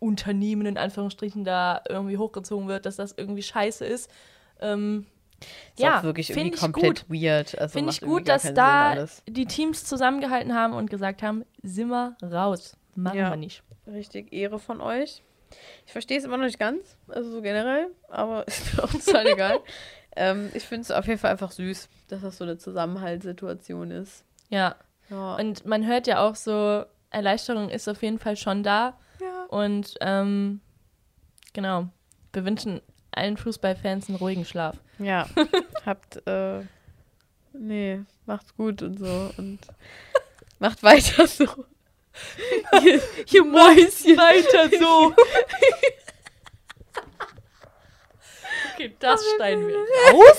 Privatunternehmen 0.00 0.66
in 0.66 0.78
Anführungsstrichen 0.78 1.44
da 1.44 1.82
irgendwie 1.88 2.16
hochgezogen 2.18 2.68
wird, 2.68 2.86
dass 2.86 2.96
das 2.96 3.14
irgendwie 3.16 3.42
scheiße 3.42 3.84
ist. 3.84 4.10
Ähm, 4.60 5.06
Ist 5.76 5.82
find 5.84 6.18
irgendwie 6.28 6.48
ich 6.54 6.60
komplett 6.60 7.06
gut. 7.08 7.22
weird. 7.22 7.58
Also 7.58 7.72
Finde 7.72 7.92
ich 7.92 8.00
gut, 8.00 8.28
dass 8.28 8.52
da 8.54 8.90
alles. 8.90 9.22
die 9.28 9.46
Teams 9.46 9.84
zusammengehalten 9.84 10.54
haben 10.54 10.74
und 10.74 10.90
gesagt 10.90 11.22
haben, 11.22 11.44
sind 11.62 11.88
wir 11.88 12.16
raus. 12.22 12.76
Machen 12.94 13.18
Ja. 13.18 13.30
wir 13.30 13.36
nicht. 13.36 13.62
Richtig 13.86 14.32
Ehre 14.32 14.58
von 14.58 14.80
euch. 14.80 15.22
Ich 15.86 15.92
verstehe 15.92 16.18
es 16.18 16.24
immer 16.24 16.36
noch 16.36 16.44
nicht 16.44 16.58
ganz, 16.60 16.96
also 17.08 17.28
so 17.30 17.42
generell, 17.42 17.88
aber 18.08 18.46
ist 18.46 18.74
mir 18.76 18.84
auch 18.84 18.90
total 18.90 19.26
egal. 19.32 19.60
Ähm, 20.16 20.50
ich 20.54 20.64
finde 20.64 20.82
es 20.82 20.90
auf 20.90 21.06
jeden 21.06 21.18
Fall 21.18 21.30
einfach 21.32 21.50
süß, 21.50 21.88
dass 22.08 22.22
das 22.22 22.36
so 22.38 22.44
eine 22.44 22.58
Zusammenhaltssituation 22.58 23.90
ist. 23.90 24.24
Ja. 24.48 24.76
Ja. 25.08 25.34
Und 25.36 25.66
man 25.66 25.86
hört 25.86 26.06
ja 26.06 26.20
auch 26.24 26.36
so, 26.36 26.84
Erleichterung 27.10 27.68
ist 27.68 27.88
auf 27.88 28.02
jeden 28.02 28.18
Fall 28.20 28.36
schon 28.36 28.62
da. 28.62 28.96
Ja. 29.20 29.44
Und 29.48 29.94
ähm, 30.00 30.60
genau, 31.52 31.88
wir 32.32 32.44
wünschen 32.44 32.80
allen 33.12 33.36
Fußballfans 33.36 34.08
einen 34.08 34.18
ruhigen 34.18 34.44
Schlaf. 34.44 34.76
ja. 34.98 35.28
Habt, 35.86 36.26
äh, 36.26 36.62
nee, 37.52 38.00
macht's 38.26 38.54
gut 38.54 38.82
und 38.82 38.98
so 38.98 39.30
und 39.36 39.58
macht 40.58 40.82
weiter 40.82 41.26
so. 41.26 41.44
ihr, 42.84 43.00
ihr 43.30 43.44
Mäuschen. 43.44 44.16
Weiter 44.16 44.68
so. 44.78 45.14
okay, 48.74 48.94
das 48.98 49.24
schneiden 49.36 49.66
wir. 49.66 49.76
Aus? 50.14 50.38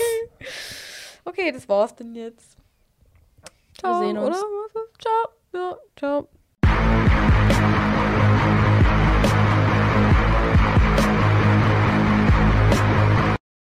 Okay, 1.25 1.51
das 1.51 1.67
war's 1.67 1.95
denn 1.95 2.15
jetzt. 2.15 2.57
Wir 3.81 3.99
sehen 3.99 4.17
uns. 4.17 4.37
Oder? 4.37 4.85
Ciao. 4.99 5.29
Ja, 5.53 5.77
ciao. 5.97 6.29